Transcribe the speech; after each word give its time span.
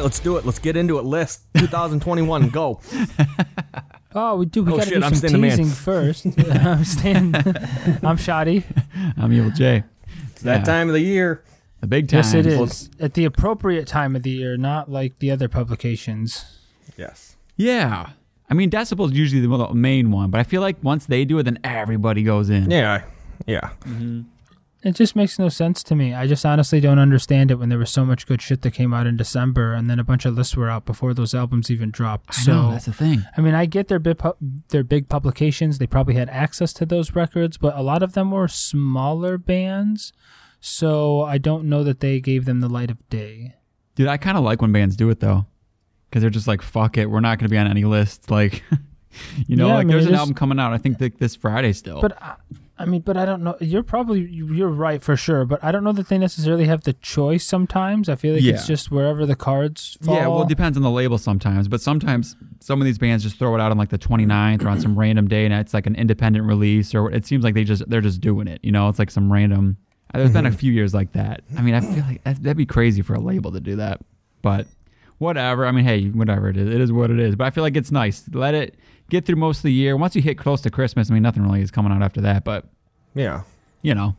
All 0.00 0.04
right, 0.04 0.12
let's 0.12 0.20
do 0.20 0.38
it. 0.38 0.46
Let's 0.46 0.58
get 0.58 0.78
into 0.78 0.98
it. 0.98 1.04
List 1.04 1.42
2021. 1.58 2.48
Go. 2.48 2.80
Oh, 4.14 4.36
we 4.36 4.46
do. 4.46 4.62
We 4.64 4.72
Oh, 4.72 4.76
got 4.78 4.84
to 4.84 4.88
shit, 4.88 4.98
do 5.00 5.04
I'm 5.04 5.14
some 5.14 5.28
Stan 5.28 5.42
teasing 5.42 5.66
first. 5.68 6.26
I'm 6.50 6.84
Stan. 6.84 7.34
I'm 8.02 8.16
Shoddy. 8.16 8.64
I'm 9.18 9.30
Evil 9.30 9.50
J. 9.50 9.84
It's 10.30 10.40
that 10.40 10.60
Yeah. 10.60 10.64
time 10.64 10.88
of 10.88 10.94
the 10.94 11.02
year. 11.02 11.44
The 11.82 11.86
big 11.86 12.08
time. 12.08 12.16
Yes, 12.20 12.32
it 12.32 12.46
is 12.46 12.88
at 12.98 13.12
the 13.12 13.26
appropriate 13.26 13.86
time 13.86 14.16
of 14.16 14.22
the 14.22 14.30
year, 14.30 14.56
not 14.56 14.90
like 14.90 15.18
the 15.18 15.30
other 15.30 15.48
publications. 15.48 16.58
Yes. 16.96 17.36
Yeah. 17.56 18.08
I 18.48 18.54
mean, 18.54 18.70
Decibel 18.70 19.04
is 19.10 19.12
usually 19.12 19.42
the 19.46 19.54
the 19.54 19.74
main 19.74 20.10
one, 20.10 20.30
but 20.30 20.40
I 20.40 20.44
feel 20.44 20.62
like 20.62 20.82
once 20.82 21.04
they 21.04 21.26
do 21.26 21.38
it, 21.40 21.42
then 21.42 21.58
everybody 21.62 22.22
goes 22.22 22.48
in. 22.48 22.70
Yeah. 22.70 23.02
Yeah. 23.46 23.68
Mm-hmm. 23.84 24.22
It 24.82 24.94
just 24.94 25.14
makes 25.14 25.38
no 25.38 25.50
sense 25.50 25.82
to 25.84 25.94
me. 25.94 26.14
I 26.14 26.26
just 26.26 26.46
honestly 26.46 26.80
don't 26.80 26.98
understand 26.98 27.50
it 27.50 27.56
when 27.56 27.68
there 27.68 27.78
was 27.78 27.90
so 27.90 28.04
much 28.06 28.26
good 28.26 28.40
shit 28.40 28.62
that 28.62 28.70
came 28.70 28.94
out 28.94 29.06
in 29.06 29.16
December, 29.18 29.74
and 29.74 29.90
then 29.90 29.98
a 29.98 30.04
bunch 30.04 30.24
of 30.24 30.34
lists 30.34 30.56
were 30.56 30.70
out 30.70 30.86
before 30.86 31.12
those 31.12 31.34
albums 31.34 31.70
even 31.70 31.90
dropped. 31.90 32.30
I 32.30 32.42
so 32.42 32.52
know, 32.52 32.70
that's 32.72 32.86
the 32.86 32.94
thing. 32.94 33.24
I 33.36 33.42
mean, 33.42 33.54
I 33.54 33.66
get 33.66 33.88
their 33.88 33.98
big 33.98 34.16
pu- 34.18 34.36
their 34.70 34.82
big 34.82 35.08
publications. 35.10 35.76
They 35.78 35.86
probably 35.86 36.14
had 36.14 36.30
access 36.30 36.72
to 36.74 36.86
those 36.86 37.14
records, 37.14 37.58
but 37.58 37.76
a 37.76 37.82
lot 37.82 38.02
of 38.02 38.14
them 38.14 38.30
were 38.30 38.48
smaller 38.48 39.36
bands. 39.36 40.14
So 40.60 41.22
I 41.22 41.36
don't 41.38 41.64
know 41.68 41.84
that 41.84 42.00
they 42.00 42.20
gave 42.20 42.44
them 42.46 42.60
the 42.60 42.68
light 42.68 42.90
of 42.90 43.06
day. 43.10 43.54
Dude, 43.96 44.08
I 44.08 44.16
kind 44.16 44.38
of 44.38 44.44
like 44.44 44.62
when 44.62 44.72
bands 44.72 44.96
do 44.96 45.10
it 45.10 45.20
though, 45.20 45.44
because 46.08 46.22
they're 46.22 46.30
just 46.30 46.48
like, 46.48 46.62
"Fuck 46.62 46.96
it, 46.96 47.10
we're 47.10 47.20
not 47.20 47.38
going 47.38 47.48
to 47.48 47.50
be 47.50 47.58
on 47.58 47.66
any 47.66 47.84
list." 47.84 48.30
Like, 48.30 48.62
you 49.46 49.56
know, 49.56 49.66
Yeah, 49.66 49.72
I 49.72 49.76
like 49.76 49.86
mean, 49.88 49.92
there's 49.96 50.06
an 50.06 50.14
is- 50.14 50.20
album 50.20 50.34
coming 50.34 50.58
out. 50.58 50.72
I 50.72 50.78
think 50.78 50.98
th- 50.98 51.14
this 51.18 51.34
Friday 51.36 51.72
still. 51.74 52.00
But 52.00 52.20
I, 52.22 52.36
I 52.80 52.86
mean, 52.86 53.02
but 53.02 53.16
I 53.16 53.24
don't 53.26 53.42
know. 53.42 53.56
You're 53.60 53.82
probably 53.82 54.20
you're 54.22 54.68
right 54.68 55.02
for 55.02 55.16
sure, 55.16 55.44
but 55.44 55.62
I 55.62 55.70
don't 55.70 55.84
know 55.84 55.92
that 55.92 56.08
they 56.08 56.18
necessarily 56.18 56.64
have 56.64 56.82
the 56.84 56.94
choice. 56.94 57.44
Sometimes 57.44 58.08
I 58.08 58.14
feel 58.16 58.34
like 58.34 58.42
it's 58.42 58.66
just 58.66 58.90
wherever 58.90 59.26
the 59.26 59.36
cards 59.36 59.98
fall. 60.02 60.14
yeah, 60.14 60.26
well, 60.26 60.42
it 60.42 60.48
depends 60.48 60.76
on 60.76 60.82
the 60.82 60.90
label 60.90 61.18
sometimes, 61.18 61.68
but 61.68 61.80
sometimes 61.80 62.34
some 62.60 62.80
of 62.80 62.86
these 62.86 62.98
bands 62.98 63.22
just 63.22 63.36
throw 63.38 63.54
it 63.54 63.60
out 63.60 63.70
on 63.70 63.78
like 63.78 63.90
the 63.90 63.98
29th 63.98 64.64
or 64.64 64.68
on 64.68 64.80
some 64.80 64.98
random 64.98 65.28
day, 65.28 65.44
and 65.44 65.54
it's 65.54 65.74
like 65.74 65.86
an 65.86 65.94
independent 65.94 66.46
release, 66.46 66.94
or 66.94 67.10
it 67.12 67.26
seems 67.26 67.44
like 67.44 67.54
they 67.54 67.64
just 67.64 67.88
they're 67.90 68.00
just 68.00 68.20
doing 68.20 68.48
it. 68.48 68.60
You 68.62 68.72
know, 68.72 68.88
it's 68.88 68.98
like 68.98 69.10
some 69.10 69.30
random. 69.32 69.76
uh, 70.14 70.18
There's 70.18 70.32
been 70.32 70.46
a 70.46 70.50
few 70.52 70.72
years 70.72 70.94
like 70.94 71.12
that. 71.12 71.42
I 71.58 71.62
mean, 71.62 71.74
I 71.74 71.80
feel 71.80 72.02
like 72.04 72.24
that'd 72.24 72.56
be 72.56 72.66
crazy 72.66 73.02
for 73.02 73.14
a 73.14 73.20
label 73.20 73.52
to 73.52 73.60
do 73.60 73.76
that, 73.76 74.00
but 74.42 74.66
whatever. 75.18 75.66
I 75.66 75.70
mean, 75.72 75.84
hey, 75.84 76.06
whatever 76.08 76.48
it 76.48 76.56
is, 76.56 76.68
it 76.74 76.80
is 76.80 76.90
what 76.92 77.10
it 77.10 77.20
is. 77.20 77.36
But 77.36 77.44
I 77.46 77.50
feel 77.50 77.62
like 77.62 77.76
it's 77.76 77.90
nice. 77.92 78.24
Let 78.32 78.54
it 78.54 78.74
get 79.10 79.26
through 79.26 79.36
most 79.36 79.58
of 79.58 79.62
the 79.64 79.72
year. 79.72 79.96
Once 79.96 80.16
you 80.16 80.22
hit 80.22 80.38
close 80.38 80.60
to 80.62 80.70
Christmas, 80.70 81.10
I 81.10 81.14
mean, 81.14 81.22
nothing 81.22 81.42
really 81.42 81.60
is 81.60 81.70
coming 81.70 81.92
out 81.92 82.02
after 82.02 82.20
that. 82.22 82.44
But 82.44 82.64
Yeah. 83.14 83.42
you 83.82 83.94
know, 83.94 84.16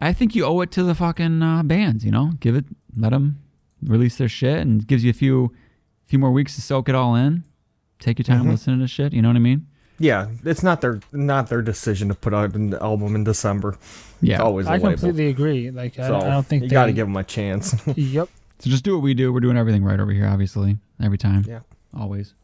I 0.00 0.12
think 0.12 0.34
you 0.34 0.44
owe 0.46 0.60
it 0.62 0.70
to 0.72 0.82
the 0.82 0.94
fucking 0.94 1.42
uh, 1.42 1.62
bands. 1.62 2.04
You 2.04 2.10
know, 2.10 2.32
give 2.40 2.54
it, 2.56 2.64
let 2.96 3.10
them 3.10 3.42
release 3.82 4.16
their 4.16 4.28
shit, 4.28 4.58
and 4.60 4.86
gives 4.86 5.04
you 5.04 5.10
a 5.10 5.14
few, 5.14 5.52
few 6.06 6.18
more 6.18 6.30
weeks 6.30 6.54
to 6.54 6.62
soak 6.62 6.88
it 6.88 6.94
all 6.94 7.14
in. 7.14 7.44
Take 7.98 8.18
your 8.18 8.24
time 8.24 8.48
listening 8.48 8.80
to 8.80 8.86
shit. 8.88 9.12
You 9.12 9.20
know 9.20 9.28
what 9.28 9.36
I 9.36 9.40
mean? 9.40 9.66
Yeah. 9.98 10.28
It's 10.46 10.62
not 10.62 10.80
their 10.80 11.00
not 11.12 11.48
their 11.50 11.60
decision 11.60 12.08
to 12.08 12.14
put 12.14 12.32
out 12.32 12.54
an 12.54 12.72
album 12.74 13.14
in 13.14 13.24
December. 13.24 13.76
Yeah. 14.22 14.36
It's 14.36 14.42
always 14.42 14.66
a 14.66 14.70
I 14.70 14.72
label. 14.76 14.88
completely 14.92 15.26
agree. 15.28 15.70
Like 15.70 15.98
I, 15.98 16.06
so 16.06 16.12
don't, 16.12 16.22
I 16.24 16.30
don't 16.30 16.46
think 16.46 16.62
you 16.62 16.68
they, 16.70 16.72
got 16.72 16.86
to 16.86 16.92
give 16.94 17.06
them 17.06 17.16
a 17.16 17.24
chance. 17.24 17.74
Yep. 17.96 18.28
So 18.60 18.70
just 18.70 18.84
do 18.84 18.94
what 18.94 19.02
we 19.02 19.12
do. 19.14 19.32
We're 19.32 19.40
doing 19.40 19.56
everything 19.58 19.84
right 19.84 19.98
over 20.00 20.12
here, 20.12 20.26
obviously, 20.26 20.76
every 21.02 21.16
time. 21.18 21.44
Yeah. 21.48 21.60
Always. 21.98 22.34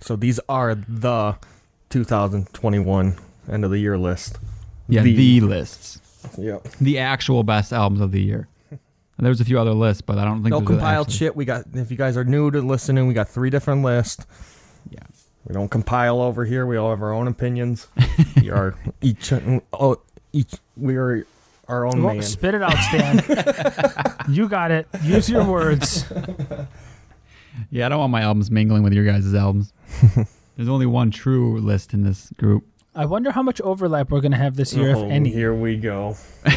So 0.00 0.16
these 0.16 0.38
are 0.48 0.74
the 0.74 1.36
2021 1.90 3.16
end 3.50 3.64
of 3.64 3.70
the 3.70 3.78
year 3.78 3.96
list. 3.98 4.38
Yeah. 4.88 5.02
The- 5.02 5.14
The, 5.16 5.40
lists, 5.46 5.98
Yep. 6.38 6.68
the 6.80 6.98
actual 6.98 7.42
best 7.42 7.72
albums 7.72 8.00
of 8.00 8.12
the 8.12 8.20
year. 8.22 8.48
And 8.70 9.24
There's 9.24 9.40
a 9.40 9.44
few 9.44 9.58
other 9.58 9.72
lists, 9.72 10.02
but 10.02 10.18
I 10.18 10.24
don't 10.24 10.42
think 10.42 10.50
No 10.50 10.60
those 10.60 10.68
are 10.68 10.72
compiled 10.72 11.10
shit. 11.10 11.34
We 11.34 11.44
got 11.46 11.64
if 11.72 11.90
you 11.90 11.96
guys 11.96 12.16
are 12.18 12.24
new 12.24 12.50
to 12.50 12.60
listening, 12.60 13.06
we 13.08 13.14
got 13.14 13.28
three 13.28 13.48
different 13.50 13.82
lists. 13.82 14.26
Yeah. 14.90 14.98
We 15.46 15.54
don't 15.54 15.70
compile 15.70 16.20
over 16.20 16.44
here. 16.44 16.66
We 16.66 16.76
all 16.76 16.90
have 16.90 17.00
our 17.02 17.12
own 17.14 17.26
opinions. 17.28 17.86
we 18.42 18.50
are 18.50 18.74
each 19.00 19.32
oh, 19.72 20.00
each 20.32 20.52
we 20.76 20.96
are 20.96 21.26
our 21.68 21.86
own 21.86 22.02
Well, 22.02 22.14
man. 22.14 22.22
spit 22.22 22.54
it 22.54 22.62
out, 22.62 22.76
Stan. 22.76 23.22
you 24.28 24.48
got 24.48 24.70
it. 24.70 24.86
Use 25.02 25.28
your 25.30 25.44
words. 25.44 26.04
Yeah, 27.70 27.86
I 27.86 27.88
don't 27.88 27.98
want 28.00 28.12
my 28.12 28.20
albums 28.20 28.50
mingling 28.50 28.82
with 28.82 28.92
your 28.92 29.06
guys' 29.06 29.32
albums. 29.34 29.72
There's 30.56 30.68
only 30.68 30.86
one 30.86 31.10
true 31.10 31.58
list 31.60 31.92
in 31.94 32.02
this 32.02 32.30
group. 32.38 32.64
I 32.94 33.04
wonder 33.04 33.30
how 33.30 33.42
much 33.42 33.60
overlap 33.60 34.10
we're 34.10 34.20
going 34.22 34.32
to 34.32 34.38
have 34.38 34.56
this 34.56 34.72
year, 34.74 34.96
Oh, 34.96 35.04
if 35.04 35.10
any. 35.10 35.30
Here 35.30 35.54
we 35.54 35.76
go. 35.76 36.16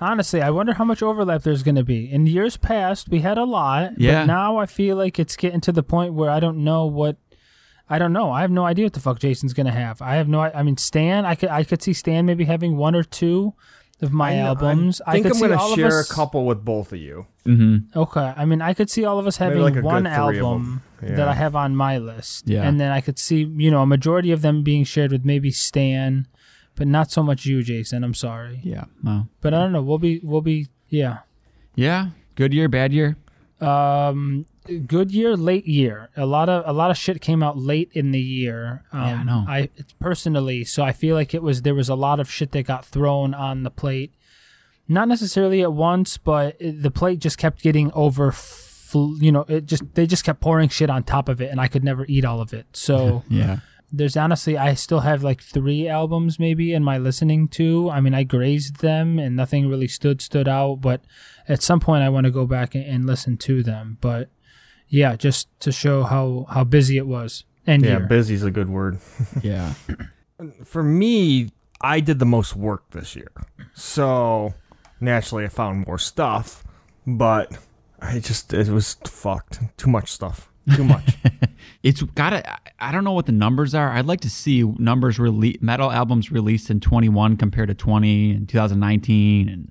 Honestly, 0.00 0.40
I 0.40 0.50
wonder 0.50 0.72
how 0.74 0.84
much 0.84 1.02
overlap 1.02 1.42
there's 1.42 1.64
going 1.64 1.74
to 1.74 1.82
be. 1.84 2.10
In 2.10 2.24
years 2.26 2.56
past, 2.56 3.08
we 3.08 3.18
had 3.20 3.36
a 3.36 3.44
lot, 3.44 3.92
Yeah. 3.98 4.20
but 4.20 4.26
now 4.26 4.56
I 4.56 4.66
feel 4.66 4.96
like 4.96 5.18
it's 5.18 5.36
getting 5.36 5.60
to 5.62 5.72
the 5.72 5.82
point 5.82 6.14
where 6.14 6.30
I 6.30 6.38
don't 6.40 6.62
know 6.62 6.86
what. 6.86 7.16
I 7.90 7.98
don't 7.98 8.12
know. 8.12 8.30
I 8.30 8.42
have 8.42 8.50
no 8.50 8.64
idea 8.64 8.84
what 8.86 8.92
the 8.92 9.00
fuck 9.00 9.18
Jason's 9.18 9.54
going 9.54 9.66
to 9.66 9.72
have. 9.72 10.00
I 10.00 10.14
have 10.16 10.28
no. 10.28 10.42
I 10.42 10.62
mean, 10.62 10.76
Stan. 10.76 11.24
I 11.26 11.34
could. 11.34 11.48
I 11.48 11.64
could 11.64 11.82
see 11.82 11.92
Stan 11.94 12.26
maybe 12.26 12.44
having 12.44 12.76
one 12.76 12.94
or 12.94 13.02
two 13.02 13.54
of 14.00 14.12
my 14.12 14.32
I- 14.32 14.36
albums. 14.38 15.00
I 15.06 15.12
think 15.12 15.26
could 15.26 15.34
am 15.42 15.48
going 15.48 15.58
to 15.58 15.74
share 15.74 15.98
us, 16.00 16.10
a 16.10 16.14
couple 16.14 16.44
with 16.46 16.64
both 16.64 16.92
of 16.92 16.98
you. 16.98 17.26
Mm-hmm. 17.46 17.98
Okay, 17.98 18.32
I 18.36 18.44
mean, 18.44 18.60
I 18.62 18.74
could 18.74 18.90
see 18.90 19.04
all 19.04 19.18
of 19.18 19.26
us 19.26 19.36
having 19.38 19.60
like 19.60 19.82
one 19.82 20.06
album 20.06 20.82
them. 21.00 21.16
that 21.16 21.26
I 21.28 21.34
have 21.34 21.56
on 21.56 21.74
my 21.74 21.98
list, 21.98 22.48
Yeah. 22.48 22.62
and 22.68 22.78
then 22.80 22.92
I 22.92 23.00
could 23.00 23.18
see, 23.18 23.44
you 23.56 23.70
know, 23.70 23.82
a 23.82 23.86
majority 23.86 24.30
of 24.32 24.42
them 24.42 24.62
being 24.62 24.84
shared 24.84 25.10
with 25.12 25.24
maybe 25.24 25.50
Stan, 25.50 26.26
but 26.76 26.86
not 26.86 27.10
so 27.10 27.22
much 27.22 27.46
you, 27.46 27.62
Jason. 27.62 28.04
I'm 28.04 28.14
sorry, 28.14 28.60
Yeah. 28.62 28.84
Well. 29.02 29.28
but 29.40 29.54
I 29.54 29.58
don't 29.60 29.72
know. 29.72 29.82
We'll 29.82 29.98
be, 29.98 30.20
we'll 30.22 30.42
be, 30.42 30.68
yeah. 30.88 31.18
Yeah. 31.74 32.08
Good 32.36 32.52
year, 32.54 32.68
bad 32.68 32.92
year. 32.92 33.16
Um, 33.60 34.46
good 34.86 35.10
year, 35.12 35.36
late 35.36 35.66
year. 35.66 36.10
A 36.16 36.26
lot 36.26 36.48
of 36.48 36.62
a 36.66 36.72
lot 36.72 36.90
of 36.90 36.96
shit 36.96 37.20
came 37.20 37.42
out 37.42 37.56
late 37.58 37.90
in 37.92 38.10
the 38.12 38.20
year. 38.20 38.84
Um, 38.92 39.00
Yeah, 39.02 39.14
I 39.20 39.22
know. 39.24 39.44
I 39.48 39.68
personally, 40.00 40.64
so 40.64 40.82
I 40.82 40.92
feel 40.92 41.14
like 41.14 41.34
it 41.34 41.42
was 41.42 41.62
there 41.62 41.74
was 41.74 41.88
a 41.88 41.94
lot 41.94 42.20
of 42.20 42.30
shit 42.30 42.52
that 42.52 42.66
got 42.66 42.84
thrown 42.84 43.34
on 43.34 43.62
the 43.62 43.70
plate. 43.70 44.12
Not 44.88 45.08
necessarily 45.08 45.62
at 45.62 45.72
once, 45.72 46.16
but 46.16 46.56
it, 46.60 46.82
the 46.82 46.90
plate 46.90 47.18
just 47.18 47.38
kept 47.38 47.62
getting 47.62 47.92
over. 47.92 48.34
You 48.94 49.32
know, 49.32 49.44
it 49.48 49.66
just 49.66 49.82
they 49.94 50.06
just 50.06 50.24
kept 50.24 50.40
pouring 50.40 50.68
shit 50.70 50.88
on 50.88 51.02
top 51.02 51.28
of 51.28 51.40
it, 51.42 51.50
and 51.50 51.60
I 51.60 51.68
could 51.68 51.84
never 51.84 52.06
eat 52.08 52.24
all 52.24 52.40
of 52.40 52.54
it. 52.54 52.66
So 52.72 53.22
Yeah. 53.28 53.58
there's 53.92 54.16
honestly, 54.16 54.56
I 54.56 54.72
still 54.74 55.00
have 55.00 55.22
like 55.22 55.42
three 55.42 55.86
albums 55.88 56.38
maybe 56.38 56.72
in 56.72 56.82
my 56.82 56.96
listening 56.96 57.48
to. 57.48 57.90
I 57.90 58.00
mean, 58.00 58.14
I 58.14 58.22
grazed 58.22 58.80
them, 58.80 59.18
and 59.18 59.36
nothing 59.36 59.68
really 59.68 59.88
stood 59.88 60.22
stood 60.22 60.48
out. 60.48 60.76
But 60.80 61.02
at 61.46 61.62
some 61.62 61.80
point, 61.80 62.02
I 62.02 62.08
want 62.08 62.24
to 62.24 62.30
go 62.30 62.46
back 62.46 62.74
and, 62.74 62.84
and 62.86 63.06
listen 63.06 63.36
to 63.38 63.62
them. 63.62 63.98
But 64.00 64.30
yeah, 64.88 65.16
just 65.16 65.48
to 65.60 65.72
show 65.72 66.02
how 66.04 66.46
how 66.50 66.64
busy 66.64 66.96
it 66.96 67.06
was. 67.06 67.44
And 67.66 67.82
Yeah, 67.82 67.98
year. 67.98 68.06
busy's 68.06 68.42
a 68.44 68.50
good 68.50 68.68
word. 68.70 68.98
Yeah. 69.42 69.74
For 70.64 70.82
me, 70.82 71.50
I 71.80 72.00
did 72.00 72.18
the 72.20 72.24
most 72.26 72.54
work 72.56 72.90
this 72.90 73.14
year. 73.16 73.30
So 73.74 74.54
naturally 75.00 75.44
I 75.44 75.48
found 75.48 75.86
more 75.86 75.98
stuff, 75.98 76.64
but 77.06 77.56
I 78.00 78.20
just 78.20 78.52
it 78.54 78.68
was 78.68 78.94
fucked. 79.04 79.60
Too 79.76 79.90
much 79.90 80.10
stuff. 80.12 80.48
Too 80.74 80.84
much. 80.84 81.16
It's 81.82 82.02
gotta. 82.02 82.48
I- 82.50 82.58
I 82.80 82.92
don't 82.92 83.02
know 83.04 83.12
what 83.12 83.26
the 83.26 83.32
numbers 83.32 83.74
are. 83.74 83.90
I'd 83.90 84.06
like 84.06 84.20
to 84.20 84.30
see 84.30 84.62
numbers 84.62 85.18
rele- 85.18 85.60
metal 85.60 85.90
albums 85.90 86.30
released 86.30 86.70
in 86.70 86.78
21 86.80 87.36
compared 87.36 87.68
to 87.68 87.74
20 87.74 88.30
and 88.32 88.48
2019, 88.48 89.48
and 89.48 89.70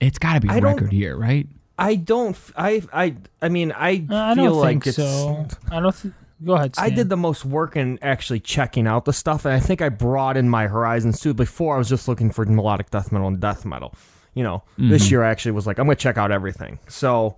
it's 0.00 0.18
got 0.18 0.34
to 0.34 0.40
be 0.40 0.48
a 0.48 0.52
I 0.52 0.58
record 0.58 0.92
year, 0.92 1.16
right? 1.16 1.46
I 1.78 1.96
don't 1.96 2.36
I. 2.56 3.24
mean 3.48 3.72
I 3.72 4.04
Uh, 4.08 4.16
I 4.16 4.34
feel 4.34 4.44
don't 4.44 4.56
like 4.58 4.68
think 4.68 4.86
it's 4.88 4.96
so. 4.96 5.46
I 5.70 5.80
don't. 5.80 5.96
Th- 5.96 6.14
go 6.44 6.54
ahead. 6.54 6.74
I 6.78 6.90
did 6.90 7.08
the 7.08 7.16
most 7.16 7.44
work 7.44 7.76
in 7.76 7.98
actually 8.02 8.40
checking 8.40 8.86
out 8.86 9.04
the 9.04 9.12
stuff, 9.12 9.44
and 9.44 9.54
I 9.54 9.60
think 9.60 9.82
I 9.82 9.88
broadened 9.88 10.50
my 10.50 10.66
horizons 10.66 11.20
too. 11.20 11.34
Before 11.34 11.74
I 11.74 11.78
was 11.78 11.88
just 11.88 12.06
looking 12.06 12.30
for 12.30 12.44
melodic 12.44 12.90
death 12.90 13.10
metal 13.12 13.28
and 13.28 13.40
death 13.40 13.64
metal. 13.64 13.94
You 14.34 14.42
know, 14.42 14.62
this 14.76 15.10
year 15.12 15.22
I 15.22 15.30
actually 15.30 15.52
was 15.52 15.66
like, 15.66 15.78
I'm 15.78 15.86
gonna 15.86 15.94
check 15.94 16.18
out 16.18 16.32
everything. 16.32 16.80
So, 16.88 17.36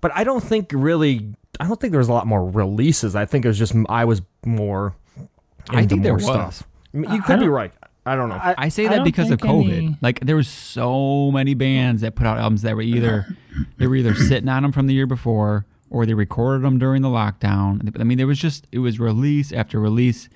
but 0.00 0.12
I 0.14 0.24
don't 0.24 0.42
think 0.42 0.70
really, 0.72 1.34
I 1.60 1.66
don't 1.66 1.78
think 1.78 1.90
there 1.90 1.98
was 1.98 2.08
a 2.08 2.12
lot 2.12 2.26
more 2.26 2.48
releases. 2.50 3.14
I 3.14 3.26
think 3.26 3.44
it 3.44 3.48
was 3.48 3.58
just 3.58 3.74
I 3.88 4.06
was 4.06 4.22
more. 4.44 4.94
I 5.68 5.80
into 5.80 5.88
think 5.90 6.02
there 6.02 6.14
was. 6.14 6.24
stuff. 6.24 6.62
You 6.94 7.22
could 7.22 7.40
be 7.40 7.48
right. 7.48 7.72
I 8.04 8.16
don't 8.16 8.28
know. 8.28 8.40
I 8.58 8.68
say 8.68 8.88
that 8.88 8.96
don't 8.96 9.04
because 9.04 9.30
of 9.30 9.38
COVID. 9.38 9.72
any- 9.76 9.96
Like 10.02 10.20
there 10.20 10.34
was 10.36 10.48
so 10.48 11.30
many 11.30 11.54
bands 11.54 12.02
that 12.02 12.14
put 12.16 12.26
out 12.26 12.38
albums 12.38 12.62
that 12.62 12.74
were 12.74 12.82
either 12.82 13.36
they 13.78 13.86
were 13.86 13.94
either 13.96 14.14
sitting 14.14 14.48
on 14.48 14.62
them 14.62 14.72
from 14.72 14.86
the 14.88 14.94
year 14.94 15.06
before 15.06 15.66
or 15.88 16.04
they 16.06 16.14
recorded 16.14 16.64
them 16.64 16.78
during 16.78 17.02
the 17.02 17.08
lockdown. 17.08 17.94
I 18.00 18.04
mean, 18.04 18.18
there 18.18 18.26
was 18.26 18.38
just 18.38 18.66
it 18.72 18.78
was 18.80 18.98
release 18.98 19.52
after 19.52 19.78
release. 19.78 20.28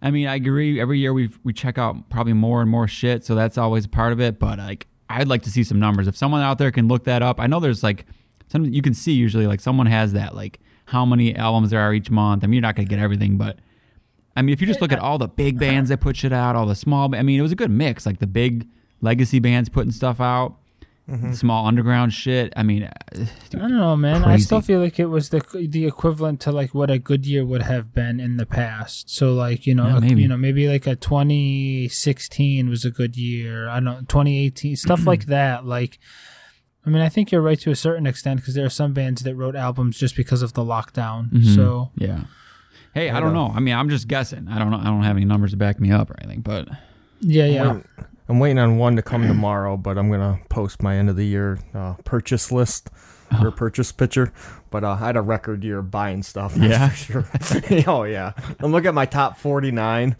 I 0.00 0.10
mean, 0.10 0.26
I 0.26 0.34
agree. 0.34 0.80
Every 0.80 0.98
year 0.98 1.12
we 1.12 1.30
we 1.44 1.52
check 1.52 1.78
out 1.78 2.08
probably 2.10 2.32
more 2.32 2.60
and 2.60 2.68
more 2.70 2.88
shit, 2.88 3.24
so 3.24 3.34
that's 3.36 3.56
always 3.56 3.84
a 3.84 3.88
part 3.88 4.12
of 4.12 4.20
it. 4.20 4.40
But 4.40 4.58
like, 4.58 4.88
I'd 5.08 5.28
like 5.28 5.42
to 5.42 5.50
see 5.50 5.62
some 5.62 5.78
numbers. 5.78 6.08
If 6.08 6.16
someone 6.16 6.40
out 6.42 6.58
there 6.58 6.72
can 6.72 6.88
look 6.88 7.04
that 7.04 7.22
up, 7.22 7.38
I 7.38 7.46
know 7.46 7.60
there's 7.60 7.84
like 7.84 8.06
some 8.48 8.64
you 8.64 8.82
can 8.82 8.94
see 8.94 9.12
usually 9.12 9.46
like 9.46 9.60
someone 9.60 9.86
has 9.86 10.12
that 10.14 10.34
like 10.34 10.58
how 10.86 11.04
many 11.06 11.36
albums 11.36 11.70
there 11.70 11.80
are 11.80 11.94
each 11.94 12.10
month. 12.10 12.42
I 12.42 12.48
mean, 12.48 12.54
you're 12.54 12.62
not 12.62 12.74
gonna 12.74 12.88
get 12.88 12.98
everything, 12.98 13.36
but 13.36 13.60
I 14.36 14.42
mean, 14.42 14.52
if 14.52 14.60
you 14.60 14.66
just 14.66 14.80
look 14.80 14.92
at 14.92 14.98
all 14.98 15.18
the 15.18 15.28
big 15.28 15.58
bands 15.58 15.90
that 15.90 16.00
put 16.00 16.16
shit 16.16 16.32
out, 16.32 16.56
all 16.56 16.66
the 16.66 16.74
small, 16.74 17.14
I 17.14 17.22
mean, 17.22 17.38
it 17.38 17.42
was 17.42 17.52
a 17.52 17.56
good 17.56 17.70
mix. 17.70 18.06
Like 18.06 18.18
the 18.18 18.26
big 18.26 18.66
legacy 19.00 19.38
bands 19.40 19.68
putting 19.68 19.92
stuff 19.92 20.20
out, 20.20 20.56
small 21.32 21.66
underground 21.66 22.14
shit. 22.14 22.52
I 22.56 22.62
mean, 22.62 22.84
uh, 22.84 22.90
I 23.54 23.58
don't 23.58 23.76
know, 23.76 23.94
man. 23.96 24.24
I 24.24 24.38
still 24.38 24.62
feel 24.62 24.80
like 24.80 24.98
it 24.98 25.06
was 25.06 25.28
the 25.28 25.42
the 25.68 25.84
equivalent 25.86 26.40
to 26.42 26.52
like 26.52 26.72
what 26.74 26.90
a 26.90 26.98
good 26.98 27.26
year 27.26 27.44
would 27.44 27.60
have 27.62 27.92
been 27.92 28.18
in 28.20 28.38
the 28.38 28.46
past. 28.46 29.10
So 29.10 29.34
like 29.34 29.66
you 29.66 29.74
know, 29.74 29.88
Yeah, 29.88 29.96
a- 29.98 30.00
maybe. 30.00 30.22
you 30.22 30.28
know, 30.28 30.38
maybe 30.38 30.66
like 30.68 30.86
a 30.86 30.96
2016 30.96 32.68
was 32.68 32.84
a 32.84 32.90
good 32.90 33.16
year. 33.16 33.68
I 33.68 33.74
don't 33.74 33.84
know, 33.84 33.98
2018 34.00 34.76
stuff 34.76 35.06
like 35.06 35.26
that. 35.26 35.66
Like, 35.66 35.98
I 36.86 36.90
mean, 36.90 37.02
I 37.02 37.08
think 37.08 37.30
you're 37.30 37.42
right 37.42 37.60
to 37.60 37.70
a 37.70 37.76
certain 37.76 38.06
extent 38.06 38.40
because 38.40 38.54
there 38.54 38.64
are 38.66 38.70
some 38.70 38.92
bands 38.92 39.22
that 39.22 39.34
wrote 39.34 39.56
albums 39.56 39.98
just 39.98 40.16
because 40.16 40.42
of 40.42 40.54
the 40.54 40.62
lockdown. 40.64 41.30
Mhm. 41.30 41.54
So 41.54 41.90
yeah. 41.96 42.22
Hey, 42.94 43.10
I, 43.10 43.16
I 43.16 43.20
don't 43.20 43.32
know. 43.34 43.48
know. 43.48 43.54
I 43.54 43.60
mean, 43.60 43.74
I'm 43.74 43.88
just 43.88 44.06
guessing. 44.08 44.48
I 44.48 44.58
don't 44.58 44.70
know. 44.70 44.78
I 44.78 44.84
don't 44.84 45.02
have 45.02 45.16
any 45.16 45.24
numbers 45.24 45.52
to 45.52 45.56
back 45.56 45.80
me 45.80 45.90
up 45.92 46.10
or 46.10 46.16
anything, 46.22 46.40
but 46.42 46.68
yeah, 47.20 47.46
yeah. 47.46 47.72
Wait- 47.74 47.84
I'm 48.28 48.38
waiting 48.38 48.58
on 48.58 48.78
one 48.78 48.96
to 48.96 49.02
come 49.02 49.26
tomorrow, 49.26 49.76
but 49.76 49.98
I'm 49.98 50.10
gonna 50.10 50.38
post 50.48 50.82
my 50.82 50.96
end 50.96 51.10
of 51.10 51.16
the 51.16 51.26
year 51.26 51.58
uh, 51.74 51.94
purchase 52.04 52.50
list 52.52 52.88
or 53.42 53.50
purchase 53.50 53.92
picture. 53.92 54.32
But 54.70 54.84
uh, 54.84 54.90
I 54.92 54.96
had 54.96 55.16
a 55.16 55.20
record 55.20 55.64
year 55.64 55.82
buying 55.82 56.22
stuff. 56.22 56.54
that's 56.54 57.08
Yeah? 57.10 57.22
for 57.22 57.24
sure. 57.66 57.84
oh 57.88 58.04
yeah. 58.04 58.32
I'm 58.60 58.72
looking 58.72 58.88
at 58.88 58.94
my 58.94 59.06
top 59.06 59.38
49. 59.38 60.16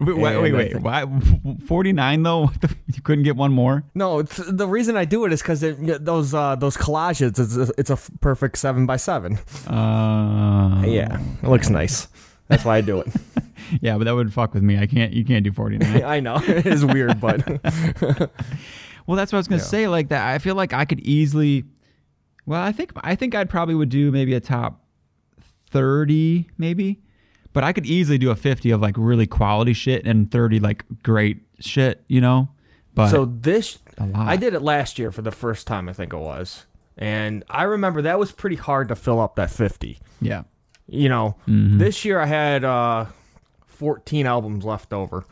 Wait, 0.00 0.16
wait, 0.16 0.52
wait. 0.52 0.52
Wait. 0.74 0.76
Why 0.80 1.04
49 1.66 2.22
though? 2.22 2.40
What 2.46 2.60
the- 2.60 2.76
you 2.92 3.02
couldn't 3.02 3.24
get 3.24 3.36
one 3.36 3.52
more? 3.52 3.84
No, 3.94 4.18
it's, 4.20 4.36
the 4.36 4.66
reason 4.68 4.96
I 4.96 5.04
do 5.04 5.24
it 5.24 5.32
is 5.32 5.40
because 5.42 5.60
those 5.60 6.34
uh, 6.34 6.56
those 6.56 6.76
collages. 6.76 7.38
It's 7.38 7.56
a, 7.56 7.72
it's 7.78 7.90
a 7.90 7.94
f- 7.94 8.10
perfect 8.20 8.58
seven 8.58 8.86
by 8.86 8.96
seven. 8.96 9.38
Uh, 9.66 10.82
Yeah, 10.86 11.20
it 11.42 11.48
looks 11.48 11.70
nice. 11.70 12.08
That's 12.48 12.64
why 12.64 12.76
I 12.76 12.80
do 12.82 13.00
it. 13.00 13.08
yeah, 13.80 13.96
but 13.96 14.04
that 14.04 14.14
would 14.14 14.32
fuck 14.32 14.52
with 14.52 14.62
me. 14.62 14.78
I 14.78 14.86
can't. 14.86 15.12
You 15.12 15.24
can't 15.24 15.42
do 15.44 15.52
49. 15.52 16.02
I 16.04 16.20
know 16.20 16.36
it 16.36 16.66
is 16.66 16.84
weird, 16.84 17.20
but 17.20 17.46
Well, 19.06 19.16
that's 19.16 19.32
what 19.32 19.36
I 19.36 19.40
was 19.40 19.48
gonna 19.48 19.60
Yeah. 19.62 19.66
say. 19.66 19.88
Like 19.88 20.08
that, 20.08 20.26
I 20.26 20.38
feel 20.38 20.54
like 20.54 20.72
I 20.72 20.84
could 20.84 21.00
easily. 21.00 21.64
Well, 22.46 22.60
I 22.60 22.72
think 22.72 22.92
I 22.96 23.14
think 23.14 23.34
I'd 23.34 23.48
probably 23.48 23.74
would 23.74 23.88
do 23.88 24.10
maybe 24.10 24.34
a 24.34 24.40
top 24.40 24.82
thirty, 25.70 26.48
maybe, 26.58 27.00
but 27.54 27.64
I 27.64 27.72
could 27.72 27.86
easily 27.86 28.18
do 28.18 28.30
a 28.30 28.36
fifty 28.36 28.70
of 28.70 28.82
like 28.82 28.96
really 28.98 29.26
quality 29.26 29.72
shit 29.72 30.06
and 30.06 30.30
thirty 30.30 30.60
like 30.60 30.84
great 31.02 31.38
shit, 31.60 32.04
you 32.08 32.20
know. 32.20 32.48
But 32.94 33.08
so 33.08 33.24
this 33.24 33.78
a 33.96 34.06
lot. 34.06 34.28
I 34.28 34.36
did 34.36 34.52
it 34.52 34.60
last 34.60 34.98
year 34.98 35.10
for 35.10 35.22
the 35.22 35.32
first 35.32 35.66
time. 35.66 35.88
I 35.88 35.92
think 35.94 36.12
it 36.12 36.18
was, 36.18 36.66
and 36.98 37.42
I 37.48 37.62
remember 37.62 38.02
that 38.02 38.18
was 38.18 38.30
pretty 38.32 38.56
hard 38.56 38.88
to 38.88 38.94
fill 38.96 39.18
up 39.20 39.36
that 39.36 39.50
fifty. 39.50 39.98
yeah, 40.20 40.42
You 40.86 41.08
know, 41.08 41.36
Mhm. 41.48 41.78
this 41.78 42.04
year 42.04 42.20
I 42.20 42.26
had 42.26 42.62
uh, 42.64 43.06
fourteen 43.66 44.26
albums 44.26 44.64
left 44.64 44.92
over. 44.92 45.24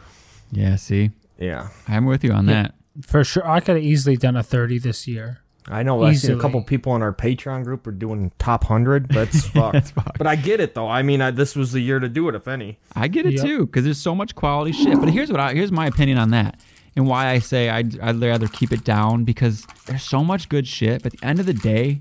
yeah. 0.51 0.77
See, 0.77 1.11
Yeah, 1.39 1.69
I'm 1.89 2.07
with 2.07 2.23
you 2.25 2.33
on 2.33 2.47
Yeah. 2.49 2.63
that. 2.63 2.75
For 3.07 3.25
sure, 3.25 3.47
I 3.49 3.61
could 3.61 3.77
have 3.77 3.85
easily 3.85 4.17
done 4.17 4.37
a 4.37 4.43
30 4.43 4.79
this 4.79 5.09
year. 5.09 5.39
I 5.69 5.83
know. 5.83 6.03
I 6.03 6.13
seen 6.15 6.37
a 6.37 6.41
couple 6.41 6.61
people 6.63 6.97
in 6.97 7.03
our 7.03 7.13
Patreon 7.13 7.65
group 7.65 7.87
are 7.87 7.93
doing 7.93 8.33
top 8.39 8.65
hundred. 8.65 9.09
That's 9.09 9.47
fucked. 9.49 9.73
That's 9.75 9.91
fucked. 9.93 10.19
But 10.19 10.27
I 10.27 10.35
get 10.37 10.61
it 10.61 10.75
though. 10.75 10.89
I 10.89 11.03
mean, 11.03 11.21
I, 11.21 11.31
this 11.31 11.55
was 11.55 11.73
the 11.73 11.81
year 11.81 12.01
to 12.01 12.09
do 12.09 12.29
it, 12.29 12.35
if 12.35 12.49
any. 12.49 12.79
I 12.97 13.09
get 13.09 13.27
it 13.27 13.35
Yep. 13.35 13.45
too 13.45 13.67
because 13.67 13.85
there's 13.85 13.99
so 14.01 14.15
much 14.15 14.35
quality 14.35 14.73
shit. 14.73 14.99
But 14.99 15.11
here's 15.11 15.31
what 15.31 15.41
I 15.41 15.55
here's 15.55 15.71
my 15.73 15.87
opinion 15.87 16.19
on 16.19 16.31
that 16.31 16.61
and 16.97 17.07
why 17.07 17.29
I 17.29 17.39
say 17.39 17.71
I'd, 17.71 17.99
I'd 18.01 18.21
rather 18.21 18.49
keep 18.49 18.73
it 18.73 18.85
down 18.85 19.25
because 19.25 19.67
there's 19.87 20.03
so 20.03 20.25
much 20.25 20.49
good 20.49 20.67
shit. 20.67 21.03
But 21.03 21.15
at 21.15 21.21
the 21.21 21.27
end 21.27 21.41
of 21.41 21.47
the 21.47 21.55
day, 21.55 22.01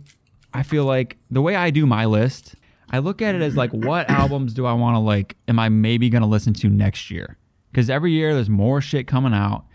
I 0.54 0.64
feel 0.64 0.86
like 0.86 1.18
the 1.30 1.42
way 1.42 1.56
I 1.56 1.70
do 1.70 1.86
my 1.86 2.06
list, 2.06 2.56
I 2.90 2.98
look 3.00 3.22
at 3.22 3.36
it 3.36 3.42
as 3.42 3.56
like 3.56 3.72
what 3.72 4.10
albums 4.10 4.54
do 4.54 4.66
I 4.66 4.74
want 4.74 4.96
to 4.96 5.00
like? 5.00 5.38
Am 5.48 5.60
I 5.60 5.70
maybe 5.70 6.10
gonna 6.10 6.28
listen 6.28 6.54
to 6.56 6.68
next 6.70 7.12
year? 7.12 7.38
Because 7.72 7.90
every 7.90 8.12
year 8.12 8.34
there's 8.34 8.50
more 8.50 8.82
shit 8.82 9.08
coming 9.08 9.34
out, 9.34 9.66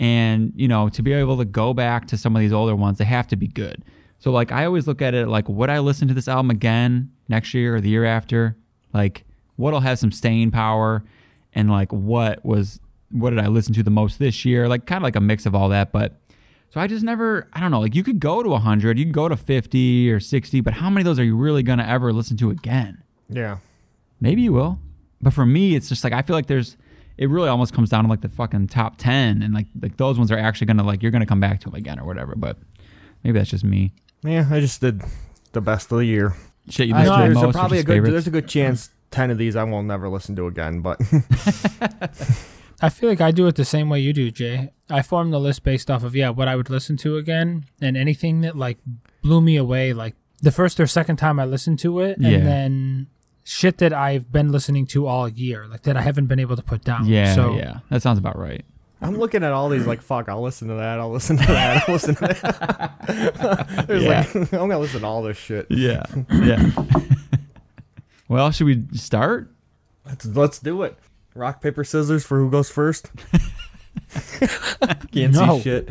and 0.00 0.52
you 0.56 0.68
know 0.68 0.88
to 0.88 1.02
be 1.02 1.12
able 1.12 1.36
to 1.38 1.44
go 1.44 1.72
back 1.74 2.06
to 2.08 2.18
some 2.18 2.34
of 2.34 2.40
these 2.40 2.52
older 2.52 2.76
ones, 2.76 2.98
they 2.98 3.04
have 3.04 3.26
to 3.28 3.36
be 3.36 3.46
good. 3.46 3.84
So 4.18 4.30
like 4.30 4.52
I 4.52 4.64
always 4.64 4.86
look 4.86 5.02
at 5.02 5.14
it 5.14 5.28
like 5.28 5.48
would 5.48 5.70
I 5.70 5.78
listen 5.80 6.08
to 6.08 6.14
this 6.14 6.28
album 6.28 6.50
again 6.50 7.10
next 7.28 7.54
year 7.54 7.76
or 7.76 7.80
the 7.80 7.90
year 7.90 8.04
after? 8.04 8.56
Like 8.92 9.24
what'll 9.56 9.80
have 9.80 9.98
some 9.98 10.12
staying 10.12 10.50
power 10.50 11.04
and 11.52 11.70
like 11.70 11.92
what 11.92 12.44
was 12.44 12.80
what 13.10 13.30
did 13.30 13.38
I 13.38 13.46
listen 13.46 13.74
to 13.74 13.82
the 13.82 13.90
most 13.90 14.18
this 14.18 14.44
year? 14.44 14.66
Like 14.68 14.86
kind 14.86 14.98
of 14.98 15.04
like 15.04 15.16
a 15.16 15.20
mix 15.20 15.46
of 15.46 15.54
all 15.54 15.68
that, 15.68 15.92
but 15.92 16.20
so 16.70 16.80
I 16.80 16.86
just 16.86 17.04
never 17.04 17.48
I 17.52 17.60
don't 17.60 17.70
know, 17.70 17.80
like 17.80 17.94
you 17.94 18.02
could 18.02 18.18
go 18.18 18.42
to 18.42 18.48
100, 18.48 18.98
you 18.98 19.04
can 19.04 19.12
go 19.12 19.28
to 19.28 19.36
50 19.36 20.10
or 20.10 20.20
60, 20.20 20.60
but 20.60 20.74
how 20.74 20.90
many 20.90 21.02
of 21.02 21.04
those 21.04 21.18
are 21.18 21.24
you 21.24 21.36
really 21.36 21.62
going 21.62 21.78
to 21.78 21.88
ever 21.88 22.12
listen 22.12 22.36
to 22.38 22.50
again? 22.50 23.02
Yeah. 23.28 23.58
Maybe 24.20 24.42
you 24.42 24.52
will. 24.52 24.78
But 25.20 25.32
for 25.32 25.46
me, 25.46 25.74
it's 25.74 25.88
just 25.88 26.02
like 26.02 26.12
I 26.12 26.22
feel 26.22 26.34
like 26.34 26.46
there's 26.46 26.76
it 27.16 27.28
really 27.30 27.48
almost 27.48 27.72
comes 27.72 27.90
down 27.90 28.04
to 28.04 28.10
like 28.10 28.20
the 28.22 28.28
fucking 28.28 28.66
top 28.68 28.96
10 28.98 29.42
and 29.42 29.54
like 29.54 29.66
like 29.80 29.96
those 29.96 30.18
ones 30.18 30.30
are 30.32 30.38
actually 30.38 30.66
going 30.66 30.76
to 30.78 30.82
like 30.82 31.02
you're 31.02 31.10
going 31.12 31.20
to 31.20 31.26
come 31.26 31.40
back 31.40 31.60
to 31.60 31.66
them 31.70 31.74
again 31.74 31.98
or 32.00 32.04
whatever, 32.06 32.34
but 32.36 32.56
maybe 33.22 33.38
that's 33.38 33.50
just 33.50 33.64
me. 33.64 33.92
Yeah, 34.22 34.46
I 34.50 34.60
just 34.60 34.80
did 34.80 35.02
the 35.52 35.60
best 35.60 35.92
of 35.92 35.98
the 35.98 36.04
year. 36.06 36.34
Shit 36.68 36.88
you 36.88 36.94
I 36.94 37.00
listen 37.00 37.14
know, 37.18 37.24
there's 37.26 37.36
a, 37.36 37.42
most, 37.46 37.54
probably 37.54 37.78
a 37.78 37.82
good. 37.82 37.92
favorites. 37.94 38.12
There's 38.12 38.26
a 38.26 38.30
good 38.30 38.48
chance 38.48 38.90
ten 39.10 39.30
of 39.30 39.38
these 39.38 39.54
I 39.54 39.64
will 39.64 39.82
never 39.82 40.08
listen 40.08 40.34
to 40.36 40.46
again. 40.46 40.80
But 40.80 40.98
I 42.82 42.88
feel 42.88 43.08
like 43.08 43.20
I 43.20 43.30
do 43.30 43.46
it 43.46 43.54
the 43.56 43.64
same 43.64 43.88
way 43.88 44.00
you 44.00 44.12
do, 44.12 44.30
Jay. 44.30 44.70
I 44.90 45.02
form 45.02 45.30
the 45.30 45.38
list 45.40 45.62
based 45.62 45.90
off 45.90 46.02
of 46.04 46.14
yeah 46.16 46.30
what 46.30 46.48
I 46.48 46.56
would 46.56 46.70
listen 46.70 46.96
to 46.98 47.16
again, 47.16 47.64
and 47.80 47.96
anything 47.96 48.40
that 48.42 48.56
like 48.56 48.78
blew 49.22 49.40
me 49.40 49.56
away, 49.56 49.92
like 49.92 50.14
the 50.42 50.50
first 50.50 50.80
or 50.80 50.86
second 50.86 51.16
time 51.16 51.38
I 51.38 51.44
listened 51.44 51.78
to 51.80 52.00
it, 52.00 52.16
Yeah. 52.20 52.30
and 52.30 52.46
then 52.46 53.06
shit 53.44 53.78
that 53.78 53.92
I've 53.92 54.32
been 54.32 54.50
listening 54.50 54.86
to 54.88 55.06
all 55.06 55.28
year, 55.28 55.66
like 55.68 55.82
that 55.82 55.96
I 55.96 56.00
haven't 56.02 56.26
been 56.26 56.40
able 56.40 56.56
to 56.56 56.62
put 56.62 56.82
down. 56.82 57.06
Yeah, 57.06 57.34
so, 57.34 57.54
yeah. 57.54 57.78
That 57.90 58.02
sounds 58.02 58.18
about 58.18 58.38
right. 58.38 58.64
I'm 59.00 59.18
looking 59.18 59.44
at 59.44 59.52
all 59.52 59.68
these 59.68 59.86
like 59.86 60.00
fuck. 60.00 60.28
I'll 60.30 60.40
listen 60.42 60.68
to 60.68 60.74
that. 60.74 60.98
I'll 60.98 61.10
listen 61.10 61.36
to 61.36 61.46
that. 61.46 61.84
I'll 61.86 61.92
listen 61.94 62.14
to 62.14 62.20
that. 62.22 63.84
There's 63.86 64.02
Yeah. 64.02 64.26
like 64.34 64.34
I'm 64.52 64.68
gonna 64.68 64.78
listen 64.78 65.00
to 65.02 65.06
all 65.06 65.22
this 65.22 65.36
shit. 65.36 65.66
Yeah. 65.68 66.04
Yeah. 66.32 66.70
well, 68.28 68.50
should 68.50 68.66
we 68.66 68.84
start? 68.94 69.50
Let's 70.06 70.24
let's 70.24 70.58
do 70.58 70.82
it. 70.84 70.96
Rock 71.34 71.60
paper 71.60 71.84
scissors 71.84 72.24
for 72.24 72.38
who 72.38 72.50
goes 72.50 72.70
first. 72.70 73.10
Can't 75.12 75.34
see 75.34 75.60
shit. 75.60 75.88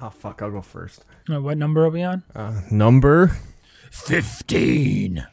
oh 0.00 0.10
fuck! 0.10 0.42
I'll 0.42 0.50
go 0.50 0.62
first. 0.62 1.04
Uh, 1.32 1.40
what 1.40 1.58
number 1.58 1.84
are 1.84 1.90
we 1.90 2.02
on? 2.02 2.22
Uh, 2.34 2.60
number 2.70 3.36
15. 3.92 5.26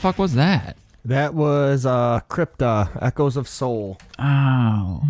Fuck 0.00 0.18
was 0.18 0.34
that? 0.34 0.76
that 1.04 1.34
was 1.34 1.86
uh 1.86 2.20
Crypta 2.28 2.90
Echoes 3.02 3.36
of 3.36 3.48
Soul. 3.48 3.98
Oh. 4.18 5.02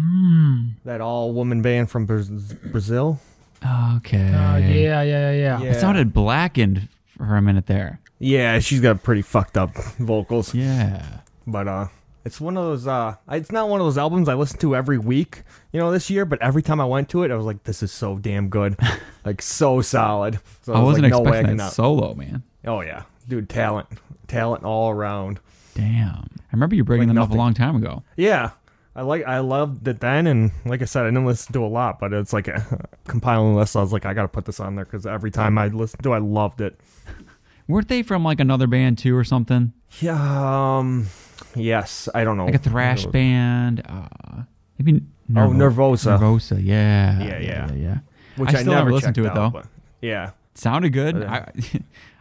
That 0.84 1.00
all 1.00 1.32
woman 1.32 1.62
band 1.62 1.90
from 1.90 2.06
Brazil. 2.06 3.20
Okay. 3.96 4.28
Uh, 4.32 4.56
yeah, 4.56 4.58
yeah, 4.58 5.02
yeah, 5.02 5.32
yeah. 5.32 5.60
Yeah. 5.60 5.70
It 5.70 5.80
sounded 5.80 6.12
blackened 6.12 6.88
for 7.08 7.36
a 7.36 7.42
minute 7.42 7.66
there. 7.66 8.00
Yeah, 8.18 8.58
she's 8.60 8.80
got 8.80 9.02
pretty 9.02 9.22
fucked 9.22 9.56
up 9.56 9.74
vocals. 9.98 10.54
Yeah. 10.54 11.20
But 11.46 11.68
uh 11.68 11.86
it's 12.24 12.40
one 12.40 12.56
of 12.56 12.64
those 12.64 12.86
uh 12.86 13.16
it's 13.30 13.50
not 13.50 13.68
one 13.68 13.80
of 13.80 13.86
those 13.86 13.98
albums 13.98 14.28
I 14.28 14.34
listen 14.34 14.58
to 14.60 14.76
every 14.76 14.98
week, 14.98 15.42
you 15.72 15.80
know, 15.80 15.90
this 15.90 16.08
year, 16.10 16.24
but 16.24 16.40
every 16.42 16.62
time 16.62 16.80
I 16.80 16.84
went 16.84 17.08
to 17.10 17.22
it 17.24 17.30
I 17.30 17.36
was 17.36 17.46
like 17.46 17.64
this 17.64 17.82
is 17.82 17.92
so 17.92 18.18
damn 18.18 18.48
good. 18.48 18.76
like 19.24 19.42
so 19.42 19.80
solid. 19.82 20.38
So 20.62 20.72
I 20.72 20.78
was 20.78 20.86
wasn't 20.86 21.04
like, 21.04 21.10
no 21.12 21.18
expecting 21.22 21.42
wagging 21.44 21.56
that 21.58 21.66
up. 21.66 21.72
solo, 21.72 22.14
man. 22.14 22.42
Oh 22.66 22.80
yeah, 22.82 23.04
dude, 23.30 23.48
talent, 23.48 23.88
talent 24.28 24.64
all 24.64 24.90
around. 24.90 25.40
Damn. 25.74 26.28
I 26.38 26.52
remember 26.52 26.74
you 26.74 26.84
bringing 26.84 27.08
Like 27.08 27.14
them 27.14 27.22
up 27.22 27.30
a 27.30 27.34
long 27.34 27.54
time 27.54 27.76
ago. 27.76 28.02
Yeah, 28.16 28.50
I 28.94 29.02
like 29.02 29.24
I 29.24 29.38
loved 29.38 29.86
it 29.88 30.00
then, 30.00 30.26
and 30.26 30.50
like 30.66 30.82
I 30.82 30.84
said, 30.84 31.04
I 31.04 31.06
didn't 31.06 31.24
listen 31.24 31.52
to 31.54 31.64
a 31.64 31.68
lot, 31.68 31.98
but 32.00 32.12
it's 32.12 32.32
like 32.32 32.48
a 32.48 32.88
compiling 33.06 33.54
list. 33.54 33.76
I 33.76 33.80
was 33.80 33.92
like, 33.92 34.04
I 34.04 34.12
got 34.12 34.22
to 34.22 34.28
put 34.28 34.44
this 34.44 34.60
on 34.60 34.74
there 34.74 34.84
because 34.84 35.06
every 35.06 35.30
time 35.30 35.56
I 35.58 35.68
listened 35.68 36.02
to, 36.02 36.12
I 36.12 36.18
loved 36.18 36.60
it. 36.60 36.78
Weren't 37.68 37.88
they 37.88 38.02
from 38.02 38.24
like 38.24 38.40
another 38.40 38.66
band 38.66 38.98
too 38.98 39.16
or 39.16 39.22
something? 39.24 39.72
Yeah, 40.00 40.78
um, 40.78 41.06
yes, 41.54 42.08
I 42.14 42.24
don't 42.24 42.36
know, 42.36 42.46
Like 42.46 42.56
a 42.56 42.58
thrash 42.58 43.06
band? 43.06 43.82
Uh, 43.88 44.42
maybe 44.78 45.02
Oh, 45.36 45.50
Nervosa, 45.50 46.18
Nervosa, 46.18 46.60
yeah. 46.62 47.22
Yeah, 47.22 47.38
yeah. 47.38 47.72
yeah. 47.72 47.98
which 48.36 48.50
I 48.50 48.58
I, 48.58 48.62
still 48.62 48.72
never 48.72 48.86
never 48.86 48.92
listened 48.92 49.14
to 49.14 49.24
it, 49.24 49.28
out, 49.28 49.34
though. 49.34 49.50
but 49.50 49.66
yeah, 50.00 50.30
Sounded 50.54 50.90
good. 50.92 51.22
Uh, 51.22 51.46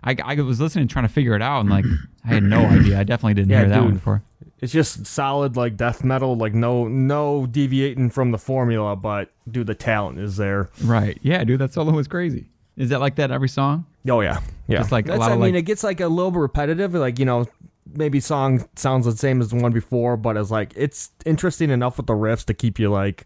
I, 0.03 0.11
I 0.11 0.15
I 0.23 0.41
was 0.41 0.59
listening, 0.61 0.87
trying 0.87 1.05
to 1.07 1.13
figure 1.13 1.35
it 1.35 1.41
out, 1.41 1.61
and 1.61 1.69
like 1.69 1.85
I 2.25 2.27
had 2.29 2.43
no 2.43 2.59
idea. 2.65 2.99
I 2.99 3.03
definitely 3.03 3.33
didn't 3.33 3.49
Yeah, 3.51 3.59
hear 3.61 3.69
that 3.69 3.75
dude. 3.75 3.83
one 3.85 3.93
before. 3.95 4.21
it's 4.61 4.71
just 4.71 5.05
solid 5.05 5.55
like 5.57 5.75
death 5.77 6.03
metal, 6.03 6.35
like 6.37 6.53
no 6.53 6.87
no 6.87 7.45
deviating 7.47 8.09
from 8.11 8.31
the 8.31 8.37
formula, 8.37 8.95
but 8.95 9.31
dude, 9.49 9.67
the 9.67 9.75
talent 9.75 10.19
is 10.19 10.37
there. 10.37 10.69
Right? 10.83 11.17
Yeah, 11.21 11.43
dude, 11.43 11.59
that 11.59 11.73
solo 11.73 11.91
was 11.91 12.07
crazy. 12.07 12.47
Is 12.77 12.89
that 12.89 12.99
like 13.01 13.15
that 13.15 13.31
every 13.31 13.49
song? 13.49 13.85
Oh 14.07 14.21
yeah, 14.21 14.39
yeah. 14.67 14.77
Just 14.77 14.91
like 14.91 15.05
a 15.05 15.09
That's, 15.09 15.19
lot 15.19 15.31
I 15.31 15.33
of, 15.33 15.39
mean, 15.41 15.53
like- 15.53 15.59
it 15.59 15.65
gets 15.65 15.83
like 15.83 15.99
a 15.99 16.07
little 16.07 16.31
bit 16.31 16.39
repetitive. 16.39 16.93
Like 16.93 17.19
you 17.19 17.25
know, 17.25 17.45
maybe 17.93 18.19
song 18.21 18.65
sounds 18.75 19.05
the 19.05 19.11
same 19.11 19.41
as 19.41 19.49
the 19.49 19.57
one 19.57 19.73
before, 19.73 20.15
but 20.15 20.37
it's 20.37 20.51
like 20.51 20.71
it's 20.77 21.09
interesting 21.25 21.71
enough 21.71 21.97
with 21.97 22.05
the 22.07 22.13
riffs 22.13 22.45
to 22.45 22.53
keep 22.53 22.79
you 22.79 22.89
like 22.89 23.25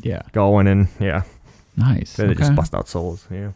Yeah. 0.00 0.22
going 0.32 0.66
and 0.68 0.88
yeah. 1.00 1.24
Nice. 1.76 2.14
Then 2.14 2.28
they 2.28 2.34
just 2.34 2.54
bust 2.54 2.72
out 2.74 2.88
solos. 2.88 3.26
Yeah. 3.30 3.50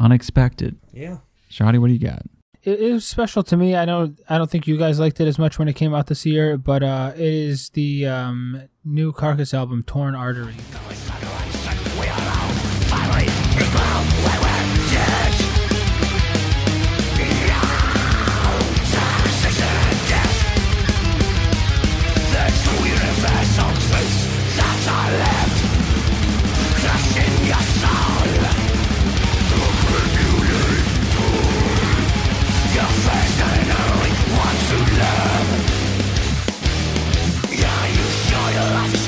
Unexpected. 0.00 0.76
Yeah. 0.92 1.18
Shoddy, 1.48 1.78
what 1.78 1.88
do 1.88 1.92
you 1.92 2.00
got? 2.00 2.22
it, 2.64 2.80
it 2.80 2.92
was 2.92 3.04
special 3.04 3.42
to 3.44 3.56
me. 3.56 3.74
I 3.76 3.84
don't 3.84 4.18
I 4.28 4.38
don't 4.38 4.50
think 4.50 4.66
you 4.66 4.76
guys 4.76 4.98
liked 4.98 5.20
it 5.20 5.28
as 5.28 5.38
much 5.38 5.58
when 5.58 5.68
it 5.68 5.74
came 5.74 5.94
out 5.94 6.06
this 6.06 6.26
year, 6.26 6.56
but 6.56 6.82
uh, 6.82 7.12
it 7.14 7.20
is 7.20 7.70
the 7.70 8.06
um, 8.06 8.62
new 8.84 9.12
Carcass 9.12 9.54
album, 9.54 9.82
Torn 9.84 10.14
Artery. 10.14 10.54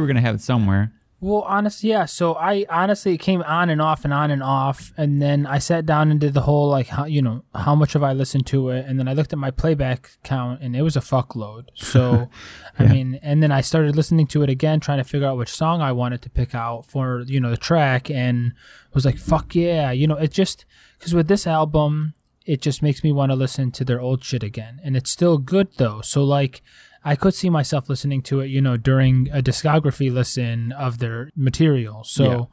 were 0.00 0.06
gonna 0.06 0.20
have 0.20 0.36
it 0.36 0.40
somewhere. 0.40 0.92
Well, 1.18 1.42
honestly, 1.42 1.90
yeah. 1.90 2.04
So 2.04 2.34
I 2.34 2.66
honestly 2.68 3.14
it 3.14 3.18
came 3.18 3.42
on 3.42 3.70
and 3.70 3.80
off 3.80 4.04
and 4.04 4.12
on 4.12 4.30
and 4.30 4.42
off, 4.42 4.92
and 4.98 5.20
then 5.22 5.46
I 5.46 5.58
sat 5.58 5.86
down 5.86 6.10
and 6.10 6.20
did 6.20 6.34
the 6.34 6.42
whole 6.42 6.68
like 6.68 6.88
how 6.88 7.06
you 7.06 7.22
know 7.22 7.42
how 7.54 7.74
much 7.74 7.94
have 7.94 8.02
I 8.02 8.12
listened 8.12 8.46
to 8.48 8.68
it, 8.68 8.84
and 8.86 8.98
then 8.98 9.08
I 9.08 9.14
looked 9.14 9.32
at 9.32 9.38
my 9.38 9.50
playback 9.50 10.10
count, 10.24 10.60
and 10.60 10.76
it 10.76 10.82
was 10.82 10.94
a 10.94 11.00
fuckload. 11.00 11.68
So, 11.74 12.28
I 12.78 12.86
mean, 12.86 13.18
and 13.22 13.42
then 13.42 13.50
I 13.50 13.62
started 13.62 13.96
listening 13.96 14.26
to 14.28 14.42
it 14.42 14.50
again, 14.50 14.78
trying 14.78 14.98
to 14.98 15.04
figure 15.04 15.26
out 15.26 15.38
which 15.38 15.48
song 15.48 15.80
I 15.80 15.92
wanted 15.92 16.20
to 16.22 16.30
pick 16.30 16.54
out 16.54 16.84
for 16.84 17.22
you 17.26 17.40
know 17.40 17.50
the 17.50 17.56
track, 17.56 18.10
and 18.10 18.52
was 18.92 19.06
like, 19.06 19.16
fuck 19.16 19.54
yeah, 19.54 19.92
you 19.92 20.06
know, 20.06 20.16
it 20.16 20.32
just 20.32 20.66
because 20.98 21.14
with 21.14 21.28
this 21.28 21.46
album, 21.46 22.12
it 22.44 22.60
just 22.60 22.82
makes 22.82 23.02
me 23.02 23.10
want 23.10 23.32
to 23.32 23.36
listen 23.36 23.72
to 23.72 23.86
their 23.86 24.02
old 24.02 24.22
shit 24.22 24.42
again, 24.42 24.80
and 24.84 24.98
it's 24.98 25.10
still 25.10 25.38
good 25.38 25.68
though. 25.78 26.02
So 26.02 26.22
like. 26.22 26.62
I 27.06 27.14
could 27.14 27.34
see 27.34 27.48
myself 27.48 27.88
listening 27.88 28.20
to 28.22 28.40
it, 28.40 28.48
you 28.48 28.60
know, 28.60 28.76
during 28.76 29.28
a 29.32 29.40
discography 29.40 30.12
listen 30.12 30.72
of 30.72 30.98
their 30.98 31.30
material. 31.36 32.02
So, 32.02 32.50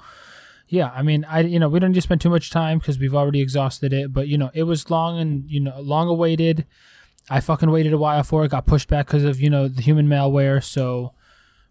yeah, 0.67 0.91
I 0.93 1.01
mean, 1.01 1.25
I 1.25 1.39
you 1.39 1.59
know, 1.59 1.67
we 1.67 1.79
don't 1.79 1.89
need 1.89 1.95
to 1.95 2.01
spend 2.01 2.21
too 2.21 2.29
much 2.29 2.51
time 2.51 2.77
because 2.77 2.99
we've 2.99 3.15
already 3.15 3.41
exhausted 3.41 3.93
it. 3.93 4.13
But 4.13 4.27
you 4.27 4.37
know, 4.37 4.51
it 4.53 4.63
was 4.63 4.91
long 4.91 5.19
and 5.19 5.49
you 5.49 5.59
know, 5.59 5.81
long 5.81 6.07
awaited. 6.07 6.67
I 7.31 7.39
fucking 7.39 7.71
waited 7.71 7.93
a 7.93 7.97
while 7.97 8.21
for 8.21 8.45
it. 8.45 8.51
Got 8.51 8.67
pushed 8.67 8.89
back 8.89 9.07
because 9.07 9.23
of 9.23 9.41
you 9.41 9.49
know 9.49 9.67
the 9.67 9.81
human 9.81 10.07
malware. 10.07 10.63
So 10.63 11.13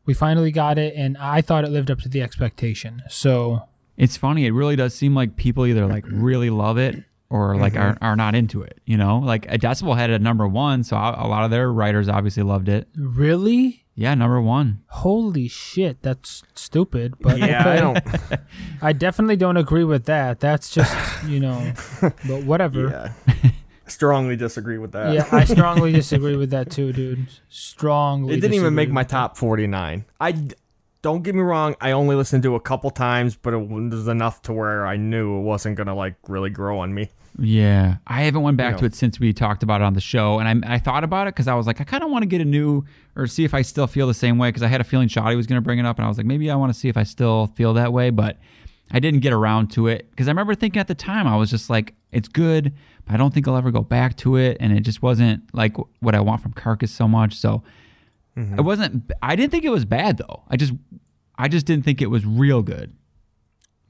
we 0.04 0.12
finally 0.12 0.50
got 0.50 0.76
it, 0.76 0.94
and 0.96 1.16
I 1.18 1.40
thought 1.40 1.64
it 1.64 1.70
lived 1.70 1.88
up 1.88 2.00
to 2.00 2.08
the 2.08 2.20
expectation. 2.20 3.04
So 3.08 3.62
It's 3.96 4.16
funny. 4.16 4.44
It 4.44 4.50
really 4.52 4.74
does 4.74 4.92
seem 4.92 5.14
like 5.14 5.36
people 5.36 5.66
either 5.66 5.86
like 5.86 6.04
really 6.08 6.50
love 6.50 6.78
it 6.78 7.04
or 7.32 7.56
like 7.56 7.72
mm-hmm. 7.72 8.04
are, 8.04 8.10
are 8.12 8.16
not 8.16 8.34
into 8.34 8.62
it. 8.62 8.78
You 8.84 8.98
know, 8.98 9.18
like 9.18 9.50
a 9.50 9.58
Decibel 9.58 9.96
had 9.96 10.10
a 10.10 10.18
number 10.18 10.46
one, 10.46 10.84
so 10.84 10.96
a 10.96 11.16
a 11.18 11.26
lot 11.26 11.44
of 11.44 11.50
their 11.50 11.72
writers 11.72 12.08
obviously 12.08 12.42
loved 12.42 12.68
it. 12.68 12.86
really, 12.94 13.84
Yeah, 13.94 14.14
number 14.14 14.40
one. 14.40 14.82
holy 14.88 15.48
shit, 15.48 16.02
that's 16.02 16.42
stupid. 16.54 17.14
But 17.18 17.38
Yeah, 17.38 17.60
okay. 17.60 17.70
I 17.70 17.76
don't. 17.80 18.00
I 18.82 18.92
definitely 18.92 19.36
don't 19.36 19.56
agree 19.56 19.84
with 19.84 20.04
that. 20.04 20.40
That's 20.40 20.70
just 20.70 20.94
you 21.24 21.40
know, 21.40 21.72
but 22.00 22.44
whatever. 22.44 23.12
Yeah. 23.24 23.50
Strongly 23.86 24.36
disagree 24.36 24.78
with 24.78 24.92
that. 24.92 25.12
Yeah, 25.12 25.26
I 25.32 25.44
strongly 25.44 25.92
disagree 25.92 26.36
with 26.36 26.50
that 26.50 26.70
too, 26.70 26.92
dude. 26.92 27.26
Strongly. 27.48 28.34
it 28.34 28.40
didn't 28.40 28.54
even 28.54 28.74
make 28.74 28.90
my 28.90 29.04
top 29.04 29.36
49. 29.36 30.04
I 30.18 30.48
don't 31.02 31.22
get 31.22 31.34
me 31.34 31.42
wrong, 31.42 31.74
I 31.80 31.90
only 31.90 32.14
listened 32.14 32.44
to 32.44 32.54
it 32.54 32.56
a 32.56 32.60
couple 32.60 32.90
times, 32.90 33.36
but 33.36 33.52
it 33.52 33.68
was 33.68 34.08
enough 34.08 34.40
to 34.42 34.52
where 34.52 34.86
I 34.86 34.96
knew 34.96 35.38
it 35.38 35.42
wasn't 35.42 35.76
going 35.76 35.88
to 35.88 35.94
like 35.94 36.14
really 36.28 36.48
grow 36.48 36.78
on 36.78 36.94
me. 36.94 37.10
Yeah, 37.38 37.96
I 38.06 38.22
haven't 38.22 38.42
went 38.42 38.56
back 38.58 38.74
You 38.74 38.78
to 38.80 38.84
it 38.86 38.94
since 38.94 39.18
we 39.18 39.32
talked 39.32 39.62
about 39.62 39.80
it 39.80 39.84
on 39.84 39.94
the 39.94 40.00
show, 40.00 40.38
and 40.38 40.64
I, 40.64 40.74
I 40.74 40.78
thought 40.78 41.02
about 41.02 41.26
it 41.28 41.34
because 41.34 41.48
I 41.48 41.54
was 41.54 41.66
like, 41.66 41.80
I 41.80 41.84
kind 41.84 42.04
of 42.04 42.10
want 42.10 42.22
to 42.22 42.26
get 42.26 42.40
a 42.40 42.44
new 42.44 42.84
or 43.16 43.26
see 43.26 43.44
if 43.44 43.54
I 43.54 43.62
still 43.62 43.86
feel 43.86 44.06
the 44.06 44.14
same 44.14 44.36
way 44.38 44.48
because 44.48 44.62
I 44.62 44.68
had 44.68 44.80
a 44.80 44.84
feeling 44.84 45.08
Shoddy 45.08 45.34
was 45.36 45.46
going 45.46 45.56
to 45.56 45.62
bring 45.64 45.78
it 45.78 45.86
up, 45.86 45.96
and 45.98 46.04
I 46.04 46.08
was 46.08 46.18
like, 46.18 46.26
maybe 46.26 46.50
I 46.50 46.56
want 46.56 46.72
to 46.72 46.78
see 46.78 46.88
if 46.88 46.96
I 46.96 47.02
still 47.04 47.46
feel 47.48 47.72
that 47.74 47.92
way, 47.92 48.10
but 48.10 48.38
I 48.90 49.00
didn't 49.00 49.20
get 49.20 49.32
around 49.32 49.70
to 49.72 49.86
it 49.86 50.10
because 50.10 50.28
I 50.28 50.30
remember 50.32 50.54
thinking 50.54 50.78
at 50.80 50.88
the 50.88 50.94
time 50.94 51.26
I 51.26 51.36
was 51.36 51.48
just 51.50 51.70
like, 51.70 51.94
it's 52.10 52.28
good, 52.28 52.74
but 53.06 53.14
I 53.14 53.16
don't 53.16 53.32
think 53.32 53.48
I'll 53.48 53.56
ever 53.56 53.70
go 53.70 53.80
back 53.82 54.16
to 54.18 54.36
it, 54.36 54.58
and 54.60 54.76
it 54.76 54.80
just 54.82 55.00
wasn't 55.02 55.42
like 55.54 55.74
what 56.00 56.14
I 56.14 56.20
want 56.20 56.42
from 56.42 56.52
Carcass 56.52 56.90
so 56.92 57.08
much. 57.08 57.34
So 57.34 57.62
Mm-hmm. 58.34 58.58
it 58.58 58.62
wasn't. 58.62 59.12
I 59.22 59.36
didn't 59.36 59.50
think 59.52 59.64
it 59.64 59.68
was 59.68 59.84
bad 59.84 60.16
though. 60.16 60.42
I 60.48 60.56
just 60.56 60.72
I 61.36 61.48
just 61.48 61.66
didn't 61.66 61.84
think 61.84 62.00
it 62.00 62.06
was 62.06 62.24
real 62.24 62.62
good, 62.62 62.90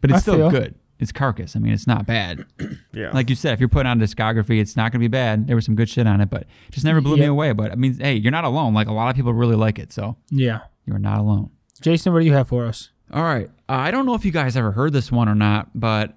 but 0.01 0.11
it's 0.11 0.17
I 0.19 0.21
still 0.21 0.35
feel. 0.35 0.51
good. 0.51 0.75
It's 1.03 1.13
Carcass. 1.13 1.57
I 1.57 1.59
mean, 1.59 1.73
it's 1.73 1.87
not 1.87 2.07
bad 2.07 2.45
Yeah. 2.95 3.11
like 3.13 3.29
you 3.29 3.37
said, 3.37 3.53
if 3.55 3.61
you're 3.61 3.69
putting 3.69 3.91
on 3.91 4.01
a 4.01 4.05
discography, 4.05 4.61
it's 4.61 4.77
not 4.77 4.93
going 4.93 5.01
to 5.01 5.05
be 5.05 5.09
bad. 5.09 5.47
There 5.49 5.57
was 5.57 5.65
some 5.67 5.75
good 5.75 5.89
shit 5.91 6.07
on 6.07 6.21
it, 6.21 6.31
but 6.31 6.43
it 6.43 6.49
just 6.71 6.85
never 6.87 7.01
blew 7.01 7.17
me 7.17 7.27
away. 7.27 7.53
But 7.53 7.73
I 7.73 7.75
mean, 7.75 7.99
hey, 7.99 8.15
you're 8.15 8.31
not 8.33 8.45
alone. 8.45 8.73
Like 8.73 8.87
a 8.89 8.93
lot 8.93 9.11
of 9.11 9.17
people 9.17 9.35
really 9.35 9.57
like 9.57 9.79
it, 9.79 9.93
so 9.93 10.17
Yeah. 10.31 10.61
you're 10.87 10.99
not 11.01 11.19
alone. 11.19 11.51
Jason, 11.83 12.13
what 12.13 12.21
do 12.21 12.27
you 12.27 12.33
have 12.35 12.49
for 12.49 12.65
us? 12.67 12.91
All 13.13 13.23
right, 13.25 13.49
uh, 13.69 13.73
I 13.73 13.91
don't 13.91 14.07
know 14.07 14.15
if 14.15 14.25
you 14.25 14.31
guys 14.33 14.57
ever 14.57 14.71
heard 14.73 14.93
this 14.95 15.13
one 15.13 15.29
or 15.29 15.35
not, 15.35 15.69
but 15.75 16.17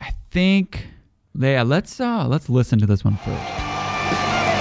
I 0.00 0.12
think 0.32 0.86
yeah, 1.38 1.62
let's 1.62 2.00
uh 2.00 2.26
let's 2.26 2.48
listen 2.48 2.78
to 2.80 2.86
this 2.86 3.04
one 3.04 3.16
first. 3.18 4.51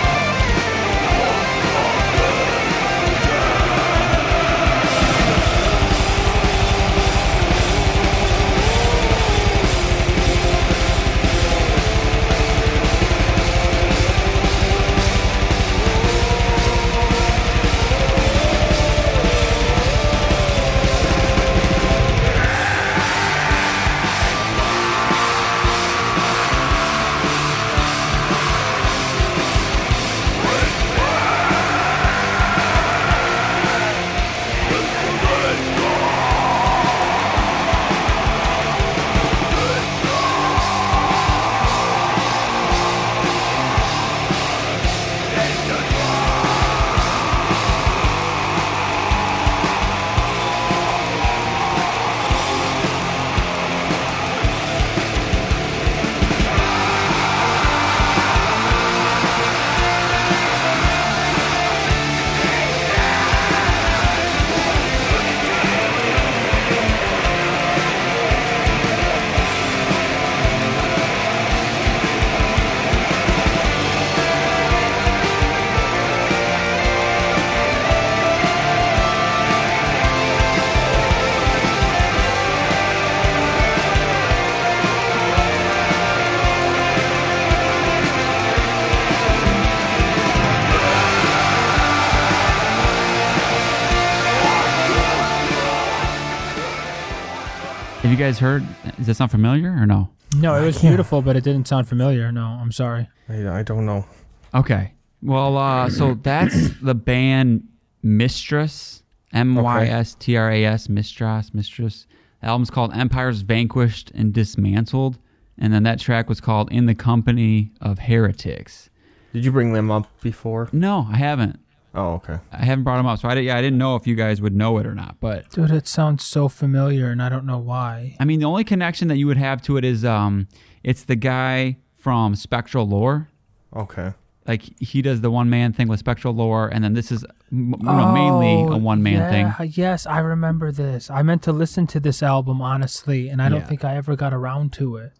Guys 98.31 98.39
heard? 98.39 98.65
Does 98.95 99.07
that 99.07 99.15
sound 99.15 99.29
familiar 99.29 99.73
or 99.73 99.85
no? 99.85 100.09
No, 100.37 100.55
it 100.55 100.65
was 100.65 100.79
beautiful, 100.79 101.21
but 101.21 101.35
it 101.35 101.43
didn't 101.43 101.67
sound 101.67 101.89
familiar. 101.89 102.31
No, 102.31 102.45
I'm 102.45 102.71
sorry. 102.71 103.09
I, 103.27 103.59
I 103.59 103.61
don't 103.61 103.85
know. 103.85 104.05
Okay. 104.53 104.93
Well, 105.21 105.57
uh, 105.57 105.89
so 105.89 106.13
that's 106.23 106.69
the 106.79 106.95
band 106.95 107.67
Mystras, 108.05 109.01
M 109.33 109.55
Y 109.55 109.85
S 109.85 110.15
T 110.15 110.37
R 110.37 110.49
A 110.49 110.63
S, 110.63 110.87
Mystras, 110.87 111.51
Mystras. 111.51 112.05
The 112.39 112.47
album's 112.47 112.69
called 112.69 112.93
Empires 112.93 113.41
Vanquished 113.41 114.11
and 114.11 114.31
Dismantled, 114.31 115.19
and 115.57 115.73
then 115.73 115.83
that 115.83 115.99
track 115.99 116.29
was 116.29 116.39
called 116.39 116.71
In 116.71 116.85
the 116.85 116.95
Company 116.95 117.73
of 117.81 117.99
Heretics. 117.99 118.89
Did 119.33 119.43
you 119.43 119.51
bring 119.51 119.73
them 119.73 119.91
up 119.91 120.07
before? 120.21 120.69
No, 120.71 121.05
I 121.11 121.17
haven't. 121.17 121.59
Oh, 121.93 122.13
okay. 122.13 122.37
I 122.51 122.63
haven't 122.63 122.83
brought 122.85 122.97
them 122.97 123.05
up, 123.05 123.19
so 123.19 123.27
I, 123.27 123.35
did, 123.35 123.43
yeah, 123.43 123.57
I 123.57 123.61
didn't 123.61 123.77
know 123.77 123.95
if 123.97 124.07
you 124.07 124.15
guys 124.15 124.41
would 124.41 124.55
know 124.55 124.77
it 124.77 124.85
or 124.85 124.95
not. 124.95 125.17
But 125.19 125.49
Dude, 125.49 125.71
it 125.71 125.87
sounds 125.87 126.23
so 126.23 126.47
familiar, 126.47 127.09
and 127.11 127.21
I 127.21 127.27
don't 127.27 127.45
know 127.45 127.57
why. 127.57 128.15
I 128.19 128.25
mean, 128.25 128.39
the 128.39 128.45
only 128.45 128.63
connection 128.63 129.09
that 129.09 129.17
you 129.17 129.27
would 129.27 129.37
have 129.37 129.61
to 129.63 129.75
it 129.77 129.83
is 129.83 130.05
um, 130.05 130.47
it's 130.83 131.03
the 131.03 131.17
guy 131.17 131.77
from 131.97 132.35
Spectral 132.35 132.87
Lore. 132.87 133.27
Okay. 133.75 134.13
Like 134.47 134.63
he 134.81 135.01
does 135.01 135.21
the 135.21 135.29
one 135.29 135.49
man 135.49 135.71
thing 135.73 135.87
with 135.87 135.99
Spectral 135.99 136.33
Lore, 136.33 136.67
and 136.69 136.83
then 136.83 136.93
this 136.93 137.11
is 137.11 137.23
m- 137.51 137.75
you 137.77 137.85
know, 137.85 138.11
mainly 138.11 138.73
a 138.73 138.77
one 138.77 139.03
man 139.03 139.13
yeah, 139.13 139.53
thing. 139.53 139.71
Yes, 139.75 140.05
I 140.07 140.19
remember 140.19 140.71
this. 140.71 141.11
I 141.11 141.21
meant 141.21 141.43
to 141.43 141.51
listen 141.51 141.85
to 141.87 141.99
this 141.99 142.23
album 142.23 142.59
honestly, 142.61 143.29
and 143.29 143.41
I 143.41 143.49
don't 143.49 143.59
Yeah. 143.61 143.67
think 143.67 143.85
I 143.85 143.97
ever 143.97 144.15
got 144.15 144.33
around 144.33 144.73
to 144.73 144.95
it. 144.95 145.11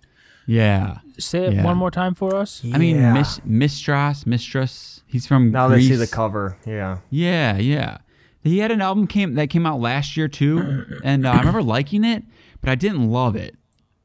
Yeah. 0.45 0.97
Say 1.19 1.45
it 1.45 1.53
Yeah. 1.53 1.63
one 1.63 1.77
more 1.77 1.91
time 1.91 2.15
for 2.15 2.35
us. 2.35 2.61
I 2.73 2.77
mean, 2.77 2.97
Yeah. 2.97 3.13
Mis- 3.13 3.39
Mystras, 3.47 4.25
Mistress. 4.25 5.03
He's 5.07 5.27
from 5.27 5.51
Now 5.51 5.67
Greece. 5.67 5.87
they 5.87 5.93
see 5.93 5.99
the 5.99 6.07
cover. 6.07 6.57
Yeah. 6.65 6.97
Yeah, 7.09 7.57
yeah. 7.57 7.97
He 8.43 8.57
had 8.59 8.71
an 8.71 8.81
album 8.81 9.05
came 9.07 9.35
that 9.35 9.49
came 9.49 9.65
out 9.65 9.79
last 9.79 10.17
year 10.17 10.27
too, 10.27 10.85
and 11.03 11.25
uh, 11.25 11.31
I 11.31 11.37
remember 11.39 11.61
liking 11.61 12.03
it, 12.03 12.23
but 12.59 12.69
I 12.69 12.75
didn't 12.75 13.09
love 13.09 13.35
it. 13.35 13.55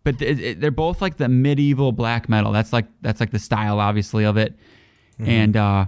But 0.04 0.20
it, 0.22 0.38
it, 0.38 0.60
they're 0.60 0.70
both 0.70 1.00
like 1.00 1.16
the 1.16 1.28
medieval 1.28 1.90
black 1.90 2.28
metal. 2.28 2.52
That's 2.52 2.72
like 2.72 2.86
that's 3.00 3.18
like 3.18 3.30
the 3.30 3.38
style, 3.38 3.80
obviously, 3.80 4.24
of 4.24 4.36
it. 4.36 4.54
Mm-hmm. 5.18 5.30
And 5.30 5.56
uh, 5.56 5.86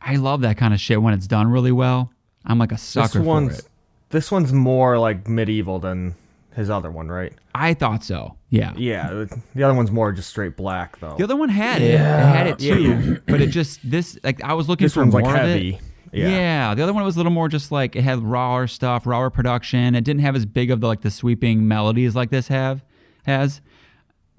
I 0.00 0.16
love 0.16 0.42
that 0.42 0.56
kind 0.56 0.72
of 0.72 0.80
shit 0.80 1.02
when 1.02 1.12
it's 1.12 1.26
done 1.26 1.48
really 1.50 1.72
well. 1.72 2.12
I'm 2.46 2.58
like 2.58 2.70
a 2.70 2.76
This 2.76 2.82
sucker 2.82 3.18
for 3.18 3.22
one's 3.24 3.58
it. 3.58 3.68
this 4.10 4.30
one's 4.30 4.52
more 4.52 4.96
like 4.98 5.26
medieval 5.28 5.80
than 5.80 6.14
his 6.54 6.70
other 6.70 6.90
one, 6.90 7.08
right? 7.08 7.32
I 7.54 7.74
thought 7.74 8.04
so. 8.04 8.36
Yeah. 8.50 8.72
Yeah. 8.76 9.26
The 9.54 9.62
other 9.62 9.74
one's 9.74 9.90
more 9.90 10.12
just 10.12 10.30
straight 10.30 10.56
black 10.56 10.98
though. 11.00 11.16
The 11.16 11.24
other 11.24 11.36
one 11.36 11.48
had 11.48 11.82
it. 11.82 11.94
It 11.94 11.98
had 11.98 12.46
it 12.46 12.58
too. 12.58 13.20
but 13.26 13.40
it 13.40 13.48
just 13.48 13.78
this 13.88 14.18
like 14.24 14.42
I 14.42 14.54
was 14.54 14.68
looking 14.68 14.86
this 14.86 14.94
for 14.94 15.00
one's 15.00 15.12
more 15.12 15.22
like 15.22 15.42
of 15.42 15.48
it. 15.50 15.80
Yeah. 16.12 16.28
Yeah. 16.28 16.74
the 16.74 16.82
other 16.82 16.94
one 16.94 17.04
was 17.04 17.16
a 17.16 17.18
little 17.18 17.32
more 17.32 17.48
just 17.48 17.70
like 17.70 17.94
it 17.94 18.02
had 18.02 18.22
rawer 18.22 18.66
stuff, 18.66 19.06
rawer 19.06 19.30
production. 19.30 19.94
It 19.94 20.04
didn't 20.04 20.22
have 20.22 20.34
as 20.34 20.46
big 20.46 20.70
of 20.70 20.80
the 20.80 20.86
like 20.86 21.02
the 21.02 21.10
sweeping 21.10 21.68
melodies 21.68 22.14
like 22.16 22.30
this 22.30 22.48
have 22.48 22.82
has. 23.24 23.60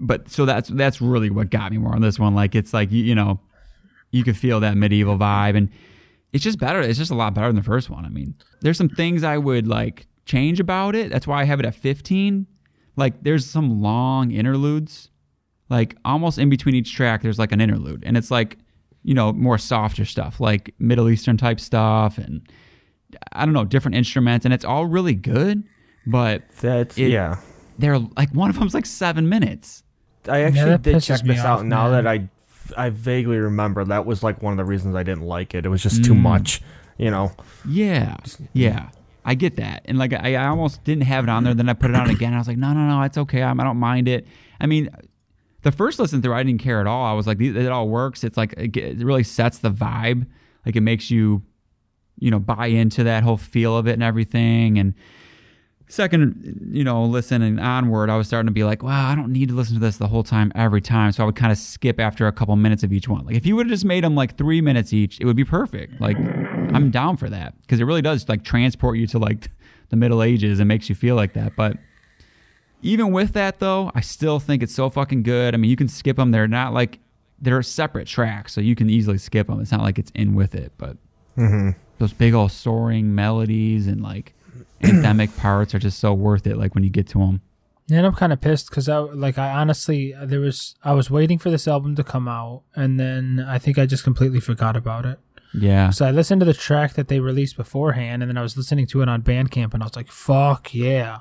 But 0.00 0.30
so 0.30 0.44
that's 0.46 0.68
that's 0.70 1.00
really 1.00 1.30
what 1.30 1.50
got 1.50 1.70
me 1.70 1.78
more 1.78 1.94
on 1.94 2.00
this 2.00 2.18
one. 2.18 2.34
Like 2.34 2.54
it's 2.54 2.72
like 2.72 2.90
you, 2.90 3.04
you 3.04 3.14
know, 3.14 3.38
you 4.10 4.24
could 4.24 4.36
feel 4.36 4.58
that 4.60 4.76
medieval 4.76 5.18
vibe, 5.18 5.56
and 5.56 5.68
it's 6.32 6.42
just 6.42 6.58
better. 6.58 6.80
It's 6.80 6.98
just 6.98 7.10
a 7.10 7.14
lot 7.14 7.34
better 7.34 7.48
than 7.48 7.56
the 7.56 7.62
first 7.62 7.90
one. 7.90 8.04
I 8.04 8.08
mean, 8.08 8.34
there's 8.62 8.78
some 8.78 8.88
things 8.88 9.22
I 9.22 9.36
would 9.36 9.68
like 9.68 10.06
change 10.24 10.58
about 10.58 10.96
it. 10.96 11.10
That's 11.12 11.26
why 11.26 11.42
I 11.42 11.44
have 11.44 11.60
it 11.60 11.66
at 11.66 11.74
15. 11.74 12.46
Like 13.00 13.22
there's 13.22 13.44
some 13.46 13.80
long 13.82 14.30
interludes, 14.30 15.08
like 15.68 15.96
almost 16.04 16.38
in 16.38 16.48
between 16.50 16.74
each 16.74 16.94
track. 16.94 17.22
There's 17.22 17.38
like 17.38 17.52
an 17.52 17.60
interlude, 17.60 18.04
and 18.06 18.16
it's 18.16 18.30
like 18.30 18.58
you 19.02 19.14
know 19.14 19.32
more 19.32 19.58
softer 19.58 20.04
stuff, 20.04 20.38
like 20.40 20.74
Middle 20.78 21.08
Eastern 21.08 21.36
type 21.36 21.58
stuff, 21.60 22.18
and 22.18 22.42
I 23.32 23.44
don't 23.44 23.54
know 23.54 23.64
different 23.64 23.96
instruments, 23.96 24.44
and 24.44 24.52
it's 24.54 24.64
all 24.64 24.86
really 24.86 25.14
good. 25.14 25.64
But 26.06 26.42
That's 26.60 26.96
It- 26.98 27.10
yeah. 27.10 27.36
they're 27.78 27.98
like 27.98 28.30
one 28.32 28.50
of 28.50 28.58
them's 28.58 28.74
like 28.74 28.86
seven 28.86 29.28
minutes. 29.28 29.82
I 30.28 30.40
actually 30.42 30.70
that 30.70 30.82
did 30.82 31.02
check 31.02 31.22
me 31.24 31.34
this 31.34 31.44
off, 31.44 31.60
out. 31.60 31.66
Now 31.66 31.90
man. 31.90 32.04
that 32.04 32.06
I 32.06 32.28
I 32.86 32.90
vaguely 32.90 33.38
remember 33.38 33.84
that 33.84 34.04
was 34.06 34.22
like 34.22 34.42
one 34.42 34.52
of 34.52 34.58
the 34.58 34.64
reasons 34.64 34.94
I 34.94 35.02
didn't 35.02 35.24
like 35.24 35.54
it. 35.54 35.64
It 35.66 35.70
was 35.70 35.82
just 35.82 36.04
too 36.04 36.12
Mm. 36.14 36.20
much. 36.20 36.60
You 36.98 37.10
know. 37.10 37.32
Yeah, 37.66 38.16
yeah, 38.52 38.90
I 39.24 39.34
get 39.34 39.56
that, 39.56 39.82
and 39.84 39.98
like 39.98 40.12
I, 40.12 40.34
I 40.34 40.46
almost 40.46 40.82
didn't 40.84 41.04
have 41.04 41.24
it 41.24 41.30
on 41.30 41.44
there. 41.44 41.54
Then 41.54 41.68
I 41.68 41.74
put 41.74 41.90
it 41.90 41.96
on 41.96 42.10
again. 42.16 42.34
I 42.34 42.38
was 42.38 42.48
like, 42.48 42.56
no, 42.56 42.72
no, 42.72 42.88
no, 42.88 43.02
it's 43.02 43.18
okay. 43.18 43.42
I'm, 43.42 43.60
I 43.60 43.64
don't 43.64 43.76
mind 43.76 44.08
it. 44.08 44.26
I 44.60 44.66
mean, 44.66 44.90
the 45.62 45.72
first 45.72 45.98
listen 45.98 46.22
through, 46.22 46.34
I 46.34 46.42
didn't 46.42 46.60
care 46.60 46.80
at 46.80 46.86
all. 46.86 47.04
I 47.04 47.12
was 47.12 47.26
like, 47.26 47.40
it 47.40 47.68
all 47.68 47.88
works. 47.88 48.24
It's 48.24 48.36
like 48.36 48.54
it 48.56 48.76
it 48.76 49.04
really 49.04 49.24
sets 49.24 49.58
the 49.58 49.70
vibe. 49.70 50.26
Like 50.64 50.76
it 50.76 50.82
makes 50.82 51.10
you, 51.10 51.42
you 52.18 52.30
know, 52.30 52.38
buy 52.38 52.66
into 52.66 53.04
that 53.04 53.22
whole 53.22 53.36
feel 53.36 53.76
of 53.76 53.86
it 53.86 53.92
and 53.92 54.02
everything. 54.02 54.78
And 54.78 54.94
second, 55.88 56.70
you 56.72 56.84
know, 56.84 57.04
listen 57.04 57.42
and 57.42 57.60
onward, 57.60 58.10
I 58.10 58.16
was 58.16 58.26
starting 58.26 58.46
to 58.46 58.52
be 58.52 58.64
like, 58.64 58.82
wow, 58.82 59.10
I 59.10 59.14
don't 59.14 59.32
need 59.32 59.48
to 59.48 59.54
listen 59.54 59.74
to 59.74 59.80
this 59.80 59.96
the 59.96 60.08
whole 60.08 60.22
time 60.22 60.52
every 60.54 60.80
time. 60.80 61.12
So 61.12 61.22
I 61.22 61.26
would 61.26 61.36
kind 61.36 61.52
of 61.52 61.58
skip 61.58 61.98
after 62.00 62.26
a 62.26 62.32
couple 62.32 62.54
minutes 62.56 62.82
of 62.82 62.92
each 62.92 63.08
one. 63.08 63.24
Like 63.26 63.36
if 63.36 63.46
you 63.46 63.56
would 63.56 63.66
have 63.66 63.72
just 63.72 63.84
made 63.84 64.04
them 64.04 64.14
like 64.14 64.36
three 64.36 64.60
minutes 64.60 64.92
each, 64.92 65.20
it 65.20 65.26
would 65.26 65.36
be 65.36 65.44
perfect. 65.44 66.00
Like 66.00 66.16
Mm-hmm. 66.70 66.84
I'm 66.84 66.90
down 66.90 67.16
for 67.16 67.28
that 67.28 67.54
because 67.62 67.80
it 67.80 67.84
really 67.84 68.02
does 68.02 68.28
like 68.28 68.44
transport 68.44 68.98
you 68.98 69.06
to 69.08 69.18
like 69.18 69.50
the 69.90 69.96
Middle 69.96 70.22
Ages 70.22 70.60
and 70.60 70.68
makes 70.68 70.88
you 70.88 70.94
feel 70.94 71.16
like 71.16 71.34
that. 71.34 71.56
But 71.56 71.76
even 72.82 73.12
with 73.12 73.32
that 73.34 73.58
though, 73.58 73.90
I 73.94 74.00
still 74.00 74.40
think 74.40 74.62
it's 74.62 74.74
so 74.74 74.88
fucking 74.90 75.22
good. 75.22 75.54
I 75.54 75.56
mean, 75.56 75.70
you 75.70 75.76
can 75.76 75.88
skip 75.88 76.16
them. 76.16 76.30
They're 76.30 76.48
not 76.48 76.72
like 76.72 76.98
they're 77.40 77.62
separate 77.62 78.06
tracks, 78.06 78.52
so 78.52 78.60
you 78.60 78.74
can 78.74 78.88
easily 78.90 79.18
skip 79.18 79.46
them. 79.46 79.60
It's 79.60 79.72
not 79.72 79.82
like 79.82 79.98
it's 79.98 80.10
in 80.14 80.34
with 80.34 80.54
it, 80.54 80.72
but 80.78 80.96
mm-hmm. 81.36 81.70
those 81.98 82.12
big 82.12 82.34
old 82.34 82.52
soaring 82.52 83.14
melodies 83.14 83.86
and 83.86 84.02
like 84.02 84.34
anthemic 84.82 85.36
parts 85.36 85.74
are 85.74 85.78
just 85.78 85.98
so 85.98 86.14
worth 86.14 86.46
it. 86.46 86.56
Like 86.56 86.74
when 86.74 86.84
you 86.84 86.90
get 86.90 87.08
to 87.08 87.18
them. 87.18 87.40
And 87.92 88.06
I'm 88.06 88.14
kind 88.14 88.32
of 88.32 88.40
pissed 88.40 88.70
because 88.70 88.88
I 88.88 88.98
like 88.98 89.36
I 89.36 89.50
honestly 89.50 90.14
there 90.22 90.38
was 90.38 90.76
I 90.84 90.92
was 90.92 91.10
waiting 91.10 91.38
for 91.38 91.50
this 91.50 91.66
album 91.66 91.96
to 91.96 92.04
come 92.04 92.28
out, 92.28 92.62
and 92.76 93.00
then 93.00 93.44
I 93.46 93.58
think 93.58 93.78
I 93.78 93.86
just 93.86 94.04
completely 94.04 94.38
forgot 94.38 94.76
about 94.76 95.04
it. 95.04 95.18
Yeah. 95.52 95.90
So 95.90 96.06
I 96.06 96.10
listened 96.10 96.40
to 96.40 96.44
the 96.44 96.54
track 96.54 96.94
that 96.94 97.08
they 97.08 97.20
released 97.20 97.56
beforehand, 97.56 98.22
and 98.22 98.30
then 98.30 98.36
I 98.38 98.42
was 98.42 98.56
listening 98.56 98.86
to 98.88 99.02
it 99.02 99.08
on 99.08 99.22
Bandcamp, 99.22 99.74
and 99.74 99.82
I 99.82 99.86
was 99.86 99.96
like, 99.96 100.08
"Fuck 100.08 100.74
yeah!" 100.74 101.18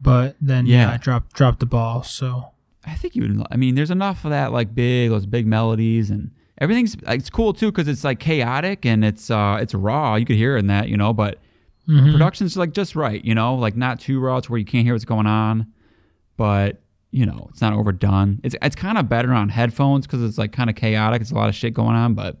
But 0.00 0.36
then 0.40 0.66
yeah, 0.66 0.88
Yeah. 0.88 0.92
I 0.92 0.96
dropped 0.96 1.34
dropped 1.34 1.60
the 1.60 1.66
ball. 1.66 2.02
So 2.02 2.50
I 2.86 2.94
think 2.94 3.14
you 3.16 3.22
would. 3.22 3.46
I 3.50 3.56
mean, 3.56 3.74
there's 3.74 3.90
enough 3.90 4.24
of 4.24 4.30
that 4.30 4.52
like 4.52 4.74
big, 4.74 5.10
those 5.10 5.26
big 5.26 5.46
melodies, 5.46 6.10
and 6.10 6.30
everything's. 6.58 6.96
It's 7.06 7.30
cool 7.30 7.52
too 7.52 7.70
because 7.72 7.88
it's 7.88 8.04
like 8.04 8.18
chaotic 8.20 8.84
and 8.86 9.04
it's 9.04 9.30
uh 9.30 9.58
it's 9.60 9.74
raw. 9.74 10.16
You 10.16 10.26
could 10.26 10.36
hear 10.36 10.56
it 10.56 10.60
in 10.60 10.66
that, 10.68 10.88
you 10.88 10.96
know, 10.96 11.12
but 11.12 11.38
Mm-hmm. 11.88 12.12
production's 12.12 12.56
like 12.56 12.72
just 12.74 12.94
right, 12.94 13.24
you 13.24 13.34
know, 13.34 13.56
like 13.56 13.76
not 13.76 13.98
too 13.98 14.20
raw 14.20 14.38
to 14.38 14.50
where 14.52 14.56
you 14.58 14.64
can't 14.64 14.84
hear 14.84 14.94
what's 14.94 15.04
going 15.04 15.26
on, 15.26 15.66
but 16.36 16.80
you 17.10 17.26
know, 17.26 17.48
it's 17.50 17.60
not 17.60 17.72
overdone. 17.72 18.40
It's 18.44 18.54
it's 18.62 18.76
kind 18.76 18.96
of 18.98 19.08
better 19.08 19.32
on 19.32 19.48
headphones 19.48 20.06
because 20.06 20.22
it's 20.22 20.38
like 20.38 20.52
kind 20.52 20.70
of 20.70 20.76
chaotic. 20.76 21.20
It's 21.20 21.32
a 21.32 21.34
lot 21.34 21.48
of 21.48 21.56
shit 21.56 21.74
going 21.74 21.96
on, 21.96 22.14
but 22.14 22.40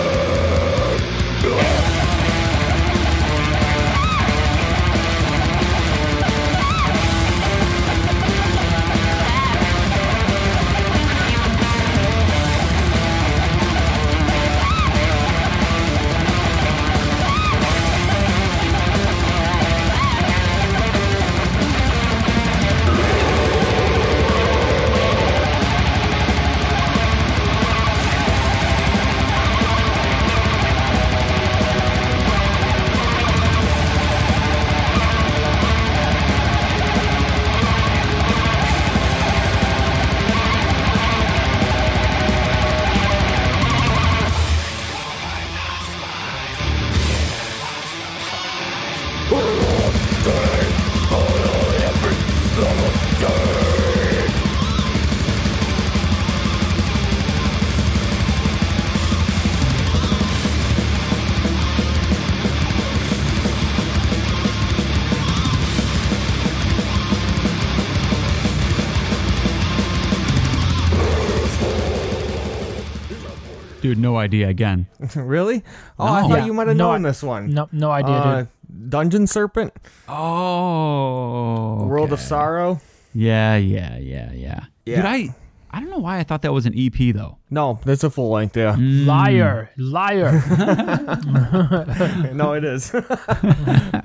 idea. 74.21 74.47
Again, 74.47 74.87
really? 75.15 75.63
Oh, 75.99 76.05
I 76.05 76.21
thought 76.21 76.29
Yeah. 76.39 76.45
you 76.45 76.53
might 76.53 76.69
have 76.69 76.77
No, 76.77 76.93
known 76.93 77.05
I- 77.05 77.09
this 77.09 77.21
one. 77.21 77.53
No, 77.53 77.67
no 77.73 77.91
idea, 77.91 78.15
Uh, 78.15 78.37
dude. 78.39 78.47
Dungeon 78.89 79.27
Serpent, 79.27 79.73
oh, 80.07 81.85
World 81.87 82.13
of 82.13 82.19
okay. 82.19 82.27
Sorrow. 82.27 82.79
Yeah, 83.13 83.57
yeah, 83.57 83.97
yeah, 83.97 84.31
yeah. 84.31 84.63
Yeah. 84.85 84.95
Dude, 84.95 85.05
I 85.05 85.35
I 85.73 85.79
don't 85.81 85.89
know 85.89 85.97
why 85.99 86.19
I 86.19 86.23
thought 86.23 86.41
that 86.43 86.53
was 86.53 86.65
an 86.65 86.73
EP 86.77 87.13
though. 87.13 87.37
No, 87.49 87.79
that's 87.83 88.05
a 88.05 88.09
full 88.09 88.31
length. 88.31 88.55
Yeah, 88.55 88.75
Mm. 88.75 89.05
Liar, 89.05 89.69
liar. 89.77 90.31
no, 92.33 92.53
it 92.53 92.63
is. 92.63 92.91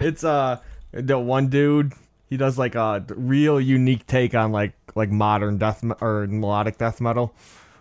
it's 0.01 0.25
uh 0.25 0.59
the 0.93 1.19
one 1.19 1.49
dude. 1.49 1.93
He 2.29 2.37
does 2.37 2.59
like 2.59 2.75
a 2.75 3.05
real 3.15 3.61
unique 3.61 4.07
take 4.07 4.35
on 4.35 4.51
like 4.53 4.73
like 4.95 5.11
modern 5.11 5.59
death 5.59 5.83
me- 5.85 5.95
or 6.01 6.27
melodic 6.27 6.79
death 6.79 7.01
metal. 7.01 7.35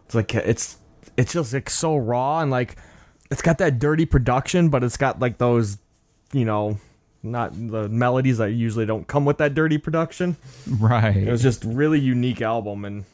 It's 0.05 0.15
like 0.15 0.33
it's 0.35 0.77
it's 1.17 1.33
just 1.33 1.53
like 1.53 1.69
so 1.69 1.95
raw 1.95 2.39
and 2.41 2.51
like 2.51 2.75
it's 3.31 3.41
got 3.41 3.57
that 3.57 3.79
dirty 3.79 4.05
production, 4.05 4.69
but 4.69 4.83
it's 4.83 4.97
got 4.97 5.19
like 5.19 5.37
those 5.37 5.77
you 6.33 6.45
know 6.45 6.77
not 7.23 7.51
the 7.53 7.89
melodies 7.89 8.37
that 8.37 8.51
usually 8.51 8.85
don't 8.85 9.07
come 9.07 9.25
with 9.25 9.37
that 9.39 9.53
dirty 9.53 9.77
production. 9.77 10.37
Right. 10.67 11.17
It 11.17 11.31
was 11.31 11.41
just 11.41 11.63
really 11.63 11.99
unique 11.99 12.41
album 12.41 12.85
and 12.85 13.05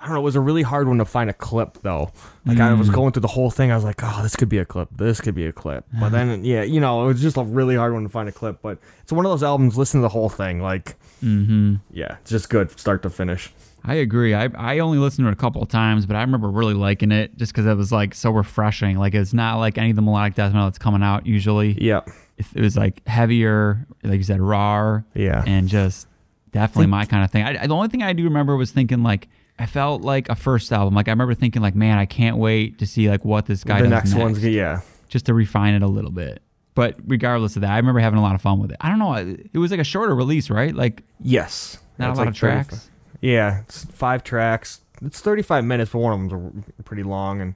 I 0.00 0.06
don't 0.06 0.14
know, 0.14 0.20
it 0.20 0.24
was 0.24 0.36
a 0.36 0.40
really 0.40 0.62
hard 0.62 0.88
one 0.88 0.96
to 0.98 1.04
find 1.04 1.28
a 1.28 1.34
clip 1.34 1.78
though. 1.82 2.10
Like 2.46 2.58
I 2.58 2.72
was 2.72 2.88
going 2.88 3.12
through 3.12 3.20
the 3.20 3.28
whole 3.28 3.50
thing, 3.50 3.70
I 3.70 3.74
was 3.74 3.84
like, 3.84 4.00
Oh, 4.02 4.20
this 4.22 4.34
could 4.34 4.48
be 4.48 4.58
a 4.58 4.64
clip, 4.64 4.88
this 4.96 5.20
could 5.20 5.34
be 5.34 5.46
a 5.46 5.52
clip. 5.52 5.84
But 5.98 6.08
then 6.08 6.42
yeah, 6.44 6.62
you 6.62 6.80
know, 6.80 7.04
it 7.04 7.06
was 7.06 7.20
just 7.20 7.36
a 7.36 7.42
really 7.42 7.76
hard 7.76 7.92
one 7.92 8.02
to 8.02 8.08
find 8.08 8.28
a 8.28 8.32
clip. 8.32 8.62
But 8.62 8.78
it's 9.02 9.12
one 9.12 9.26
of 9.26 9.30
those 9.30 9.42
albums, 9.42 9.76
listen 9.76 10.00
to 10.00 10.02
the 10.02 10.08
whole 10.08 10.30
thing. 10.30 10.62
Like 10.62 10.96
mm-hmm. 11.22 11.76
yeah, 11.92 12.16
it's 12.22 12.30
just 12.30 12.48
good 12.48 12.78
start 12.78 13.02
to 13.02 13.10
finish. 13.10 13.52
I 13.84 13.94
agree. 13.94 14.34
I 14.34 14.48
I 14.56 14.78
only 14.80 14.98
listened 14.98 15.24
to 15.26 15.30
it 15.30 15.32
a 15.32 15.36
couple 15.36 15.62
of 15.62 15.68
times, 15.68 16.06
but 16.06 16.16
I 16.16 16.20
remember 16.20 16.48
really 16.50 16.74
liking 16.74 17.12
it 17.12 17.36
just 17.36 17.52
because 17.52 17.66
it 17.66 17.74
was 17.76 17.90
like 17.92 18.14
so 18.14 18.30
refreshing. 18.30 18.98
Like 18.98 19.14
it's 19.14 19.32
not 19.32 19.56
like 19.58 19.78
any 19.78 19.90
of 19.90 19.96
the 19.96 20.02
melodic 20.02 20.34
death 20.34 20.52
metal 20.52 20.66
that's 20.66 20.78
coming 20.78 21.02
out 21.02 21.26
usually. 21.26 21.76
Yeah. 21.80 22.00
It, 22.36 22.46
it 22.54 22.60
was 22.60 22.76
like 22.76 23.06
heavier, 23.06 23.86
like 24.02 24.18
you 24.18 24.22
said, 24.24 24.40
raw, 24.40 25.00
Yeah. 25.14 25.42
and 25.46 25.68
just 25.68 26.06
definitely 26.52 26.86
my 26.88 27.04
kind 27.06 27.24
of 27.24 27.30
thing. 27.30 27.44
I, 27.44 27.66
the 27.66 27.74
only 27.74 27.88
thing 27.88 28.02
I 28.02 28.12
do 28.12 28.24
remember 28.24 28.56
was 28.56 28.70
thinking 28.70 29.02
like 29.02 29.28
I 29.58 29.66
felt 29.66 30.02
like 30.02 30.28
a 30.28 30.34
first 30.34 30.72
album. 30.72 30.94
Like 30.94 31.08
I 31.08 31.12
remember 31.12 31.34
thinking 31.34 31.62
like, 31.62 31.74
man, 31.74 31.98
I 31.98 32.06
can't 32.06 32.36
wait 32.38 32.78
to 32.80 32.86
see 32.86 33.08
like 33.10 33.24
what 33.24 33.46
this 33.46 33.62
guy 33.64 33.78
the 33.78 33.84
does 33.84 33.90
next, 33.90 34.10
next, 34.12 34.22
one's 34.22 34.44
yeah. 34.44 34.80
just 35.08 35.26
to 35.26 35.34
refine 35.34 35.74
it 35.74 35.82
a 35.82 35.88
little 35.88 36.10
bit. 36.10 36.42
But 36.74 36.96
regardless 37.06 37.56
of 37.56 37.62
that, 37.62 37.70
I 37.72 37.76
remember 37.76 38.00
having 38.00 38.18
a 38.18 38.22
lot 38.22 38.34
of 38.34 38.40
fun 38.42 38.58
with 38.58 38.70
it. 38.70 38.76
I 38.80 38.88
don't 38.88 38.98
know. 38.98 39.14
It 39.52 39.58
was 39.58 39.70
like 39.70 39.80
a 39.80 39.84
shorter 39.84 40.14
release, 40.14 40.50
right? 40.50 40.74
Like 40.74 41.02
Yes. 41.20 41.78
not 41.98 42.06
a 42.06 42.12
lot 42.12 42.18
like 42.18 42.28
of 42.28 42.34
tracks. 42.34 42.68
35 42.70 42.90
Yeah, 43.20 43.60
it's 43.60 43.84
five 43.86 44.24
tracks. 44.24 44.80
It's 45.02 45.20
35 45.20 45.64
minutes, 45.64 45.90
but 45.92 45.98
one 45.98 46.12
of 46.12 46.30
them's 46.30 46.64
a- 46.78 46.82
pretty 46.82 47.02
long 47.02 47.40
and 47.40 47.54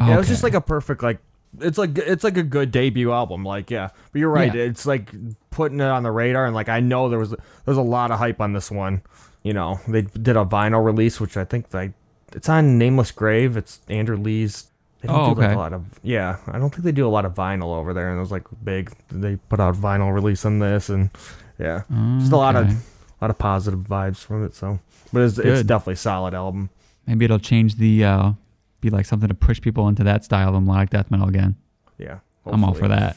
Yeah, 0.00 0.14
it 0.14 0.18
was 0.18 0.28
just 0.28 0.42
like 0.42 0.54
a 0.54 0.60
perfect 0.60 1.02
like 1.02 1.18
it's 1.60 1.78
like 1.78 1.98
it's 1.98 2.22
like 2.24 2.36
a 2.36 2.42
good 2.44 2.70
debut 2.70 3.10
album. 3.12 3.44
Like 3.44 3.70
yeah, 3.70 3.88
but 4.12 4.18
you're 4.20 4.30
right. 4.30 4.54
Yeah. 4.54 4.62
It's 4.62 4.86
like 4.86 5.10
putting 5.50 5.80
it 5.80 5.84
on 5.84 6.04
the 6.04 6.10
radar, 6.12 6.46
and 6.46 6.54
like 6.54 6.68
I 6.68 6.78
know 6.80 7.08
there 7.08 7.18
was 7.18 7.34
there's 7.64 7.76
a 7.76 7.82
lot 7.82 8.10
of 8.12 8.18
hype 8.18 8.40
on 8.40 8.52
this 8.52 8.70
one. 8.70 9.02
You 9.42 9.52
know, 9.52 9.80
they 9.88 10.02
did 10.02 10.36
a 10.36 10.44
vinyl 10.44 10.84
release, 10.84 11.18
which 11.20 11.36
I 11.36 11.44
think 11.44 11.72
like 11.74 11.92
it's 12.32 12.48
on 12.48 12.78
Nameless 12.78 13.10
Grave. 13.10 13.56
It's 13.56 13.80
Andrew 13.88 14.16
Lee's. 14.16 14.68
They 15.00 15.08
don't 15.08 15.16
Oh, 15.30 15.34
do 15.34 15.40
like 15.40 15.46
okay. 15.50 15.54
a 15.54 15.58
lot 15.58 15.72
of 15.72 15.86
yeah. 16.04 16.36
I 16.46 16.58
don't 16.58 16.70
think 16.70 16.84
they 16.84 16.92
do 16.92 17.06
a 17.06 17.10
lot 17.10 17.24
of 17.24 17.34
vinyl 17.34 17.74
over 17.76 17.92
there, 17.92 18.10
and 18.10 18.18
it 18.18 18.20
was 18.20 18.30
like 18.30 18.44
big. 18.62 18.92
They 19.10 19.36
put 19.48 19.58
out 19.58 19.74
vinyl 19.74 20.14
release 20.14 20.44
on 20.44 20.60
this, 20.60 20.88
and 20.88 21.10
yeah, 21.58 21.78
just 21.80 21.90
a 21.90 21.94
mm, 21.94 22.30
lot 22.32 22.54
of 22.54 22.66
Okay. 22.66 22.76
a 23.20 23.24
lot 23.24 23.30
of 23.30 23.38
positive 23.38 23.80
vibes 23.80 24.18
from 24.18 24.44
it. 24.44 24.54
So, 24.54 24.78
but 25.12 25.22
it's, 25.22 25.38
it's 25.38 25.62
definitely 25.64 25.94
a 25.94 25.96
solid 25.96 26.34
album. 26.34 26.70
Maybe 27.06 27.24
it'll 27.24 27.38
change 27.38 27.76
the 27.76 28.04
uh 28.04 28.32
be 28.80 28.90
like 28.90 29.04
something 29.06 29.28
to 29.28 29.34
push 29.34 29.60
people 29.60 29.88
into 29.88 30.04
that 30.04 30.24
style 30.24 30.54
of 30.54 30.62
melodic 30.62 30.90
death 30.90 31.10
metal 31.10 31.28
again. 31.28 31.56
Yeah, 31.98 32.18
I'm 32.46 32.64
all 32.64 32.72
for 32.74 32.88
that. 32.88 33.16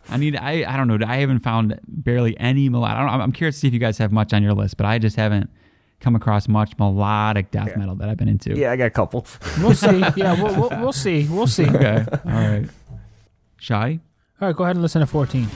I 0.08 0.16
need 0.16 0.36
I 0.36 0.64
I 0.72 0.76
don't 0.76 0.88
know. 0.88 0.98
I 1.06 1.16
haven't 1.16 1.40
found 1.40 1.78
barely 1.86 2.38
any 2.40 2.68
melodic. 2.68 2.96
I 2.98 3.00
don't, 3.10 3.20
I'm 3.20 3.32
curious 3.32 3.56
to 3.56 3.60
see 3.60 3.68
if 3.68 3.74
you 3.74 3.80
guys 3.80 3.98
have 3.98 4.10
much 4.12 4.32
on 4.32 4.42
your 4.42 4.54
list, 4.54 4.76
but 4.76 4.86
I 4.86 4.98
just 4.98 5.16
haven't 5.16 5.48
come 6.00 6.16
across 6.16 6.48
much 6.48 6.72
melodic 6.78 7.50
death 7.50 7.68
Yeah. 7.68 7.76
metal 7.78 7.94
that 7.96 8.08
I've 8.08 8.16
been 8.16 8.28
into. 8.28 8.56
Yeah, 8.56 8.72
I 8.72 8.76
got 8.76 8.86
a 8.86 8.90
couple. 8.90 9.26
We'll 9.60 9.74
see. 9.74 10.00
Yeah, 10.16 10.34
we'll, 10.42 10.54
we'll, 10.68 10.80
we'll 10.80 10.92
see. 10.92 11.26
We'll 11.28 11.46
see. 11.46 11.66
All 11.66 11.76
Okay. 11.76 12.04
all 12.26 12.30
right. 12.32 12.68
Shy. 13.58 14.00
right, 14.40 14.54
go 14.54 14.64
ahead 14.64 14.76
and 14.76 14.82
listen 14.82 15.00
to 15.00 15.06
14. 15.06 15.48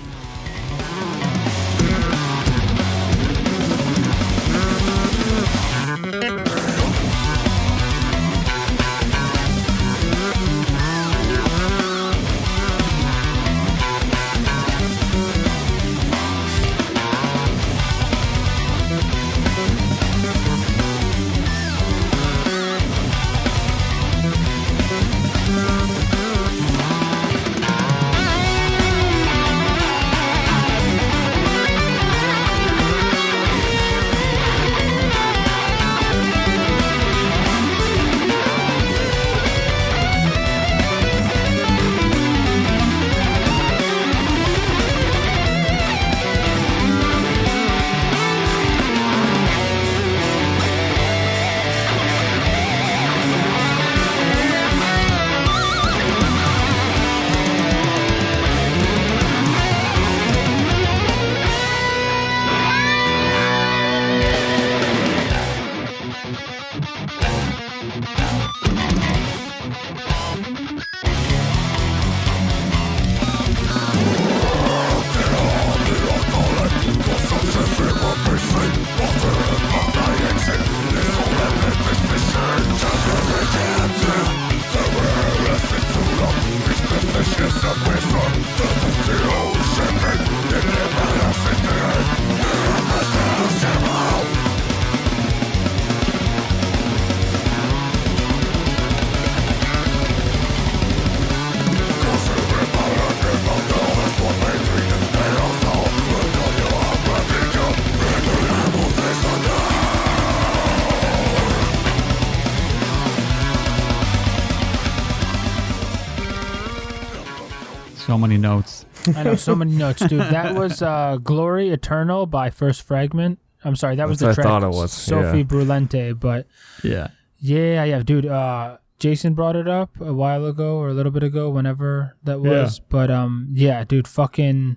Many 118.29 118.39
notes. 118.41 118.85
I 119.17 119.23
know 119.23 119.35
so 119.37 119.55
many 119.57 119.73
notes, 119.73 120.07
dude. 120.07 120.21
That 120.21 120.55
was 120.55 120.83
uh, 120.83 121.17
"Glory 121.23 121.71
Eternal" 121.71 122.27
by 122.27 122.51
First 122.51 122.83
Fragment. 122.83 123.39
I'm 123.65 123.75
sorry, 123.75 123.97
that 123.97 124.07
was 124.09 124.19
That's 124.19 124.37
the 124.37 124.43
what 124.43 124.47
I 124.47 124.51
track 124.51 124.63
thought 124.63 124.75
it 124.75 124.77
was, 124.77 124.93
Sophie 124.93 125.39
yeah. 125.39 125.45
Brulente. 125.45 126.21
But 126.21 126.47
Yeah. 126.85 127.09
yeah, 127.41 127.85
yeah, 127.85 128.03
dude. 128.03 128.27
Uh, 128.27 128.77
Jason 128.99 129.35
brought 129.35 129.57
it 129.57 129.67
up 129.69 129.91
a 130.01 130.13
while 130.13 130.45
ago 130.45 130.77
or 130.77 130.89
a 130.89 130.95
little 130.95 131.13
bit 131.13 131.23
ago, 131.23 131.51
whenever 131.51 132.17
that 132.25 132.41
Yeah. 132.43 132.63
was. 132.63 132.79
But 132.81 133.11
um, 133.11 133.49
yeah, 133.55 133.85
dude, 133.85 134.07
fucking. 134.09 134.77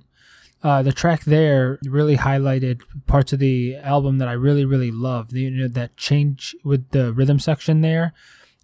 Uh, 0.64 0.84
the 0.84 0.92
track 0.94 1.24
there 1.24 1.80
really 1.84 2.18
highlighted 2.18 2.82
parts 3.08 3.34
of 3.34 3.40
the 3.40 3.76
album 3.78 4.20
that 4.20 4.28
I 4.28 4.34
really, 4.34 4.64
really 4.64 4.92
loved. 4.92 5.34
You 5.34 5.50
know, 5.50 5.68
that 5.68 5.98
change 5.98 6.56
with 6.64 6.92
the 6.92 7.12
rhythm 7.14 7.40
section 7.40 7.82
there, 7.82 8.14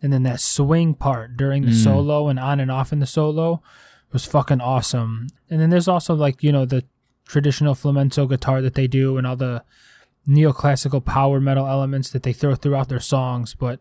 and 0.01 0.13
then 0.13 0.21
that 0.23 0.39
swing 0.39 0.93
part 0.93 1.35
during 1.37 1.63
the 1.65 1.71
Mm. 1.71 1.83
solo 1.83 2.27
and 2.27 2.39
on 2.39 2.59
and 2.59 2.69
off 2.69 2.93
in 2.93 2.99
the 2.99 3.07
solo 3.07 3.63
was 4.11 4.25
fucking 4.25 4.61
awesome. 4.61 5.27
And 5.49 5.59
then 5.59 5.69
there's 5.69 5.87
also 5.87 6.13
like 6.13 6.43
you 6.43 6.51
know 6.51 6.65
the 6.65 6.83
traditional 7.27 7.75
flamenco 7.75 8.25
guitar 8.25 8.61
that 8.61 8.75
they 8.75 8.87
do 8.87 9.17
and 9.17 9.27
all 9.27 9.35
the 9.35 9.63
neoclassical 10.27 11.03
power 11.03 11.39
metal 11.39 11.67
elements 11.67 12.09
that 12.11 12.23
they 12.23 12.33
throw 12.33 12.55
throughout 12.55 12.89
their 12.89 12.99
songs. 12.99 13.55
But 13.55 13.79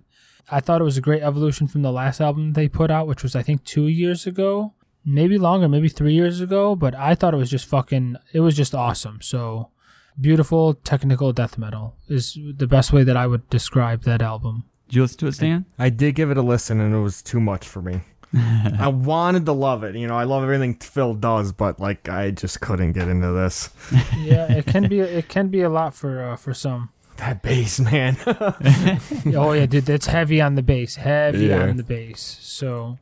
I 0.51 0.61
thought 0.61 0.81
it 0.81 0.85
was 0.85 0.97
a 0.97 1.03
great 1.03 1.23
evolution 1.23 1.67
from 1.67 1.83
the 1.83 1.93
last 1.93 2.21
album 2.21 2.53
they 2.53 2.69
put 2.69 2.91
out, 2.91 3.07
which 3.07 3.23
was 3.23 3.35
I 3.35 3.43
think 3.43 3.65
two 3.65 3.89
years 3.89 4.27
ago, 4.27 4.75
maybe 5.05 5.39
longer, 5.39 5.69
maybe 5.69 5.89
three 5.89 6.15
years 6.15 6.41
ago. 6.41 6.77
But 6.77 6.95
I 6.95 7.15
thought 7.15 7.35
it 7.35 7.39
was 7.39 7.51
just 7.51 7.67
fucking. 7.67 8.17
It 8.33 8.41
was 8.41 8.57
just 8.57 8.75
awesome. 8.75 9.21
So 9.23 9.71
beautiful 10.21 10.75
technical 10.75 11.33
death 11.33 11.59
metal 11.59 11.95
is 12.09 12.39
the 12.57 12.67
best 12.67 12.93
way 12.93 13.05
that 13.05 13.17
I 13.17 13.27
would 13.27 13.49
describe 13.51 14.03
that 14.03 14.23
album. 14.23 14.65
Did 14.89 14.97
you 14.97 15.03
listen 15.03 15.19
to 15.19 15.27
it, 15.27 15.33
Stan? 15.33 15.65
I 15.79 15.91
did 15.91 16.15
give 16.15 16.31
it 16.31 16.37
a 16.37 16.43
listen, 16.43 16.81
and 16.81 16.95
it 16.95 17.01
was 17.01 17.21
too 17.21 17.41
much 17.41 17.67
for 17.67 17.83
me. 17.83 18.03
I 18.79 18.89
wanted 18.93 19.47
to 19.47 19.53
love 19.53 19.83
it. 19.85 19.95
You 19.97 20.07
know, 20.07 20.17
I 20.17 20.25
love 20.25 20.43
everything 20.43 20.75
Phil 20.75 21.15
does, 21.15 21.53
but 21.53 21.81
like 21.81 22.09
I 22.09 22.31
just 22.31 22.61
couldn't 22.61 22.93
get 22.93 23.09
into 23.09 23.33
this. 23.33 23.71
Yeah, 24.19 24.53
it 24.53 24.67
can 24.67 24.89
be. 24.89 25.01
It 25.01 25.29
can 25.29 25.49
be 25.49 25.63
a 25.63 25.69
lot 25.71 25.95
for 25.95 26.23
uh, 26.23 26.37
for 26.37 26.53
some. 26.55 26.91
That 27.17 27.43
bass, 27.43 27.81
man. 27.81 28.17
oh 29.35 29.53
yeah, 29.53 29.67
dude, 29.67 29.87
that's 29.87 30.07
heavy 30.07 30.41
on 30.41 30.55
the 30.55 30.63
bass, 30.63 30.97
heavy 30.97 31.47
Yeah. 31.47 31.63
on 31.69 31.77
the 31.79 31.83
bass. 31.83 32.39
So, 32.43 32.99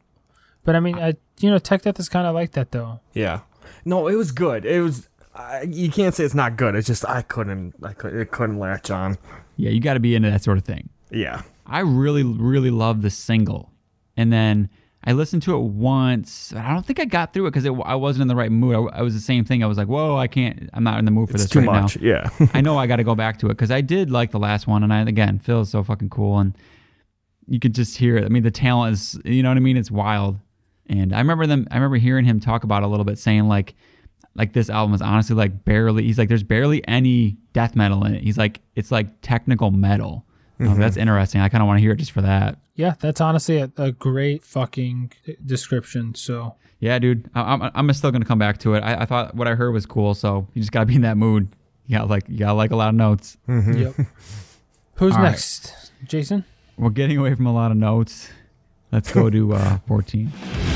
but 0.64 0.76
I 0.76 0.80
mean, 0.80 0.96
I 0.98 1.14
you 1.40 1.50
know, 1.50 1.58
Tech 1.58 1.82
Death 1.82 1.98
is 1.98 2.08
kind 2.08 2.26
of 2.26 2.34
like 2.34 2.52
that 2.52 2.70
though. 2.70 3.00
yeah. 3.12 3.40
No, 3.84 4.06
it 4.08 4.14
was 4.14 4.30
good. 4.32 4.64
It 4.64 4.80
was. 4.80 5.08
I 5.34 5.62
you 5.62 5.90
can't 5.90 6.14
say 6.14 6.24
it's 6.24 6.34
not 6.34 6.56
good. 6.56 6.74
It's 6.76 6.86
just 6.86 7.04
I 7.08 7.22
couldn't. 7.22 7.74
I 7.82 7.92
could. 7.92 8.14
It 8.14 8.30
couldn't 8.30 8.58
latch 8.58 8.90
on. 8.90 9.18
Yeah, 9.56 9.70
you 9.70 9.80
got 9.80 9.94
to 9.94 10.00
be 10.00 10.14
into 10.14 10.30
that 10.30 10.42
sort 10.44 10.58
of 10.58 10.64
thing. 10.64 10.88
Yeah. 11.10 11.42
I 11.66 11.80
really, 11.80 12.22
really 12.24 12.70
love 12.70 13.02
the 13.02 13.10
single. 13.10 13.70
And 14.16 14.32
then 14.32 14.68
I 15.06 15.12
listened 15.12 15.42
to 15.42 15.54
it 15.54 15.60
once. 15.60 16.54
I 16.56 16.72
don't 16.72 16.84
think 16.86 16.98
I 16.98 17.04
got 17.04 17.32
through 17.34 17.46
it 17.46 17.50
because 17.50 17.66
I 17.66 17.94
wasn't 17.94 18.22
in 18.22 18.28
the 18.28 18.36
right 18.36 18.50
mood. 18.50 18.74
I, 18.74 18.98
I 18.98 19.02
was 19.02 19.12
the 19.12 19.20
same 19.20 19.44
thing. 19.44 19.62
I 19.62 19.66
was 19.66 19.76
like, 19.76 19.86
whoa, 19.88 20.16
I 20.16 20.26
can't, 20.28 20.70
I'm 20.72 20.82
not 20.82 20.98
in 20.98 21.04
the 21.04 21.10
mood 21.10 21.28
for 21.28 21.34
It's 21.34 21.44
this 21.44 21.50
too 21.50 21.58
right 21.60 21.82
much. 21.82 22.00
now. 22.00 22.06
Yeah. 22.06 22.48
I 22.54 22.62
know 22.62 22.78
I 22.78 22.86
got 22.86 22.96
to 22.96 23.04
go 23.04 23.14
back 23.14 23.38
to 23.40 23.46
it 23.46 23.50
because 23.50 23.70
I 23.70 23.82
did 23.82 24.10
like 24.10 24.30
the 24.30 24.38
last 24.38 24.66
one. 24.66 24.82
And 24.82 24.92
I, 24.92 25.02
again, 25.02 25.38
Phil 25.38 25.60
is 25.60 25.68
so 25.68 25.82
fucking 25.84 26.08
cool. 26.08 26.38
And 26.38 26.56
you 27.46 27.60
could 27.60 27.74
just 27.74 27.98
hear 27.98 28.16
it. 28.16 28.24
I 28.24 28.28
mean, 28.28 28.42
the 28.44 28.50
talent 28.50 28.94
is, 28.94 29.20
you 29.26 29.42
know 29.42 29.50
what 29.50 29.58
I 29.58 29.60
mean? 29.60 29.76
It's 29.76 29.90
wild. 29.90 30.38
And 30.86 31.14
I 31.14 31.18
remember 31.18 31.46
them, 31.46 31.68
I 31.70 31.74
remember 31.74 31.96
hearing 31.96 32.24
him 32.24 32.40
talk 32.40 32.64
about 32.64 32.82
it 32.82 32.86
a 32.86 32.88
little 32.88 33.04
bit, 33.04 33.18
saying 33.18 33.46
like, 33.46 33.74
like 34.34 34.54
this 34.54 34.70
album 34.70 34.94
is 34.94 35.02
honestly 35.02 35.36
like 35.36 35.64
barely, 35.66 36.04
he's 36.04 36.18
like, 36.18 36.28
there's 36.30 36.42
barely 36.42 36.86
any 36.88 37.36
death 37.52 37.76
metal 37.76 38.04
in 38.04 38.14
it. 38.14 38.22
He's 38.22 38.38
like, 38.38 38.60
it's 38.74 38.90
like 38.90 39.20
technical 39.20 39.70
metal. 39.70 40.24
Um, 40.60 40.78
that's 40.78 40.96
interesting. 40.96 41.40
I 41.42 41.48
kind 41.50 41.62
of 41.62 41.66
want 41.66 41.78
to 41.78 41.82
hear 41.82 41.92
it 41.92 41.96
just 41.96 42.12
for 42.12 42.22
that. 42.22 42.58
Yeah, 42.74 42.94
that's 43.00 43.20
honestly 43.20 43.58
a, 43.58 43.70
a 43.76 43.92
great 43.92 44.42
fucking 44.44 45.12
description. 45.44 46.14
So 46.14 46.56
Yeah, 46.80 46.98
dude. 46.98 47.30
I, 47.34 47.54
I'm 47.54 47.70
I'm 47.74 47.92
still 47.92 48.10
gonna 48.10 48.24
come 48.24 48.38
back 48.38 48.58
to 48.58 48.74
it. 48.74 48.80
I, 48.80 49.02
I 49.02 49.04
thought 49.06 49.34
what 49.34 49.46
I 49.46 49.54
heard 49.54 49.72
was 49.72 49.86
cool, 49.86 50.14
so 50.14 50.46
you 50.54 50.62
just 50.62 50.72
gotta 50.72 50.86
be 50.86 50.96
in 50.96 51.02
that 51.02 51.16
mood. 51.16 51.48
You 51.86 51.98
got 51.98 52.08
like 52.08 52.28
you 52.28 52.38
got 52.38 52.52
like 52.52 52.70
a 52.70 52.76
lot 52.76 52.88
of 52.88 52.94
notes. 52.94 53.36
yep. 53.48 53.94
Who's 54.96 55.12
All 55.14 55.22
right. 55.22 55.30
next, 55.30 55.92
Jason? 56.06 56.44
We're 56.76 56.90
getting 56.90 57.18
away 57.18 57.34
from 57.34 57.46
a 57.46 57.52
lot 57.52 57.70
of 57.70 57.76
notes. 57.76 58.28
Let's 58.92 59.12
go 59.12 59.28
to 59.28 59.54
uh, 59.54 59.78
14. 59.88 60.73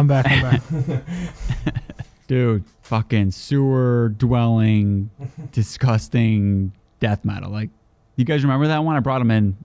I'm 0.00 0.06
back. 0.06 0.24
I'm 0.30 0.42
back. 0.82 1.04
Dude, 2.26 2.64
fucking 2.82 3.32
sewer 3.32 4.14
dwelling, 4.16 5.10
disgusting 5.52 6.72
death 7.00 7.22
metal. 7.22 7.50
Like, 7.50 7.68
you 8.16 8.24
guys 8.24 8.42
remember 8.42 8.66
that 8.68 8.82
one? 8.82 8.96
I 8.96 9.00
brought 9.00 9.20
him 9.20 9.30
in 9.30 9.56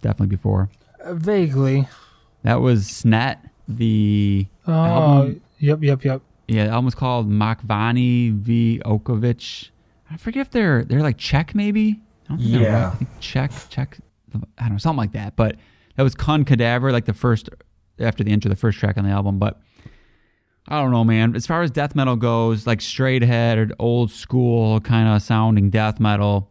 definitely 0.00 0.34
before. 0.34 0.70
Uh, 1.04 1.12
vaguely. 1.12 1.86
That 2.42 2.60
was 2.62 2.84
Snet, 2.88 3.38
the 3.68 4.46
Oh, 4.66 4.72
album. 4.72 5.40
yep, 5.58 5.82
yep, 5.82 6.04
yep. 6.04 6.22
Yeah, 6.48 6.64
the 6.64 6.70
album 6.70 6.86
was 6.86 6.94
called 6.94 7.28
Makvani 7.30 8.32
V. 8.32 8.80
Okovich. 8.86 9.68
I 10.10 10.16
forget 10.16 10.40
if 10.46 10.50
they're 10.52 10.84
they're 10.84 11.00
like 11.02 11.18
Czech 11.18 11.54
maybe. 11.54 12.00
I 12.24 12.28
don't 12.30 12.38
think 12.38 12.52
they're 12.52 12.62
Yeah. 12.62 12.84
right. 12.84 12.92
I 12.92 12.96
think 12.96 13.10
Czech, 13.20 13.52
Czech. 13.68 13.98
I 14.56 14.62
don't 14.62 14.72
know, 14.72 14.78
something 14.78 14.96
like 14.96 15.12
that. 15.12 15.36
But 15.36 15.56
that 15.96 16.02
was 16.02 16.14
Con 16.14 16.44
Cadaver, 16.46 16.92
like 16.92 17.04
the 17.04 17.12
first 17.12 17.50
after 17.98 18.24
the 18.24 18.30
intro, 18.30 18.48
the 18.48 18.56
first 18.56 18.78
track 18.78 18.96
on 18.96 19.04
the 19.04 19.10
album. 19.10 19.38
But 19.38 19.60
I 20.68 20.80
don't 20.80 20.92
know, 20.92 21.04
man. 21.04 21.34
As 21.34 21.46
far 21.46 21.62
as 21.62 21.70
death 21.70 21.94
metal 21.94 22.16
goes, 22.16 22.66
like 22.66 22.80
straight 22.80 23.22
ahead 23.22 23.58
or 23.58 23.70
old 23.78 24.10
school 24.10 24.80
kind 24.80 25.08
of 25.08 25.22
sounding 25.22 25.70
death 25.70 25.98
metal, 25.98 26.50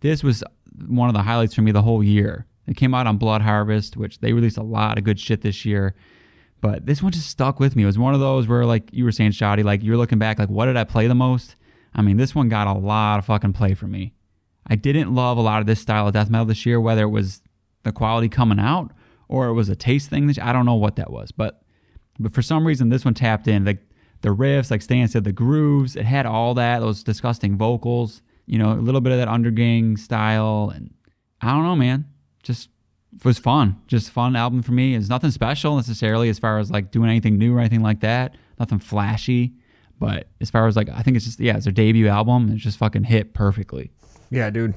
this 0.00 0.24
was 0.24 0.42
one 0.86 1.08
of 1.08 1.14
the 1.14 1.22
highlights 1.22 1.54
for 1.54 1.62
me 1.62 1.70
the 1.72 1.82
whole 1.82 2.02
year. 2.02 2.46
It 2.66 2.76
came 2.76 2.94
out 2.94 3.06
on 3.06 3.18
Blood 3.18 3.42
Harvest, 3.42 3.96
which 3.96 4.18
they 4.20 4.32
released 4.32 4.56
a 4.56 4.62
lot 4.62 4.98
of 4.98 5.04
good 5.04 5.20
shit 5.20 5.42
this 5.42 5.64
year. 5.64 5.94
But 6.60 6.86
this 6.86 7.02
one 7.02 7.12
just 7.12 7.28
stuck 7.28 7.60
with 7.60 7.76
me. 7.76 7.82
It 7.82 7.86
was 7.86 7.98
one 7.98 8.14
of 8.14 8.20
those 8.20 8.48
where, 8.48 8.64
like 8.64 8.88
you 8.92 9.04
were 9.04 9.12
saying, 9.12 9.32
Shoddy, 9.32 9.62
like 9.62 9.82
you're 9.82 9.98
looking 9.98 10.18
back, 10.18 10.38
like 10.38 10.48
what 10.48 10.66
did 10.66 10.76
I 10.76 10.84
play 10.84 11.06
the 11.06 11.14
most? 11.14 11.56
I 11.94 12.02
mean, 12.02 12.16
this 12.16 12.34
one 12.34 12.48
got 12.48 12.66
a 12.66 12.72
lot 12.72 13.18
of 13.18 13.26
fucking 13.26 13.52
play 13.52 13.74
for 13.74 13.86
me. 13.86 14.14
I 14.66 14.76
didn't 14.76 15.14
love 15.14 15.36
a 15.36 15.42
lot 15.42 15.60
of 15.60 15.66
this 15.66 15.80
style 15.80 16.08
of 16.08 16.14
death 16.14 16.30
metal 16.30 16.46
this 16.46 16.64
year, 16.64 16.80
whether 16.80 17.02
it 17.02 17.10
was 17.10 17.42
the 17.82 17.92
quality 17.92 18.28
coming 18.28 18.58
out 18.58 18.92
or 19.28 19.48
it 19.48 19.52
was 19.52 19.68
a 19.68 19.76
taste 19.76 20.08
thing. 20.08 20.34
I 20.40 20.52
don't 20.52 20.66
know 20.66 20.74
what 20.74 20.96
that 20.96 21.10
was, 21.10 21.30
but 21.32 21.62
but 22.18 22.32
for 22.32 22.42
some 22.42 22.66
reason 22.66 22.88
this 22.88 23.04
one 23.04 23.14
tapped 23.14 23.48
in. 23.48 23.64
Like 23.64 23.80
the 24.22 24.30
riffs, 24.30 24.70
like 24.70 24.82
Stan 24.82 25.08
said, 25.08 25.24
the 25.24 25.32
grooves, 25.32 25.96
it 25.96 26.04
had 26.04 26.26
all 26.26 26.54
that, 26.54 26.80
those 26.80 27.02
disgusting 27.02 27.56
vocals, 27.56 28.22
you 28.46 28.58
know, 28.58 28.72
a 28.72 28.80
little 28.80 29.00
bit 29.00 29.12
of 29.12 29.18
that 29.18 29.28
undergang 29.28 29.98
style, 29.98 30.72
and 30.74 30.92
I 31.40 31.50
don't 31.52 31.64
know, 31.64 31.76
man. 31.76 32.06
Just 32.42 32.68
was 33.22 33.38
fun. 33.38 33.80
Just 33.86 34.10
fun 34.10 34.34
album 34.34 34.62
for 34.62 34.72
me. 34.72 34.94
It's 34.94 35.08
nothing 35.08 35.30
special 35.30 35.76
necessarily 35.76 36.28
as 36.28 36.38
far 36.38 36.58
as 36.58 36.70
like 36.70 36.90
doing 36.90 37.08
anything 37.08 37.38
new 37.38 37.54
or 37.56 37.60
anything 37.60 37.82
like 37.82 38.00
that. 38.00 38.36
Nothing 38.58 38.78
flashy. 38.78 39.54
But 39.98 40.28
as 40.40 40.50
far 40.50 40.66
as 40.66 40.76
like 40.76 40.88
I 40.88 41.02
think 41.02 41.16
it's 41.16 41.24
just 41.24 41.40
yeah, 41.40 41.56
it's 41.56 41.64
their 41.64 41.72
debut 41.72 42.08
album. 42.08 42.50
It's 42.52 42.62
just 42.62 42.78
fucking 42.78 43.04
hit 43.04 43.34
perfectly. 43.34 43.90
yeah, 44.30 44.50
dude. 44.50 44.74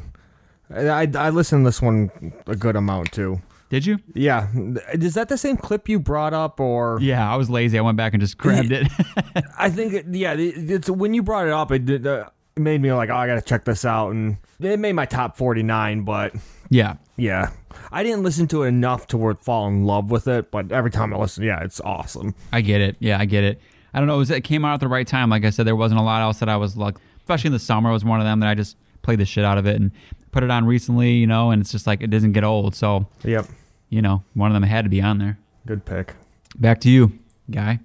I 0.70 1.10
I 1.16 1.30
listened 1.30 1.64
to 1.64 1.68
this 1.70 1.82
one 1.82 2.34
a 2.46 2.56
good 2.56 2.76
amount 2.76 3.12
too. 3.12 3.42
Did 3.70 3.86
you? 3.86 4.00
Yeah, 4.14 4.48
is 4.94 5.16
that 5.16 5.28
the 5.30 5.38
same 5.38 5.58
clip 5.58 5.90
you 5.90 6.00
brought 6.00 6.34
up, 6.34 6.60
or 6.60 7.00
Yeah, 7.02 7.32
I 7.32 7.36
was 7.36 7.50
lazy. 7.50 7.78
I 7.78 7.82
went 7.82 7.98
back 7.98 8.14
and 8.14 8.22
just 8.22 8.38
grabbed 8.38 8.72
it. 8.72 8.88
I 9.58 9.70
think 9.70 9.94
it- 9.94 10.06
yeah, 10.12 10.36
it's 10.38 10.90
when 10.90 11.14
you 11.14 11.22
brought 11.22 11.48
it 11.48 11.54
up, 11.54 11.72
it, 11.72 12.06
uh, 12.08 12.30
it 12.56 12.60
made 12.62 12.82
me 12.82 12.94
like, 12.94 13.10
oh, 13.10 13.16
I 13.16 13.28
gotta 13.28 13.42
check 13.42 13.66
this 13.66 13.84
out, 13.84 14.12
and 14.12 14.38
it 14.60 14.80
made 14.80 14.94
my 14.94 15.06
top 15.06 15.36
forty 15.38 15.64
nine. 15.64 16.04
But 16.04 16.34
yeah. 16.70 16.96
yeah, 17.18 17.52
I 17.92 18.04
didn't 18.04 18.24
listen 18.24 18.48
to 18.48 18.64
it 18.64 18.68
enough 18.70 19.08
to 19.08 19.34
fall 19.42 19.68
in 19.68 19.84
love 19.86 20.12
with 20.12 20.28
it. 20.28 20.50
But 20.50 20.72
every 20.72 20.92
time 20.92 21.14
I 21.14 21.18
listen, 21.18 21.44
yeah, 21.44 21.62
it's 21.64 21.82
awesome. 21.82 22.36
I 22.54 22.62
get 22.62 22.80
it. 22.82 22.96
Yeah, 23.00 23.20
I 23.20 23.26
get 23.26 23.44
it. 23.44 23.60
I 23.94 24.00
don't 24.00 24.08
know. 24.08 24.16
It, 24.16 24.20
was, 24.20 24.32
it 24.32 24.44
came 24.44 24.64
out 24.66 24.76
at 24.76 24.80
the 24.80 24.88
right 24.88 25.08
time. 25.08 25.30
Like 25.30 25.44
I 25.46 25.50
said, 25.50 25.66
there 25.68 25.76
wasn't 25.76 26.00
a 26.00 26.04
lot 26.04 26.22
else 26.22 26.40
that 26.40 26.50
I 26.50 26.58
was 26.58 26.78
like, 26.78 26.96
especially 27.20 27.48
in 27.50 27.54
the 27.54 27.60
summer, 27.60 27.92
was 27.92 28.06
one 28.06 28.20
of 28.20 28.26
them 28.26 28.40
that 28.42 28.50
I 28.50 28.56
just 28.56 28.78
played 29.02 29.20
the 29.20 29.26
shit 29.26 29.46
out 29.46 29.58
of 29.58 29.66
it 29.66 29.76
and 29.78 29.92
put 30.38 30.44
it 30.44 30.52
on 30.52 30.66
recently, 30.68 31.14
you 31.14 31.26
know, 31.26 31.50
and 31.50 31.60
it's 31.62 31.72
just 31.72 31.88
like 31.88 32.04
it 32.04 32.12
doesn't 32.12 32.34
get 32.34 32.44
old. 32.44 32.76
So 32.76 33.08
Yep. 33.24 33.48
you 33.90 34.04
know, 34.04 34.24
one 34.36 34.52
of 34.52 34.54
them 34.54 34.62
had 34.62 34.86
to 34.86 34.90
be 34.90 35.02
on 35.02 35.18
there. 35.18 35.40
Good 35.66 35.84
pick. 35.84 36.14
Back 36.60 36.80
to 36.82 36.92
you, 36.92 37.18
guy. 37.50 37.80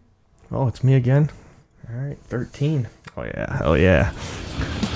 Oh, 0.51 0.67
it's 0.69 0.85
me 0.85 0.93
again. 0.93 1.31
All 1.89 1.97
right, 1.97 2.19
thirteen. 2.25 2.89
Oh 3.17 3.23
yeah, 3.25 3.57
hell 3.57 3.79
yeah. 3.79 4.13
Yeah, 4.13 4.92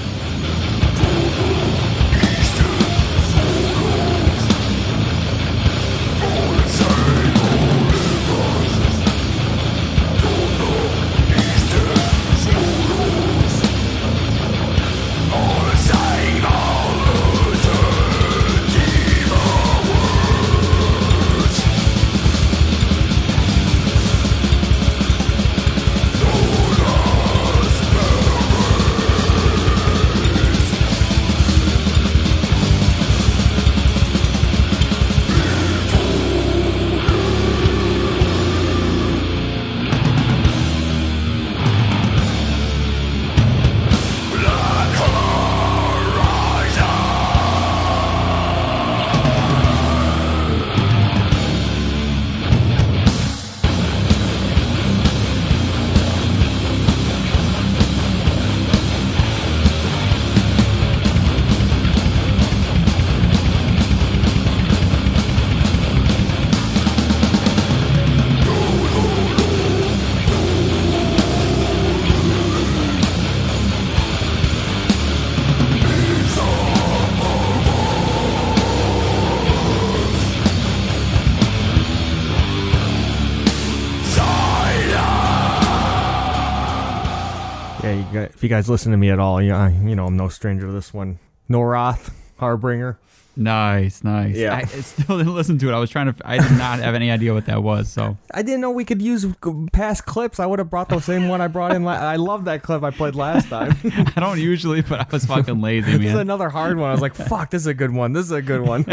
guys, 88.57 88.69
you 88.69 88.73
listen 88.73 88.90
to 88.90 88.97
me 88.97 89.11
at 89.11 89.19
all, 89.19 89.42
yeah, 89.42 89.69
you 89.69 89.95
know 89.95 90.07
I'm 90.07 90.16
no 90.16 90.29
stranger 90.29 90.66
to 90.66 90.73
this 90.73 90.95
one. 90.95 91.19
Noroth, 91.51 92.11
Harbringer. 92.40 92.97
Nice, 93.38 94.03
nice. 94.03 94.35
Yeah. 94.35 94.55
I, 94.55 94.61
I 94.61 94.64
still 94.64 95.19
didn't 95.19 95.35
listen 95.35 95.59
to 95.59 95.69
it. 95.69 95.75
I 95.75 95.79
was 95.79 95.90
trying 95.90 96.11
to. 96.11 96.27
I 96.27 96.38
did 96.38 96.57
not 96.57 96.79
have 96.79 96.95
any 96.95 97.11
idea 97.11 97.35
what 97.35 97.45
that 97.47 97.62
was. 97.62 97.92
So 97.92 98.16
I 98.33 98.40
didn't 98.40 98.62
know 98.62 98.71
we 98.71 98.87
could 98.87 99.03
use 99.03 99.27
past 99.75 100.07
clips. 100.07 100.40
I 100.40 100.47
would 100.47 100.59
have 100.59 100.71
brought 100.71 100.88
the 100.88 101.01
same 101.01 101.29
one 101.29 101.42
I 101.42 101.49
brought 101.49 101.77
in. 101.77 101.85
La- 101.85 101.92
I 101.92 102.16
love 102.16 102.47
that 102.47 102.62
clip 102.62 102.83
I 102.83 102.90
played 102.90 103.14
last 103.14 103.51
time. 103.51 103.77
I 104.16 104.21
don't 104.21 104.40
usually, 104.40 104.81
but 104.81 105.01
I 105.01 105.07
was 105.11 105.27
fucking 105.27 105.61
lazy, 105.61 105.95
this 105.99 106.14
is 106.14 106.19
another 106.19 106.49
hard 106.49 106.79
one. 106.79 106.88
I 106.88 106.92
was 106.92 107.03
like, 107.03 107.14
"Fuck, 107.14 107.51
this 107.51 107.61
is 107.61 107.66
a 107.66 107.75
good 107.75 107.92
one. 107.92 108.14
This 108.14 108.25
is 108.25 108.33
a 108.33 108.40
good 108.40 108.62
one." 108.62 108.87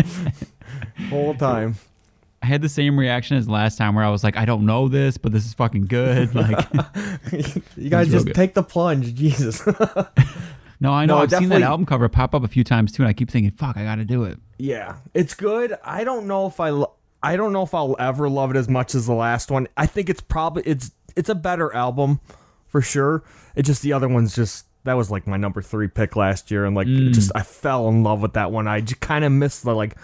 Whole 1.09 1.35
time. 1.35 1.75
I 2.43 2.45
had 2.45 2.61
the 2.61 2.67
same 2.67 2.99
reaction 2.99 3.37
as 3.37 3.47
last 3.47 3.77
time, 3.77 3.95
where 3.95 4.03
I 4.03 4.09
was 4.09 4.21
like, 4.21 4.35
I 4.35 4.43
don't 4.43 4.65
know 4.65 4.89
this, 4.89 5.17
but 5.17 5.31
this 5.31 5.45
is 5.45 5.53
fucking 5.53 5.85
good. 5.85 6.35
Like, 6.43 6.67
You 7.77 7.89
guys 7.89 8.09
just 8.09 8.25
good. 8.25 8.35
take 8.35 8.53
the 8.53 8.63
plunge, 8.63 9.13
Jesus. 9.15 9.65
no, 10.81 10.91
I 10.91 11.05
know. 11.05 11.15
No, 11.15 11.17
I've 11.19 11.31
seen 11.31 11.47
that 11.49 11.61
album 11.61 11.85
cover 11.85 12.09
pop 12.09 12.35
up 12.35 12.43
a 12.43 12.49
few 12.49 12.65
times 12.65 12.91
too, 12.91 13.03
and 13.03 13.09
I 13.09 13.13
keep 13.13 13.31
thinking, 13.31 13.51
fuck, 13.51 13.77
I 13.77 13.85
got 13.85 13.95
to 13.95 14.05
do 14.05 14.25
it. 14.25 14.39
yeah, 14.57 14.97
it's 15.13 15.33
good. 15.33 15.77
I 15.85 16.03
don't 16.03 16.27
know 16.27 16.45
if 16.47 16.59
I. 16.59 16.69
Lo- 16.69 16.93
I 17.21 17.37
don't 17.37 17.53
know 17.53 17.63
if 17.63 17.73
I'll 17.73 17.95
ever 17.97 18.27
love 18.27 18.51
it 18.51 18.57
as 18.57 18.67
much 18.67 18.93
as 18.93 19.05
the 19.05 19.13
last 19.13 19.49
one. 19.49 19.69
I 19.77 19.85
think 19.85 20.09
it's 20.09 20.19
probably 20.19 20.63
it's 20.63 20.91
it's 21.15 21.29
a 21.29 21.35
better 21.35 21.73
album 21.73 22.19
for 22.67 22.81
sure. 22.81 23.23
It 23.55 23.63
just 23.63 23.81
the 23.81 23.93
other 23.93 24.09
one's 24.09 24.35
just 24.35 24.65
that 24.83 24.95
was 24.95 25.09
like 25.09 25.25
my 25.25 25.37
number 25.37 25.61
three 25.61 25.87
pick 25.87 26.17
last 26.17 26.51
year, 26.51 26.65
and 26.65 26.75
like 26.75 26.87
it 26.87 26.89
mm. 26.89 27.13
just 27.13 27.31
I 27.33 27.43
fell 27.43 27.87
in 27.87 28.03
love 28.03 28.21
with 28.21 28.33
that 28.33 28.51
one. 28.51 28.67
I 28.67 28.81
just 28.81 28.99
kind 28.99 29.23
of 29.23 29.31
missed 29.31 29.63
the 29.63 29.73
like 29.73 29.95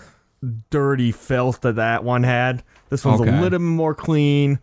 dirty 0.69 1.11
filth 1.11 1.61
that 1.61 1.75
that 1.75 2.03
one 2.03 2.23
had. 2.23 2.63
This 2.89 3.03
one's 3.05 3.21
Okay. 3.21 3.29
a 3.29 3.33
little 3.41 3.59
bit 3.59 3.61
more 3.65 3.93
clean, 3.95 4.59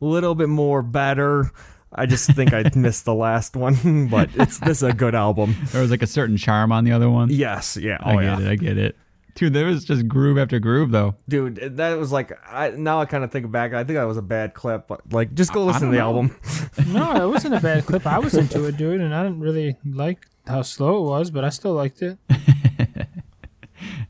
a 0.00 0.04
little 0.04 0.34
bit 0.34 0.48
more 0.48 0.82
better. 0.82 1.50
I 1.92 2.06
just 2.06 2.30
think 2.32 2.52
I 2.52 2.70
missed 2.74 3.04
the 3.04 3.14
last 3.14 3.56
one, 3.56 4.08
but 4.10 4.28
it's 4.34 4.58
this 4.58 4.78
is 4.78 4.82
a 4.82 4.92
good 4.92 5.14
album. 5.14 5.56
There 5.72 5.80
was 5.82 5.90
like 5.90 6.02
a 6.02 6.06
certain 6.06 6.36
charm 6.36 6.72
on 6.72 6.84
the 6.84 6.92
other 6.92 7.08
one. 7.08 7.30
Yes, 7.30 7.76
yeah, 7.76 7.98
I 8.00 8.12
oh 8.14 8.16
get 8.20 8.24
yeah, 8.24 8.40
it. 8.40 8.50
I 8.50 8.56
get 8.56 8.78
it. 8.78 8.96
Dude, 9.34 9.52
there 9.52 9.66
was 9.66 9.84
just 9.84 10.08
groove 10.08 10.38
after 10.38 10.58
groove, 10.58 10.92
though. 10.92 11.14
dude. 11.28 11.76
That 11.76 11.98
was 11.98 12.10
like 12.10 12.32
I 12.50 12.70
now 12.70 13.00
I 13.00 13.04
kind 13.04 13.22
of 13.22 13.30
think 13.30 13.50
back. 13.50 13.74
I 13.74 13.84
think 13.84 13.96
that 13.98 14.04
was 14.04 14.16
a 14.16 14.22
bad 14.22 14.54
clip, 14.54 14.86
but 14.88 15.00
like 15.12 15.34
just 15.34 15.52
go 15.52 15.64
listen 15.64 15.88
to 15.88 15.92
the 15.92 15.98
know. 15.98 16.04
album. 16.04 16.36
No, 16.88 17.26
it 17.26 17.28
wasn't 17.30 17.54
a 17.54 17.60
bad 17.60 17.84
clip. 17.86 18.06
I 18.06 18.18
was 18.18 18.34
into 18.34 18.64
it, 18.66 18.76
dude, 18.76 19.00
and 19.00 19.14
I 19.14 19.22
didn't 19.24 19.40
really 19.40 19.76
like 19.84 20.26
how 20.46 20.62
slow 20.62 20.98
it 20.98 21.08
was, 21.08 21.30
but 21.30 21.42
I 21.44 21.48
still 21.48 21.72
liked 21.72 22.00
it. 22.02 22.18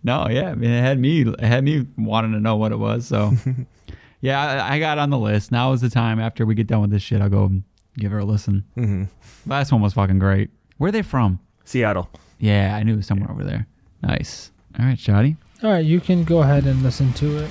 No, 0.07 0.29
yeah, 0.31 0.51
I 0.51 0.55
mean, 0.55 0.71
it 0.71 0.81
had 0.81 1.01
me, 1.01 1.23
it 1.23 1.41
had 1.41 1.65
me 1.65 1.85
wanting 1.99 2.31
to 2.33 2.39
know 2.39 2.55
what 2.55 2.71
it 2.71 2.77
was. 2.79 3.09
So, 3.09 3.33
yeah, 4.21 4.41
I, 4.65 4.77
I 4.77 4.79
got 4.79 4.99
on 4.99 5.11
the 5.11 5.19
list. 5.19 5.51
Now 5.51 5.73
is 5.73 5.81
the 5.81 5.91
time. 5.91 6.21
After 6.21 6.47
we 6.47 6.55
get 6.55 6.69
done 6.69 6.81
with 6.81 6.91
this 6.91 7.03
shit, 7.03 7.21
I'll 7.21 7.29
go 7.29 7.47
and 7.47 7.65
give 7.99 8.13
her 8.13 8.21
a 8.21 8.25
listen. 8.25 8.65
hmm 8.77 9.05
Last 9.47 9.73
one 9.73 9.81
was 9.83 9.95
fucking 9.95 10.21
great. 10.21 10.51
Where 10.79 10.91
are 10.91 10.93
they 10.93 11.03
from? 11.03 11.41
Seattle. 11.65 12.09
Yeah, 12.39 12.77
I 12.77 12.85
knew 12.85 12.93
it 12.95 12.99
was 12.99 13.07
somewhere 13.09 13.31
over 13.33 13.43
there. 13.43 13.67
Nice. 14.03 14.53
All 14.79 14.87
right, 14.87 14.97
Shoddy. 14.99 15.37
All 15.65 15.71
right, 15.73 15.85
you 15.85 16.01
can 16.01 16.23
go 16.23 16.41
ahead 16.43 16.67
and 16.67 16.83
listen 16.85 17.13
to 17.15 17.39
it. 17.39 17.51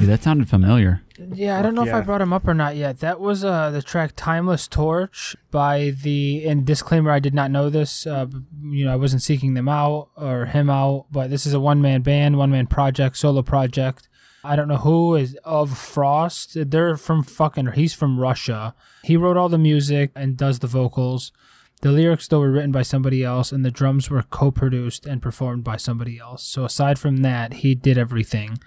Damn, 0.00 0.08
that 0.08 0.22
sounded 0.22 0.48
familiar. 0.48 1.02
Yeah, 1.34 1.58
I 1.58 1.62
don't 1.62 1.74
know 1.74 1.84
if 1.84 1.92
I 1.92 2.00
brought 2.00 2.20
him 2.20 2.32
up 2.32 2.46
or 2.46 2.54
not 2.54 2.76
yet. 2.76 3.00
That 3.00 3.20
was 3.20 3.44
uh, 3.44 3.70
the 3.70 3.82
track 3.82 4.12
"Timeless 4.16 4.68
Torch" 4.68 5.36
by 5.50 5.90
the. 6.02 6.46
And 6.46 6.64
disclaimer: 6.64 7.10
I 7.10 7.18
did 7.18 7.34
not 7.34 7.50
know 7.50 7.70
this. 7.70 8.06
Uh, 8.06 8.26
you 8.62 8.84
know, 8.84 8.92
I 8.92 8.96
wasn't 8.96 9.22
seeking 9.22 9.54
them 9.54 9.68
out 9.68 10.10
or 10.16 10.46
him 10.46 10.70
out, 10.70 11.06
but 11.10 11.30
this 11.30 11.46
is 11.46 11.54
a 11.54 11.60
one-man 11.60 12.02
band, 12.02 12.38
one-man 12.38 12.66
project, 12.66 13.16
solo 13.16 13.42
project. 13.42 14.08
I 14.44 14.54
don't 14.54 14.68
know 14.68 14.76
who 14.76 15.16
is 15.16 15.36
of 15.44 15.76
Frost. 15.76 16.56
They're 16.70 16.96
from 16.96 17.22
fucking. 17.24 17.72
He's 17.72 17.94
from 17.94 18.20
Russia. 18.20 18.74
He 19.02 19.16
wrote 19.16 19.36
all 19.36 19.48
the 19.48 19.58
music 19.58 20.12
and 20.14 20.36
does 20.36 20.60
the 20.60 20.68
vocals. 20.68 21.32
The 21.80 21.92
lyrics, 21.92 22.26
though, 22.26 22.40
were 22.40 22.50
written 22.50 22.72
by 22.72 22.82
somebody 22.82 23.22
else, 23.22 23.52
and 23.52 23.64
the 23.64 23.70
drums 23.70 24.10
were 24.10 24.22
co-produced 24.22 25.06
and 25.06 25.22
performed 25.22 25.62
by 25.62 25.76
somebody 25.76 26.18
else. 26.18 26.42
So 26.42 26.64
aside 26.64 26.98
from 26.98 27.18
that, 27.18 27.54
he 27.54 27.74
did 27.76 27.96
everything. 27.96 28.58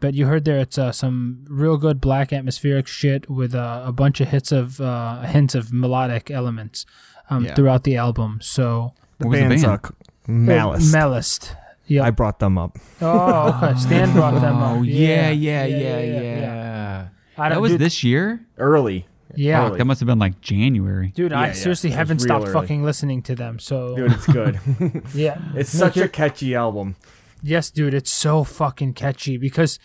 But 0.00 0.14
you 0.14 0.26
heard 0.26 0.44
there, 0.44 0.58
it's 0.58 0.78
uh, 0.78 0.92
some 0.92 1.44
real 1.48 1.76
good 1.76 2.00
black 2.00 2.32
atmospheric 2.32 2.86
shit 2.86 3.28
with 3.30 3.54
uh, 3.54 3.82
a 3.86 3.92
bunch 3.92 4.20
of 4.20 4.28
hits 4.28 4.50
of 4.52 4.80
uh, 4.80 5.22
hints 5.22 5.54
of 5.54 5.72
melodic 5.72 6.30
elements 6.30 6.86
um, 7.30 7.44
Yeah. 7.44 7.54
throughout 7.54 7.84
the 7.84 7.96
album. 7.96 8.38
So 8.42 8.94
The 9.18 9.26
What 9.28 9.34
the 9.34 9.40
band's 9.48 9.64
band? 9.64 9.80
uh, 9.84 9.90
Malice. 10.26 10.92
Malist. 10.92 11.56
Yeah. 11.86 12.02
I 12.04 12.10
brought 12.10 12.38
them 12.38 12.58
up. 12.58 12.78
oh, 13.00 13.60
okay. 13.62 13.78
Stan 13.78 14.12
brought 14.12 14.34
them 14.40 14.56
up. 14.56 14.78
Oh 14.78 14.82
yeah, 14.82 15.30
yeah, 15.30 15.64
yeah, 15.64 16.00
yeah. 16.00 17.08
I 17.36 17.48
That 17.48 17.54
don't, 17.54 17.62
was 17.62 17.72
dude, 17.72 17.80
this 17.80 18.02
year. 18.04 18.44
Early. 18.58 19.06
Yeah, 19.34 19.66
early. 19.68 19.78
That 19.78 19.84
must 19.84 20.00
have 20.00 20.06
been 20.06 20.18
like 20.18 20.40
January. 20.40 21.12
dude. 21.14 21.30
Yeah, 21.32 21.40
I 21.40 21.46
yeah. 21.48 21.52
seriously 21.52 21.90
haven't 21.90 22.18
stopped 22.20 22.44
early. 22.46 22.52
fucking 22.52 22.82
listening 22.82 23.22
to 23.22 23.34
them. 23.34 23.58
So 23.58 23.94
Dude, 23.96 24.12
it's 24.12 24.26
good. 24.26 24.58
yeah, 25.14 25.38
it's 25.54 25.70
such 25.70 25.96
a 25.96 26.08
catchy 26.08 26.54
album. 26.54 26.96
Yes, 27.42 27.70
dude, 27.70 27.94
it's 27.94 28.10
so 28.10 28.44
fucking 28.44 28.94
catchy 28.94 29.36
because 29.36 29.78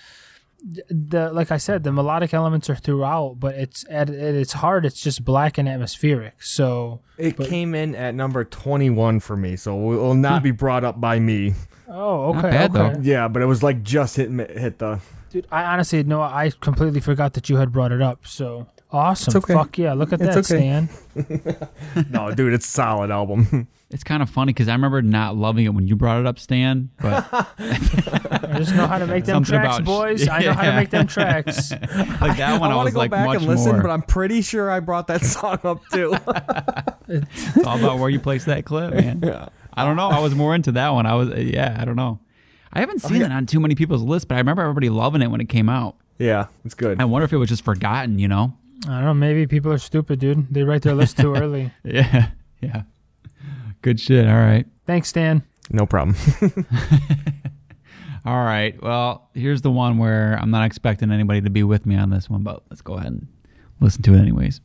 the 0.89 1.29
like 1.33 1.51
I 1.51 1.57
said, 1.57 1.83
the 1.83 1.91
melodic 1.91 2.33
elements 2.33 2.69
are 2.69 2.75
throughout, 2.75 3.35
but 3.39 3.55
it's 3.55 3.85
at, 3.89 4.09
at 4.09 4.35
its 4.35 4.53
heart, 4.53 4.85
it's 4.85 5.01
just 5.01 5.25
black 5.25 5.57
and 5.57 5.67
atmospheric. 5.67 6.41
So, 6.41 7.01
It 7.17 7.37
came 7.37 7.75
in 7.75 7.95
at 7.95 8.15
number 8.15 8.43
21 8.45 9.19
for 9.19 9.35
me, 9.35 9.55
so 9.57 9.75
it 9.91 9.97
will 9.97 10.13
not 10.13 10.41
be 10.41 10.51
brought 10.51 10.83
up 10.85 11.01
by 11.01 11.19
me. 11.19 11.53
oh, 11.89 12.29
okay, 12.29 12.41
Not 12.41 12.41
bad, 12.51 12.75
okay. 12.75 12.93
though. 12.93 12.99
Yeah, 13.01 13.27
but 13.27 13.41
it 13.41 13.45
was 13.45 13.61
like 13.61 13.83
just 13.83 14.15
hit 14.15 14.29
hit 14.51 14.79
the. 14.79 14.99
Dude, 15.31 15.47
I 15.51 15.63
honestly 15.65 16.03
no, 16.03 16.21
I 16.21 16.51
completely 16.61 17.01
forgot 17.01 17.33
that 17.33 17.49
you 17.49 17.57
had 17.57 17.71
brought 17.71 17.91
it 17.91 18.01
up. 18.01 18.25
So 18.25 18.67
awesome, 18.93 19.31
It's 19.35 19.35
okay. 19.43 19.53
fuck 19.53 19.77
yeah, 19.77 19.93
look 19.93 20.13
at 20.13 20.21
It's 20.21 20.47
that, 20.47 20.55
okay. 20.55 20.87
Stan. 21.15 22.07
No, 22.09 22.33
dude, 22.33 22.53
it's 22.53 22.65
a 22.65 22.71
solid 22.71 23.11
album. 23.11 23.67
It's 23.93 24.03
kind 24.03 24.23
of 24.23 24.29
funny 24.31 24.53
because 24.53 24.67
I 24.69 24.71
remember 24.71 25.03
not 25.03 25.37
loving 25.37 25.65
it 25.65 25.69
when 25.69 25.87
you 25.87 25.95
brought 25.95 26.19
it 26.19 26.25
up, 26.25 26.39
Stan. 26.39 26.89
But 26.99 27.27
I 27.59 28.55
just 28.57 28.73
know 28.73 28.87
how 28.87 28.97
to 28.97 29.05
make 29.05 29.25
them 29.25 29.35
Something 29.45 29.59
tracks, 29.59 29.75
about- 29.77 29.85
boys. 29.85 30.27
I 30.27 30.39
know 30.39 30.53
how 30.53 30.63
to 30.63 30.75
make 30.75 30.89
them 30.89 31.05
tracks. 31.05 31.69
like 31.69 32.37
that 32.37 32.59
one, 32.59 32.71
I, 32.71 32.75
want 32.75 32.87
to 32.87 32.93
go 32.93 32.97
like 32.97 33.11
back 33.11 33.35
and 33.35 33.45
listen, 33.45 33.73
more. 33.73 33.81
but 33.83 33.91
I'm 33.91 34.01
pretty 34.01 34.41
sure 34.41 34.71
I 34.71 34.79
brought 34.79 35.05
that 35.09 35.21
song 35.23 35.59
up 35.63 35.83
too. 35.91 36.17
It's 37.07 37.67
all 37.67 37.77
about 37.77 37.99
where 37.99 38.09
you 38.09 38.19
place 38.19 38.45
that 38.45 38.65
clip, 38.65 38.95
man. 38.95 39.19
Yeah. 39.21 39.49
I 39.75 39.85
don't 39.85 39.95
know. 39.95 40.09
I 40.09 40.17
was 40.21 40.33
more 40.33 40.55
into 40.55 40.71
that 40.71 40.89
one. 40.89 41.05
I 41.05 41.13
was, 41.13 41.29
yeah, 41.37 41.77
I 41.79 41.85
don't 41.85 41.95
know. 41.95 42.19
I 42.71 42.79
haven't 42.79 43.05
oh, 43.05 43.09
seen 43.09 43.21
it 43.21 43.31
on 43.31 43.45
too 43.45 43.59
many 43.59 43.75
people's 43.75 44.01
lists, 44.01 44.25
but 44.25 44.35
I 44.35 44.37
remember 44.39 44.63
everybody 44.63 44.89
loving 44.89 45.21
it 45.21 45.29
when 45.29 45.39
it 45.39 45.49
came 45.49 45.69
out. 45.69 45.97
yeah, 46.17 46.47
it's 46.65 46.73
good. 46.73 46.99
I 46.99 47.05
wonder 47.05 47.25
if 47.25 47.31
it 47.33 47.37
was 47.37 47.49
just 47.49 47.63
forgotten, 47.63 48.17
you 48.17 48.27
know? 48.27 48.57
I 48.87 48.95
don't 48.97 49.05
know. 49.05 49.13
Maybe 49.13 49.47
people 49.47 49.71
are 49.71 49.77
stupid, 49.77 50.19
dude. 50.19 50.53
They 50.53 50.63
write 50.63 50.81
their 50.81 50.93
list 50.93 51.17
too 51.17 51.35
early. 51.37 51.71
Yeah, 51.83 52.29
yeah. 52.61 52.83
Good 53.81 53.99
shit. 53.99 54.27
All 54.27 54.35
right. 54.35 54.65
Thanks, 54.85 55.09
Stan. 55.09 55.43
No 55.71 55.85
problem. 55.85 56.15
All 58.25 58.43
right. 58.43 58.81
Well, 58.81 59.29
here's 59.33 59.61
the 59.61 59.71
one 59.71 59.97
where 59.97 60.37
I'm 60.41 60.51
not 60.51 60.65
expecting 60.65 61.11
anybody 61.11 61.41
to 61.41 61.49
be 61.49 61.63
with 61.63 61.85
me 61.85 61.95
on 61.97 62.09
this 62.09 62.29
one, 62.29 62.43
but 62.43 62.63
let's 62.69 62.81
go 62.81 62.93
ahead 62.93 63.07
and 63.07 63.27
listen 63.81 64.01
to 64.03 64.13
it 64.13 64.19
anyways. 64.19 64.61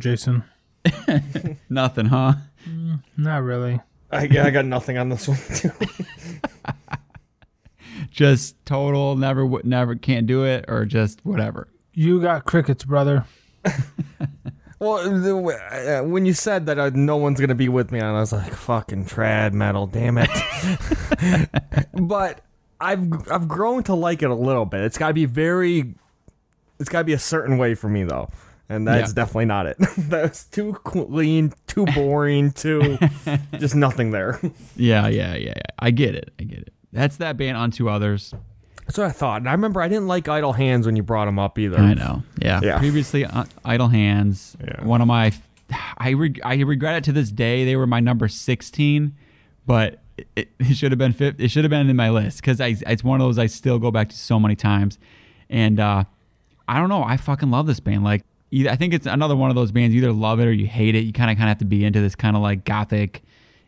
Jason. 0.00 0.44
Nothing, 1.68 2.06
huh? 2.06 2.34
Not 3.16 3.42
really. 3.42 3.80
I, 4.10 4.22
I 4.24 4.50
got 4.50 4.64
nothing 4.64 4.98
on 4.98 5.08
this 5.08 5.28
one 5.28 5.38
too. 5.54 5.70
Just 8.10 8.56
total, 8.66 9.16
never, 9.16 9.42
w- 9.42 9.62
never, 9.64 9.94
can't 9.94 10.26
do 10.26 10.44
it, 10.44 10.64
or 10.68 10.84
just 10.84 11.20
whatever. 11.24 11.68
You 11.92 12.20
got 12.20 12.44
crickets, 12.44 12.84
brother. 12.84 13.24
Well, 14.82 15.10
the- 15.20 16.00
uh, 16.00 16.08
when 16.08 16.24
you 16.24 16.32
said 16.32 16.64
that 16.64 16.78
uh, 16.78 16.88
no 16.94 17.18
one's 17.18 17.38
gonna 17.38 17.54
be 17.54 17.68
with 17.68 17.92
me 17.92 18.00
on, 18.00 18.14
I 18.14 18.20
was 18.20 18.32
like, 18.32 18.50
"Fucking 18.54 19.04
trad 19.04 19.52
metal, 19.52 19.86
damn 19.86 20.16
it!" 20.16 20.30
but 21.92 22.40
I've 22.80 23.30
I've 23.30 23.46
grown 23.46 23.82
to 23.82 23.94
like 23.94 24.22
it 24.22 24.30
a 24.30 24.34
little 24.34 24.64
bit. 24.64 24.80
It's 24.80 24.96
got 24.96 25.08
to 25.08 25.12
be 25.12 25.26
very, 25.26 25.94
it's 26.78 26.88
got 26.88 27.00
to 27.00 27.04
be 27.04 27.12
a 27.12 27.18
certain 27.18 27.58
way 27.58 27.74
for 27.74 27.90
me 27.90 28.04
though, 28.04 28.30
and 28.70 28.86
that's 28.88 29.10
Yeah. 29.10 29.14
definitely 29.14 29.44
not 29.46 29.66
it. 29.66 29.76
that's 29.98 30.44
too 30.44 30.72
clean, 30.84 31.52
too 31.66 31.84
boring, 31.86 32.52
too 32.52 32.96
just 33.58 33.74
nothing 33.74 34.10
there. 34.12 34.40
Yeah, 34.76 35.08
yeah, 35.08 35.34
yeah, 35.34 35.48
yeah. 35.56 35.62
I 35.78 35.90
get 35.90 36.14
it. 36.14 36.32
I 36.40 36.44
get 36.44 36.58
it. 36.60 36.72
That's 36.92 37.18
that 37.18 37.36
band 37.36 37.56
Unto 37.58 37.88
Others. 37.90 38.32
That's 38.86 38.98
what 38.98 39.06
I 39.06 39.10
thought. 39.12 39.42
And 39.42 39.48
I 39.48 39.52
remember 39.52 39.80
I 39.80 39.86
didn't 39.88 40.08
like 40.08 40.26
Idle 40.26 40.52
Hands 40.52 40.84
when 40.86 40.96
you 40.96 41.02
brought 41.04 41.26
them 41.26 41.38
up 41.38 41.58
either. 41.58 41.78
I 41.78 41.94
know. 41.94 42.22
Yeah. 42.42 42.60
Yeah. 42.62 42.78
Previously, 42.78 43.24
uh, 43.24 43.44
Idle 43.64 43.88
Hands. 43.88 44.56
Yeah. 44.64 44.82
One 44.84 45.00
of 45.00 45.06
my, 45.06 45.32
I 45.98 46.14
reg- 46.14 46.40
I 46.44 46.54
regret 46.62 46.96
it 46.96 47.04
to 47.04 47.12
this 47.12 47.30
day. 47.30 47.64
They 47.64 47.76
were 47.76 47.86
my 47.86 48.00
number 48.00 48.26
sixteen, 48.28 49.14
but 49.66 50.00
it, 50.34 50.48
it 50.58 50.74
should 50.76 50.90
have 50.90 50.98
been 50.98 51.12
fifth. 51.12 51.38
It 51.38 51.50
should 51.52 51.62
have 51.64 51.70
been 51.70 51.88
in 51.88 51.94
my 51.96 52.10
list 52.10 52.38
because 52.40 52.60
I 52.60 52.74
it's 52.86 53.04
one 53.04 53.20
of 53.20 53.26
those 53.26 53.38
I 53.38 53.46
still 53.46 53.78
go 53.78 53.90
back 53.92 54.08
to 54.08 54.16
so 54.16 54.40
many 54.40 54.56
times, 54.56 54.98
and 55.48 55.78
uh, 55.78 56.02
I 56.66 56.78
don't 56.80 56.88
know. 56.88 57.04
I 57.04 57.16
fucking 57.16 57.50
love 57.52 57.68
this 57.68 57.78
band. 57.78 58.02
Like, 58.02 58.24
I 58.52 58.76
think 58.76 58.94
it's 58.94 59.06
another 59.06 59.36
one 59.36 59.50
of 59.50 59.56
those 59.56 59.70
bands. 59.72 59.94
You 59.94 60.02
either 60.02 60.12
love 60.12 60.40
it 60.40 60.46
or 60.46 60.52
you 60.52 60.66
hate 60.66 60.94
it. 60.94 61.00
You 61.00 61.12
kind 61.12 61.30
of 61.30 61.36
kind 61.36 61.44
of 61.48 61.50
have 61.50 61.58
to 61.58 61.64
be 61.64 61.84
into 61.84 62.00
this 62.00 62.14
kind 62.14 62.34
of 62.36 62.42
like 62.42 62.64
gothic, 62.64 63.22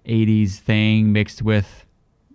'80s 0.07 0.57
thing 0.57 1.13
mixed 1.13 1.43
with, 1.43 1.87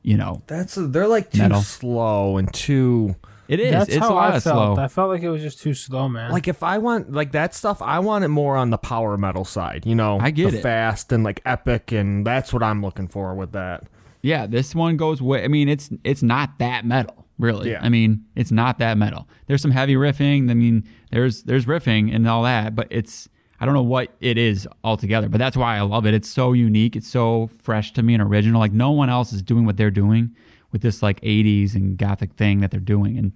you 0.04 0.16
know, 0.18 0.42
That's 0.48 0.76
they're 0.80 1.08
like 1.08 1.32
too 1.32 1.40
Metal. 1.40 1.62
slow 1.62 2.38
and 2.38 2.54
too 2.54 3.16
it 3.48 3.60
is. 3.60 3.72
That's 3.72 3.90
it's 3.90 3.98
how 4.00 4.14
a 4.14 4.16
lot 4.16 4.34
I 4.34 4.40
felt. 4.40 4.78
slow. 4.78 4.84
I 4.84 4.88
felt 4.88 5.10
like 5.10 5.22
it 5.24 5.30
was 5.30 5.42
just 5.42 5.62
too 5.62 5.74
slow, 5.74 6.10
man. 6.10 6.32
like 6.32 6.48
if 6.48 6.64
I 6.64 6.78
want 6.80 7.12
like 7.14 7.32
that 7.34 7.54
stuff, 7.56 7.82
I 7.82 8.00
want 8.00 8.24
it 8.26 8.28
more 8.30 8.58
on 8.58 8.70
the 8.72 8.78
power 8.78 9.18
metal 9.18 9.46
side. 9.46 9.86
You 9.86 9.96
know, 9.96 10.20
I 10.20 10.32
get 10.32 10.52
the 10.52 10.60
it. 10.60 10.62
fast 10.64 11.12
and 11.12 11.24
like 11.24 11.42
epic, 11.46 11.92
and 11.92 12.26
that's 12.26 12.52
what 12.54 12.64
I'm 12.64 12.82
looking 12.82 13.08
for 13.08 13.34
with 13.36 13.54
that. 13.54 13.84
Yeah, 14.22 14.48
this 14.48 14.76
one 14.76 14.98
goes 14.98 15.22
way. 15.22 15.44
I 15.44 15.48
mean, 15.48 15.70
it's 15.70 15.90
it's 16.04 16.24
not 16.24 16.60
that 16.60 16.86
metal, 16.86 17.26
really. 17.38 17.72
Yeah. 17.72 17.80
I 17.82 17.90
mean, 17.90 18.26
it's 18.36 18.52
not 18.52 18.80
that 18.80 18.98
metal. 18.98 19.28
There's 19.48 19.62
some 19.62 19.72
heavy 19.72 19.96
riffing. 19.96 20.50
I 20.50 20.54
mean, 20.54 20.88
there's 21.12 21.44
there's 21.44 21.66
riffing 21.66 22.14
and 22.14 22.28
all 22.28 22.44
that, 22.44 22.76
but 22.76 22.88
it's. 22.90 23.30
I 23.60 23.66
don't 23.66 23.74
know 23.74 23.82
what 23.82 24.12
it 24.22 24.38
is 24.38 24.68
altogether, 24.84 25.30
but 25.30 25.40
that's 25.40 25.58
why 25.58 25.78
I 25.78 25.82
love 25.82 26.06
it. 26.06 26.14
It's 26.14 26.30
so 26.30 26.54
unique. 26.54 26.96
It's 26.96 27.08
so 27.08 27.50
fresh 27.58 27.92
to 27.94 28.04
me 28.04 28.14
and 28.14 28.22
original. 28.22 28.60
Like 28.60 28.72
no 28.72 28.92
one 28.92 29.10
else 29.10 29.34
is 29.34 29.42
doing 29.42 29.66
what 29.66 29.78
they're 29.78 29.90
doing 29.90 30.36
with 30.72 30.84
this 30.84 31.02
like 31.02 31.20
80s 31.22 31.74
and 31.74 31.98
gothic 31.98 32.34
thing 32.34 32.60
that 32.60 32.70
they're 32.70 32.80
doing. 32.80 33.18
And 33.18 33.32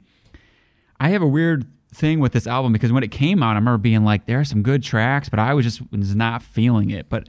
I 0.99 1.10
have 1.10 1.24
a 1.24 1.28
weird 1.28 1.66
thing 1.93 2.20
with 2.20 2.34
this 2.34 2.45
album 2.45 2.72
because 2.72 2.91
when 2.91 3.02
it 3.02 3.10
came 3.10 3.41
out, 3.41 3.54
I 3.54 3.56
remember 3.56 3.80
being 3.80 4.04
like, 4.04 4.28
there 4.28 4.39
are 4.39 4.45
some 4.45 4.62
good 4.62 4.84
tracks, 4.84 5.28
but 5.28 5.39
I 5.39 5.56
was 5.56 5.66
just 5.66 5.82
was 5.91 6.16
not 6.16 6.43
feeling 6.43 6.91
it. 6.91 7.10
But 7.10 7.28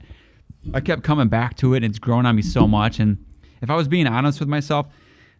I 0.73 0.79
kept 0.79 1.03
coming 1.03 1.27
back 1.27 1.57
to 1.57 1.73
it, 1.73 1.77
and 1.77 1.85
it's 1.85 1.99
grown 1.99 2.25
on 2.25 2.35
me 2.35 2.41
so 2.41 2.67
much. 2.67 2.99
And 2.99 3.25
if 3.61 3.69
I 3.69 3.75
was 3.75 3.87
being 3.87 4.07
honest 4.07 4.39
with 4.39 4.49
myself, 4.49 4.87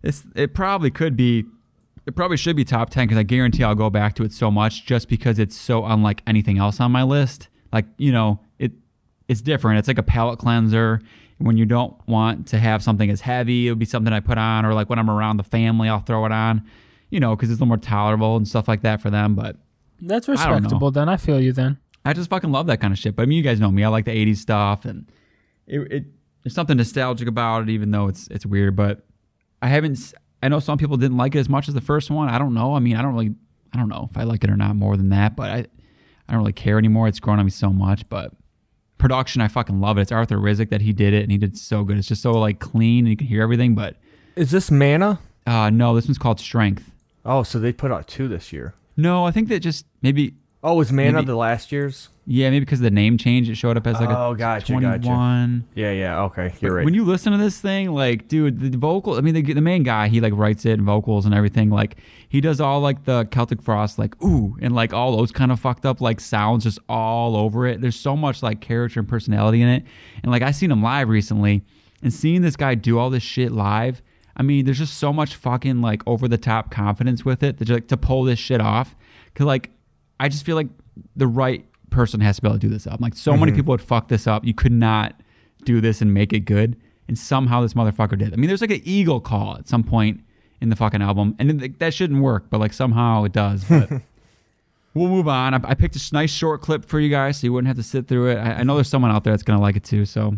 this 0.03 0.23
it 0.35 0.53
probably 0.53 0.91
could 0.91 1.17
be, 1.17 1.45
it 2.05 2.15
probably 2.15 2.37
should 2.37 2.55
be 2.55 2.63
top 2.63 2.91
ten 2.91 3.07
because 3.07 3.17
I 3.17 3.23
guarantee 3.23 3.63
I'll 3.63 3.73
go 3.73 3.89
back 3.89 4.13
to 4.15 4.23
it 4.23 4.31
so 4.31 4.51
much 4.51 4.85
just 4.85 5.09
because 5.09 5.39
it's 5.39 5.57
so 5.57 5.85
unlike 5.85 6.21
anything 6.27 6.59
else 6.59 6.79
on 6.79 6.91
my 6.91 7.01
list. 7.03 7.47
Like 7.71 7.85
you 7.97 8.11
know, 8.11 8.39
it 8.59 8.71
it's 9.27 9.41
different. 9.41 9.79
It's 9.79 9.87
like 9.87 9.97
a 9.97 10.03
palate 10.03 10.37
cleanser. 10.37 11.01
When 11.39 11.57
you 11.57 11.65
don't 11.65 11.95
want 12.07 12.47
to 12.49 12.59
have 12.59 12.83
something 12.83 13.09
as 13.09 13.19
heavy, 13.19 13.67
it 13.67 13.71
would 13.71 13.79
be 13.79 13.85
something 13.85 14.13
I 14.13 14.19
put 14.19 14.37
on, 14.37 14.65
or 14.65 14.73
like 14.73 14.89
when 14.89 14.99
I'm 14.99 15.09
around 15.09 15.37
the 15.37 15.43
family, 15.43 15.89
I'll 15.89 15.99
throw 15.99 16.25
it 16.25 16.31
on. 16.31 16.63
You 17.09 17.19
know, 17.19 17.35
because 17.35 17.49
it's 17.49 17.59
a 17.59 17.63
little 17.63 17.67
more 17.67 17.77
tolerable 17.77 18.37
and 18.37 18.47
stuff 18.47 18.67
like 18.67 18.81
that 18.81 19.01
for 19.01 19.09
them. 19.09 19.35
But 19.35 19.57
That's 19.99 20.27
respectable. 20.27 20.91
Then 20.91 21.09
I 21.09 21.17
feel 21.17 21.39
you. 21.39 21.51
Then 21.53 21.77
I 22.05 22.13
just 22.13 22.29
fucking 22.29 22.51
love 22.51 22.67
that 22.67 22.81
kind 22.81 22.91
of 22.93 22.99
shit. 22.99 23.15
But 23.15 23.23
I 23.23 23.25
mean, 23.25 23.37
you 23.37 23.43
guys 23.43 23.59
know 23.59 23.71
me. 23.71 23.83
I 23.83 23.87
like 23.87 24.05
the 24.05 24.11
'80s 24.11 24.37
stuff, 24.37 24.85
and 24.85 25.09
it, 25.67 25.79
it 25.91 26.05
there's 26.43 26.53
something 26.53 26.77
nostalgic 26.77 27.27
about 27.27 27.63
it, 27.63 27.69
even 27.69 27.91
though 27.91 28.07
it's 28.07 28.27
it's 28.27 28.45
weird. 28.45 28.75
But 28.75 29.05
I 29.63 29.67
haven't. 29.67 30.13
I 30.43 30.49
know 30.49 30.59
some 30.59 30.77
people 30.77 30.97
didn't 30.97 31.17
like 31.17 31.35
it 31.35 31.39
as 31.39 31.49
much 31.49 31.67
as 31.67 31.73
the 31.73 31.81
first 31.81 32.11
one. 32.11 32.27
I 32.29 32.37
don't 32.37 32.53
know. 32.53 32.75
I 32.75 32.79
mean, 32.79 32.95
I 32.95 33.01
don't 33.01 33.13
really. 33.13 33.33
I 33.73 33.77
don't 33.77 33.89
know 33.89 34.07
if 34.11 34.17
I 34.17 34.23
like 34.23 34.43
it 34.43 34.49
or 34.51 34.57
not 34.57 34.75
more 34.75 34.95
than 34.97 35.09
that. 35.09 35.35
But 35.35 35.49
I, 35.49 35.57
I 36.27 36.31
don't 36.31 36.37
really 36.41 36.53
care 36.53 36.77
anymore. 36.77 37.07
It's 37.07 37.19
grown 37.19 37.39
on 37.39 37.45
me 37.45 37.51
so 37.51 37.71
much. 37.71 38.07
But 38.09 38.31
production, 38.97 39.41
I 39.41 39.47
fucking 39.47 39.79
love 39.81 39.97
it. 39.97 40.01
It's 40.01 40.11
Arthur 40.11 40.37
Rizk 40.37 40.69
that 40.69 40.81
he 40.81 40.93
did 40.93 41.13
it, 41.13 41.23
and 41.23 41.31
he 41.31 41.37
did 41.37 41.57
so 41.57 41.83
good. 41.83 41.97
It's 41.97 42.07
just 42.07 42.21
so 42.21 42.31
like 42.33 42.59
clean, 42.59 43.05
and 43.05 43.09
you 43.09 43.17
can 43.17 43.27
hear 43.27 43.41
everything. 43.41 43.73
But 43.75 43.95
Is 44.35 44.51
this 44.51 44.69
Mana? 44.69 45.19
uh 45.47 45.69
no, 45.69 45.95
this 45.95 46.07
one's 46.07 46.17
called 46.17 46.39
Strength. 46.39 46.91
Oh, 47.25 47.43
so 47.43 47.57
they 47.59 47.71
put 47.73 47.91
out 47.91 48.07
two 48.07 48.27
this 48.27 48.51
year. 48.53 48.73
No, 48.97 49.25
I 49.25 49.31
think 49.31 49.47
that 49.49 49.59
just 49.61 49.85
maybe 50.01 50.35
Oh, 50.61 50.75
was 50.75 50.91
Mana 50.91 51.13
Maybe- 51.13 51.25
the 51.27 51.35
last 51.35 51.71
year's? 51.71 52.09
Yeah, 52.25 52.49
maybe 52.49 52.61
because 52.61 52.79
of 52.79 52.83
the 52.83 52.91
name 52.91 53.17
change, 53.17 53.49
it 53.49 53.55
showed 53.55 53.75
up 53.75 53.85
as 53.85 53.99
like 53.99 54.09
Oh, 54.09 54.31
a 54.31 54.37
gotcha, 54.37 54.67
21. 54.67 55.01
gotcha. 55.01 55.63
Yeah, 55.75 55.91
yeah. 55.91 56.21
Okay, 56.23 56.53
you're 56.61 56.71
But 56.71 56.75
right. 56.77 56.85
When 56.85 56.93
you 56.93 57.03
listen 57.03 57.31
to 57.33 57.37
this 57.37 57.59
thing, 57.59 57.91
like, 57.91 58.27
dude, 58.29 58.59
the 58.59 58.77
vocal. 58.77 59.15
I 59.17 59.21
mean, 59.21 59.33
the, 59.33 59.41
the 59.41 59.61
main 59.61 59.83
guy, 59.83 60.07
he 60.07 60.21
like 60.21 60.33
writes 60.33 60.65
it 60.65 60.73
and 60.73 60.83
vocals 60.83 61.25
and 61.25 61.35
everything. 61.35 61.69
Like, 61.69 61.97
he 62.29 62.39
does 62.39 62.61
all 62.61 62.79
like 62.79 63.03
the 63.03 63.25
Celtic 63.25 63.61
Frost, 63.61 63.99
like 63.99 64.21
ooh, 64.23 64.55
and 64.61 64.73
like 64.73 64.93
all 64.93 65.17
those 65.17 65.31
kind 65.31 65.51
of 65.51 65.59
fucked 65.59 65.85
up 65.85 65.99
like 65.99 66.19
sounds 66.21 66.63
just 66.63 66.79
all 66.87 67.35
over 67.35 67.67
it. 67.67 67.81
There's 67.81 67.99
so 67.99 68.15
much 68.15 68.41
like 68.41 68.61
character 68.61 68.99
and 69.01 69.09
personality 69.09 69.61
in 69.61 69.67
it. 69.67 69.83
And 70.23 70.31
like, 70.31 70.41
I 70.43 70.51
seen 70.51 70.71
him 70.71 70.81
live 70.81 71.09
recently, 71.09 71.61
and 72.01 72.13
seeing 72.13 72.41
this 72.41 72.55
guy 72.55 72.75
do 72.75 72.99
all 72.99 73.09
this 73.09 73.23
shit 73.23 73.51
live. 73.51 74.01
I 74.35 74.41
mean, 74.43 74.65
there's 74.65 74.79
just 74.79 74.97
so 74.97 75.11
much 75.13 75.35
fucking 75.35 75.81
like 75.81 76.01
over 76.07 76.27
the 76.27 76.37
top 76.39 76.71
confidence 76.71 77.23
with 77.25 77.43
it 77.43 77.57
that 77.57 77.69
like 77.69 77.87
to 77.89 77.97
pull 77.97 78.23
this 78.23 78.39
shit 78.39 78.61
off. 78.61 78.95
Cause 79.35 79.45
like, 79.45 79.69
I 80.19 80.29
just 80.29 80.45
feel 80.45 80.55
like 80.55 80.69
the 81.15 81.27
right 81.27 81.65
person 81.93 82.19
has 82.21 82.37
to 82.37 82.41
be 82.41 82.47
able 82.47 82.59
to 82.59 82.67
do 82.67 82.69
this 82.69 82.87
up. 82.87 82.99
Like, 82.99 83.15
so 83.15 83.37
many 83.37 83.51
mm-hmm. 83.51 83.57
people 83.57 83.71
would 83.71 83.81
fuck 83.81 84.07
this 84.09 84.27
up. 84.27 84.43
You 84.43 84.53
could 84.53 84.71
not 84.71 85.21
do 85.63 85.79
this 85.79 86.01
and 86.01 86.13
make 86.13 86.33
it 86.33 86.41
good. 86.41 86.75
And 87.07 87.17
somehow 87.17 87.61
this 87.61 87.73
motherfucker 87.73 88.17
did. 88.17 88.33
I 88.33 88.37
mean, 88.37 88.47
there's 88.47 88.61
like 88.61 88.71
an 88.71 88.81
eagle 88.83 89.19
call 89.19 89.57
at 89.57 89.67
some 89.67 89.83
point 89.83 90.21
in 90.61 90.69
the 90.69 90.75
fucking 90.75 91.01
album, 91.01 91.35
and 91.39 91.61
it- 91.63 91.79
that 91.79 91.93
shouldn't 91.93 92.21
work, 92.21 92.45
but 92.49 92.59
like 92.59 92.73
somehow 92.73 93.23
it 93.23 93.31
does. 93.31 93.65
But 94.95 95.01
we'll 95.01 95.09
move 95.09 95.27
on. 95.27 95.55
I, 95.55 95.59
I 95.63 95.73
picked 95.73 95.95
a 95.95 95.99
s- 95.99 96.13
nice 96.13 96.31
short 96.31 96.61
clip 96.61 96.85
for 96.85 96.99
you 96.99 97.09
guys, 97.09 97.37
so 97.37 97.47
you 97.47 97.53
wouldn't 97.53 97.67
have 97.67 97.77
to 97.77 97.83
sit 97.83 98.07
through 98.07 98.29
it. 98.29 98.35
I, 98.37 98.59
I 98.59 98.63
know 98.63 98.75
there's 98.75 98.87
someone 98.87 99.09
out 99.09 99.23
there 99.23 99.33
that's 99.33 99.41
gonna 99.41 99.59
like 99.59 99.75
it 99.75 99.83
too. 99.83 100.05
So, 100.05 100.35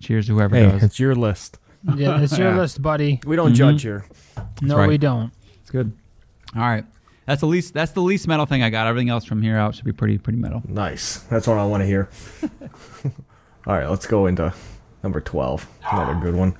cheers 0.00 0.26
to 0.26 0.34
whoever 0.34 0.54
hey, 0.54 0.70
does. 0.70 0.82
it's 0.82 1.00
your 1.00 1.14
list. 1.14 1.58
yeah, 1.96 2.20
it's 2.20 2.36
your 2.36 2.48
Yeah. 2.52 2.58
list, 2.58 2.82
buddy. 2.82 3.20
We 3.26 3.36
don't 3.36 3.54
judge 3.54 3.84
mm-hmm. 3.84 4.42
here. 4.42 4.46
No, 4.60 4.76
right. 4.76 4.88
we 4.88 4.98
don't. 4.98 5.32
It's 5.62 5.70
good. 5.70 5.96
All 6.54 6.60
right, 6.60 6.84
that's 7.26 7.40
the 7.40 7.46
least. 7.46 7.74
That's 7.74 7.92
the 7.92 8.02
least 8.02 8.26
metal 8.28 8.46
thing 8.46 8.62
I 8.62 8.70
got. 8.70 8.86
Everything 8.86 9.08
else 9.10 9.24
from 9.24 9.42
here 9.42 9.56
out 9.56 9.74
should 9.74 9.84
be 9.84 9.92
pretty 9.92 10.18
pretty 10.18 10.38
metal. 10.38 10.62
Nice. 10.66 11.18
That's 11.24 11.46
what 11.46 11.58
I 11.58 11.66
want 11.66 11.82
to 11.82 11.86
hear. 11.86 12.08
All 13.66 13.74
right, 13.74 13.88
let's 13.90 14.06
go 14.06 14.26
into 14.26 14.54
number 15.02 15.20
12. 15.20 15.66
Another 15.92 16.14
good 16.14 16.34
one. 16.34 16.56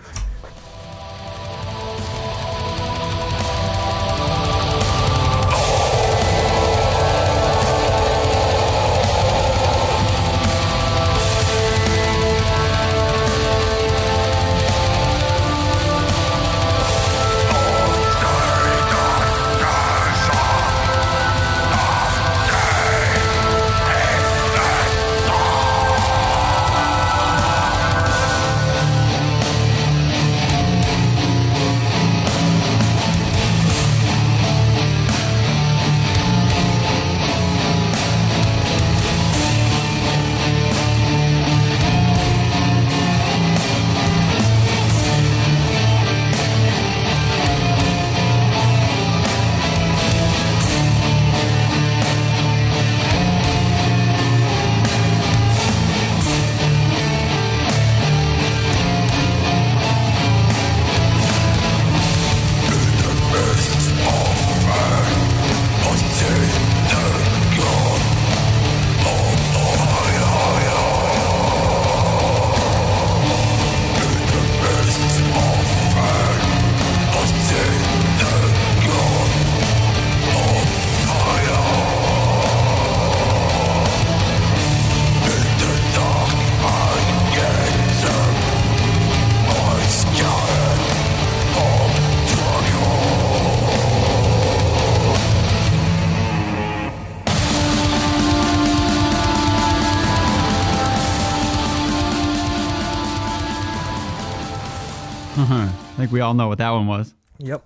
We 106.16 106.22
all 106.22 106.32
know 106.32 106.48
what 106.48 106.56
that 106.56 106.70
one 106.70 106.86
was. 106.86 107.14
Yep. 107.40 107.62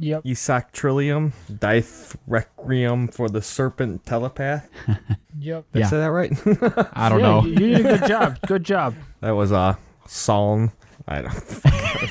Yep. 0.00 0.22
Isak 0.26 0.72
Trillium, 0.72 1.32
Dith 1.50 2.16
Requiem 2.26 3.06
for 3.06 3.28
the 3.28 3.40
Serpent 3.40 4.04
Telepath. 4.04 4.68
Yep. 5.38 5.66
Did 5.72 5.78
Yeah. 5.80 5.86
I 5.86 5.90
say 5.90 5.96
that 5.98 6.10
right? 6.10 6.32
I 6.96 7.08
don't 7.10 7.20
yeah, 7.20 7.26
know. 7.26 7.44
You, 7.44 7.50
you 7.52 7.76
did 7.76 7.86
a 7.86 7.98
good 7.98 8.08
job. 8.08 8.38
Good 8.46 8.64
job. 8.64 8.94
that 9.20 9.32
was 9.32 9.52
a 9.52 9.78
psalm. 10.06 10.72
I 11.06 11.20
don't. 11.22 11.60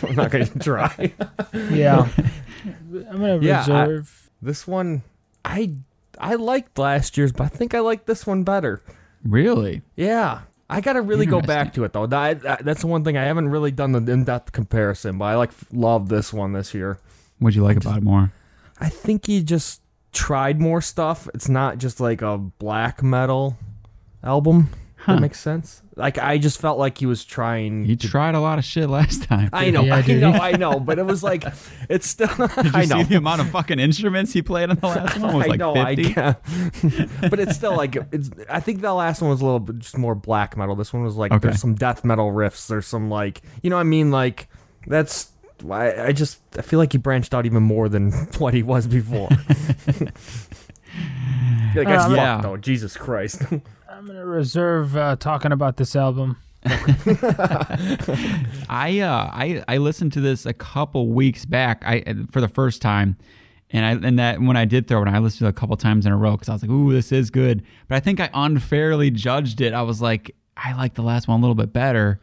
I'm 0.03 0.15
not 0.15 0.29
going 0.31 0.45
to 0.45 0.59
try. 0.59 1.11
Yeah. 1.71 2.07
I'm 2.93 3.03
gonna 3.19 3.39
Yeah, 3.39 3.65
I- 3.67 3.81
reserve. 3.87 4.29
This 4.43 4.67
one, 4.67 5.01
I 5.43 5.73
I 6.19 6.35
liked 6.35 6.77
last 6.77 7.17
year's, 7.17 7.31
but 7.31 7.45
I 7.45 7.47
think 7.47 7.73
I 7.73 7.79
like 7.79 8.05
this 8.05 8.27
one 8.27 8.43
better. 8.43 8.83
Really? 9.23 9.81
Yeah, 9.95 10.41
I 10.69 10.81
got 10.81 10.93
to 10.93 11.01
really 11.01 11.25
go 11.27 11.41
back 11.41 11.73
to 11.73 11.83
it 11.83 11.93
though. 11.93 12.07
That, 12.07 12.41
that- 12.41 12.65
that's 12.65 12.81
the 12.81 12.87
one 12.87 13.03
thing 13.03 13.17
I 13.17 13.23
haven't 13.23 13.49
really 13.49 13.71
done 13.71 13.91
the 13.91 14.11
in-depth 14.11 14.51
comparison, 14.51 15.17
but 15.17 15.25
I 15.25 15.35
like 15.35 15.51
love 15.71 16.09
this 16.09 16.33
one 16.33 16.53
this 16.53 16.73
year. 16.73 16.99
What'd 17.39 17.55
you 17.55 17.63
like 17.63 17.77
about 17.77 17.97
it 17.97 18.03
more? 18.03 18.31
I 18.79 18.89
think 18.89 19.27
he 19.27 19.43
just 19.43 19.81
tried 20.11 20.59
more 20.59 20.81
stuff. 20.81 21.29
It's 21.33 21.49
not 21.49 21.77
just 21.77 21.99
like 21.99 22.21
a 22.21 22.37
black 22.37 23.03
metal 23.03 23.57
album. 24.23 24.69
That 25.07 25.21
makes 25.21 25.39
sense. 25.39 25.83
Like 25.97 26.17
I 26.17 26.37
just 26.37 26.59
felt 26.59 26.77
like 26.77 26.97
he 26.97 27.05
was 27.05 27.23
trying. 27.23 27.85
He 27.85 27.95
to- 27.95 28.07
tried 28.09 28.35
a 28.35 28.41
lot 28.41 28.59
of 28.59 28.65
shit 28.65 28.89
last 28.89 29.23
time. 29.23 29.49
I 29.53 29.69
know, 29.69 29.83
Yeah, 29.85 29.95
I 29.95 30.01
dude. 30.01 30.19
know, 30.21 30.31
I 30.33 30.51
know, 30.51 30.77
but 30.79 30.99
it 30.99 31.05
was 31.05 31.23
like 31.23 31.45
it's 31.89 32.05
still. 32.07 32.27
Did 32.37 32.65
you 32.65 32.71
I 32.73 32.83
know. 32.85 32.97
see 32.97 33.03
the 33.03 33.15
amount 33.15 33.39
of 33.41 33.49
fucking 33.49 33.79
instruments 33.79 34.33
he 34.33 34.41
played 34.41 34.69
on 34.69 34.75
the 34.75 34.87
last 34.87 35.17
one? 35.19 35.35
Was 35.37 35.45
I 35.45 35.47
like 35.49 35.59
know, 35.59 35.73
50. 35.73 36.05
I 36.05 36.13
can. 36.13 37.09
but 37.29 37.39
it's 37.39 37.55
still 37.55 37.77
like 37.77 37.95
it's. 38.11 38.29
I 38.49 38.59
think 38.59 38.81
the 38.81 38.93
last 38.93 39.21
one 39.21 39.29
was 39.29 39.39
a 39.39 39.45
little 39.45 39.61
bit 39.61 39.79
just 39.79 39.97
more 39.97 40.15
black 40.15 40.57
metal. 40.57 40.75
This 40.75 40.91
one 40.91 41.03
was 41.03 41.15
like 41.15 41.31
Okay. 41.31 41.47
there's 41.47 41.61
some 41.61 41.75
death 41.75 42.03
metal 42.03 42.29
riffs. 42.31 42.67
There's 42.67 42.87
some 42.87 43.09
like 43.09 43.41
you 43.61 43.69
know 43.69 43.77
what 43.77 43.81
I 43.81 43.85
mean 43.85 44.11
like 44.11 44.49
that's. 44.87 45.31
why 45.61 45.95
I 45.95 46.11
just 46.11 46.41
I 46.57 46.61
feel 46.61 46.79
like 46.79 46.91
he 46.91 46.97
branched 46.97 47.33
out 47.33 47.45
even 47.45 47.63
more 47.63 47.87
than 47.87 48.11
what 48.39 48.53
he 48.53 48.63
was 48.63 48.85
before. 48.85 49.29
yeah, 49.31 50.11
the 51.73 51.85
guy's 51.85 52.01
Uh, 52.01 52.03
fucked, 52.07 52.15
yeah. 52.17 52.41
though. 52.41 52.57
Jesus 52.57 52.97
Christ. 52.97 53.41
I'm 54.05 54.11
gonna 54.11 54.25
reserve 54.27 54.95
uh, 54.95 55.15
talking 55.15 55.51
about 55.51 55.77
this 55.77 55.95
album. 55.95 56.37
I 58.69 58.99
uh 58.99 59.31
I 59.33 59.63
I 59.67 59.77
listened 59.77 60.13
to 60.13 60.21
this 60.21 60.45
a 60.45 60.53
couple 60.53 61.07
weeks 61.07 61.43
back. 61.43 61.81
I 61.83 62.03
for 62.31 62.39
the 62.39 62.47
first 62.47 62.83
time, 62.83 63.17
and 63.71 63.83
I 63.83 64.07
and 64.07 64.19
that 64.19 64.39
when 64.39 64.57
I 64.57 64.65
did 64.65 64.87
throw 64.87 65.01
it, 65.01 65.07
I 65.07 65.17
listened 65.17 65.39
to 65.39 65.45
it 65.45 65.49
a 65.49 65.53
couple 65.53 65.75
times 65.75 66.05
in 66.05 66.11
a 66.11 66.17
row 66.17 66.33
because 66.33 66.49
I 66.49 66.53
was 66.53 66.61
like, 66.61 66.69
"Ooh, 66.69 66.93
this 66.93 67.11
is 67.11 67.31
good." 67.31 67.63
But 67.87 67.95
I 67.95 67.99
think 67.99 68.19
I 68.19 68.29
unfairly 68.31 69.09
judged 69.09 69.59
it. 69.59 69.73
I 69.73 69.81
was 69.81 70.03
like, 70.03 70.35
I 70.55 70.73
like 70.73 70.93
the 70.93 71.01
last 71.01 71.27
one 71.27 71.39
a 71.39 71.41
little 71.41 71.55
bit 71.55 71.73
better, 71.73 72.21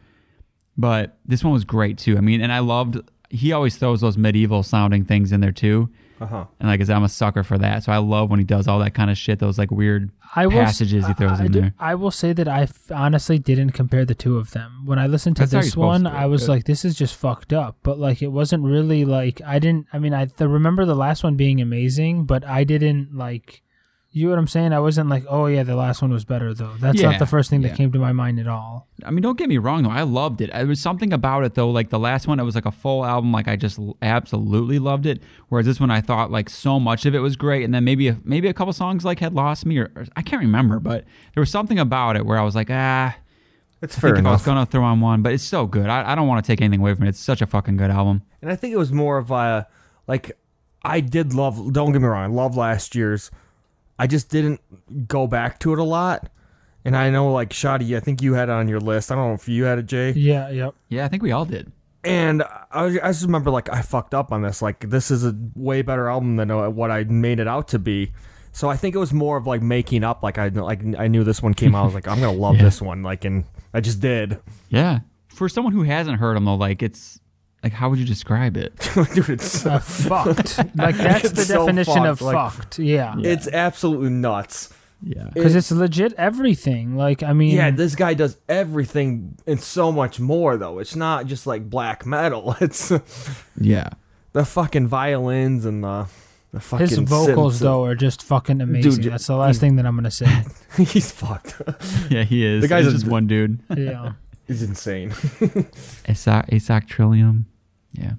but 0.77 1.17
this 1.25 1.43
one 1.43 1.51
was 1.51 1.65
great 1.65 1.97
too. 1.97 2.17
I 2.17 2.21
mean, 2.21 2.39
and 2.39 2.53
I 2.53 2.59
loved. 2.59 2.97
He 3.29 3.51
always 3.51 3.75
throws 3.75 3.99
those 3.99 4.17
medieval 4.17 4.63
sounding 4.63 5.03
things 5.03 5.33
in 5.33 5.41
there 5.41 5.51
too. 5.51 5.89
Uh 6.23 6.27
huh. 6.27 6.45
And 6.59 6.69
like, 6.69 6.79
'cause 6.79 6.89
I'm 6.89 7.03
a 7.03 7.09
sucker 7.09 7.43
for 7.43 7.57
that, 7.57 7.83
so 7.83 7.91
I 7.91 7.97
love 7.97 8.29
when 8.29 8.39
he 8.39 8.45
does 8.45 8.67
all 8.67 8.79
that 8.79 8.93
kind 8.93 9.09
of 9.11 9.17
shit. 9.17 9.39
Those 9.39 9.57
like 9.57 9.71
weird 9.71 10.09
I 10.35 10.47
will, 10.47 10.53
passages 10.53 11.05
he 11.05 11.13
throws 11.13 11.39
I, 11.41 11.45
in 11.45 11.51
do- 11.51 11.61
there. 11.61 11.73
I 11.79 11.95
will 11.95 12.11
say 12.11 12.33
that 12.33 12.47
I 12.47 12.61
f- 12.63 12.91
honestly 12.91 13.37
didn't 13.39 13.71
compare 13.71 14.05
the 14.05 14.15
two 14.15 14.37
of 14.37 14.51
them. 14.51 14.83
When 14.85 14.97
I 14.99 15.07
listened 15.07 15.35
to 15.37 15.45
That's 15.45 15.65
this 15.67 15.77
one, 15.77 16.05
to. 16.05 16.09
I 16.11 16.25
was 16.25 16.43
Good. 16.43 16.49
like, 16.49 16.63
"This 16.65 16.85
is 16.85 16.95
just 16.95 17.15
fucked 17.15 17.53
up." 17.53 17.77
But 17.83 17.99
like, 17.99 18.21
it 18.21 18.31
wasn't 18.31 18.63
really 18.63 19.05
like 19.05 19.41
I 19.45 19.59
didn't. 19.59 19.87
I 19.93 19.99
mean, 19.99 20.13
I 20.13 20.25
th- 20.25 20.49
remember 20.49 20.85
the 20.85 20.95
last 20.95 21.23
one 21.23 21.35
being 21.35 21.61
amazing, 21.61 22.25
but 22.25 22.45
I 22.45 22.63
didn't 22.63 23.15
like. 23.15 23.61
You 24.15 24.25
know 24.25 24.33
what 24.33 24.39
I'm 24.39 24.47
saying? 24.47 24.73
I 24.73 24.79
wasn't 24.79 25.09
like, 25.09 25.25
"Oh 25.27 25.47
yeah, 25.47 25.63
the 25.63 25.75
last 25.75 26.03
one 26.03 26.11
was 26.11 26.23
better," 26.23 26.53
though. 26.53 26.73
That's 26.79 27.01
Yeah, 27.01 27.09
not 27.09 27.19
the 27.19 27.25
first 27.25 27.49
thing 27.49 27.63
yeah. 27.63 27.69
that 27.69 27.77
came 27.77 27.91
to 27.93 27.97
my 27.97 28.11
mind 28.11 28.39
at 28.39 28.47
all. 28.47 28.87
I 29.03 29.09
mean, 29.09 29.23
don't 29.23 29.39
get 29.39 29.49
me 29.49 29.57
wrong 29.57 29.81
though. 29.81 29.89
I 29.89 30.03
loved 30.03 30.39
it. 30.39 30.51
There 30.53 30.67
was 30.67 30.79
something 30.79 31.11
about 31.11 31.43
it 31.45 31.55
though. 31.55 31.71
Like 31.71 31.89
the 31.89 31.97
last 31.97 32.27
one, 32.27 32.39
it 32.39 32.43
was 32.43 32.53
like 32.53 32.67
a 32.67 32.71
full 32.71 33.03
album. 33.03 33.31
Like 33.31 33.47
I 33.47 33.55
just 33.55 33.79
absolutely 34.03 34.77
loved 34.77 35.07
it. 35.07 35.23
Whereas 35.49 35.65
this 35.65 35.79
one, 35.79 35.89
I 35.89 35.99
thought 35.99 36.29
like 36.29 36.47
so 36.49 36.79
much 36.79 37.07
of 37.07 37.15
it 37.15 37.19
was 37.19 37.35
great, 37.35 37.63
and 37.63 37.73
then 37.73 37.83
maybe 37.83 38.07
a, 38.07 38.17
maybe 38.23 38.47
a 38.47 38.53
couple 38.53 38.71
songs 38.73 39.03
like 39.03 39.19
had 39.19 39.33
lost 39.33 39.65
me, 39.65 39.79
or, 39.79 39.91
or 39.95 40.05
I 40.15 40.21
can't 40.21 40.41
remember. 40.43 40.79
But 40.79 41.05
there 41.33 41.41
was 41.41 41.49
something 41.49 41.79
about 41.79 42.15
it 42.15 42.23
where 42.23 42.37
I 42.37 42.43
was 42.43 42.53
like, 42.53 42.69
ah, 42.69 43.15
It's 43.81 43.97
I 43.97 44.01
fair 44.01 44.09
think 44.11 44.25
if 44.25 44.29
I 44.29 44.31
was 44.33 44.43
gonna 44.43 44.67
throw 44.67 44.83
on 44.83 45.01
one, 45.01 45.23
but 45.23 45.33
it's 45.33 45.43
so 45.43 45.65
good. 45.65 45.87
I, 45.87 46.11
I 46.11 46.15
don't 46.15 46.27
want 46.27 46.45
to 46.45 46.47
take 46.47 46.61
anything 46.61 46.81
away 46.81 46.93
from 46.93 47.05
it. 47.05 47.09
It's 47.09 47.19
such 47.19 47.41
a 47.41 47.47
fucking 47.47 47.77
good 47.77 47.89
album. 47.89 48.21
And 48.43 48.51
I 48.51 48.55
think 48.55 48.73
it 48.73 48.77
was 48.77 48.91
more 48.91 49.17
of 49.17 49.31
a 49.31 49.67
like 50.07 50.37
I 50.83 50.99
did 50.99 51.33
love. 51.33 51.73
Don't 51.73 51.93
get 51.93 52.01
me 52.01 52.07
wrong, 52.07 52.23
I 52.31 52.33
love 52.35 52.55
last 52.55 52.93
year's. 52.93 53.31
I 53.99 54.07
just 54.07 54.29
didn't 54.29 54.59
go 55.07 55.27
back 55.27 55.59
to 55.59 55.73
it 55.73 55.79
a 55.79 55.83
lot. 55.83 56.29
And 56.85 56.97
I 56.97 57.09
know, 57.09 57.31
like 57.31 57.53
Shoddy, 57.53 57.95
I 57.95 57.99
think 58.01 58.21
you 58.21 58.33
had 58.33 58.49
it 58.49 58.51
on 58.51 58.67
your 58.67 58.79
list. 58.79 59.11
I 59.11 59.15
don't 59.15 59.29
know 59.29 59.33
if 59.35 59.47
you 59.47 59.63
had 59.63 59.79
it, 59.79 59.85
Jay. 59.85 60.11
Yeah. 60.11 60.49
Yep. 60.49 60.75
Yeah, 60.89 61.05
I 61.05 61.07
think 61.07 61.23
we 61.23 61.31
all 61.31 61.45
did. 61.45 61.71
And 62.03 62.43
I, 62.71 62.83
was- 62.83 62.97
I 62.97 63.07
just 63.07 63.23
remember, 63.23 63.49
like, 63.51 63.69
I 63.71 63.81
fucked 63.81 64.13
up 64.13 64.33
on 64.33 64.41
this. 64.41 64.61
Like, 64.61 64.89
this 64.89 65.09
is 65.09 65.23
a 65.25 65.33
way 65.55 65.81
better 65.81 66.09
album 66.09 66.35
than 66.35 66.51
uh, 66.51 66.69
what 66.69 66.91
I 66.91 67.05
made 67.05 67.39
it 67.39 67.47
out 67.47 67.69
to 67.69 67.79
be. 67.79 68.11
So 68.51 68.69
I 68.69 68.75
think 68.75 68.93
it 68.93 68.99
was 68.99 69.13
more 69.13 69.37
of 69.37 69.47
like 69.47 69.61
making 69.63 70.03
up. 70.03 70.21
Like 70.21 70.37
I 70.37 70.49
like 70.49 70.81
I 70.99 71.07
knew 71.07 71.23
this 71.23 71.41
one 71.41 71.55
came 71.55 71.73
out. 71.73 71.81
I 71.81 71.85
was 71.85 71.95
like, 71.95 72.07
I'm 72.07 72.19
gonna 72.19 72.37
love 72.37 72.55
Yeah. 72.57 72.63
this 72.65 72.79
one. 72.83 73.01
Like, 73.01 73.25
and 73.25 73.45
I 73.73 73.79
just 73.81 73.99
did. 73.99 74.39
Yeah, 74.69 74.99
for 75.29 75.49
someone 75.49 75.73
who 75.73 75.81
hasn't 75.81 76.19
heard 76.19 76.35
them 76.35 76.45
though, 76.45 76.53
like 76.53 76.83
it's 76.83 77.19
like 77.63 77.73
how 77.73 77.89
would 77.89 77.99
you 77.99 78.05
describe 78.05 78.57
it? 78.57 78.75
Dude, 79.13 79.29
it's 79.29 79.65
Uh, 79.65 79.79
fucked. 79.79 80.57
Like 80.75 80.97
that's 80.97 81.31
the 81.31 81.41
so 81.45 81.65
definition 81.65 82.05
of 82.05 82.19
fucked, 82.19 82.33
like- 82.33 82.51
fucked. 82.53 82.79
Yeah. 82.79 83.15
it's 83.19 83.47
absolutely 83.47 84.09
nuts. 84.09 84.73
Yeah, 85.05 85.29
Because 85.33 85.53
it's 85.55 85.69
legit 85.69 86.13
everything. 86.13 86.95
Like 86.95 87.23
I 87.23 87.33
mean, 87.33 87.55
Yeah, 87.57 87.71
this 87.71 87.93
guy 87.95 88.13
does 88.13 88.37
everything 88.47 89.37
and 89.45 89.59
so 89.59 89.91
much 89.91 90.19
more 90.19 90.55
though. 90.55 90.79
It's 90.79 90.95
not 90.95 91.25
just 91.27 91.45
like 91.45 91.69
black 91.69 92.05
metal. 92.05 92.55
It's 92.61 92.91
yeah. 93.59 93.89
the 94.31 94.45
fucking 94.45 94.87
violins 94.87 95.65
and 95.65 95.83
the 95.83 96.07
the 96.53 96.59
fucking 96.61 96.87
his 96.87 96.99
vocals 96.99 97.57
synths. 97.57 97.59
though 97.61 97.83
are 97.83 97.95
just 97.95 98.23
fucking 98.23 98.61
amazing. 98.61 99.01
Dude, 99.01 99.11
That's 99.11 99.27
the 99.27 99.35
last 99.35 99.59
thing 99.59 99.75
that 99.77 99.85
I'm 99.85 99.95
gonna 99.95 100.11
say. 100.11 100.43
He's 100.77 101.11
fucked. 101.11 101.61
Yeah, 102.09 102.23
he 102.23 102.45
is. 102.45 102.61
The 102.61 102.67
guy's 102.67 102.85
He's 102.85 102.93
a- 102.93 102.97
just 102.97 103.07
one 103.11 103.27
dude. 103.27 103.59
Yeah. 103.75 104.13
He's 104.47 104.61
insane. 104.61 105.09
Asoc, 105.09 106.49
Asoc 106.49 106.87
Trillium. 106.87 107.45
Yeah. 107.93 108.13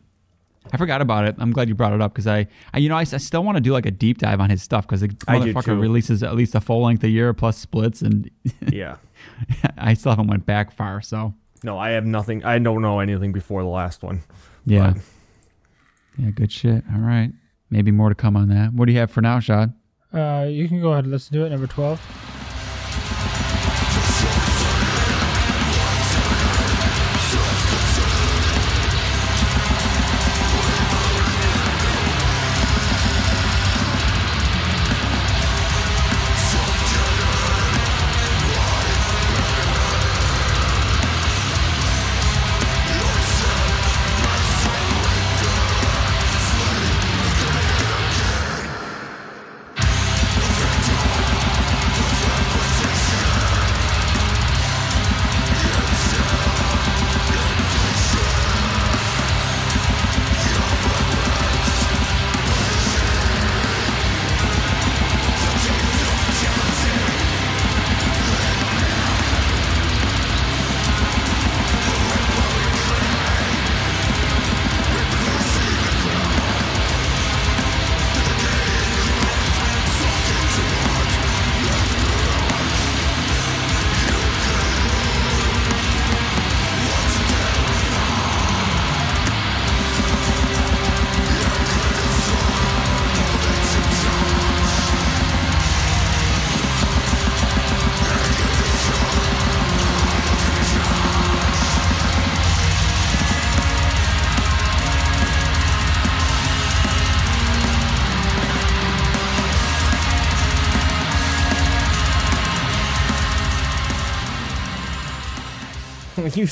I 0.72 0.77
forgot 0.79 1.03
about 1.03 1.27
it. 1.27 1.37
I'm 1.39 1.53
glad 1.53 1.68
you 1.68 1.75
brought 1.75 1.93
it 1.93 2.01
up 2.01 2.12
because 2.12 2.27
I, 2.27 2.47
I, 2.72 2.79
you 2.79 2.89
know, 2.89 2.97
I 2.97 3.05
still 3.05 3.45
want 3.45 3.57
to 3.57 3.61
do 3.61 3.72
like 3.72 3.85
a 3.87 3.91
deep 3.91 4.18
dive 4.18 4.41
on 4.41 4.49
his 4.51 4.62
stuff 4.62 4.87
because 4.87 5.03
the 5.03 5.14
I 5.29 5.39
do 5.39 5.53
motherfucker 5.53 5.64
too. 5.66 5.79
releases 5.81 6.22
at 6.22 6.35
least 6.35 6.55
a 6.55 6.61
full 6.61 6.83
length 6.83 7.05
a 7.05 7.09
year 7.09 7.33
plus 7.35 7.59
splits, 7.59 8.01
and 8.03 8.31
yeah. 8.72 8.97
I 9.77 9.95
still 9.95 10.12
haven't 10.12 10.29
went 10.29 10.47
back 10.47 10.72
far. 10.72 11.03
So 11.03 11.35
No, 11.62 11.79
I 11.79 11.91
have 11.91 12.07
nothing. 12.07 12.45
I 12.45 12.59
don't 12.59 12.81
know 12.81 13.01
anything 13.01 13.31
before 13.33 13.62
the 13.62 13.68
last 13.68 14.03
one. 14.03 14.22
yeah, 14.64 14.95
But- 14.95 15.03
yeah, 16.18 16.31
good 16.31 16.51
shit. 16.51 16.83
All 16.95 17.01
right, 17.01 17.31
maybe 17.70 17.91
more 17.91 18.09
to 18.09 18.14
come 18.14 18.35
on 18.37 18.49
that. 18.49 18.72
What 18.72 18.87
do 18.87 18.93
you 18.93 18.99
have 19.01 19.11
for 19.11 19.20
now, 19.20 19.41
Shad? 19.41 19.72
Uh, 20.12 20.47
you 20.49 20.66
can 20.68 20.81
go 20.81 20.93
ahead 20.93 21.05
and 21.05 21.12
listen 21.12 21.35
to 21.37 21.45
it. 21.45 21.51
Number 21.51 21.66
twelve. 21.66 22.01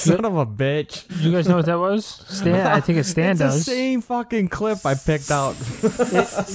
Son 0.03 0.25
of 0.25 0.37
a 0.37 0.47
bitch. 0.47 1.05
You 1.23 1.33
guys 1.33 1.49
know 1.49 1.57
what 1.57 1.67
that 1.67 1.79
was? 1.79 2.05
Stan. 2.07 2.67
I 2.67 2.81
think 2.81 2.99
it's 2.99 3.09
Stan 3.17 3.31
it's 3.33 3.41
does. 3.41 3.65
the 3.65 3.71
same 3.71 4.01
fucking 4.01 4.49
clip 4.49 4.85
I 4.85 4.95
picked 4.95 5.31
out. 5.31 5.55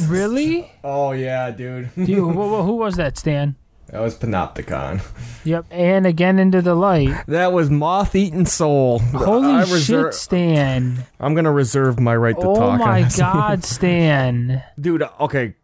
Really? 0.07 0.71
oh 0.83 1.11
yeah, 1.11 1.51
dude. 1.51 1.89
You, 1.95 2.29
who, 2.29 2.31
who- 2.31 2.63
who 2.63 2.75
was 2.75 2.95
that, 2.95 3.17
Stan? 3.17 3.55
That 3.89 4.01
was 4.01 4.17
Panopticon. 4.17 5.01
Yep. 5.45 5.67
And 5.71 6.05
again 6.05 6.39
into 6.39 6.61
the 6.61 6.75
light. 6.75 7.23
That 7.27 7.53
was 7.53 7.69
Moth 7.69 8.15
Eaten 8.15 8.45
Soul. 8.45 8.99
Holy 8.99 9.47
I 9.47 9.63
shit, 9.63 10.13
Stan! 10.13 11.05
I'm 11.21 11.33
gonna 11.35 11.53
reserve 11.53 11.97
my 11.97 12.13
right 12.13 12.35
to 12.35 12.47
Oh 12.47 12.55
talk. 12.55 12.71
on 12.73 12.79
my. 12.79 13.09
God, 13.17 13.63
Stan! 13.63 14.61
dude. 14.77 15.03
Okay, 15.21 15.55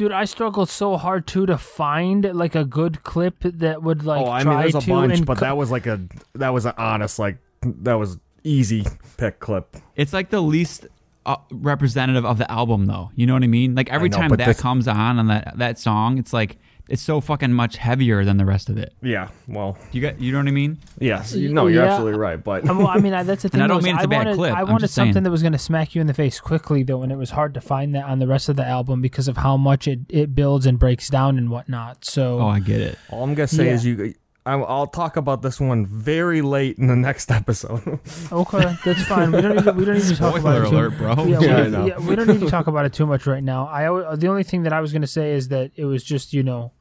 Dude, 0.00 0.12
I 0.12 0.24
struggled 0.24 0.70
so 0.70 0.96
hard 0.96 1.26
too 1.26 1.44
to 1.44 1.58
find 1.58 2.24
like 2.32 2.54
a 2.54 2.64
good 2.64 3.02
clip 3.02 3.34
that 3.42 3.82
would 3.82 4.02
like 4.02 4.24
oh, 4.24 4.30
I 4.30 4.42
try 4.42 4.52
mean, 4.52 4.60
there's 4.62 4.74
a 4.76 4.80
to 4.80 4.90
bunch, 4.90 5.26
but 5.26 5.36
co- 5.36 5.44
that 5.44 5.58
was 5.58 5.70
like 5.70 5.86
a 5.86 6.00
that 6.36 6.54
was 6.54 6.64
an 6.64 6.72
honest 6.78 7.18
like 7.18 7.36
that 7.60 7.98
was 7.98 8.16
easy 8.42 8.86
pick 9.18 9.40
clip. 9.40 9.76
It's 9.96 10.14
like 10.14 10.30
the 10.30 10.40
least 10.40 10.86
uh, 11.26 11.36
representative 11.50 12.24
of 12.24 12.38
the 12.38 12.50
album, 12.50 12.86
though. 12.86 13.10
You 13.14 13.26
know 13.26 13.34
what 13.34 13.42
I 13.42 13.46
mean? 13.46 13.74
Like 13.74 13.90
every 13.90 14.08
know, 14.08 14.16
time 14.16 14.30
that 14.30 14.46
this- 14.46 14.58
comes 14.58 14.88
on 14.88 15.18
on 15.18 15.26
that 15.26 15.52
that 15.58 15.78
song, 15.78 16.16
it's 16.16 16.32
like 16.32 16.56
it's 16.90 17.00
so 17.02 17.20
fucking 17.20 17.52
much 17.52 17.76
heavier 17.76 18.24
than 18.24 18.36
the 18.36 18.44
rest 18.44 18.68
of 18.68 18.76
it. 18.76 18.92
Yeah, 19.00 19.28
well, 19.48 19.78
You 19.92 20.00
got, 20.02 20.20
you 20.20 20.32
know 20.32 20.38
what 20.38 20.48
I 20.48 20.50
mean? 20.50 20.78
yes, 21.00 21.34
you, 21.34 21.52
no, 21.52 21.66
you're 21.68 21.84
Yeah. 21.84 21.90
absolutely 21.92 22.18
right, 22.18 22.42
but 22.42 22.68
Uh, 22.68 22.74
well, 22.74 22.88
I 22.88 22.98
mean, 22.98 23.14
I- 23.14 23.22
that's 23.22 23.42
the 23.44 23.48
thing. 23.50 23.60
I 23.62 23.66
don't 23.66 23.82
mean 23.82 23.94
it's 23.94 24.04
a 24.04 24.08
bad 24.08 24.26
wanted, 24.26 24.36
clip. 24.36 24.54
I 24.54 24.60
I'm 24.60 24.66
wanted 24.66 24.80
just 24.80 24.94
saying. 24.94 25.08
something 25.10 25.22
that 25.22 25.30
was 25.30 25.42
going 25.42 25.52
to 25.52 25.58
smack 25.58 25.94
you 25.94 26.00
in 26.00 26.06
the 26.06 26.14
face 26.14 26.40
quickly, 26.40 26.82
though, 26.82 27.02
and 27.02 27.10
it 27.12 27.16
was 27.16 27.30
hard 27.30 27.54
to 27.54 27.60
find 27.60 27.94
that 27.94 28.04
on 28.04 28.18
the 28.18 28.26
rest 28.26 28.48
of 28.48 28.56
the 28.56 28.66
album 28.66 29.00
because 29.00 29.28
of 29.28 29.38
how 29.38 29.56
much 29.56 29.86
it, 29.88 30.00
it 30.08 30.34
builds 30.34 30.66
and 30.66 30.78
breaks 30.78 31.08
down 31.08 31.38
and 31.38 31.48
whatnot. 31.50 32.04
So, 32.04 32.40
Oh, 32.40 32.48
I 32.48 32.60
get 32.60 32.80
it. 32.80 32.98
all 33.10 33.22
I'm 33.24 33.34
gonna 33.34 33.46
say 33.46 33.66
Yeah. 33.66 33.72
is 33.74 33.86
you. 33.86 34.14
I'm, 34.46 34.64
I'll 34.64 34.86
talk 34.86 35.16
about 35.18 35.42
this 35.42 35.60
one 35.60 35.84
very 35.84 36.40
late 36.40 36.78
in 36.78 36.86
the 36.86 36.96
next 36.96 37.30
episode. 37.30 38.00
okay, 38.32 38.74
that's 38.86 39.02
fine. 39.04 39.32
We 39.32 39.42
don't 39.42 39.54
need 39.56 39.64
to, 39.64 39.72
we 39.72 39.84
don't 39.84 39.96
need 39.96 40.02
to 40.04 40.16
talk 40.16 40.30
about 40.38 40.40
Spoiler 40.40 40.64
it. 40.64 40.70
Too, 40.70 40.76
alert, 40.76 40.96
bro. 40.96 41.24
Yeah, 41.26 41.40
Yeah, 41.40 41.56
I 41.58 41.62
we, 41.64 41.68
know. 41.70 41.86
yeah, 41.86 41.98
we 41.98 42.16
don't 42.16 42.26
need 42.26 42.40
to 42.40 42.48
talk 42.50 42.66
about 42.66 42.86
it 42.86 42.92
too 42.94 43.04
much 43.04 43.26
right 43.26 43.44
now. 43.44 43.66
I 43.68 44.16
the 44.16 44.28
only 44.28 44.42
thing 44.42 44.62
that 44.62 44.72
I 44.72 44.80
was 44.80 44.92
going 44.92 45.02
to 45.02 45.06
say 45.08 45.32
is 45.34 45.48
that 45.48 45.72
it 45.76 45.84
was 45.84 46.02
just 46.02 46.32
you 46.32 46.42
know 46.42 46.72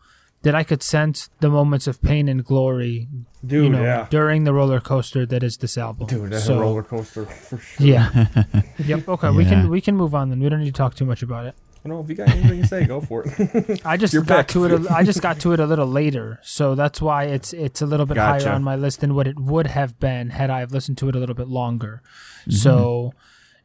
that 0.44 0.56
I 0.56 0.64
could 0.64 0.82
sense 0.82 1.30
the 1.40 1.50
moments 1.50 1.88
of 1.88 2.02
pain 2.02 2.30
and 2.30 2.44
glory, 2.46 3.08
Dude, 3.46 3.66
you 3.66 3.70
know, 3.70 3.82
yeah, 3.82 4.08
during 4.10 4.44
the 4.44 4.54
roller 4.54 4.80
coaster 4.80 5.26
that 5.26 5.44
is 5.44 5.58
this 5.58 5.78
album. 5.78 6.08
dude, 6.08 6.32
that's 6.32 6.46
so, 6.46 6.58
a 6.58 6.62
roller 6.62 6.84
coaster 6.84 7.26
for 7.26 7.58
sure. 7.58 7.86
Yeah. 7.86 8.28
yep. 8.78 9.08
Okay. 9.08 9.30
We 9.32 9.46
can 9.46 9.70
we 9.70 9.82
can 9.82 9.96
move 9.96 10.16
on 10.16 10.30
then. 10.30 10.40
We 10.40 10.50
don't 10.50 10.60
need 10.60 10.66
to 10.68 10.72
talk 10.72 10.96
too 10.96 11.06
much 11.06 11.24
about 11.24 11.46
it. 11.46 11.56
You 11.84 11.92
know, 11.92 12.02
if 12.02 12.10
you 12.10 12.16
got 12.16 12.28
anything 12.30 12.62
to 12.62 12.68
say, 12.68 12.86
go 12.86 13.00
for 13.00 13.24
it. 13.26 13.82
I 13.86 13.96
just 13.96 14.14
Your 14.14 14.24
got 14.24 14.48
pick. 14.48 14.48
to 14.50 14.66
it. 14.66 14.72
A, 14.72 14.94
I 14.94 15.04
just 15.04 15.22
got 15.22 15.40
to 15.42 15.54
it 15.54 15.62
a 15.62 15.66
little 15.66 15.88
later, 15.88 16.40
so 16.44 16.76
that's 16.76 17.02
why 17.02 17.24
it's 17.26 17.54
it's 17.54 17.82
a 17.82 17.86
little 17.86 18.06
bit 18.06 18.16
Gotcha. 18.16 18.46
higher 18.46 18.56
on 18.56 18.64
my 18.64 18.76
list 18.76 19.00
than 19.00 19.16
what 19.16 19.28
it 19.28 19.40
would 19.40 19.68
have 19.68 19.98
been 20.00 20.32
had 20.32 20.50
I 20.50 20.60
have 20.60 20.74
listened 20.74 20.98
to 20.98 21.10
it 21.10 21.16
a 21.16 21.20
little 21.20 21.36
bit 21.36 21.48
longer. 21.48 22.02
Mm-hmm. 22.42 22.52
So, 22.52 23.14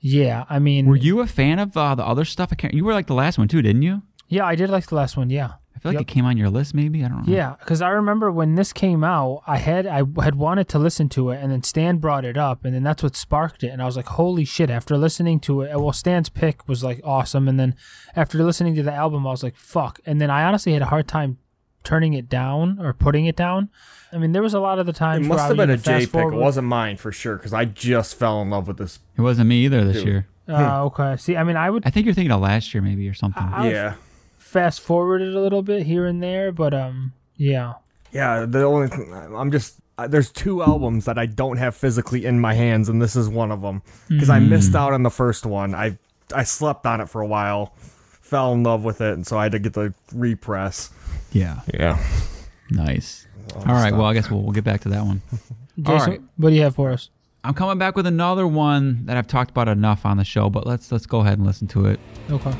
yeah, 0.00 0.44
I 0.48 0.60
mean, 0.60 0.86
Were 0.86 0.94
you 0.94 1.20
a 1.20 1.26
fan 1.26 1.58
of 1.58 1.76
uh, 1.76 1.96
the 1.96 2.04
other 2.04 2.24
stuff? 2.24 2.50
I 2.52 2.54
can't. 2.54 2.72
You 2.72 2.84
were 2.84 2.92
like 2.92 3.08
the 3.08 3.14
last 3.14 3.36
one 3.36 3.48
too, 3.48 3.62
didn't 3.62 3.82
you? 3.82 4.02
Yeah, 4.28 4.46
I 4.46 4.54
did 4.54 4.70
like 4.70 4.86
the 4.86 4.94
last 4.94 5.16
one. 5.16 5.28
Yeah, 5.30 5.46
I 5.46 5.54
feel 5.84 5.90
like 5.92 6.00
Yep. 6.00 6.02
it 6.02 6.12
came 6.14 6.24
on 6.24 6.36
your 6.36 6.50
list, 6.50 6.74
maybe. 6.74 7.04
I 7.04 7.08
don't 7.08 7.26
know. 7.28 7.32
yeah, 7.32 7.54
because 7.60 7.80
I 7.82 7.90
remember 7.90 8.32
when 8.32 8.54
this 8.56 8.72
came 8.72 9.04
out, 9.04 9.42
I 9.46 9.58
had 9.58 9.86
I 9.86 10.02
had 10.22 10.34
wanted 10.34 10.66
to 10.70 10.78
listen 10.78 11.08
to 11.10 11.30
it, 11.30 11.40
and 11.42 11.52
then 11.52 11.62
Stan 11.62 11.98
brought 11.98 12.24
it 12.24 12.36
up, 12.36 12.64
and 12.64 12.74
then 12.74 12.82
that's 12.82 13.02
what 13.02 13.14
sparked 13.14 13.62
it, 13.62 13.68
and 13.68 13.80
I 13.80 13.84
was 13.84 13.96
like, 13.96 14.06
holy 14.06 14.44
shit! 14.44 14.70
After 14.70 14.96
listening 14.96 15.40
to 15.40 15.60
it, 15.62 15.78
well, 15.78 15.92
Stan's 15.92 16.28
pick 16.30 16.66
was 16.66 16.82
like 16.82 17.00
awesome, 17.04 17.46
and 17.48 17.60
then 17.60 17.74
after 18.16 18.42
listening 18.42 18.74
to 18.76 18.82
the 18.82 18.92
album, 18.92 19.26
I 19.26 19.30
was 19.30 19.42
like, 19.42 19.56
fuck, 19.56 20.00
and 20.06 20.20
then 20.20 20.30
I 20.30 20.44
honestly 20.44 20.72
had 20.72 20.82
a 20.82 20.86
hard 20.86 21.06
time 21.06 21.38
turning 21.84 22.14
it 22.14 22.30
down 22.30 22.78
or 22.80 22.94
putting 22.94 23.26
it 23.26 23.36
down. 23.36 23.68
I 24.10 24.16
mean, 24.16 24.32
there 24.32 24.42
was 24.42 24.54
a 24.54 24.60
lot 24.60 24.78
of 24.78 24.86
the 24.86 24.92
It 24.92 25.20
must 25.22 25.48
have 25.48 25.56
been 25.56 25.68
a 25.70 25.74
even 25.74 25.82
J 25.84 26.06
pick. 26.06 26.14
It 26.26 26.32
wasn't 26.34 26.66
mine 26.66 26.96
for 26.96 27.12
sure 27.12 27.36
because 27.36 27.52
I 27.52 27.66
just 27.66 28.14
fell 28.14 28.40
in 28.40 28.48
love 28.48 28.66
with 28.68 28.78
this. 28.78 29.00
It 29.18 29.20
wasn't 29.20 29.48
me 29.48 29.64
either 29.66 29.84
this 29.84 29.96
Dude. 29.98 30.06
year. 30.06 30.26
Uh, 30.48 30.84
okay. 30.84 31.16
See, 31.16 31.36
I 31.36 31.42
mean, 31.44 31.56
I 31.56 31.68
would 31.70 31.86
I 31.86 31.90
think 31.90 32.04
you're 32.06 32.14
thinking 32.14 32.30
of 32.30 32.40
last 32.40 32.72
year, 32.74 32.82
maybe 32.82 33.08
or 33.08 33.14
something. 33.14 33.42
I- 33.42 33.70
yeah, 33.70 33.94
fast 34.54 34.80
forward 34.80 35.20
a 35.20 35.24
little 35.24 35.62
bit 35.62 35.84
here 35.84 36.06
and 36.06 36.22
there, 36.22 36.52
but 36.52 36.72
um, 36.72 37.12
yeah. 37.36 37.74
yeah. 38.12 38.46
The 38.46 38.62
only 38.62 38.86
thing 38.86 39.12
I'm 39.12 39.50
just 39.50 39.80
uh, 39.98 40.06
there's 40.06 40.30
two 40.30 40.62
albums 40.62 41.06
that 41.06 41.18
I 41.18 41.26
don't 41.26 41.56
have 41.56 41.74
physically 41.74 42.24
in 42.24 42.38
my 42.38 42.54
hands, 42.54 42.88
and 42.88 43.02
this 43.02 43.16
is 43.16 43.28
one 43.28 43.50
of 43.50 43.62
them 43.62 43.82
because 44.08 44.30
I 44.30 44.38
missed 44.38 44.76
out 44.76 44.92
on 44.92 45.02
the 45.02 45.10
first 45.10 45.44
one. 45.44 45.74
I 45.74 45.98
I 46.32 46.44
slept 46.44 46.86
on 46.86 47.00
it 47.00 47.08
for 47.08 47.20
a 47.20 47.26
while, 47.26 47.74
fell 47.76 48.52
in 48.52 48.62
love 48.62 48.84
with 48.84 49.00
it, 49.00 49.14
and 49.14 49.26
so 49.26 49.36
I 49.36 49.42
had 49.42 49.52
to 49.52 49.58
get 49.58 49.72
the 49.72 49.92
repress. 50.14 50.90
yeah. 51.32 51.60
Yeah. 51.74 51.98
Nice. 52.70 53.26
All 53.56 53.62
right. 53.66 53.88
stop. 53.88 53.98
Well, 53.98 54.06
I 54.06 54.14
guess 54.14 54.30
we'll, 54.30 54.40
we'll 54.40 54.52
get 54.52 54.64
back 54.64 54.82
to 54.82 54.88
that 54.90 55.04
one. 55.04 55.20
Jason, 55.78 55.92
All 55.92 56.06
right. 56.06 56.20
what 56.36 56.50
do 56.50 56.56
you 56.56 56.62
have 56.62 56.76
for 56.76 56.92
us? 56.92 57.10
I'm 57.42 57.54
coming 57.54 57.76
back 57.76 57.96
with 57.96 58.06
another 58.06 58.46
one 58.46 59.04
that 59.06 59.16
I've 59.16 59.26
talked 59.26 59.50
about 59.50 59.68
enough 59.68 60.06
on 60.06 60.16
the 60.16 60.24
show, 60.24 60.48
but 60.48 60.64
let's 60.64 60.92
let's 60.92 61.06
go 61.06 61.20
ahead 61.20 61.38
and 61.38 61.46
listen 61.46 61.66
to 61.68 61.86
it. 61.86 61.98
Okay. 62.30 62.54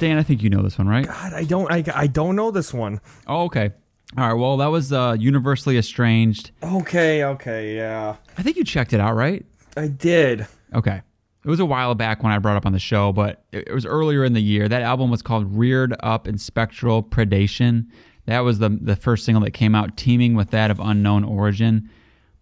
Stan, 0.00 0.16
I 0.16 0.22
think 0.22 0.42
you 0.42 0.48
know 0.48 0.62
this 0.62 0.78
one, 0.78 0.88
right? 0.88 1.04
God, 1.06 1.34
I 1.34 1.44
don't 1.44 1.70
I, 1.70 1.84
I 1.94 2.06
don't 2.06 2.34
know 2.34 2.50
this 2.50 2.72
one. 2.72 3.02
Oh, 3.26 3.42
okay. 3.44 3.70
All 4.16 4.26
right. 4.26 4.32
Well, 4.32 4.56
that 4.56 4.68
was 4.68 4.94
uh, 4.94 5.14
Universally 5.18 5.76
Estranged. 5.76 6.52
Okay, 6.62 7.22
okay, 7.22 7.76
yeah. 7.76 8.16
I 8.38 8.42
think 8.42 8.56
you 8.56 8.64
checked 8.64 8.94
it 8.94 9.00
out, 9.00 9.14
right? 9.14 9.44
I 9.76 9.88
did. 9.88 10.46
Okay. 10.74 11.02
It 11.44 11.48
was 11.48 11.60
a 11.60 11.66
while 11.66 11.94
back 11.94 12.22
when 12.22 12.32
I 12.32 12.38
brought 12.38 12.56
up 12.56 12.64
on 12.64 12.72
the 12.72 12.78
show, 12.78 13.12
but 13.12 13.44
it, 13.52 13.68
it 13.68 13.74
was 13.74 13.84
earlier 13.84 14.24
in 14.24 14.32
the 14.32 14.40
year. 14.40 14.68
That 14.68 14.80
album 14.80 15.10
was 15.10 15.20
called 15.20 15.54
Reared 15.54 15.94
Up 16.00 16.26
in 16.26 16.38
Spectral 16.38 17.02
Predation. 17.02 17.86
That 18.24 18.40
was 18.40 18.58
the 18.58 18.70
the 18.70 18.96
first 18.96 19.26
single 19.26 19.44
that 19.44 19.50
came 19.50 19.74
out, 19.74 19.98
teaming 19.98 20.32
with 20.34 20.50
that 20.52 20.70
of 20.70 20.80
unknown 20.80 21.24
origin. 21.24 21.90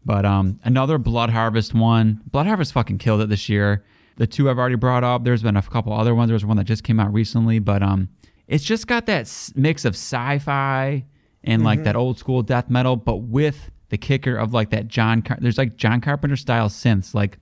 But 0.04 0.24
um, 0.24 0.61
another 0.62 0.96
Blood 0.96 1.30
Harvest 1.30 1.74
one. 1.74 2.20
Blood 2.30 2.46
Harvest 2.46 2.72
fucking 2.72 2.98
killed 2.98 3.20
it 3.20 3.28
this 3.28 3.48
year. 3.48 3.84
The 4.18 4.26
two 4.26 4.48
I've 4.50 4.58
already 4.58 4.74
brought 4.76 5.02
up. 5.02 5.24
There's 5.24 5.42
been 5.42 5.56
a 5.56 5.62
couple 5.62 5.92
other 5.92 6.14
ones. 6.14 6.28
There's 6.28 6.44
one 6.44 6.56
that 6.58 6.64
just 6.64 6.84
came 6.84 7.00
out 7.00 7.12
recently, 7.12 7.58
but 7.58 7.82
um, 7.82 8.08
it's 8.46 8.62
just 8.64 8.86
got 8.86 9.06
that 9.06 9.22
s- 9.22 9.52
mix 9.56 9.84
of 9.84 9.94
sci-fi 9.94 11.04
and 11.44 11.64
like 11.64 11.84
that 11.84 11.96
old 11.96 12.18
school 12.18 12.42
death 12.42 12.68
metal, 12.68 12.96
but 12.96 13.16
with 13.16 13.70
the 13.90 13.96
kicker 13.96 14.36
of 14.36 14.52
like 14.52 14.70
that 14.70 14.88
John. 14.88 15.22
Car- 15.22 15.38
there's 15.40 15.56
like 15.56 15.76
John 15.76 16.00
Carpenter 16.00 16.36
style 16.36 16.68
synths, 16.68 17.14
like 17.14 17.38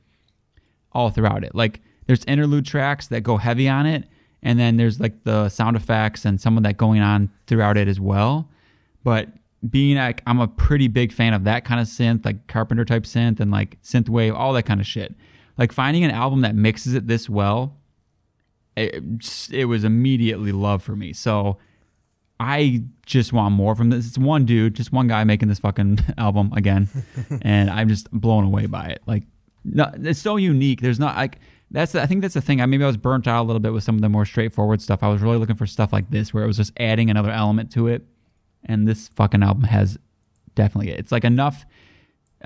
all 0.93 1.11
throughout 1.11 1.45
it. 1.45 1.55
Like 1.55 1.81
there's 2.07 2.25
interlude 2.25 2.67
tracks 2.67 3.09
that 3.09 3.23
go 3.23 3.37
heavy 3.37 3.69
on 3.69 3.87
it, 3.87 4.05
and 4.43 4.59
then 4.59 4.77
there's 4.77 5.01
like 5.01 5.25
the 5.25 5.49
sound 5.49 5.77
effects 5.77 6.25
and 6.25 6.41
some 6.41 6.57
of 6.57 6.63
that 6.65 6.77
going 6.77 7.01
on 7.01 7.31
throughout 7.47 7.77
it 7.77 7.89
as 7.89 7.99
well. 7.99 8.49
But 9.03 9.29
being 9.71 9.97
like 9.97 10.23
I'm 10.27 10.41
a 10.41 10.47
pretty 10.49 10.89
big 10.89 11.11
fan 11.13 11.33
of 11.33 11.45
that 11.45 11.65
kind 11.65 11.81
of 11.81 11.87
synth, 11.87 12.25
like 12.25 12.47
Carpenter 12.49 12.85
type 12.85 13.05
synth 13.05 13.41
and 13.41 13.51
like 13.51 13.81
synth 13.83 14.09
wave, 14.11 14.35
all 14.35 14.53
that 14.53 14.65
kind 14.65 14.81
of 14.81 14.87
shit. 14.87 15.15
Like 15.59 15.73
finding 15.73 16.05
an 16.05 16.11
album 16.11 16.43
that 16.43 16.55
mixes 16.55 16.95
it 16.95 17.07
this 17.07 17.29
well, 17.29 17.77
it, 18.77 19.03
it 19.51 19.65
was 19.65 19.85
immediately 19.85 20.53
love 20.53 20.83
for 20.83 20.95
me. 20.95 21.13
So 21.13 21.59
I 22.39 22.83
just 23.07 23.33
want 23.33 23.55
more 23.55 23.75
from 23.75 23.91
this. 23.91 24.07
It's 24.07 24.19
one 24.19 24.45
dude, 24.45 24.75
just 24.75 24.93
one 24.93 25.09
guy 25.09 25.25
making 25.25 25.49
this 25.49 25.59
fucking 25.59 26.01
album 26.19 26.53
again, 26.55 26.89
and 27.43 27.71
I'm 27.71 27.89
just 27.89 28.11
blown 28.11 28.45
away 28.45 28.67
by 28.67 28.87
it. 28.87 29.03
Like, 29.07 29.25
no, 29.65 29.91
it's 29.95 30.21
so 30.21 30.37
unique. 30.37 30.81
There's 30.81 31.01
not 31.01 31.17
like 31.17 31.39
that's. 31.71 31.93
The, 31.93 32.03
I 32.03 32.07
think 32.07 32.21
that's 32.21 32.35
the 32.35 32.43
thing. 32.43 32.61
I 32.61 32.67
maybe 32.67 32.85
I 32.85 32.87
was 32.87 32.99
burnt 32.99 33.27
out 33.27 33.43
a 33.43 33.47
little 33.47 33.61
bit 33.61 33.73
with 33.73 33.85
some 33.85 33.95
of 33.95 34.03
the 34.03 34.09
more 34.09 34.27
straightforward 34.27 34.83
stuff. 34.83 35.03
I 35.03 35.09
was 35.09 35.23
really 35.23 35.39
looking 35.39 35.57
for 35.57 35.67
stuff 35.67 35.93
like 35.93 36.11
this, 36.11 36.35
where 36.35 36.45
it 36.45 36.47
was 36.47 36.59
just 36.59 36.73
adding 36.79 37.09
another 37.09 37.31
element 37.31 37.73
to 37.73 37.89
it, 37.89 38.05
and 38.67 38.87
this 38.87 39.09
fucking 39.09 39.43
album 39.43 39.65
has 39.65 39.99
definitely. 40.55 40.93
It's 40.93 41.13
like 41.13 41.25
enough 41.25 41.65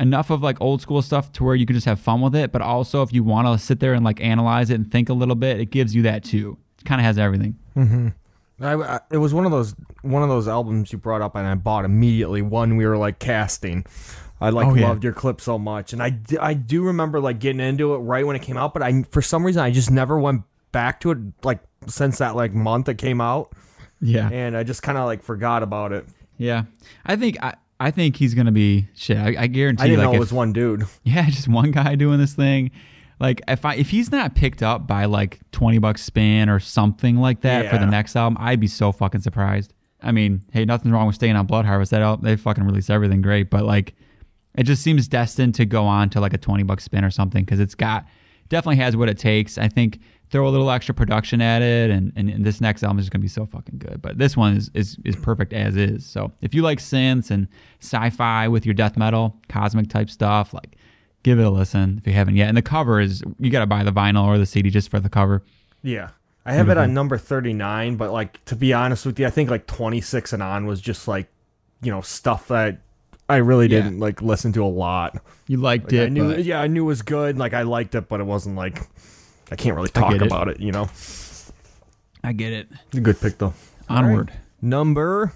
enough 0.01 0.31
of 0.31 0.43
like 0.43 0.61
old 0.61 0.81
school 0.83 1.03
stuff 1.03 1.31
to 1.33 1.45
where 1.45 1.55
you 1.55 1.67
can 1.67 1.75
just 1.75 1.87
have 1.87 2.01
fun 2.01 2.21
with 2.21 2.35
it, 2.35 2.51
but 2.53 2.63
also 2.63 3.03
if 3.03 3.13
you 3.13 3.23
want 3.23 3.47
to 3.47 3.65
sit 3.65 3.79
there 3.81 3.93
and 3.95 4.05
like 4.05 4.21
analyze 4.21 4.71
it 4.71 4.75
and 4.75 4.91
think 4.91 5.09
a 5.09 5.13
little 5.13 5.35
bit, 5.37 5.61
it 5.61 5.67
gives 5.71 5.95
you 5.95 6.03
that 6.03 6.25
too. 6.25 6.57
It 6.79 6.85
kind 6.87 7.01
of 7.01 7.05
has 7.05 7.19
everything. 7.19 7.57
Mm-hmm. 7.77 8.09
I, 8.65 8.75
I- 8.75 9.01
it 9.11 9.19
was 9.19 9.33
one 9.35 9.45
of 9.47 9.53
those 9.53 9.75
one 10.03 10.23
of 10.23 10.29
those 10.29 10.49
albums 10.49 10.91
you 10.93 10.99
brought 10.99 11.23
up, 11.23 11.37
and 11.37 11.47
I 11.47 11.55
bought 11.55 11.85
immediately. 11.85 12.43
One 12.43 12.77
we 12.77 12.87
were 12.87 12.97
like 12.97 13.19
casting. 13.19 13.85
I 14.43 14.49
like 14.51 14.69
Oh, 14.69 14.75
yeah. 14.75 14.89
loved 14.89 15.05
your 15.05 15.13
clip 15.13 15.41
so 15.41 15.59
much, 15.59 15.93
and 15.93 16.03
I, 16.03 16.19
I 16.41 16.55
do 16.55 16.83
remember 16.85 17.21
like 17.21 17.39
getting 17.41 17.61
into 17.61 17.95
it 17.95 17.99
right 17.99 18.27
when 18.27 18.37
it 18.37 18.43
came 18.43 18.57
out, 18.57 18.73
but 18.73 18.83
I 18.83 19.03
for 19.11 19.21
some 19.21 19.45
reason 19.45 19.63
I 19.63 19.71
just 19.71 19.91
never 19.91 20.19
went 20.19 20.43
back 20.73 21.01
to 21.01 21.11
it 21.11 21.19
like 21.45 21.61
since 21.87 22.19
that 22.19 22.37
like 22.37 22.55
month 22.55 22.89
it 22.89 22.97
came 22.97 23.21
out, 23.21 23.53
Yeah, 24.01 24.31
and 24.33 24.57
I 24.57 24.63
just 24.63 24.83
kind 24.83 24.97
of 24.97 25.05
like 25.05 25.23
forgot 25.23 25.63
about 25.63 25.93
it. 25.93 26.07
yeah. 26.39 26.65
I 27.05 27.17
think 27.17 27.37
I, 27.43 27.55
I 27.81 27.91
think 27.91 28.17
he's 28.17 28.35
gonna 28.35 28.53
be 28.53 28.87
shit. 28.95 29.17
I, 29.17 29.35
I 29.39 29.47
guarantee. 29.47 29.85
I 29.85 29.87
didn't 29.89 29.99
like 30.01 30.07
know 30.09 30.13
it 30.13 30.17
if- 30.17 30.21
was 30.21 30.33
one 30.33 30.53
dude. 30.53 30.85
Yeah, 31.05 31.29
just 31.31 31.49
one 31.49 31.71
guy 31.71 31.95
doing 31.97 32.19
this 32.19 32.35
thing. 32.35 32.71
Like 33.19 33.43
if 33.49 33.65
I 33.65 33.75
if 33.75 33.91
he's 33.91 34.11
not 34.13 34.35
picked 34.35 34.63
up 34.63 34.87
by 34.87 35.07
like 35.07 35.41
20 35.53 35.79
Buck 35.79 35.99
Spin 35.99 36.49
or 36.49 36.61
something 36.61 37.17
like 37.17 37.41
that 37.43 37.71
for 37.71 37.79
the 37.79 37.87
next 37.87 38.15
album, 38.17 38.37
I'd 38.41 38.61
be 38.61 38.67
so 38.67 38.93
fucking 38.93 39.21
surprised. 39.23 39.75
I 40.03 40.13
mean, 40.13 40.43
hey, 40.53 40.65
nothing's 40.65 40.93
wrong 40.93 41.07
with 41.07 41.17
staying 41.17 41.37
on 41.37 41.45
Blood 41.47 41.67
Harvest. 41.67 41.91
That 41.91 42.23
they 42.23 42.37
fucking 42.37 42.65
release 42.65 42.89
everything 42.89 43.21
great, 43.23 43.51
but 43.51 43.65
like 43.65 43.95
it 44.55 44.63
just 44.65 44.83
seems 44.83 45.07
destined 45.09 45.55
to 45.57 45.65
go 45.67 45.85
on 45.85 46.11
to 46.11 46.21
like 46.21 46.33
a 46.35 46.39
20 46.39 46.63
Buck 46.65 46.81
Spin 46.81 47.05
or 47.05 47.11
something 47.11 47.45
because 47.45 47.61
it's 47.61 47.75
got 47.75 48.07
definitely 48.49 48.77
has 48.77 48.97
what 48.97 49.09
it 49.09 49.19
takes. 49.19 49.59
I 49.59 49.69
think 49.69 50.01
throw 50.31 50.47
a 50.47 50.51
little 50.51 50.71
extra 50.71 50.95
production 50.95 51.41
at 51.43 51.61
it, 51.63 51.91
and, 51.91 52.13
and, 52.17 52.31
and 52.31 52.45
this 52.45 52.61
next 52.61 52.83
album 52.83 52.99
is 52.99 53.09
gonna 53.11 53.23
be 53.23 53.29
so 53.29 53.45
fucking 53.47 53.79
good. 53.79 54.01
But 54.01 54.19
this 54.19 54.37
one 54.37 54.57
is, 54.57 54.71
is 54.75 54.97
is 55.05 55.17
perfect 55.17 55.53
as 55.53 55.77
is. 55.77 56.07
So 56.07 56.33
if 56.41 56.55
you 56.55 56.63
like 56.63 56.79
synths 56.79 57.31
and 57.31 57.49
sci-fi 57.81 58.49
with 58.49 58.65
your 58.65 58.75
death 58.75 58.97
metal, 58.97 59.37
cosmic 59.49 59.89
type 59.89 60.09
stuff, 60.11 60.55
like 60.55 60.77
give 61.23 61.39
it 61.39 61.45
a 61.45 61.51
listen 61.51 61.97
if 61.99 62.07
you 62.07 62.13
haven't 62.13 62.37
yet. 62.37 62.49
And 62.49 62.57
the 62.57 62.63
cover 62.63 63.01
is 63.01 63.23
you 63.39 63.51
got 63.51 63.61
to 63.61 63.67
buy 63.67 63.83
the 63.85 63.93
vinyl 63.93 64.25
or 64.25 64.39
the 64.39 64.47
CD 64.47 64.71
just 64.71 64.91
for 64.91 65.01
the 65.01 65.09
cover. 65.11 65.43
Yeah. 65.83 66.11
I 66.47 66.55
have 66.55 66.71
it 66.71 66.79
on 66.79 66.95
number 66.95 67.19
39, 67.19 67.97
but 67.97 68.11
like 68.13 68.43
to 68.47 68.57
be 68.57 68.73
honest 68.73 69.05
with 69.05 69.21
you, 69.21 69.27
I 69.27 69.31
think 69.31 69.51
like 69.51 69.67
26 69.67 70.33
and 70.33 70.43
on 70.43 70.65
was 70.65 70.81
just 70.81 71.07
like, 71.07 71.29
you 71.83 71.91
know, 71.93 72.01
stuff 72.01 72.49
that 72.49 72.81
I 73.29 73.37
really 73.37 73.67
Yeah. 73.69 73.83
didn't 73.83 74.01
like 74.01 74.23
listen 74.23 74.53
to 74.55 74.65
a 74.65 74.67
lot. 74.67 75.23
You 75.47 75.59
liked 75.59 75.85
Like, 75.85 75.93
it, 75.93 76.05
I 76.07 76.09
knew 76.09 76.29
but 76.35 76.45
yeah, 76.45 76.61
I 76.61 76.67
knew 76.67 76.85
it 76.85 76.87
was 76.87 77.03
good, 77.03 77.37
like 77.39 77.53
I 77.53 77.63
liked 77.63 77.95
it, 77.95 78.09
but 78.09 78.21
it 78.21 78.25
wasn't 78.25 78.57
like 78.57 78.81
I 79.51 79.57
can't 79.57 79.75
really 79.77 79.89
talk 79.89 80.15
it. 80.15 80.23
about 80.23 80.49
it, 80.49 80.61
you 80.61 80.73
know. 80.73 80.89
I 82.23 82.33
get 82.33 82.53
it. 82.53 82.69
A 82.95 83.01
good 83.01 83.21
pick 83.21 83.39
though. 83.39 83.55
Onward. 83.89 84.33
Number 84.63 85.33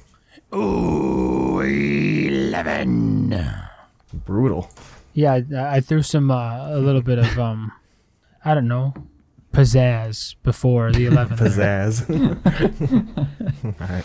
Ooh, 0.54 1.60
eleven. 1.60 3.34
brutal. 4.12 4.70
Yeah, 5.14 5.32
I, 5.34 5.76
I 5.76 5.80
threw 5.80 6.02
some 6.02 6.30
uh, 6.30 6.68
a 6.76 6.78
little 6.78 7.02
bit 7.02 7.18
of 7.18 7.38
um, 7.38 7.72
I 8.44 8.54
don't 8.54 8.68
know, 8.68 8.94
pizzazz 9.52 10.34
before 10.42 10.92
the 10.92 11.06
eleven. 11.06 11.36
Pizzazz. 11.40 12.04
All 13.64 13.72
right. 13.88 14.04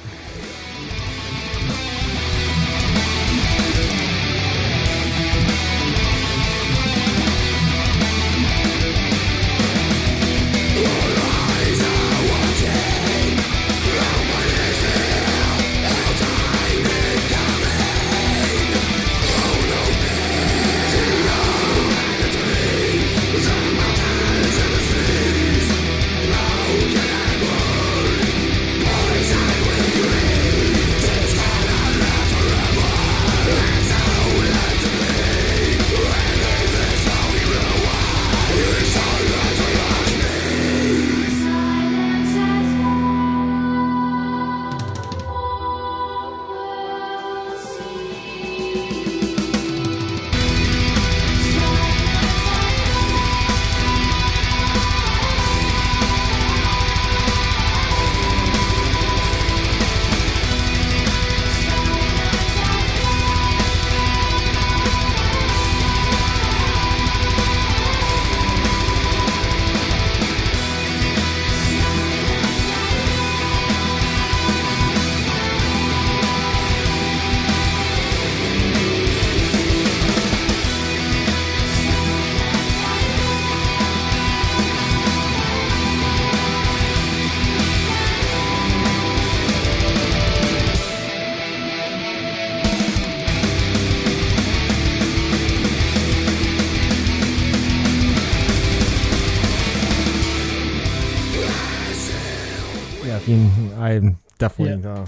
I 104.39 104.47
definitely 104.47 104.89
uh, 104.89 105.05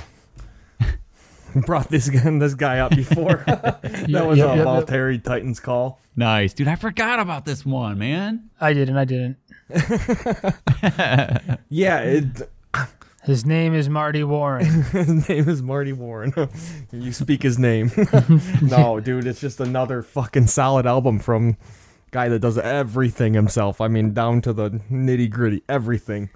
brought 1.66 1.88
this 1.90 2.10
guy, 2.10 2.38
this 2.38 2.54
guy 2.54 2.80
up 2.80 2.94
before. 2.96 3.44
that 3.48 4.06
Yeah, 4.10 4.24
was 4.24 4.38
yeah, 4.38 4.54
a 4.54 4.58
yeah, 4.58 4.64
Valtteri 4.66 5.24
Titan's 5.24 5.60
call. 5.62 6.00
Nice, 6.18 6.54
dude. 6.54 6.68
I 6.68 6.76
forgot 6.76 7.20
about 7.20 7.46
this 7.46 7.66
one, 7.66 7.98
man. 7.98 8.50
I 8.60 8.74
didn't. 8.74 8.98
I 8.98 9.06
didn't. 9.06 9.38
Yeah, 11.70 12.00
it, 12.02 12.50
His 13.24 13.46
name 13.46 13.74
is 13.74 13.88
Marty 13.88 14.24
Warren. 14.26 14.66
his 14.66 15.30
name 15.30 15.48
is 15.48 15.62
Marty 15.62 15.94
Warren. 15.94 16.34
you 16.92 17.14
speak 17.14 17.42
his 17.44 17.58
name. 17.58 17.90
no, 18.62 19.00
dude, 19.00 19.28
it's 19.28 19.40
just 19.40 19.60
another 19.62 20.02
fucking 20.02 20.48
solid 20.48 20.86
album 20.86 21.20
from 21.20 21.56
guy 22.12 22.28
that 22.28 22.40
does 22.40 22.58
everything 22.58 23.34
himself. 23.34 23.80
I 23.80 23.88
mean, 23.88 24.14
down 24.14 24.42
to 24.42 24.52
the 24.52 24.72
nitty 24.92 25.30
gritty, 25.30 25.64
everything. 25.70 26.30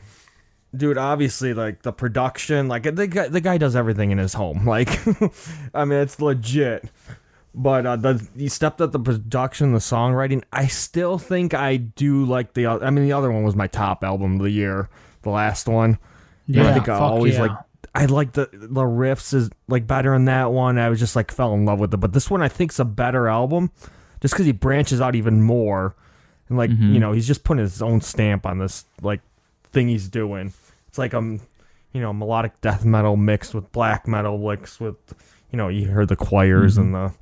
Dude, 0.77 0.97
obviously, 0.97 1.53
like 1.53 1.81
the 1.83 1.93
production, 1.93 2.67
like 2.67 2.83
the 2.83 3.07
guy, 3.07 3.27
the 3.27 3.41
guy 3.41 3.57
does 3.57 3.75
everything 3.75 4.11
in 4.11 4.17
his 4.17 4.33
home. 4.33 4.65
Like, 4.75 4.89
I 5.73 5.85
mean, 5.85 5.99
it's 5.99 6.19
legit. 6.19 6.89
But 7.53 7.85
uh, 7.85 7.95
the 7.95 8.27
he 8.35 8.49
stepped 8.49 8.81
up 8.81 8.91
the 8.91 8.99
production, 8.99 9.71
the 9.71 9.79
songwriting. 9.79 10.43
I 10.51 10.67
still 10.67 11.17
think 11.17 11.53
I 11.53 11.77
do 11.77 12.25
like 12.25 12.53
the. 12.53 12.67
I 12.67 12.89
mean, 12.89 13.05
the 13.05 13.13
other 13.13 13.31
one 13.31 13.43
was 13.43 13.55
my 13.55 13.67
top 13.67 14.03
album 14.03 14.35
of 14.35 14.41
the 14.41 14.51
year. 14.51 14.89
The 15.21 15.29
last 15.29 15.67
one. 15.67 15.97
Yeah, 16.47 16.69
I 16.69 16.73
think 16.73 16.89
I 16.89 16.99
always 16.99 17.35
yeah. 17.35 17.41
like 17.41 17.51
I 17.95 18.05
like 18.05 18.33
the 18.33 18.49
the 18.51 18.81
riffs 18.81 19.33
is 19.33 19.49
like 19.69 19.87
better 19.87 20.13
in 20.13 20.25
that 20.25 20.51
one. 20.51 20.77
I 20.77 20.89
was 20.89 20.99
just 20.99 21.15
like 21.15 21.31
fell 21.31 21.53
in 21.53 21.63
love 21.65 21.79
with 21.79 21.93
it. 21.93 21.97
But 21.97 22.11
this 22.11 22.29
one 22.29 22.41
I 22.41 22.49
think's 22.49 22.77
a 22.77 22.85
better 22.85 23.29
album, 23.29 23.71
just 24.21 24.33
because 24.33 24.45
he 24.45 24.51
branches 24.51 24.99
out 24.99 25.15
even 25.15 25.41
more, 25.41 25.95
and 26.49 26.57
like 26.57 26.71
Mm-hmm. 26.71 26.93
you 26.93 26.99
know 26.99 27.13
he's 27.13 27.25
just 27.25 27.45
putting 27.45 27.61
his 27.63 27.81
own 27.81 28.01
stamp 28.01 28.45
on 28.45 28.59
this 28.59 28.85
like 29.01 29.21
thing 29.71 29.87
he's 29.87 30.09
doing. 30.09 30.53
It's 30.95 30.97
like 30.97 31.13
um 31.13 31.41
you 31.91 31.99
know 31.99 32.13
melodic 32.13 32.61
death 32.61 32.85
metal 32.85 33.17
mixed 33.17 33.53
with 33.53 33.69
black 33.73 34.07
metal 34.07 34.37
mixed 34.37 34.79
with 34.79 34.95
you 35.51 35.57
know 35.57 35.67
you 35.67 35.87
heard 35.89 36.07
the 36.07 36.15
choirs 36.15 36.77
and 36.77 36.95
the 36.95 37.13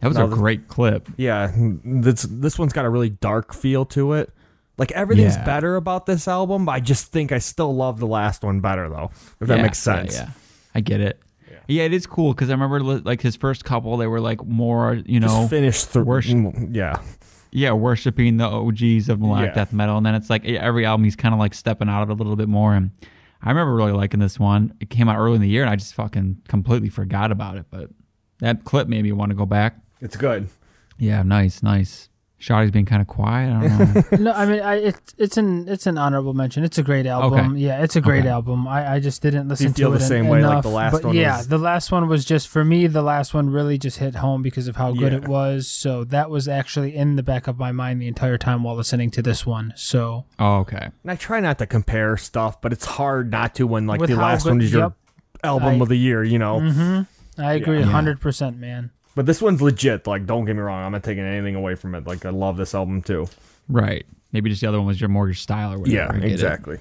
That 0.00 0.08
was 0.08 0.16
No, 0.16 0.24
a 0.24 0.28
great 0.28 0.66
clip. 0.66 1.08
yeah 1.16 1.52
this 1.84 2.22
this 2.28 2.58
one's 2.58 2.72
got 2.72 2.84
a 2.86 2.90
really 2.90 3.10
dark 3.10 3.54
feel 3.54 3.84
to 3.86 4.14
it. 4.14 4.32
Like 4.78 4.90
everything's 4.92 5.36
Yeah. 5.36 5.44
better 5.44 5.76
about 5.76 6.06
this 6.06 6.26
album, 6.26 6.64
but 6.64 6.72
I 6.72 6.80
just 6.80 7.12
think 7.12 7.30
I 7.30 7.38
still 7.38 7.72
love 7.72 8.00
the 8.00 8.06
last 8.08 8.42
one 8.42 8.58
better 8.58 8.88
though. 8.88 9.10
If 9.40 9.46
that 9.46 9.58
Yeah, 9.58 9.62
makes 9.62 9.78
sense. 9.78 10.16
Yeah, 10.16 10.22
yeah. 10.24 10.30
I 10.74 10.80
get 10.80 11.00
it. 11.00 11.20
Yeah. 11.68 11.84
it 11.84 11.92
is 11.92 12.04
cool 12.04 12.32
because 12.32 12.48
I 12.50 12.54
remember 12.54 12.80
li- 12.80 13.02
like 13.04 13.20
his 13.22 13.36
first 13.36 13.64
couple, 13.64 13.96
they 13.96 14.08
were 14.08 14.20
like 14.20 14.44
more, 14.44 14.94
you 15.06 15.20
know, 15.20 15.28
just 15.28 15.50
finish 15.50 15.84
through. 15.84 16.02
worship- 16.04 16.54
Yeah, 16.72 16.96
yeah, 17.50 17.72
worshiping 17.72 18.36
the 18.36 18.44
OGs 18.46 19.08
of 19.08 19.20
melodic 19.20 19.50
Yeah. 19.50 19.54
death 19.54 19.72
metal, 19.72 19.96
and 19.96 20.04
then 20.06 20.14
it's 20.14 20.30
like 20.30 20.44
every 20.44 20.84
album 20.86 21.04
he's 21.04 21.16
kind 21.16 21.34
of 21.34 21.38
like 21.38 21.54
stepping 21.54 21.88
out 21.88 22.02
of 22.02 22.10
a 22.10 22.14
little 22.14 22.36
bit 22.36 22.48
more. 22.48 22.74
And 22.74 22.90
I 23.42 23.48
remember 23.50 23.74
really 23.74 23.92
liking 23.92 24.20
this 24.20 24.38
one. 24.38 24.74
It 24.80 24.90
came 24.90 25.08
out 25.08 25.16
early 25.18 25.36
in 25.36 25.40
the 25.40 25.48
year, 25.48 25.62
and 25.62 25.70
I 25.70 25.76
just 25.76 25.94
fucking 25.94 26.42
completely 26.48 26.88
forgot 26.88 27.30
about 27.32 27.56
it. 27.56 27.66
But 27.70 27.90
that 28.40 28.64
clip 28.64 28.88
made 28.88 29.02
me 29.02 29.12
want 29.12 29.30
to 29.30 29.36
go 29.36 29.46
back. 29.46 29.76
it's 30.00 30.16
good. 30.16 30.48
Yeah, 30.98 31.22
nice, 31.22 31.62
nice. 31.62 32.07
Shotty's 32.40 32.70
being 32.70 32.84
kind 32.84 33.02
of 33.02 33.08
quiet. 33.08 33.52
I 33.52 33.66
don't 33.68 34.12
know. 34.12 34.18
no, 34.30 34.32
I 34.32 34.46
mean, 34.46 34.60
I, 34.60 34.74
it's 34.76 35.14
it's 35.18 35.36
an 35.36 35.68
it's 35.68 35.86
an 35.88 35.98
honorable 35.98 36.34
mention. 36.34 36.62
It's 36.62 36.78
a 36.78 36.84
great 36.84 37.04
album. 37.04 37.52
Okay. 37.52 37.58
Yeah, 37.60 37.82
it's 37.82 37.96
a 37.96 38.00
great 38.00 38.20
Okay. 38.20 38.28
album. 38.28 38.68
I, 38.68 38.94
I 38.94 39.00
just 39.00 39.22
didn't 39.22 39.48
listen 39.48 39.72
feel 39.72 39.90
to 39.90 39.98
the 39.98 40.04
it 40.04 40.06
same 40.08 40.26
en- 40.26 40.30
way 40.30 40.42
like 40.42 40.50
enough. 40.52 40.62
the 40.62 40.68
last 40.68 40.92
but 40.92 41.04
one 41.06 41.16
yeah, 41.16 41.38
was? 41.38 41.48
the 41.48 41.58
last 41.58 41.90
one 41.90 42.06
was 42.06 42.24
just 42.24 42.46
for 42.46 42.64
me. 42.64 42.86
The 42.86 43.02
last 43.02 43.34
one 43.34 43.50
really 43.50 43.76
just 43.76 43.98
hit 43.98 44.14
home 44.14 44.42
because 44.42 44.68
of 44.68 44.76
how 44.76 44.92
good 44.92 45.10
Yeah. 45.12 45.18
it 45.18 45.26
was. 45.26 45.66
So 45.66 46.04
that 46.04 46.30
was 46.30 46.46
actually 46.46 46.94
in 46.94 47.16
the 47.16 47.24
back 47.24 47.48
of 47.48 47.58
my 47.58 47.72
mind 47.72 48.00
the 48.00 48.06
entire 48.06 48.38
time 48.38 48.62
while 48.62 48.76
listening 48.76 49.10
to 49.12 49.22
this 49.22 49.44
one. 49.44 49.72
So 49.74 50.24
oh, 50.38 50.58
okay. 50.58 50.90
And 51.02 51.10
I 51.10 51.16
try 51.16 51.40
not 51.40 51.58
to 51.58 51.66
compare 51.66 52.16
stuff, 52.16 52.60
but 52.60 52.72
it's 52.72 52.86
hard 52.86 53.32
not 53.32 53.56
to 53.56 53.66
when 53.66 53.88
like 53.88 54.00
With 54.00 54.10
the 54.10 54.16
last 54.16 54.44
good- 54.44 54.50
one 54.50 54.60
is 54.62 54.72
your 54.72 54.82
yep. 54.82 54.92
album 55.42 55.80
I- 55.80 55.82
of 55.82 55.88
the 55.88 55.98
year, 55.98 56.22
you 56.22 56.38
know. 56.38 56.60
hmm 56.60 57.00
I 57.36 57.54
agree, 57.54 57.78
Yeah. 57.80 57.86
hundred 57.86 58.20
percent, 58.20 58.58
man. 58.58 58.90
But 59.18 59.26
this 59.26 59.42
one's 59.42 59.60
legit. 59.60 60.06
Like, 60.06 60.26
don't 60.26 60.44
get 60.44 60.54
me 60.54 60.62
wrong, 60.62 60.84
I'm 60.84 60.92
not 60.92 61.02
taking 61.02 61.24
anything 61.24 61.56
away 61.56 61.74
from 61.74 61.96
it. 61.96 62.06
Like, 62.06 62.24
I 62.24 62.30
love 62.30 62.56
this 62.56 62.72
album 62.72 63.02
too. 63.02 63.26
Right. 63.68 64.06
Maybe 64.30 64.48
just 64.48 64.60
the 64.60 64.68
other 64.68 64.78
one 64.78 64.86
was 64.86 65.00
your 65.00 65.08
mortgage 65.08 65.42
style 65.42 65.72
or 65.72 65.78
whatever. 65.80 65.96
Yeah, 65.96 66.08
I 66.08 66.20
get 66.20 66.30
it. 66.30 66.32
exactly. 66.34 66.78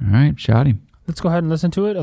All 0.00 0.12
right, 0.12 0.36
Shotty. 0.36 0.78
Let's 1.08 1.20
go 1.20 1.28
ahead 1.28 1.42
and 1.42 1.50
listen 1.50 1.72
to 1.72 1.86
it. 1.86 1.96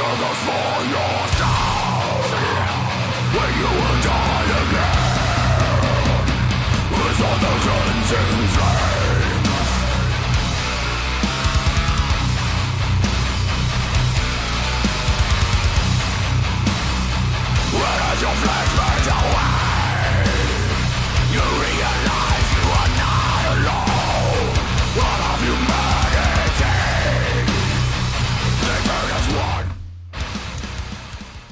Eleven. 0.00 0.40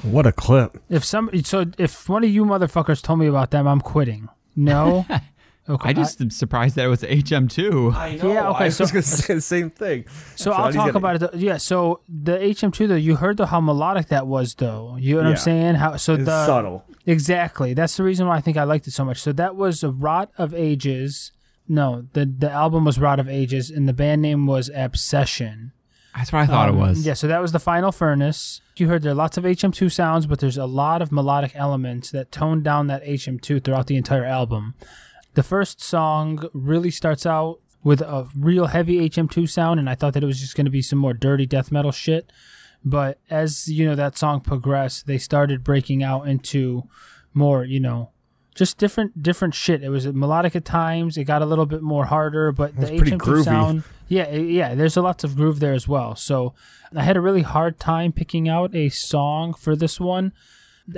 What 0.03 0.25
a 0.25 0.31
clip. 0.31 0.81
If 0.89 1.03
some, 1.03 1.29
so 1.43 1.65
if 1.77 2.07
one 2.09 2.23
of 2.23 2.29
you 2.29 2.45
motherfuckers 2.45 3.01
told 3.01 3.19
me 3.19 3.27
about 3.27 3.51
them, 3.51 3.67
I'm 3.67 3.81
quitting. 3.81 4.29
No. 4.55 5.05
Okay. 5.69 5.89
I 5.89 5.93
just 5.93 6.19
am 6.19 6.31
surprised 6.31 6.77
that 6.77 6.85
it 6.85 6.87
was 6.87 7.03
HM2. 7.03 7.93
I 7.93 8.15
know. 8.15 8.33
Yeah, 8.33 8.49
okay, 8.49 8.63
I 8.65 8.69
so- 8.69 8.85
was 8.85 8.91
gonna 8.91 9.03
say 9.03 9.35
the 9.35 9.41
same 9.41 9.69
thing. 9.69 10.05
So 10.35 10.51
I'll 10.51 10.73
talk 10.73 10.87
gonna- 10.87 10.97
about 10.97 11.15
it. 11.17 11.19
Though. 11.19 11.37
Yeah. 11.37 11.57
So 11.57 11.99
the 12.09 12.39
HM2 12.39 12.87
though, 12.87 12.95
you 12.95 13.17
heard 13.17 13.37
though 13.37 13.45
how 13.45 13.61
melodic 13.61 14.07
that 14.07 14.25
was 14.25 14.55
though. 14.55 14.97
You 14.99 15.17
know 15.17 15.21
what 15.25 15.29
I'm 15.29 15.37
saying? 15.37 15.75
How 15.75 15.95
so 15.97 16.15
It's 16.15 16.25
the 16.25 16.45
subtle. 16.47 16.85
exactly. 17.05 17.75
That's 17.75 17.95
the 17.97 18.01
reason 18.03 18.25
why 18.25 18.37
I 18.37 18.41
think 18.41 18.57
I 18.57 18.63
liked 18.63 18.87
it 18.87 18.93
so 18.93 19.05
much. 19.05 19.19
So 19.21 19.31
that 19.33 19.55
was 19.55 19.83
a 19.83 19.91
Rot 19.91 20.31
of 20.39 20.55
Ages. 20.55 21.33
No, 21.67 22.07
the 22.13 22.25
the 22.25 22.49
album 22.49 22.83
was 22.83 22.97
Rot 22.97 23.19
of 23.19 23.29
Ages, 23.29 23.69
and 23.69 23.87
the 23.87 23.93
band 23.93 24.23
name 24.23 24.47
was 24.47 24.71
Obsession. 24.73 25.71
That's 26.15 26.33
what 26.33 26.39
I 26.39 26.45
thought 26.47 26.69
Um, 26.69 26.77
it 26.77 26.79
was. 26.79 27.05
Yeah, 27.05 27.13
so 27.13 27.27
that 27.27 27.43
was 27.43 27.51
the 27.51 27.59
final 27.59 27.91
furnace. 27.91 28.59
You 28.79 28.87
heard 28.87 29.01
there 29.01 29.11
are 29.11 29.15
lots 29.15 29.37
of 29.37 29.43
HM2 29.43 29.91
sounds, 29.91 30.25
but 30.25 30.39
there's 30.39 30.57
a 30.57 30.65
lot 30.65 31.01
of 31.01 31.11
melodic 31.11 31.51
elements 31.55 32.11
that 32.11 32.31
tone 32.31 32.63
down 32.63 32.87
that 32.87 33.03
HM2 33.03 33.63
throughout 33.63 33.87
the 33.87 33.97
entire 33.97 34.25
album. 34.25 34.75
The 35.33 35.43
first 35.43 35.81
song 35.81 36.47
really 36.53 36.91
starts 36.91 37.25
out 37.25 37.59
with 37.83 38.01
a 38.01 38.27
real 38.35 38.67
heavy 38.67 39.09
HM2 39.09 39.49
sound, 39.49 39.79
and 39.79 39.89
I 39.89 39.95
thought 39.95 40.13
that 40.13 40.23
it 40.23 40.27
was 40.27 40.39
just 40.39 40.55
going 40.55 40.65
to 40.65 40.71
be 40.71 40.81
some 40.81 40.99
more 40.99 41.13
dirty 41.13 41.45
death 41.45 41.71
metal 41.71 41.91
shit. 41.91 42.31
But 42.83 43.19
as 43.29 43.67
you 43.67 43.85
know, 43.85 43.95
that 43.95 44.17
song 44.17 44.41
progressed, 44.41 45.07
they 45.07 45.17
started 45.17 45.63
breaking 45.63 46.01
out 46.01 46.27
into 46.27 46.83
more, 47.33 47.63
you 47.63 47.79
know, 47.79 48.11
just 48.55 48.77
different 48.77 49.21
different 49.23 49.53
shit. 49.53 49.83
It 49.83 49.89
was 49.89 50.05
melodic 50.07 50.55
at 50.55 50.65
times. 50.65 51.17
It 51.17 51.23
got 51.25 51.41
a 51.41 51.45
little 51.45 51.65
bit 51.65 51.81
more 51.81 52.05
harder, 52.05 52.51
but 52.51 52.75
the 52.75 52.81
was 52.81 52.89
pretty 52.91 53.11
HM2 53.11 53.17
groovy. 53.19 53.43
sound, 53.43 53.83
yeah, 54.07 54.29
yeah. 54.31 54.75
There's 54.75 54.97
a 54.97 55.01
lots 55.01 55.23
of 55.23 55.35
groove 55.35 55.59
there 55.59 55.73
as 55.73 55.87
well. 55.87 56.15
So 56.15 56.53
I 56.95 57.03
had 57.03 57.15
a 57.17 57.21
really 57.21 57.43
hard 57.43 57.79
time 57.79 58.11
picking 58.11 58.49
out 58.49 58.75
a 58.75 58.89
song 58.89 59.53
for 59.53 59.75
this 59.75 59.99
one. 59.99 60.33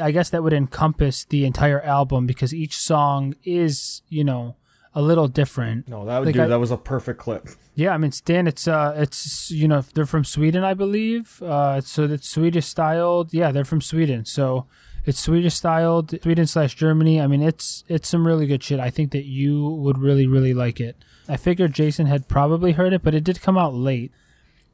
I 0.02 0.12
guess 0.12 0.30
that 0.30 0.42
would 0.42 0.54
encompass 0.54 1.26
the 1.26 1.46
entire 1.46 1.82
album 1.82 2.26
because 2.26 2.54
each 2.54 2.78
song 2.78 3.36
is, 3.44 4.02
you 4.08 4.24
know, 4.24 4.56
a 4.96 5.02
little 5.02 5.28
different. 5.28 5.88
No, 5.90 6.06
that 6.06 6.20
would 6.20 6.28
Like 6.28 6.36
do. 6.36 6.44
I- 6.44 6.48
that 6.48 6.60
was 6.60 6.72
a 6.72 6.78
perfect 6.78 7.20
clip. 7.20 7.48
Yeah, 7.76 7.92
I 7.94 7.98
mean, 7.98 8.12
Stan, 8.12 8.48
it's 8.48 8.68
uh, 8.68 8.94
it's 8.98 9.50
you 9.52 9.68
know, 9.68 9.82
they're 9.94 10.06
from 10.06 10.24
Sweden, 10.26 10.64
I 10.64 10.74
believe. 10.74 11.42
Uh, 11.42 11.80
so 11.82 12.06
that's 12.08 12.28
Swedish 12.28 12.66
styled. 12.68 13.34
Yeah, 13.34 13.52
they're 13.54 13.64
from 13.66 13.80
Sweden. 13.82 14.26
So 14.26 14.66
it's 15.06 15.20
Swedish 15.20 15.56
styled, 15.56 16.20
Sweden 16.22 16.48
slash 16.48 16.76
Germany. 16.76 17.20
I 17.22 17.28
mean, 17.28 17.42
it's 17.42 17.84
it's 17.88 18.08
some 18.10 18.26
really 18.26 18.48
good 18.48 18.64
shit. 18.64 18.80
I 18.80 18.90
think 18.90 19.12
that 19.12 19.26
you 19.26 19.68
would 19.70 19.98
really 19.98 20.28
really 20.28 20.54
like 20.54 20.80
it. 20.80 20.96
I 21.28 21.38
figured 21.38 21.74
Jason 21.74 22.08
had 22.08 22.28
probably 22.28 22.74
heard 22.74 22.94
it, 22.94 23.04
but 23.04 23.14
it 23.16 23.24
did 23.24 23.42
come 23.42 23.58
out 23.58 23.74
late. 23.74 24.12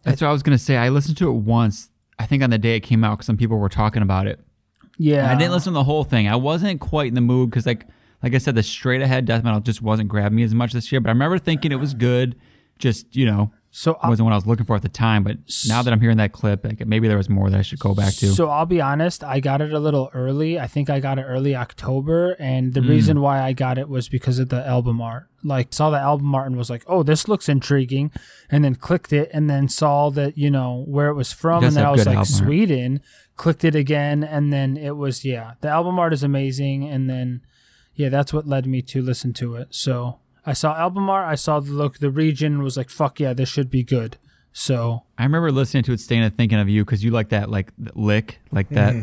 That's 0.04 0.22
what 0.22 0.30
I 0.30 0.32
was 0.32 0.44
gonna 0.44 0.58
say. 0.58 0.78
I 0.78 0.90
listened 0.90 1.18
to 1.18 1.30
it 1.30 1.34
once. 1.34 1.90
I 2.20 2.26
think 2.26 2.42
on 2.44 2.50
the 2.50 2.58
day 2.58 2.76
it 2.76 2.82
came 2.82 3.04
out, 3.04 3.18
because 3.18 3.28
some 3.28 3.38
people 3.38 3.58
were 3.58 3.70
talking 3.70 4.02
about 4.02 4.28
it. 4.28 4.40
Yeah, 4.98 5.24
And 5.24 5.28
I 5.28 5.36
didn't 5.36 5.52
listen 5.52 5.74
to 5.74 5.78
the 5.80 5.84
whole 5.84 6.04
thing. 6.04 6.28
I 6.28 6.36
wasn't 6.36 6.82
quite 6.82 7.08
in 7.08 7.14
the 7.14 7.22
mood 7.22 7.52
because, 7.52 7.68
like, 7.68 7.86
like 8.24 8.34
I 8.34 8.40
said, 8.40 8.56
the 8.56 8.64
straight 8.64 9.02
ahead 9.02 9.26
death 9.26 9.44
metal 9.44 9.60
just 9.60 9.80
wasn't 9.82 10.10
grabbing 10.10 10.36
me 10.36 10.42
as 10.42 10.56
much 10.56 10.74
this 10.74 10.92
year. 10.92 11.00
But 11.00 11.10
I 11.10 11.12
remember 11.12 11.38
thinking 11.38 11.72
it 11.72 11.76
was 11.76 11.94
good. 11.94 12.36
Just 12.80 13.16
you 13.16 13.26
know, 13.26 13.52
So 13.78 13.96
I- 14.02 14.10
wasn't 14.10 14.26
what 14.26 14.32
I 14.32 14.38
was 14.38 14.48
looking 14.48 14.66
for 14.66 14.76
at 14.76 14.82
the 14.82 14.90
time. 14.90 15.24
But 15.24 15.38
now 15.68 15.84
that 15.84 15.94
I'm 15.94 16.02
hearing 16.02 16.18
that 16.18 16.32
clip, 16.32 16.64
like, 16.64 16.84
maybe 16.88 17.08
there 17.08 17.16
was 17.16 17.30
more 17.30 17.52
that 17.52 17.60
I 17.60 17.62
should 17.62 17.78
go 17.78 17.94
back 17.94 18.16
to. 18.16 18.34
So 18.34 18.50
I'll 18.50 18.66
be 18.66 18.82
honest, 18.82 19.24
I 19.24 19.40
got 19.40 19.62
it 19.62 19.72
a 19.72 19.78
little 19.78 20.10
early. 20.16 20.60
I 20.60 20.66
think 20.66 20.90
I 20.90 21.00
got 21.00 21.20
it 21.20 21.26
early 21.26 21.56
October, 21.56 22.36
and 22.40 22.74
the 22.74 22.80
mm. 22.80 22.90
reason 22.90 23.22
why 23.22 23.40
I 23.40 23.54
got 23.54 23.78
it 23.78 23.88
was 23.88 24.10
because 24.10 24.40
of 24.40 24.50
the 24.50 24.66
album 24.66 25.00
art. 25.00 25.28
Like 25.44 25.76
saw 25.76 25.92
the 25.92 26.00
album 26.00 26.34
art 26.34 26.48
and 26.48 26.58
was 26.58 26.72
like, 26.72 26.84
"Oh, 26.88 27.04
this 27.04 27.28
looks 27.28 27.48
intriguing," 27.48 28.12
and 28.50 28.66
then 28.66 28.74
clicked 28.74 29.14
it, 29.14 29.30
and 29.32 29.48
then 29.48 29.70
saw 29.70 30.10
that 30.10 30.40
you 30.40 30.50
know 30.50 30.84
where 30.88 31.10
it 31.10 31.14
was 31.14 31.32
from, 31.32 31.64
It 31.64 31.68
and 31.68 31.76
then 31.76 31.86
I 31.86 31.92
was 31.92 32.08
like. 32.08 32.26
"Sweden." 32.26 33.02
Clicked 33.36 33.64
it 33.64 33.76
again, 33.76 34.24
and 34.24 34.52
then 34.52 34.76
it 34.78 34.98
was 34.98 35.24
yeah, 35.24 35.52
the 35.62 35.68
album 35.68 36.00
art 36.00 36.14
is 36.14 36.24
amazing, 36.24 36.86
and 36.86 37.08
then 37.08 37.42
yeah, 37.94 38.10
that's 38.10 38.34
what 38.34 38.48
led 38.48 38.66
me 38.66 38.82
to 38.82 39.04
listen 39.04 39.34
to 39.34 39.54
it. 39.54 39.68
So 39.70 40.18
I 40.48 40.54
saw 40.54 40.76
album 40.76 41.10
art, 41.10 41.28
I 41.28 41.36
saw 41.36 41.60
the 41.60 41.72
look, 41.72 42.00
the 42.00 42.10
region 42.10 42.64
was 42.64 42.78
like, 42.78 42.90
"Fuck 42.90 43.20
yeah, 43.20 43.34
this 43.34 43.50
should 43.50 43.70
be 43.70 43.84
good." 43.84 44.18
So 44.54 45.04
I 45.18 45.24
remember 45.24 45.52
listening 45.52 45.84
to 45.84 45.92
it, 45.92 46.00
staying 46.00 46.24
and 46.24 46.36
thinking 46.36 46.58
of 46.58 46.68
you 46.70 46.84
because 46.84 47.04
you 47.04 47.12
like 47.12 47.30
that, 47.30 47.52
like 47.52 47.72
lick, 47.94 48.40
like 48.52 48.70
that, 48.70 48.96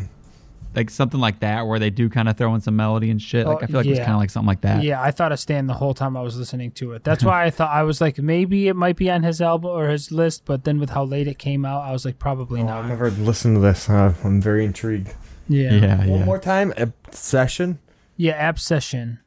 like 0.75 0.89
something 0.89 1.19
like 1.21 1.39
that, 1.39 1.65
where 1.65 1.79
they 1.79 1.89
do 1.89 2.09
kind 2.09 2.27
of 2.27 2.35
throw 2.35 2.53
in 2.55 2.59
some 2.59 2.75
melody 2.75 3.09
and 3.09 3.21
shit. 3.21 3.47
Like 3.47 3.59
Oh, 3.59 3.63
I 3.63 3.67
feel 3.67 3.75
like 3.77 3.85
it 3.85 3.91
was 3.91 3.99
kind 3.99 4.11
of 4.11 4.17
like 4.17 4.31
something 4.31 4.47
like 4.47 4.61
that. 4.61 4.83
Yeah, 4.83 5.01
I 5.01 5.11
thought 5.11 5.31
of 5.31 5.39
Stan 5.39 5.67
the 5.67 5.73
whole 5.75 5.93
time 5.93 6.17
I 6.17 6.21
was 6.21 6.37
listening 6.37 6.71
to 6.71 6.91
it. 6.91 7.05
That's 7.05 7.23
why 7.29 7.45
I 7.45 7.51
thought 7.51 7.71
I 7.71 7.83
was 7.83 8.01
like 8.01 8.17
maybe 8.17 8.67
it 8.67 8.75
might 8.75 8.97
be 8.97 9.09
on 9.09 9.23
his 9.23 9.39
album 9.41 9.71
or 9.71 9.87
his 9.87 10.11
list, 10.11 10.43
but 10.43 10.65
then 10.65 10.77
with 10.79 10.89
how 10.89 11.05
late 11.05 11.27
it 11.27 11.39
came 11.39 11.63
out, 11.63 11.83
I 11.83 11.93
was 11.93 12.03
like 12.03 12.19
probably 12.19 12.59
Oh, 12.61 12.65
not. 12.65 12.83
I've 12.83 12.89
never 12.89 13.09
listened 13.11 13.55
to 13.55 13.61
this. 13.61 13.89
Uh, 13.89 14.13
I'm 14.25 14.41
very 14.41 14.65
intrigued. 14.65 15.13
Yeah. 15.47 15.71
yeah, 15.73 15.97
One 15.99 16.19
yeah. 16.19 16.25
more 16.25 16.39
time, 16.39 16.73
obsession. 16.75 17.79
Yeah, 18.17 18.49
Obsession. 18.49 19.19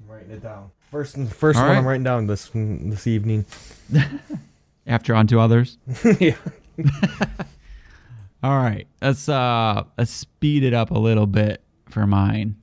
I'm 0.00 0.10
writing 0.14 0.30
it 0.30 0.42
down. 0.42 0.70
First, 0.96 1.18
first 1.34 1.58
All 1.58 1.64
one 1.64 1.72
right. 1.72 1.78
I'm 1.78 1.86
writing 1.86 2.04
down 2.04 2.26
this 2.26 2.50
this 2.54 3.06
evening. 3.06 3.44
After 4.86 5.14
Unto 5.14 5.38
Others. 5.38 5.76
yeah. 6.20 6.36
All 8.42 8.56
right, 8.56 8.86
let's 9.02 9.28
uh 9.28 9.84
let's 9.98 10.10
speed 10.10 10.62
it 10.62 10.72
up 10.72 10.92
a 10.92 10.98
little 10.98 11.26
bit 11.26 11.62
for 11.90 12.06
mine. 12.06 12.56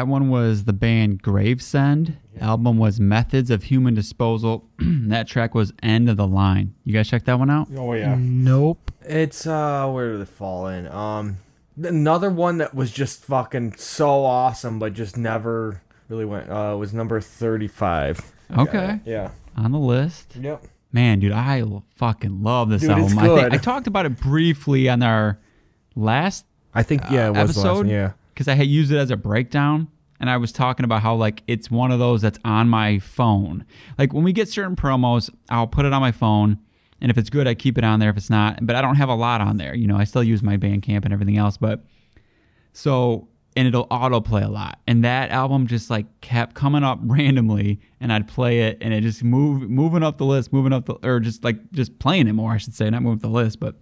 That 0.00 0.08
one 0.08 0.30
was 0.30 0.64
the 0.64 0.72
band 0.72 1.20
Gravesend. 1.20 2.16
Album 2.40 2.78
was 2.78 2.98
Methods 2.98 3.50
of 3.50 3.64
Human 3.64 3.92
Disposal. 3.92 4.66
that 4.78 5.28
track 5.28 5.54
was 5.54 5.74
End 5.82 6.08
of 6.08 6.16
the 6.16 6.26
Line. 6.26 6.74
You 6.84 6.94
guys 6.94 7.06
check 7.06 7.26
that 7.26 7.38
one 7.38 7.50
out? 7.50 7.68
Oh 7.76 7.92
yeah. 7.92 8.16
Nope. 8.18 8.90
It's 9.02 9.46
uh 9.46 9.90
where 9.90 10.12
did 10.12 10.22
it 10.22 10.28
fall 10.28 10.68
in? 10.68 10.86
Um 10.86 11.36
another 11.76 12.30
one 12.30 12.56
that 12.58 12.74
was 12.74 12.90
just 12.90 13.22
fucking 13.26 13.74
so 13.76 14.24
awesome 14.24 14.78
but 14.78 14.94
just 14.94 15.18
never 15.18 15.82
really 16.08 16.24
went 16.24 16.48
uh 16.48 16.74
was 16.78 16.94
number 16.94 17.20
35. 17.20 18.22
Okay, 18.56 19.00
Yeah. 19.04 19.32
on 19.54 19.70
the 19.70 19.78
list. 19.78 20.34
Yep. 20.34 20.64
Man, 20.92 21.20
dude, 21.20 21.32
I 21.32 21.62
fucking 21.96 22.42
love 22.42 22.70
this 22.70 22.80
Dude, 22.80 22.92
it's 22.92 23.12
album. 23.12 23.18
I 23.18 23.22
think 23.26 23.40
good. 23.50 23.54
I 23.54 23.56
talked 23.58 23.86
about 23.86 24.06
it 24.06 24.18
briefly 24.18 24.88
on 24.88 25.02
our 25.02 25.38
last 25.94 26.46
I 26.72 26.84
think 26.84 27.02
yeah, 27.10 27.26
it 27.26 27.30
was 27.32 27.36
the 27.36 27.40
last 27.40 27.50
episode. 27.66 27.76
one, 27.76 27.88
yeah. 27.90 28.12
Because 28.40 28.48
I 28.48 28.54
had 28.54 28.68
used 28.68 28.90
it 28.90 28.96
as 28.96 29.10
a 29.10 29.18
breakdown, 29.18 29.86
and 30.18 30.30
I 30.30 30.38
was 30.38 30.50
talking 30.50 30.84
about 30.84 31.02
how 31.02 31.14
like 31.14 31.42
it's 31.46 31.70
one 31.70 31.92
of 31.92 31.98
those 31.98 32.22
that's 32.22 32.38
on 32.42 32.70
my 32.70 32.98
phone. 32.98 33.66
Like 33.98 34.14
when 34.14 34.24
we 34.24 34.32
get 34.32 34.48
certain 34.48 34.76
promos, 34.76 35.28
I'll 35.50 35.66
put 35.66 35.84
it 35.84 35.92
on 35.92 36.00
my 36.00 36.10
phone, 36.10 36.58
and 37.02 37.10
if 37.10 37.18
it's 37.18 37.28
good, 37.28 37.46
I 37.46 37.52
keep 37.52 37.76
it 37.76 37.84
on 37.84 38.00
there. 38.00 38.08
If 38.08 38.16
it's 38.16 38.30
not, 38.30 38.64
but 38.64 38.76
I 38.76 38.80
don't 38.80 38.94
have 38.94 39.10
a 39.10 39.14
lot 39.14 39.42
on 39.42 39.58
there. 39.58 39.74
You 39.74 39.86
know, 39.86 39.98
I 39.98 40.04
still 40.04 40.24
use 40.24 40.42
my 40.42 40.56
Bandcamp 40.56 41.04
and 41.04 41.12
everything 41.12 41.36
else, 41.36 41.58
but 41.58 41.84
so 42.72 43.28
and 43.54 43.68
it'll 43.68 43.88
autoplay 43.88 44.42
a 44.42 44.48
lot. 44.48 44.78
And 44.86 45.04
that 45.04 45.28
album 45.28 45.66
just 45.66 45.90
like 45.90 46.06
kept 46.22 46.54
coming 46.54 46.82
up 46.82 46.98
randomly, 47.04 47.78
and 48.00 48.10
I'd 48.10 48.26
play 48.26 48.60
it, 48.60 48.78
and 48.80 48.94
it 48.94 49.02
just 49.02 49.22
move 49.22 49.68
moving 49.68 50.02
up 50.02 50.16
the 50.16 50.24
list, 50.24 50.50
moving 50.50 50.72
up 50.72 50.86
the 50.86 50.94
or 51.06 51.20
just 51.20 51.44
like 51.44 51.72
just 51.72 51.98
playing 51.98 52.26
it 52.26 52.32
more, 52.32 52.52
I 52.52 52.56
should 52.56 52.72
say, 52.72 52.88
not 52.88 53.02
moving 53.02 53.18
up 53.18 53.20
the 53.20 53.28
list, 53.28 53.60
but 53.60 53.74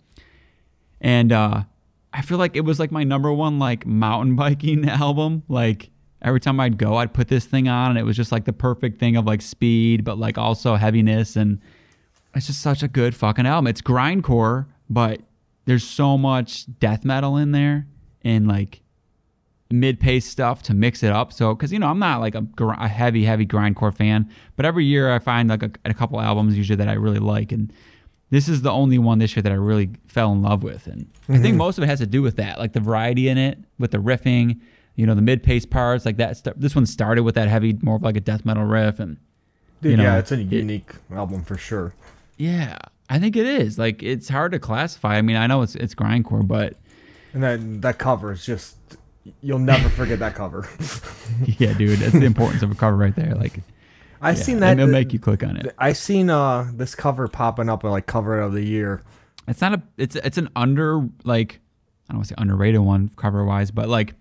and 1.00 1.30
uh 1.30 1.62
I 2.12 2.22
feel 2.22 2.38
like 2.38 2.56
it 2.56 2.62
was 2.62 2.78
like 2.78 2.90
my 2.90 3.04
number 3.04 3.32
one 3.32 3.58
like 3.58 3.86
mountain 3.86 4.36
biking 4.36 4.88
album. 4.88 5.42
Like 5.48 5.90
every 6.22 6.40
time 6.40 6.60
I'd 6.60 6.78
go, 6.78 6.96
I'd 6.96 7.12
put 7.12 7.28
this 7.28 7.44
thing 7.44 7.68
on, 7.68 7.90
and 7.90 7.98
it 7.98 8.04
was 8.04 8.16
just 8.16 8.32
like 8.32 8.44
the 8.44 8.52
perfect 8.52 8.98
thing 8.98 9.16
of 9.16 9.26
like 9.26 9.42
speed, 9.42 10.04
but 10.04 10.18
like 10.18 10.38
also 10.38 10.74
heaviness, 10.74 11.36
and 11.36 11.60
it's 12.34 12.46
just 12.46 12.60
such 12.60 12.82
a 12.82 12.88
good 12.88 13.14
fucking 13.14 13.46
album. 13.46 13.66
It's 13.66 13.82
grindcore, 13.82 14.66
but 14.90 15.20
there's 15.66 15.84
so 15.84 16.16
much 16.16 16.66
death 16.78 17.04
metal 17.04 17.36
in 17.36 17.52
there, 17.52 17.86
and 18.22 18.48
like 18.48 18.82
mid-pace 19.70 20.24
stuff 20.24 20.62
to 20.62 20.74
mix 20.74 21.02
it 21.02 21.12
up. 21.12 21.32
So, 21.32 21.54
because 21.54 21.72
you 21.72 21.78
know, 21.78 21.88
I'm 21.88 21.98
not 21.98 22.20
like 22.20 22.34
a, 22.34 22.46
a 22.58 22.88
heavy, 22.88 23.24
heavy 23.24 23.46
grindcore 23.46 23.94
fan, 23.94 24.30
but 24.56 24.64
every 24.64 24.84
year 24.84 25.12
I 25.12 25.18
find 25.18 25.48
like 25.48 25.62
a, 25.62 25.70
a 25.84 25.94
couple 25.94 26.20
albums 26.20 26.56
usually 26.56 26.76
that 26.76 26.88
I 26.88 26.94
really 26.94 27.18
like, 27.18 27.52
and 27.52 27.72
this 28.30 28.48
is 28.48 28.62
the 28.62 28.70
only 28.70 28.98
one 28.98 29.18
this 29.18 29.34
year 29.34 29.42
that 29.42 29.52
I 29.52 29.56
really 29.56 29.90
fell 30.06 30.32
in 30.32 30.42
love 30.42 30.62
with, 30.62 30.86
and 30.86 31.08
I 31.28 31.34
think 31.34 31.44
mm-hmm. 31.44 31.56
most 31.56 31.78
of 31.78 31.84
it 31.84 31.86
has 31.88 31.98
to 32.00 32.06
do 32.06 32.22
with 32.22 32.36
that, 32.36 32.58
like 32.58 32.72
the 32.72 32.80
variety 32.80 33.28
in 33.28 33.38
it, 33.38 33.58
with 33.78 33.90
the 33.90 33.98
riffing, 33.98 34.60
you 34.96 35.06
know, 35.06 35.14
the 35.14 35.22
mid-pace 35.22 35.66
parts, 35.66 36.04
like 36.04 36.16
that. 36.18 36.36
St- 36.36 36.60
this 36.60 36.74
one 36.74 36.86
started 36.86 37.22
with 37.22 37.34
that 37.36 37.48
heavy, 37.48 37.78
more 37.82 37.96
of 37.96 38.02
like 38.02 38.16
a 38.16 38.20
death 38.20 38.44
metal 38.44 38.64
riff, 38.64 39.00
and 39.00 39.16
Dude, 39.80 39.92
You 39.92 39.96
know, 39.98 40.02
yeah, 40.02 40.18
it's 40.18 40.32
a 40.32 40.40
it- 40.40 40.52
unique 40.52 40.92
album 41.12 41.44
for 41.44 41.56
sure. 41.56 41.94
yeah, 42.36 42.78
I 43.08 43.18
think 43.18 43.36
it 43.36 43.46
is. 43.46 43.78
Like 43.78 44.02
it's 44.02 44.28
hard 44.28 44.52
to 44.52 44.58
classify. 44.58 45.16
I 45.16 45.22
mean, 45.22 45.36
I 45.36 45.46
know 45.46 45.62
it's 45.62 45.74
it's 45.76 45.94
grindcore, 45.94 46.46
but 46.46 46.74
And 47.32 47.42
that 47.42 47.82
that 47.82 47.98
cover 47.98 48.32
is 48.32 48.44
just 48.44 48.76
you'll 49.42 49.58
never 49.58 49.88
forget 49.88 50.18
that 50.18 50.34
cover. 50.34 50.68
yeah, 51.58 51.72
dude, 51.74 51.98
that's 52.00 52.12
the 52.12 52.24
importance 52.24 52.62
of 52.62 52.70
a 52.70 52.74
cover 52.74 52.96
right 52.96 53.14
there. 53.14 53.34
Like, 53.34 53.60
I 54.20 54.30
yeah, 54.30 54.34
seen 54.34 54.60
that 54.60 54.78
it'll 54.78 54.90
make 54.90 55.12
you 55.12 55.18
click 55.18 55.42
on 55.42 55.56
it. 55.56 55.74
I 55.78 55.92
seen 55.92 56.30
uh 56.30 56.70
this 56.74 56.94
cover 56.94 57.28
popping 57.28 57.68
up 57.68 57.84
like 57.84 58.06
cover 58.06 58.40
of 58.40 58.52
the 58.52 58.62
year. 58.62 59.02
It's 59.46 59.60
not 59.60 59.74
a. 59.74 59.82
It's 59.96 60.16
it's 60.16 60.38
an 60.38 60.50
under 60.54 61.08
like 61.24 61.60
I 62.08 62.12
don't 62.12 62.18
want 62.18 62.28
to 62.28 62.34
say 62.34 62.34
underrated 62.38 62.80
one 62.80 63.10
cover 63.16 63.44
wise, 63.44 63.70
but 63.70 63.88
like 63.88 64.14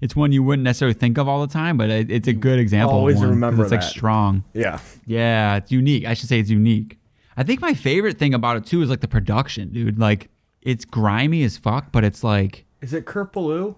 it's 0.00 0.16
one 0.16 0.32
you 0.32 0.42
wouldn't 0.42 0.64
necessarily 0.64 0.94
think 0.94 1.18
of 1.18 1.28
all 1.28 1.46
the 1.46 1.52
time. 1.52 1.76
But 1.76 1.90
it, 1.90 2.10
it's 2.10 2.28
a 2.28 2.32
good 2.32 2.58
example. 2.58 2.96
Always 2.96 3.16
of 3.16 3.22
one 3.22 3.30
remember 3.30 3.62
it's 3.62 3.70
like 3.70 3.80
that. 3.82 3.90
strong. 3.90 4.44
Yeah. 4.54 4.80
Yeah, 5.06 5.56
it's 5.56 5.70
unique. 5.70 6.06
I 6.06 6.14
should 6.14 6.28
say 6.28 6.40
it's 6.40 6.50
unique. 6.50 6.98
I 7.36 7.42
think 7.44 7.60
my 7.60 7.74
favorite 7.74 8.18
thing 8.18 8.34
about 8.34 8.56
it 8.56 8.66
too 8.66 8.82
is 8.82 8.90
like 8.90 9.00
the 9.00 9.08
production, 9.08 9.72
dude. 9.72 9.98
Like 9.98 10.28
it's 10.62 10.84
grimy 10.84 11.42
as 11.44 11.56
fuck, 11.56 11.92
but 11.92 12.04
it's 12.04 12.24
like 12.24 12.64
Is 12.80 12.92
it 12.94 13.04
Kurt 13.04 13.32
Ballou? 13.32 13.76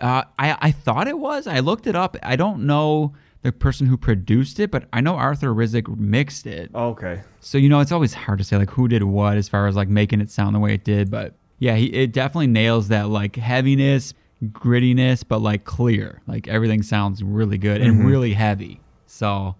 uh, 0.00 0.22
I 0.38 0.56
I 0.60 0.70
thought 0.70 1.08
it 1.08 1.18
was. 1.18 1.46
I 1.46 1.60
looked 1.60 1.86
it 1.86 1.96
up. 1.96 2.16
I 2.22 2.36
don't 2.36 2.66
know 2.66 3.14
the 3.42 3.52
person 3.52 3.86
who 3.86 3.96
produced 3.96 4.60
it, 4.60 4.70
but 4.70 4.84
I 4.92 5.00
know 5.00 5.14
Arthur 5.14 5.54
Rizk 5.54 5.88
mixed 5.96 6.46
it. 6.46 6.70
Oh, 6.74 6.88
okay. 6.90 7.22
So 7.40 7.58
you 7.58 7.68
know, 7.68 7.80
it's 7.80 7.92
always 7.92 8.12
hard 8.12 8.38
to 8.38 8.44
say 8.44 8.56
like 8.56 8.70
who 8.70 8.88
did 8.88 9.02
what 9.02 9.36
as 9.36 9.48
far 9.48 9.66
as 9.66 9.76
like 9.76 9.88
making 9.88 10.20
it 10.20 10.30
sound 10.30 10.54
the 10.54 10.58
way 10.60 10.74
it 10.74 10.84
did. 10.84 11.10
But 11.10 11.34
yeah, 11.58 11.76
he 11.76 11.86
it 11.86 12.12
definitely 12.12 12.48
nails 12.48 12.88
that 12.88 13.08
like 13.08 13.36
heaviness, 13.36 14.12
grittiness, 14.44 15.24
but 15.26 15.40
like 15.40 15.64
clear. 15.64 16.20
Like 16.26 16.48
everything 16.48 16.82
sounds 16.82 17.22
really 17.22 17.58
good 17.58 17.80
and 17.80 18.04
really 18.04 18.34
heavy. 18.34 18.80
So, 19.06 19.56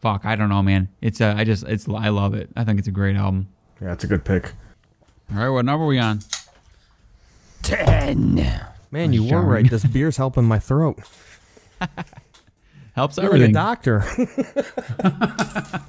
fuck, 0.00 0.24
I 0.24 0.34
don't 0.36 0.48
know, 0.48 0.62
man. 0.62 0.88
It's 1.00 1.20
uh, 1.20 1.34
I 1.36 1.44
just 1.44 1.64
it's 1.64 1.88
I 1.88 2.08
love 2.08 2.34
it. 2.34 2.50
I 2.56 2.64
think 2.64 2.78
it's 2.78 2.88
a 2.88 2.92
great 2.92 3.16
album. 3.16 3.48
Yeah, 3.80 3.92
it's 3.92 4.04
a 4.04 4.08
good 4.08 4.24
pick. 4.24 4.52
All 5.32 5.38
right, 5.38 5.48
what 5.48 5.64
number 5.64 5.84
are 5.84 5.88
we 5.88 5.98
on? 6.00 6.20
Ten. 7.62 8.60
Man, 8.90 9.12
you 9.12 9.22
were 9.22 9.30
Darn. 9.30 9.46
right. 9.46 9.70
This 9.70 9.84
beer's 9.84 10.16
helping 10.16 10.44
my 10.44 10.58
throat. 10.58 10.98
Helps 12.94 13.16
You're 13.16 13.26
like 13.26 13.32
a 13.32 13.34
everything. 13.34 13.54
doctor. 13.54 14.04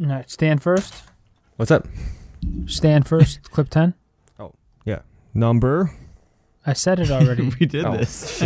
All 0.00 0.06
right, 0.08 0.30
stand 0.30 0.62
first. 0.62 0.94
What's 1.56 1.70
up? 1.70 1.86
Stand 2.66 3.06
first. 3.06 3.42
clip 3.50 3.68
ten. 3.70 3.94
Oh, 4.38 4.52
yeah. 4.84 5.00
Number. 5.34 5.92
I 6.66 6.72
said 6.74 7.00
it 7.00 7.10
already. 7.10 7.50
we 7.60 7.66
did 7.66 7.84
Oh, 7.84 7.96
this. 7.96 8.42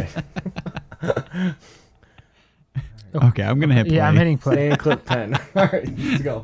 Okay, 3.15 3.43
I'm 3.43 3.59
gonna 3.61 3.75
hit 3.75 3.87
play. 3.89 3.97
yeah, 3.97 4.09
I'm 4.09 4.17
hitting 4.17 4.37
play. 4.39 4.77
Clip 4.77 5.03
10. 5.07 5.35
All 5.35 5.41
right, 5.55 5.89
let's 5.99 6.23
go. 6.23 6.43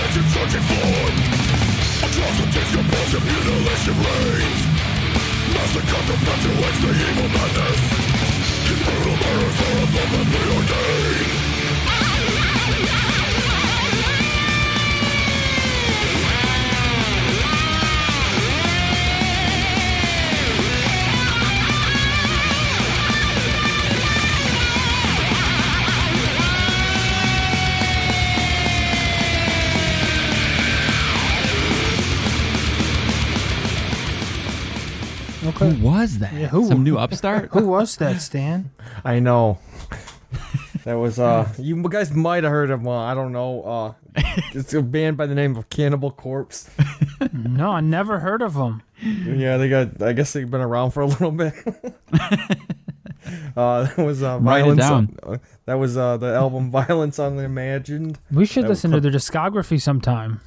that 0.00 0.10
you're 0.16 0.30
searching 0.32 0.64
for. 0.64 0.88
Atrocities, 2.08 2.70
compulsive 2.72 3.24
mutilation 3.24 3.96
reigns 4.00 4.60
Massacre 5.52 6.02
perpetuates 6.08 6.80
the 6.80 6.92
evil 7.06 7.28
madness. 7.36 7.80
His 8.64 8.80
brutal 8.86 9.16
murders 9.22 9.58
are 9.66 9.78
above 9.84 10.12
and 10.18 10.28
preordained 10.32 11.39
Who 35.60 35.74
was 35.86 36.18
that? 36.18 36.32
Yeah, 36.32 36.48
who- 36.48 36.66
Some 36.66 36.82
new 36.82 36.96
upstart? 37.04 37.50
Who 37.52 37.66
was 37.68 37.96
that, 37.98 38.20
Stan? 38.20 38.70
I 39.04 39.18
know. 39.20 39.58
That 40.84 40.94
was 40.94 41.18
uh 41.18 41.46
you 41.58 41.76
guys 41.88 42.10
might 42.12 42.42
have 42.44 42.50
heard 42.52 42.70
of 42.70 42.86
uh, 42.86 42.90
I 42.90 43.12
don't 43.14 43.32
know 43.32 43.62
uh 43.62 43.92
it's 44.54 44.72
a 44.72 44.80
band 44.80 45.16
by 45.18 45.26
the 45.26 45.34
name 45.34 45.54
of 45.56 45.68
Cannibal 45.68 46.10
Corpse. 46.10 46.68
No, 47.34 47.70
I 47.72 47.80
never 47.80 48.18
heard 48.20 48.40
of 48.40 48.54
him. 48.54 48.80
Yeah, 49.02 49.58
they 49.58 49.68
got 49.68 50.00
I 50.00 50.14
guess 50.14 50.32
they've 50.32 50.50
been 50.50 50.62
around 50.62 50.92
for 50.92 51.02
a 51.02 51.06
little 51.12 51.30
bit. 51.32 51.52
uh 53.54 53.82
that 53.84 53.98
was 53.98 54.22
uh 54.22 54.38
Write 54.40 54.60
it 54.60 54.62
Violence 54.62 54.80
down. 54.80 55.16
uh, 55.22 55.36
that 55.66 55.74
was 55.74 55.96
uh 55.98 56.16
the 56.16 56.34
album 56.34 56.70
Violence 56.70 57.18
Unimagined. 57.18 58.18
We 58.32 58.46
should 58.46 58.64
That 58.64 58.70
listen 58.70 58.90
was- 58.92 59.02
to 59.02 59.10
their 59.10 59.12
discography 59.20 59.80
sometime. 59.80 60.40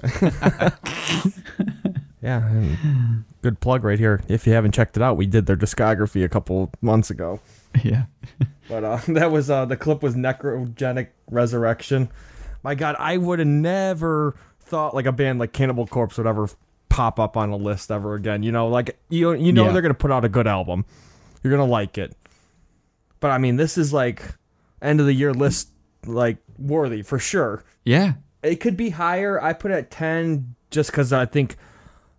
Yeah, 2.22 2.48
and 2.48 3.24
good 3.44 3.60
plug 3.60 3.84
right 3.84 4.00
here. 4.00 4.24
If 4.28 4.48
you 4.48 4.54
haven't 4.54 4.72
checked 4.74 4.98
it 4.98 5.04
out, 5.04 5.18
we 5.18 5.28
did 5.28 5.46
their 5.46 5.58
discography 5.58 6.24
a 6.24 6.30
couple 6.30 6.72
months 6.82 7.12
ago. 7.12 7.40
yeah. 7.84 8.06
But 8.70 8.86
uh, 8.86 9.00
that 9.10 9.30
was 9.30 9.50
uh, 9.50 9.66
the 9.66 9.76
clip 9.76 10.02
was 10.02 10.16
Necrogenic 10.16 11.10
Resurrection. 11.30 12.10
My 12.64 12.76
God, 12.76 12.96
I 12.98 13.18
would 13.18 13.40
have 13.40 13.48
never 13.48 14.36
thought 14.62 14.96
like 14.96 15.06
a 15.06 15.12
band 15.12 15.38
like 15.38 15.52
Cannibal 15.52 15.86
Corpse 15.86 16.18
would 16.18 16.26
ever 16.26 16.48
pop 16.88 17.20
up 17.20 17.36
on 17.36 17.50
a 17.50 17.58
list 17.58 17.92
ever 17.92 18.16
again. 18.16 18.42
You 18.42 18.54
know, 18.54 18.70
like 18.70 18.98
you 19.10 19.34
you 19.34 19.52
know 19.52 19.66
Yeah. 19.66 19.74
they're 19.74 19.82
gonna 19.82 19.94
put 19.94 20.12
out 20.12 20.24
a 20.24 20.30
good 20.30 20.48
album. 20.48 20.86
You're 21.44 21.52
gonna 21.52 21.70
like 21.70 21.98
it. 21.98 22.16
But 23.20 23.32
I 23.32 23.38
mean, 23.38 23.58
this 23.58 23.78
is 23.78 23.92
like 23.92 24.24
end 24.82 25.02
of 25.02 25.06
the 25.08 25.14
year 25.14 25.34
list 25.34 25.68
like 26.06 26.38
worthy 26.58 27.02
for 27.02 27.20
sure. 27.20 27.66
Yeah. 27.84 28.14
It 28.44 28.62
could 28.62 28.78
be 28.78 28.92
higher. 28.92 29.42
I 29.44 29.52
put 29.52 29.72
it 29.72 29.76
at 29.76 29.92
ten 29.92 30.56
just 30.72 30.90
because 30.90 31.12
I 31.12 31.26
think 31.26 31.58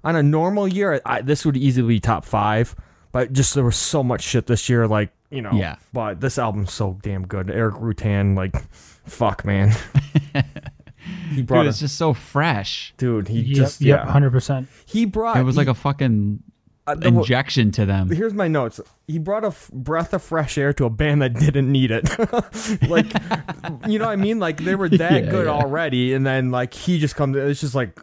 on 0.05 0.15
a 0.17 0.23
normal 0.23 0.69
year 0.69 1.01
I, 1.05 1.23
this 1.23 1.45
would 1.47 1.57
easily 1.57 1.95
be 1.95 2.01
top 2.01 2.25
five. 2.25 2.75
But 3.13 3.33
just 3.33 3.55
there 3.55 3.63
was 3.65 3.77
so 3.77 4.03
much 4.03 4.23
shit 4.23 4.47
this 4.49 4.69
year, 4.69 4.89
like 4.89 5.11
you 5.31 5.41
know. 5.41 5.53
Yeah. 5.53 5.77
But 5.93 6.21
this 6.21 6.37
album's 6.39 6.73
so 6.73 6.99
damn 7.03 7.27
good. 7.27 7.49
Erik 7.51 7.77
Rutan, 7.77 8.37
like, 8.37 8.55
fuck, 9.05 9.45
man. 9.45 9.73
he 11.33 11.43
brought 11.43 11.61
Dude, 11.61 11.67
a 11.67 11.69
it's 11.71 11.79
just 11.81 11.97
so 11.97 12.13
fresh. 12.15 12.93
dude. 12.97 13.29
He 13.29 13.41
Yep, 13.41 13.57
just 13.57 13.81
yep, 13.81 14.01
yeah. 14.05 14.11
hundred 14.11 14.31
percent. 14.31 14.69
He 14.87 15.05
brought. 15.05 15.37
It 15.37 15.43
was 15.45 15.57
like 15.57 15.69
a 15.69 15.75
fucking 15.75 16.43
uh, 16.87 16.95
the- 16.97 17.09
injection 17.09 17.71
to 17.73 17.87
them. 17.87 18.11
Here's 18.11 18.35
my 18.35 18.49
notes. 18.49 18.81
He 19.07 19.19
brought 19.19 19.45
a 19.45 19.49
f- 19.49 19.71
breath 19.73 20.13
of 20.13 20.23
fresh 20.23 20.59
air 20.59 20.73
to 20.75 20.85
a 20.85 20.91
band 20.91 21.23
that 21.23 21.35
didn't 21.35 21.71
need 21.71 21.91
it. 21.93 22.09
like, 22.89 23.13
you 23.87 23.99
know 23.99 24.07
what 24.07 24.13
I 24.13 24.17
mean? 24.17 24.39
Like 24.41 24.59
they 24.65 24.75
were 24.75 24.89
that 24.89 25.25
Yeah, 25.25 25.31
good 25.31 25.47
yeah. 25.47 25.53
already, 25.53 26.15
and 26.15 26.27
then 26.27 26.51
like 26.51 26.75
he 26.75 26.99
just 26.99 27.17
comes. 27.17 27.37
It's 27.37 27.61
just 27.61 27.75
like 27.75 28.01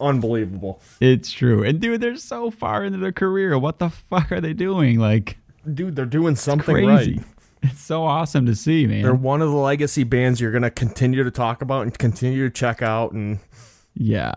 unbelievable, 0.00 0.80
It's 1.00 1.30
true. 1.30 1.62
And 1.62 1.80
dude, 1.80 2.00
they're 2.00 2.16
so 2.16 2.50
far 2.50 2.84
into 2.84 2.98
their 2.98 3.12
career. 3.12 3.58
What 3.58 3.78
the 3.78 3.90
fuck 3.90 4.32
are 4.32 4.40
they 4.40 4.52
doing? 4.52 4.98
Like 4.98 5.38
dude. 5.72 5.96
They're 5.96 6.04
doing 6.06 6.36
something 6.36 6.74
crazy. 6.74 7.16
right. 7.16 7.24
It's 7.62 7.80
so 7.80 8.04
awesome 8.04 8.44
to 8.46 8.54
see, 8.54 8.86
man. 8.86 9.02
They're 9.02 9.14
one 9.14 9.40
of 9.40 9.48
the 9.50 9.56
legacy 9.56 10.04
bands 10.04 10.40
you're 10.40 10.52
gonna 10.52 10.70
continue 10.70 11.24
to 11.24 11.30
talk 11.30 11.62
about 11.62 11.82
and 11.82 11.98
continue 11.98 12.44
to 12.44 12.50
check 12.50 12.82
out. 12.82 13.12
And 13.12 13.38
yeah. 13.94 14.34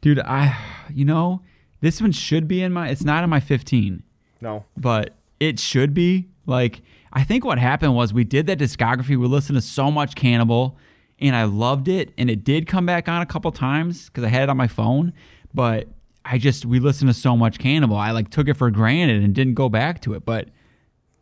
Dude, 0.00 0.20
I 0.20 0.56
you 0.92 1.04
know, 1.04 1.42
this 1.80 2.00
one 2.00 2.12
should 2.12 2.46
be 2.46 2.62
in 2.62 2.72
my 2.72 2.88
it's 2.88 3.04
not 3.04 3.24
in 3.24 3.30
my 3.30 3.40
15, 3.40 4.02
no, 4.40 4.64
but 4.76 5.14
it 5.40 5.58
should 5.58 5.92
be. 5.92 6.28
Like 6.46 6.82
I 7.12 7.24
think 7.24 7.44
what 7.44 7.58
happened 7.58 7.96
was 7.96 8.12
we 8.12 8.22
did 8.24 8.46
that 8.46 8.58
discography. 8.58 9.16
We 9.16 9.26
listened 9.26 9.56
to 9.56 9.62
so 9.62 9.90
much 9.90 10.14
Cannibal 10.14 10.76
and 11.20 11.34
I 11.36 11.44
loved 11.44 11.88
it 11.88 12.12
and 12.18 12.28
it 12.30 12.44
did 12.44 12.66
come 12.66 12.86
back 12.86 13.08
on 13.08 13.22
a 13.22 13.26
couple 13.26 13.50
times 13.52 14.08
cuz 14.10 14.24
I 14.24 14.28
had 14.28 14.44
it 14.44 14.48
on 14.50 14.56
my 14.56 14.68
phone, 14.68 15.12
but 15.54 15.88
I 16.24 16.38
just 16.38 16.64
we 16.66 16.78
listened 16.80 17.08
to 17.08 17.14
so 17.14 17.36
much 17.36 17.58
Cannibal. 17.58 17.96
I 17.96 18.10
like 18.10 18.30
took 18.30 18.48
it 18.48 18.54
for 18.54 18.70
granted 18.70 19.22
and 19.22 19.34
didn't 19.34 19.54
go 19.54 19.68
back 19.68 20.00
to 20.02 20.14
it, 20.14 20.24
but 20.24 20.48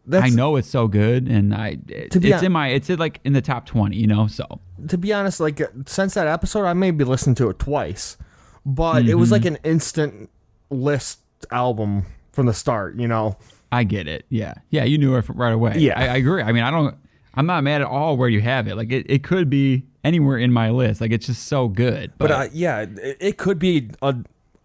that's 0.09 0.25
I 0.25 0.29
know 0.29 0.55
it's 0.57 0.69
so 0.69 0.87
good, 0.87 1.27
and 1.29 1.53
I 1.55 1.79
it- 1.89 2.11
To 2.13 2.21
be 2.21 2.29
it's 2.29 2.37
hon- 2.37 2.45
in 2.47 2.53
my 2.53 2.69
it's 2.69 2.89
in 2.91 2.99
like 2.99 3.21
in 3.25 3.33
the 3.33 3.41
top 3.43 3.67
twenty, 3.67 3.97
you 3.97 4.07
know. 4.07 4.27
So 4.29 4.45
to 4.89 4.97
be 4.99 5.13
honest, 5.13 5.41
like 5.41 5.61
uh, 5.61 5.67
since 5.87 6.15
that 6.15 6.27
episode, 6.29 6.65
I 6.65 6.73
maybe 6.75 7.03
listened 7.05 7.37
to 7.39 7.49
it 7.51 7.59
twice, 7.59 8.17
but 8.65 9.07
it 9.09 9.15
was 9.17 9.31
like 9.33 9.43
Mm-hmm. 9.43 9.55
an 9.65 9.73
instant 9.73 10.31
list 10.71 11.21
album 11.51 12.05
from 12.33 12.47
the 12.47 12.55
start. 12.55 12.97
You 12.99 13.09
know, 13.09 13.37
I 13.73 13.83
get 13.85 14.07
it. 14.07 14.27
Yeah, 14.29 14.55
yeah, 14.71 14.85
you 14.85 14.97
knew 14.99 15.17
it 15.17 15.25
right 15.29 15.53
away. 15.53 15.75
Yeah. 15.79 15.99
I, 15.99 16.07
I 16.09 16.17
agree. 16.17 16.43
I 16.43 16.53
mean, 16.53 16.63
I 16.63 16.71
don't. 16.71 16.95
I'm 17.37 17.47
not 17.47 17.63
mad 17.65 17.83
at 17.83 17.87
all 17.87 18.17
where 18.17 18.29
you 18.29 18.41
have 18.41 18.67
it. 18.69 18.77
Like 18.77 18.91
it, 18.93 19.07
it 19.11 19.23
could 19.23 19.51
be 19.51 19.85
anywhere 20.05 20.39
in 20.39 20.53
my 20.53 20.71
list. 20.71 21.01
Like 21.01 21.11
it's 21.13 21.27
just 21.27 21.47
so 21.49 21.69
good. 21.69 22.13
But, 22.19 22.29
but 22.29 22.31
uh, 22.31 22.49
yeah, 22.53 22.81
it, 22.81 23.17
it 23.21 23.37
could 23.39 23.59
be 23.59 23.91
a, 24.03 24.15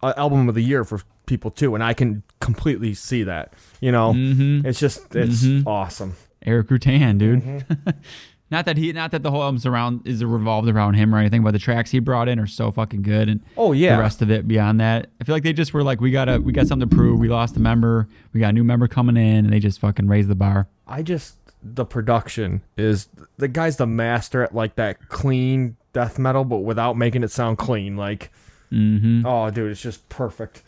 a 0.02 0.18
album 0.18 0.48
of 0.48 0.54
the 0.54 0.62
year 0.62 0.84
for 0.84 1.00
people 1.26 1.50
too, 1.50 1.74
and 1.74 1.84
I 1.84 1.92
can 1.94 2.22
completely 2.40 2.94
see 2.94 3.22
that. 3.24 3.52
You 3.80 3.92
know, 3.92 4.12
Mm-hmm. 4.12 4.66
it's 4.66 4.80
just 4.80 5.14
it's 5.14 5.46
awesome. 5.66 6.14
Erik 6.44 6.68
Rutan, 6.68 7.18
dude. 7.18 7.40
Mm-hmm. 7.42 7.90
not 8.50 8.64
that 8.66 8.76
he, 8.76 8.92
not 8.92 9.12
that 9.12 9.22
the 9.22 9.30
whole 9.30 9.42
album's 9.42 9.64
around 9.64 10.06
is 10.06 10.24
revolved 10.24 10.68
around 10.68 10.94
him 10.94 11.14
or 11.14 11.18
anything, 11.18 11.42
but 11.44 11.52
the 11.52 11.58
tracks 11.58 11.90
he 11.90 12.00
brought 12.00 12.28
in 12.28 12.38
are 12.40 12.46
so 12.46 12.70
fucking 12.72 13.02
good, 13.02 13.28
and 13.28 13.40
Oh 13.56 13.72
yeah, 13.72 13.96
the 13.96 14.02
rest 14.02 14.22
of 14.22 14.30
it 14.30 14.48
beyond 14.48 14.80
that, 14.80 15.08
I 15.20 15.24
feel 15.24 15.34
like 15.34 15.42
they 15.44 15.52
just 15.52 15.72
were 15.72 15.82
like, 15.84 16.00
we 16.00 16.10
gotta, 16.10 16.40
we 16.40 16.52
got 16.52 16.66
something 16.66 16.88
to 16.88 16.94
prove. 16.96 17.18
We 17.20 17.28
lost 17.28 17.56
a 17.56 17.60
member, 17.60 18.08
we 18.32 18.40
got 18.40 18.48
a 18.48 18.52
new 18.52 18.64
member 18.64 18.88
coming 18.88 19.16
in, 19.16 19.44
and 19.44 19.52
they 19.52 19.60
just 19.60 19.78
fucking 19.80 20.08
raised 20.08 20.28
the 20.28 20.34
bar. 20.34 20.66
I 20.86 21.02
just 21.02 21.36
the 21.62 21.84
production 21.84 22.62
is 22.76 23.08
the 23.38 23.48
guy's 23.48 23.76
the 23.76 23.86
master 23.86 24.42
at 24.42 24.54
like 24.54 24.74
that 24.76 25.08
clean 25.08 25.76
death 25.92 26.18
metal, 26.18 26.44
but 26.44 26.58
without 26.58 26.96
making 26.96 27.22
it 27.22 27.30
sound 27.30 27.58
clean. 27.58 27.96
Like, 27.96 28.30
Mm-hmm. 28.72 29.26
oh, 29.26 29.50
dude, 29.50 29.70
it's 29.70 29.82
just 29.82 30.08
perfect. 30.08 30.62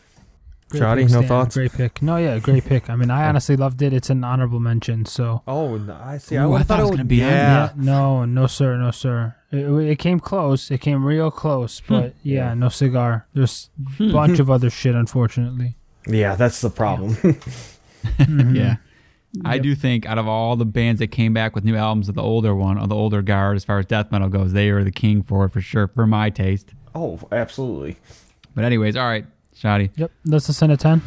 Great 0.68 0.80
Shoddy, 0.80 1.02
pick, 1.04 1.12
no 1.12 1.18
Stan. 1.20 1.28
thoughts? 1.28 1.54
Great 1.56 1.72
pick. 1.72 2.02
No, 2.02 2.16
yeah, 2.18 2.38
great 2.38 2.64
pick. 2.66 2.90
I 2.90 2.96
mean, 2.96 3.10
I 3.10 3.24
oh. 3.24 3.28
honestly 3.30 3.56
loved 3.56 3.80
it. 3.80 3.94
It's 3.94 4.10
an 4.10 4.22
honorable 4.24 4.60
mention. 4.60 5.06
So 5.06 5.42
Oh, 5.48 5.80
I 6.02 6.18
see. 6.18 6.36
Ooh, 6.36 6.40
I, 6.40 6.42
I 6.42 6.46
would've 6.46 6.66
thought 6.66 6.80
it 6.80 6.82
was 6.82 6.90
would- 6.90 6.96
gonna 6.98 7.08
be 7.08 7.22
on 7.22 7.30
yeah. 7.30 7.64
yeah, 7.64 7.70
no, 7.76 8.24
no, 8.26 8.46
sir, 8.46 8.76
no, 8.76 8.90
sir. 8.90 9.34
It, 9.50 9.64
it 9.66 9.98
came 9.98 10.20
close. 10.20 10.70
It 10.70 10.82
came 10.82 11.02
real 11.02 11.30
close, 11.30 11.78
hmm. 11.80 11.94
but 11.94 12.14
yeah, 12.22 12.52
no 12.52 12.68
cigar. 12.68 13.26
There's 13.32 13.70
a 13.98 14.12
bunch 14.12 14.38
of 14.40 14.50
other 14.50 14.68
shit, 14.68 14.94
unfortunately. 14.94 15.76
Yeah, 16.06 16.34
that's 16.36 16.60
the 16.60 16.70
problem. 16.70 17.16
Yeah. 17.24 17.32
Mm-hmm. 18.18 18.72
I 19.44 19.58
do 19.58 19.74
think 19.74 20.06
out 20.06 20.18
of 20.18 20.28
all 20.28 20.56
the 20.56 20.64
bands 20.64 20.98
that 21.00 21.08
came 21.08 21.32
back 21.34 21.54
with 21.54 21.64
new 21.64 21.76
albums 21.76 22.08
of 22.08 22.14
the 22.14 22.22
older 22.22 22.54
one, 22.54 22.78
of 22.78 22.88
the 22.88 22.94
older 22.94 23.22
guard, 23.22 23.56
as 23.56 23.64
far 23.64 23.78
as 23.78 23.86
death 23.86 24.12
metal 24.12 24.28
goes, 24.28 24.52
they 24.52 24.68
are 24.70 24.84
the 24.84 24.92
king 24.92 25.22
for 25.22 25.44
it 25.46 25.50
for 25.50 25.60
sure, 25.60 25.88
for 25.88 26.06
my 26.06 26.30
taste. 26.30 26.72
oh, 26.94 27.18
absolutely. 27.32 27.96
But 28.54 28.64
anyways, 28.64 28.96
all 28.96 29.08
right, 29.08 29.26
Shoddy. 29.54 29.90
Yep, 29.96 30.12
that's 30.24 30.48
a 30.48 30.52
sin 30.52 30.70
of 30.70 30.78
ten. 30.78 31.02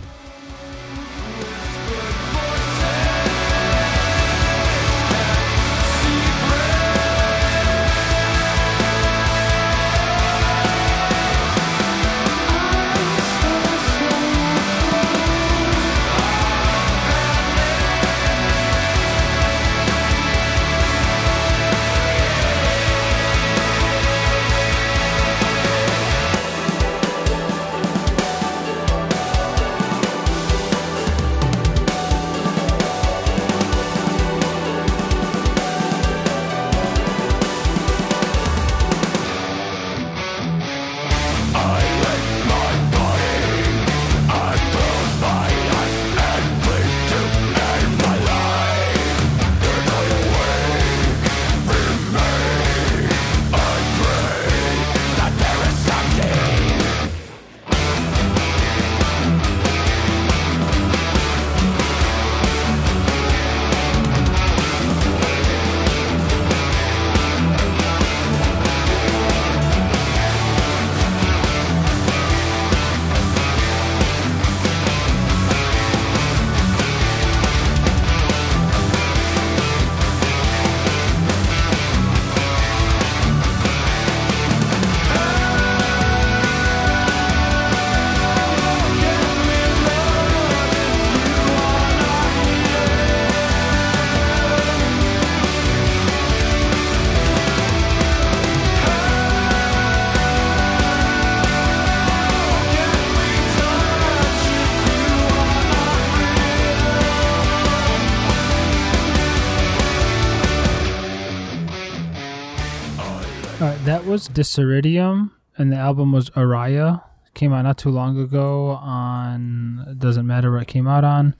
Was 114.37 114.47
Dessiderium, 114.47 115.31
and 115.57 115.71
the 115.71 115.77
album 115.77 116.11
was 116.11 116.29
Aria. 116.35 117.03
Came 117.33 117.53
out 117.53 117.63
not 117.63 117.77
too 117.77 117.89
long 117.89 118.19
ago 118.19 118.69
on. 118.69 119.95
Doesn't 119.97 120.25
matter 120.27 120.51
what 120.51 120.63
it 120.63 120.67
came 120.67 120.87
out 120.87 121.03
on. 121.03 121.35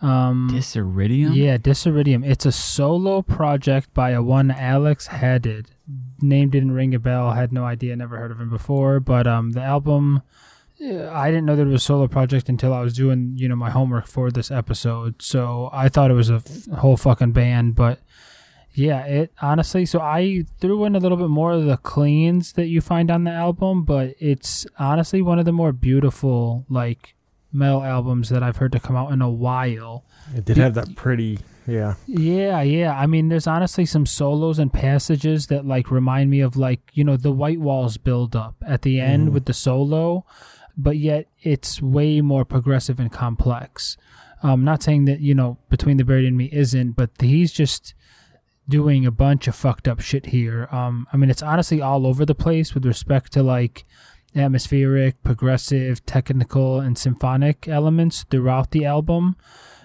Um, 0.00 0.48
Dessiderium. 0.52 1.34
yeah, 1.34 1.56
Dessiderium. 1.58 2.26
It's 2.26 2.46
a 2.46 2.52
solo 2.52 3.22
project 3.22 3.92
by 3.94 4.10
a 4.10 4.22
one 4.22 4.50
Alex 4.50 5.08
Haddad. 5.08 5.70
Name 6.20 6.50
didn't 6.50 6.72
ring 6.72 6.94
a 6.94 6.98
bell. 6.98 7.32
Had 7.32 7.52
no 7.52 7.64
idea. 7.64 7.96
Never 7.96 8.16
heard 8.18 8.30
of 8.30 8.40
him 8.40 8.50
before. 8.50 9.00
But 9.00 9.26
um, 9.26 9.52
the 9.52 9.62
album, 9.62 10.22
I 10.80 11.30
didn't 11.30 11.46
know 11.46 11.56
that 11.56 11.62
it 11.62 11.66
was 11.66 11.82
a 11.82 11.84
solo 11.84 12.08
project 12.08 12.48
until 12.48 12.72
I 12.72 12.80
was 12.80 12.94
doing 12.94 13.34
you 13.36 13.48
know 13.48 13.56
my 13.56 13.70
homework 13.70 14.06
for 14.06 14.30
this 14.30 14.50
episode. 14.50 15.20
So 15.22 15.70
I 15.72 15.88
thought 15.88 16.10
it 16.10 16.14
was 16.14 16.30
a 16.30 16.36
f- 16.36 16.66
whole 16.78 16.96
fucking 16.96 17.32
band. 17.32 17.74
But 17.74 18.00
yeah, 18.74 19.04
it 19.04 19.32
honestly. 19.40 19.86
So 19.86 20.00
I 20.00 20.44
threw 20.60 20.84
in 20.84 20.94
a 20.94 20.98
little 20.98 21.18
bit 21.18 21.28
more 21.28 21.52
of 21.52 21.64
the 21.64 21.76
cleans 21.76 22.52
that 22.52 22.66
you 22.66 22.80
find 22.80 23.10
on 23.10 23.24
the 23.24 23.30
album, 23.30 23.84
but 23.84 24.14
it's 24.18 24.66
honestly 24.78 25.22
one 25.22 25.38
of 25.38 25.44
the 25.44 25.52
more 25.52 25.72
beautiful 25.72 26.64
like 26.68 27.14
metal 27.52 27.82
albums 27.82 28.28
that 28.28 28.42
I've 28.42 28.58
heard 28.58 28.72
to 28.72 28.80
come 28.80 28.96
out 28.96 29.12
in 29.12 29.22
a 29.22 29.30
while. 29.30 30.04
It 30.34 30.44
did 30.44 30.58
have 30.58 30.74
that 30.74 30.94
pretty, 30.96 31.38
yeah. 31.66 31.94
Yeah, 32.06 32.62
yeah. 32.62 32.98
I 32.98 33.06
mean, 33.06 33.28
there's 33.28 33.46
honestly 33.46 33.86
some 33.86 34.06
solos 34.06 34.58
and 34.58 34.72
passages 34.72 35.46
that 35.48 35.66
like 35.66 35.90
remind 35.90 36.30
me 36.30 36.40
of 36.40 36.56
like 36.56 36.80
you 36.92 37.04
know 37.04 37.16
the 37.16 37.32
White 37.32 37.60
Walls 37.60 37.96
build 37.96 38.36
up 38.36 38.56
at 38.66 38.82
the 38.82 39.00
end 39.00 39.24
mm-hmm. 39.24 39.34
with 39.34 39.46
the 39.46 39.54
solo, 39.54 40.24
but 40.76 40.98
yet 40.98 41.26
it's 41.40 41.82
way 41.82 42.20
more 42.20 42.44
progressive 42.44 43.00
and 43.00 43.10
complex. 43.10 43.96
I'm 44.42 44.64
not 44.64 44.82
saying 44.82 45.06
that 45.06 45.20
you 45.20 45.34
know 45.34 45.58
Between 45.68 45.96
the 45.96 46.04
Buried 46.04 46.26
and 46.26 46.36
Me 46.36 46.48
isn't, 46.52 46.92
but 46.92 47.10
he's 47.18 47.52
just 47.52 47.94
doing 48.68 49.06
a 49.06 49.10
bunch 49.10 49.48
of 49.48 49.54
fucked 49.54 49.88
up 49.88 50.00
shit 50.00 50.26
here. 50.26 50.68
Um, 50.70 51.06
I 51.12 51.16
mean, 51.16 51.30
it's 51.30 51.42
honestly 51.42 51.80
all 51.80 52.06
over 52.06 52.26
the 52.26 52.34
place 52.34 52.74
with 52.74 52.84
respect 52.84 53.32
to 53.32 53.42
like 53.42 53.84
atmospheric, 54.36 55.22
progressive, 55.22 56.04
technical, 56.04 56.80
and 56.80 56.98
symphonic 56.98 57.66
elements 57.66 58.24
throughout 58.24 58.70
the 58.70 58.84
album. 58.84 59.36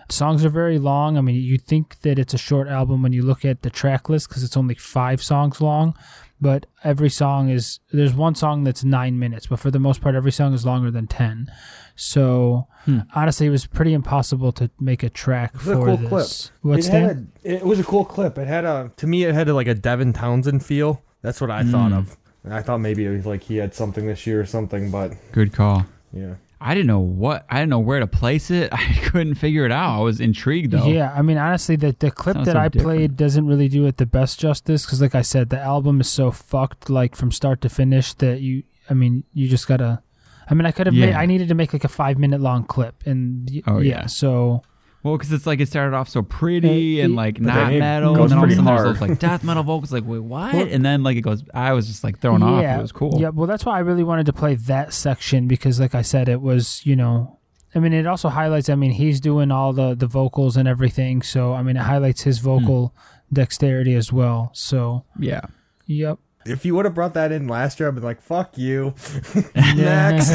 Songs 0.09 0.43
are 0.43 0.49
very 0.49 0.77
long. 0.79 1.17
I 1.17 1.21
mean, 1.21 1.35
you 1.35 1.57
think 1.57 2.01
that 2.01 2.19
it's 2.19 2.33
a 2.33 2.37
short 2.37 2.67
album 2.67 3.01
when 3.01 3.13
you 3.13 3.23
look 3.23 3.45
at 3.45 3.61
the 3.61 3.69
track 3.69 4.09
list 4.09 4.27
because 4.27 4.43
it's 4.43 4.57
only 4.57 4.75
five 4.75 5.23
songs 5.23 5.61
long, 5.61 5.95
but 6.41 6.65
every 6.83 7.09
song 7.09 7.49
is 7.49 7.79
there's 7.91 8.13
one 8.13 8.35
song 8.35 8.65
that's 8.65 8.83
nine 8.83 9.17
minutes, 9.17 9.47
but 9.47 9.59
for 9.59 9.71
the 9.71 9.79
most 9.79 10.01
part, 10.01 10.13
every 10.13 10.31
song 10.31 10.53
is 10.53 10.65
longer 10.65 10.91
than 10.91 11.07
ten. 11.07 11.49
So 11.95 12.67
hmm. 12.85 12.99
honestly, 13.15 13.47
it 13.47 13.51
was 13.51 13.65
pretty 13.65 13.93
impossible 13.93 14.51
to 14.53 14.69
make 14.79 15.03
a 15.03 15.09
track 15.09 15.53
was 15.53 15.67
a 15.67 15.75
for 15.75 15.85
cool 15.85 15.97
this. 15.97 16.09
clip. 16.09 16.59
What's 16.61 16.87
it 16.87 16.91
that? 16.91 17.01
had 17.01 17.27
a, 17.45 17.55
it 17.55 17.65
was 17.65 17.79
a 17.79 17.83
cool 17.83 18.05
clip. 18.05 18.37
It 18.37 18.47
had 18.47 18.65
a 18.65 18.91
to 18.97 19.07
me 19.07 19.23
it 19.23 19.33
had 19.33 19.47
like 19.49 19.67
a 19.67 19.75
Devin 19.75 20.13
Townsend 20.13 20.65
feel. 20.65 21.01
That's 21.21 21.39
what 21.39 21.51
I 21.51 21.63
hmm. 21.63 21.71
thought 21.71 21.91
of. 21.91 22.17
And 22.43 22.53
I 22.53 22.61
thought 22.61 22.79
maybe 22.79 23.05
it 23.05 23.09
was 23.09 23.25
like 23.25 23.43
he 23.43 23.57
had 23.57 23.73
something 23.73 24.05
this 24.05 24.27
year 24.27 24.41
or 24.41 24.45
something, 24.45 24.91
but 24.91 25.13
Good 25.31 25.53
call. 25.53 25.85
yeah. 26.11 26.35
I 26.65 26.73
didn't 26.73 26.87
know 26.87 26.99
what. 27.01 27.45
I 27.49 27.59
didn't 27.59 27.71
know 27.71 27.79
where 27.79 27.99
to 27.99 28.07
place 28.07 28.49
it. 28.49 28.69
I 28.71 28.93
couldn't 29.03 29.35
figure 29.35 29.65
it 29.65 29.71
out. 29.71 29.99
I 29.99 30.01
was 30.01 30.21
intrigued 30.21 30.71
though. 30.71 30.87
Yeah, 30.87 31.13
I 31.13 31.21
mean, 31.21 31.37
honestly, 31.37 31.75
the 31.75 31.93
the 31.99 32.09
clip 32.09 32.35
Sounds 32.35 32.45
that 32.45 32.53
so 32.53 32.59
I 32.59 32.69
different. 32.69 32.85
played 32.85 33.17
doesn't 33.17 33.45
really 33.45 33.67
do 33.67 33.85
it 33.85 33.97
the 33.97 34.05
best 34.05 34.39
justice 34.39 34.85
because, 34.85 35.01
like 35.01 35.13
I 35.13 35.23
said, 35.23 35.49
the 35.49 35.59
album 35.59 35.99
is 35.99 36.09
so 36.09 36.31
fucked, 36.31 36.89
like 36.89 37.17
from 37.17 37.31
start 37.31 37.59
to 37.61 37.69
finish, 37.69 38.13
that 38.15 38.39
you, 38.39 38.63
I 38.89 38.93
mean, 38.93 39.25
you 39.33 39.49
just 39.49 39.67
gotta. 39.67 40.01
I 40.49 40.53
mean, 40.53 40.65
I 40.65 40.71
could 40.71 40.87
have 40.87 40.95
made. 40.95 41.13
I 41.13 41.25
needed 41.25 41.47
to 41.49 41.55
make 41.55 41.73
like 41.73 41.83
a 41.83 41.89
five 41.89 42.17
minute 42.17 42.41
long 42.41 42.63
clip, 42.65 43.03
and 43.05 43.49
y- 43.51 43.61
Oh, 43.67 43.79
yeah, 43.79 44.01
yeah. 44.01 44.05
so 44.07 44.61
Well, 45.03 45.17
because 45.17 45.31
it's 45.31 45.45
like 45.45 45.59
it 45.59 45.67
started 45.67 45.95
off 45.95 46.09
so 46.09 46.21
pretty 46.21 47.01
and 47.01 47.15
like 47.15 47.35
But 47.35 47.43
not 47.43 47.73
metal, 47.73 48.15
goes 48.15 48.31
and 48.31 48.31
then 48.31 48.37
all 48.37 48.43
of 48.43 48.49
a 48.49 48.53
pretty 48.53 48.55
sudden 48.55 48.65
there's 48.65 48.97
hard. 48.97 49.09
like 49.09 49.19
death 49.19 49.43
metal 49.43 49.63
vocals. 49.63 49.91
Like, 49.91 50.05
wait, 50.05 50.19
what? 50.19 50.53
Well- 50.53 50.67
and 50.69 50.85
then 50.85 51.03
like 51.03 51.17
it 51.17 51.21
goes. 51.21 51.43
I 51.53 51.73
was 51.73 51.87
just 51.87 52.03
like 52.03 52.19
thrown 52.19 52.43
off. 52.43 52.63
It 52.63 52.81
was 52.81 52.91
cool. 52.91 53.19
Yeah, 53.19 53.29
well, 53.29 53.47
that's 53.47 53.65
why 53.65 53.77
I 53.77 53.79
really 53.79 54.03
wanted 54.03 54.25
to 54.27 54.33
play 54.33 54.55
that 54.55 54.93
section 54.93 55.47
because, 55.47 55.79
like 55.79 55.95
I 55.95 56.01
said, 56.01 56.29
it 56.29 56.41
was 56.41 56.81
you 56.85 56.95
know, 56.95 57.39
I 57.75 57.79
mean, 57.79 57.93
it 57.93 58.05
also 58.05 58.29
highlights. 58.29 58.69
I 58.69 58.75
mean, 58.75 58.91
he's 58.91 59.19
doing 59.19 59.51
all 59.51 59.73
the 59.73 59.95
the 59.95 60.07
vocals 60.07 60.57
and 60.57 60.67
everything, 60.67 61.21
so 61.21 61.53
I 61.53 61.63
mean, 61.63 61.77
it 61.77 61.81
highlights 61.83 62.21
his 62.23 62.39
hmm. 62.39 62.45
vocal 62.45 62.95
dexterity 63.31 63.95
as 63.95 64.13
well. 64.13 64.51
So, 64.53 65.05
Yeah. 65.19 65.41
yep. 65.87 66.19
If 66.45 66.65
you 66.65 66.75
would 66.75 66.85
have 66.85 66.93
brought 66.93 67.13
that 67.15 67.31
in 67.31 67.47
last 67.47 67.79
year, 67.79 67.89
I'd 67.89 67.95
be 67.95 68.01
like, 68.01 68.21
"Fuck 68.21 68.57
you." 68.57 68.93
Next, 69.55 70.31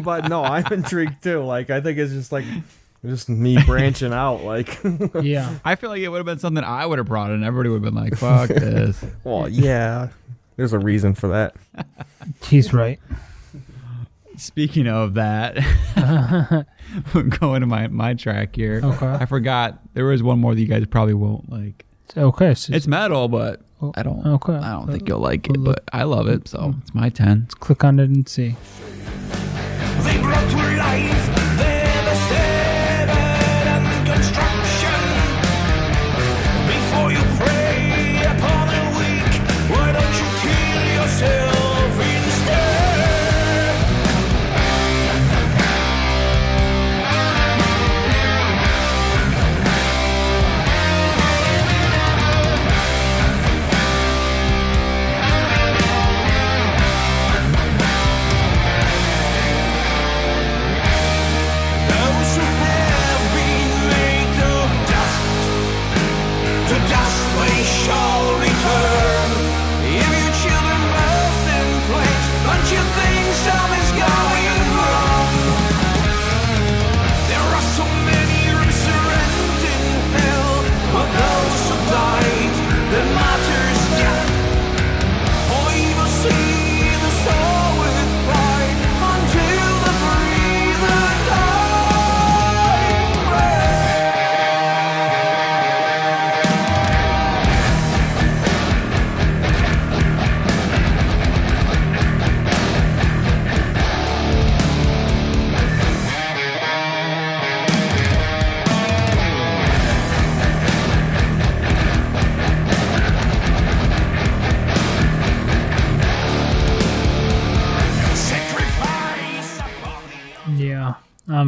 but 0.04 0.28
no, 0.28 0.42
I'm 0.44 0.70
intrigued 0.72 1.22
too. 1.22 1.42
Like, 1.42 1.70
I 1.70 1.80
think 1.80 1.98
it's 1.98 2.12
just 2.12 2.32
like 2.32 2.44
just 3.04 3.28
me 3.28 3.58
branching 3.64 4.12
out. 4.12 4.44
Like, 4.44 4.78
yeah. 5.22 5.58
I 5.64 5.74
feel 5.74 5.90
like 5.90 6.00
it 6.02 6.08
would 6.08 6.18
have 6.18 6.26
been 6.26 6.38
something 6.38 6.62
I 6.62 6.86
would 6.86 6.98
have 6.98 7.06
brought, 7.08 7.30
and 7.30 7.44
everybody 7.44 7.70
would 7.70 7.84
have 7.84 7.94
been 7.94 8.02
like, 8.02 8.16
"Fuck 8.16 8.48
this." 8.48 9.04
well, 9.24 9.48
yeah, 9.48 10.08
there's 10.56 10.72
a 10.72 10.78
reason 10.78 11.14
for 11.14 11.28
that. 11.28 11.56
He's 12.44 12.72
right. 12.72 13.00
Speaking 14.36 14.88
of 14.88 15.14
that, 15.14 15.56
going 17.40 17.60
to 17.60 17.66
my 17.66 17.86
my 17.88 18.14
track 18.14 18.56
here. 18.56 18.80
Okay. 18.82 19.06
I 19.06 19.26
forgot 19.26 19.78
there 19.94 20.06
was 20.06 20.22
one 20.22 20.38
more 20.40 20.54
that 20.54 20.60
you 20.60 20.66
guys 20.66 20.84
probably 20.86 21.14
won't 21.14 21.50
like. 21.50 21.84
Okay. 22.16 22.54
So 22.54 22.72
It's 22.74 22.86
metal, 22.86 23.28
but 23.28 23.60
I 23.94 24.02
don't. 24.02 24.22
Oh, 24.24 24.34
okay. 24.34 24.54
I 24.54 24.72
don't 24.72 24.90
think 24.90 25.08
you'll 25.08 25.18
like 25.18 25.48
it, 25.48 25.58
but 25.58 25.82
I 25.92 26.04
love 26.04 26.28
it, 26.28 26.48
so 26.48 26.58
mm. 26.58 26.80
it's 26.82 26.94
my 26.94 27.08
ten. 27.08 27.48
click 27.60 27.84
on 27.84 27.98
it 27.98 28.08
and 28.10 28.28
see. 28.28 28.56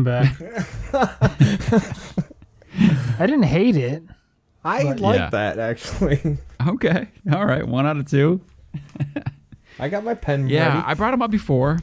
Back. 0.05 0.37
I 3.19 3.27
didn't 3.27 3.45
hate 3.45 3.77
it. 3.77 4.03
I 4.65 4.85
But- 4.85 5.01
like 5.01 5.19
Yeah. 5.19 5.31
that 5.31 5.59
actually. 5.59 6.39
Okay, 6.67 7.09
all 7.31 7.45
right, 7.45 7.67
one 7.69 7.87
out 7.87 7.99
of 7.99 8.09
two. 8.11 8.41
I 9.79 9.91
got 9.91 10.03
my 10.03 10.15
pen 10.15 10.49
Yeah, 10.49 10.69
ready. 10.69 10.85
I 10.87 10.95
brought 10.95 11.11
them 11.11 11.21
up 11.21 11.31
before. 11.31 11.79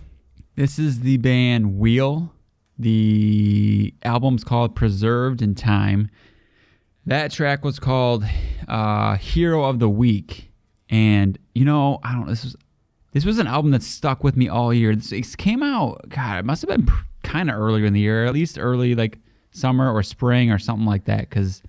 This 0.56 0.80
is 0.80 1.02
the 1.02 1.18
band 1.18 1.78
Wheel. 1.78 2.34
The 2.80 3.94
album's 4.02 4.44
called 4.44 4.76
Preserved 4.76 5.44
in 5.44 5.54
Time. 5.54 6.10
That 7.06 7.30
track 7.32 7.64
was 7.64 7.78
called 7.78 8.26
uh, 8.68 9.18
Hero 9.18 9.66
of 9.66 9.78
the 9.78 9.90
Week. 9.90 10.50
And 10.90 11.38
you 11.54 11.64
know, 11.64 12.00
I 12.04 12.14
don't 12.14 12.26
this 12.28 12.44
was 12.44 12.56
this 13.12 13.24
was 13.24 13.38
an 13.38 13.46
album 13.46 13.70
that 13.72 13.84
stuck 13.84 14.24
with 14.24 14.36
me 14.36 14.50
all 14.50 14.74
year. 14.74 14.96
This 14.96 15.12
it 15.12 15.38
came 15.38 15.62
out, 15.62 16.10
God, 16.10 16.40
it 16.40 16.46
must 16.46 16.64
have 16.64 16.70
been 16.70 16.88
kind 17.32 17.50
of 17.50 17.56
earlier 17.58 17.86
in 17.86 17.94
the 17.94 18.00
year, 18.00 18.26
at 18.26 18.34
least 18.34 18.58
early 18.60 18.96
like 18.96 19.20
summer 19.52 19.92
or 19.92 20.04
spring 20.04 20.52
or 20.52 20.60
something 20.60 20.86
like 20.86 21.06
that 21.06 21.30
cuz 21.30 21.62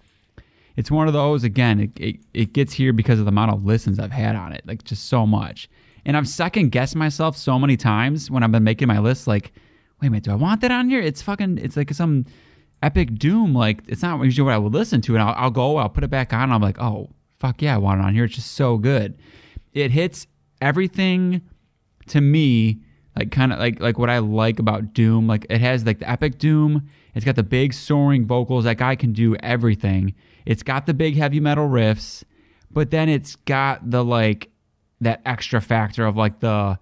it's 0.77 0.91
one 0.91 1.09
of 1.09 1.13
those 1.13 1.43
again 1.45 1.81
it, 1.81 1.91
it, 2.01 2.17
it 2.33 2.53
gets 2.53 2.73
here 2.73 2.93
because 2.93 3.19
of 3.19 3.25
the 3.25 3.35
amount 3.37 3.51
of 3.51 3.65
listens 3.65 3.99
i've 3.99 4.13
had 4.13 4.37
on 4.37 4.53
it 4.53 4.63
like 4.67 4.85
just 4.85 5.09
so 5.09 5.27
much 5.27 5.69
And 6.05 6.17
I've 6.17 6.29
second 6.29 6.71
guessed 6.73 6.97
myself 6.97 7.37
so 7.37 7.59
many 7.59 7.77
times 7.77 8.31
when 8.31 8.43
I've 8.43 8.51
been 8.51 8.65
making 8.65 8.89
my 8.89 8.99
list. 8.99 9.27
Like, 9.27 9.53
wait 10.01 10.09
a 10.09 10.11
minute, 10.11 10.25
do 10.25 10.33
I 10.33 10.35
want 10.35 10.61
that 10.63 10.71
on 10.71 10.89
here? 10.91 11.01
It's 11.01 11.23
fucking. 11.23 11.59
It's 11.59 11.77
like 11.77 11.93
some 11.93 12.27
epic 12.83 13.15
doom. 13.15 13.55
Like, 13.55 13.83
it's 13.87 14.03
not 14.03 14.21
usually 14.23 14.45
what 14.45 14.55
I 14.55 14.59
would 14.59 14.75
listen 14.75 15.01
to. 15.03 15.15
And 15.15 15.23
I'll, 15.23 15.35
I'll 15.37 15.51
go, 15.51 15.77
I'll 15.77 15.89
put 15.89 16.05
it 16.05 16.11
back 16.11 16.33
on. 16.33 16.51
I'm 16.51 16.61
like, 16.61 16.81
oh 16.81 17.11
fuck 17.39 17.63
yeah, 17.63 17.75
I 17.75 17.79
want 17.79 18.01
it 18.01 18.05
on 18.05 18.15
here. 18.15 18.25
It's 18.25 18.35
just 18.35 18.53
so 18.53 18.79
good. 18.79 19.17
It 19.73 19.91
hits 19.91 20.27
everything 20.61 21.43
to 22.09 22.21
me 22.21 22.81
like 23.17 23.31
kind 23.31 23.53
of 23.53 23.59
like 23.59 23.81
like 23.81 23.99
what 23.99 24.11
I 24.11 24.19
like 24.19 24.59
about 24.59 24.95
Doom. 24.95 25.27
Like 25.27 25.47
it 25.51 25.61
has 25.61 25.85
like 25.85 25.99
the 25.99 26.11
epic 26.11 26.39
Doom. 26.39 26.89
It's 27.15 27.25
got 27.25 27.37
the 27.37 27.43
big 27.43 27.75
soaring 27.75 28.27
vocals. 28.27 28.65
That 28.65 28.79
guy 28.79 28.97
can 28.97 29.13
do 29.13 29.37
everything. 29.37 30.15
It's 30.47 30.63
got 30.63 30.87
the 30.87 30.95
big 30.95 31.17
heavy 31.17 31.41
metal 31.41 31.69
riffs, 31.69 32.25
but 32.71 32.91
then 32.91 33.09
it's 33.09 33.37
got 33.37 33.91
the 33.91 34.05
like 34.05 34.51
that 35.01 35.21
extra 35.27 35.61
factor 35.61 36.07
of 36.07 36.17
like 36.17 36.41
the 36.41 36.79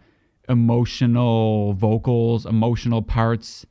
emotional 0.48 1.72
vocals, 1.74 2.46
emotional 2.46 3.02
parts 3.02 3.66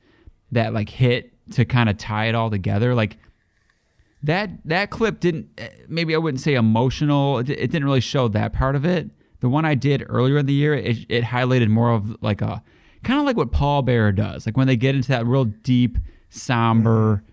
that 0.52 0.73
like 0.73 0.90
hit 0.90 1.34
to 1.52 1.65
kind 1.65 1.90
of 1.90 1.98
tie 1.98 2.26
it 2.26 2.36
all 2.36 2.49
together. 2.49 2.94
Like 2.94 3.18
that 4.23 4.49
that 4.65 4.90
clip 4.90 5.22
didn't 5.22 5.49
eh, 5.57 5.69
maybe 5.88 6.14
I 6.14 6.18
wouldn't 6.18 6.41
say 6.41 6.56
emotional. 6.56 7.40
It, 7.40 7.49
it 7.49 7.72
didn't 7.72 7.86
really 7.86 8.02
show 8.02 8.27
that 8.30 8.52
part 8.52 8.76
of 8.76 8.86
it. 8.86 9.10
The 9.41 9.49
one 9.49 9.66
I 9.66 9.76
did 9.76 10.06
earlier 10.07 10.38
in 10.38 10.45
the 10.45 10.53
year, 10.53 10.74
it, 10.74 11.06
it 11.10 11.24
highlighted 11.24 11.70
more 11.70 11.91
of 11.91 12.22
like 12.22 12.41
a 12.41 12.61
kind 13.03 13.20
of 13.20 13.26
like 13.26 13.38
what 13.38 13.52
Pallbearer 13.52 14.16
does. 14.16 14.45
Like 14.45 14.57
when 14.57 14.68
they 14.68 14.76
get 14.76 14.95
into 14.95 15.10
that 15.10 15.26
real 15.26 15.45
deep, 15.45 15.98
somber, 16.30 17.24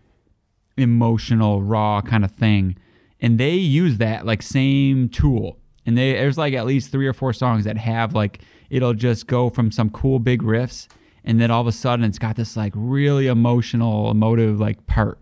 emotional, 0.77 1.63
raw 1.63 2.01
kind 2.01 2.25
of 2.25 2.31
thing, 2.31 2.77
and 3.21 3.39
they 3.39 3.55
use 3.55 3.99
that 3.99 4.27
like 4.27 4.43
same 4.43 5.09
tool. 5.09 5.59
And 5.85 5.97
they 5.97 6.13
there's 6.13 6.39
like 6.39 6.55
at 6.55 6.67
least 6.67 6.91
three 6.91 7.07
or 7.07 7.13
four 7.13 7.33
songs 7.33 7.65
that 7.65 7.77
have 7.77 8.15
like 8.15 8.41
it'll 8.71 8.95
just 8.95 9.27
go 9.27 9.49
from 9.49 9.71
some 9.71 9.91
cool 9.91 10.19
big 10.19 10.43
riffs, 10.43 10.89
and 11.25 11.41
then 11.41 11.51
all 11.51 11.61
of 11.61 11.67
a 11.67 11.73
sudden 11.73 12.05
it's 12.05 12.19
got 12.19 12.37
this 12.37 12.57
like 12.57 12.73
really 12.77 13.27
emotional, 13.27 14.11
emotive 14.11 14.61
like 14.61 14.87
part 14.87 15.19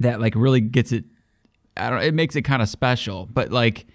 that 0.00 0.20
like 0.20 0.34
really 0.34 0.60
gets 0.60 0.92
it 0.92 1.04
I 1.76 1.90
don't 1.90 2.02
it 2.02 2.14
makes 2.14 2.36
it 2.36 2.42
kind 2.42 2.62
of 2.62 2.68
special. 2.68 3.26
But 3.26 3.50
like 3.50 3.86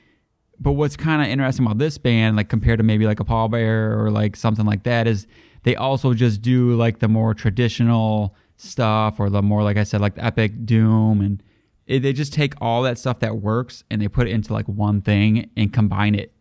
but 0.60 0.73
what's 0.73 0.95
kind 0.98 1.22
of 1.22 1.27
interesting 1.27 1.65
about 1.65 1.77
this 1.77 1.98
band 1.98 2.36
like 2.38 2.49
compared 2.49 2.77
to 2.80 2.84
maybe 2.84 3.06
like 3.06 3.19
a 3.19 3.23
Pallbearer 3.26 3.98
or 3.98 4.11
like 4.11 4.36
something 4.36 4.65
like 4.65 4.84
that 4.84 5.07
is 5.07 5.26
they 5.64 5.76
also 5.76 6.14
just 6.14 6.41
do 6.41 6.76
like 6.76 6.99
the 6.99 7.07
more 7.07 7.34
traditional 7.34 8.36
stuff 8.57 9.19
or 9.19 9.30
the 9.30 9.41
more 9.41 9.64
like 9.64 9.77
I 9.77 9.84
said 9.84 10.02
like 10.02 10.15
the 10.15 10.26
epic 10.26 10.65
doom 10.65 11.22
and 11.22 11.41
it, 11.88 11.99
they 12.02 12.14
just 12.14 12.34
take 12.34 12.53
all 12.61 12.84
that 12.84 12.98
stuff 12.98 13.19
that 13.19 13.38
works 13.38 13.84
and 13.90 14.02
they 14.02 14.07
put 14.07 14.27
it 14.27 14.31
into 14.31 14.53
like 14.53 14.65
one 14.68 15.02
thing 15.02 15.49
and 15.57 15.73
combine 15.73 16.14
it. 16.15 16.34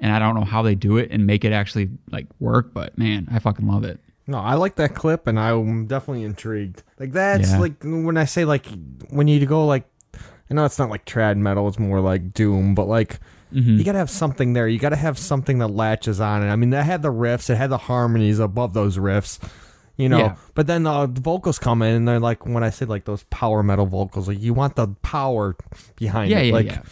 And 0.00 0.12
I 0.12 0.18
don't 0.18 0.34
know 0.34 0.44
how 0.44 0.62
they 0.62 0.74
do 0.74 0.96
it 0.98 1.10
and 1.10 1.26
make 1.26 1.44
it 1.44 1.52
actually 1.52 1.90
like 2.10 2.26
work, 2.40 2.74
but 2.74 2.98
man, 2.98 3.28
I 3.30 3.38
fucking 3.38 3.66
love 3.66 3.84
it. 3.84 4.00
No, 4.26 4.38
I 4.38 4.54
like 4.54 4.74
that 4.76 4.94
clip, 4.96 5.28
and 5.28 5.38
I'm 5.38 5.86
definitely 5.86 6.24
intrigued. 6.24 6.82
Like 6.98 7.12
that's 7.12 7.52
Yeah. 7.52 7.60
like 7.60 7.74
when 7.84 8.16
I 8.16 8.24
say 8.24 8.44
like 8.44 8.66
when 9.10 9.28
you 9.28 9.46
go 9.46 9.64
like, 9.64 9.84
I 10.50 10.54
know 10.54 10.64
it's 10.64 10.78
not 10.78 10.90
like 10.90 11.06
trad 11.06 11.36
metal; 11.36 11.68
it's 11.68 11.78
more 11.78 12.00
like 12.00 12.34
doom. 12.34 12.74
But 12.74 12.88
like, 12.88 13.20
Mm-hmm. 13.56 13.78
you 13.78 13.84
gotta 13.84 13.98
have 13.98 14.10
something 14.10 14.52
there. 14.52 14.68
You 14.68 14.78
gotta 14.78 14.96
have 14.96 15.18
something 15.18 15.58
that 15.60 15.68
latches 15.68 16.20
on 16.20 16.42
it. 16.42 16.50
I 16.50 16.56
mean, 16.56 16.70
they 16.70 16.82
had 16.82 17.00
the 17.00 17.12
riffs, 17.12 17.48
it 17.48 17.56
had 17.56 17.70
the 17.70 17.78
harmonies 17.78 18.38
above 18.38 18.74
those 18.74 18.98
riffs, 18.98 19.38
you 19.96 20.08
know. 20.10 20.18
Yeah. 20.18 20.36
But 20.54 20.66
then 20.66 20.86
uh, 20.86 21.06
the 21.06 21.20
vocals 21.22 21.58
come 21.58 21.80
in, 21.80 21.94
and 21.94 22.06
they're 22.06 22.20
like 22.20 22.44
when 22.44 22.62
I 22.62 22.70
say 22.70 22.84
like 22.84 23.04
those 23.04 23.22
power 23.30 23.62
metal 23.62 23.86
vocals, 23.86 24.28
like 24.28 24.40
you 24.40 24.52
want 24.52 24.76
the 24.76 24.88
power 25.02 25.56
behind 25.96 26.30
Yeah, 26.30 26.40
it, 26.40 26.46
yeah, 26.48 26.52
like. 26.52 26.66
yeah. 26.66 26.82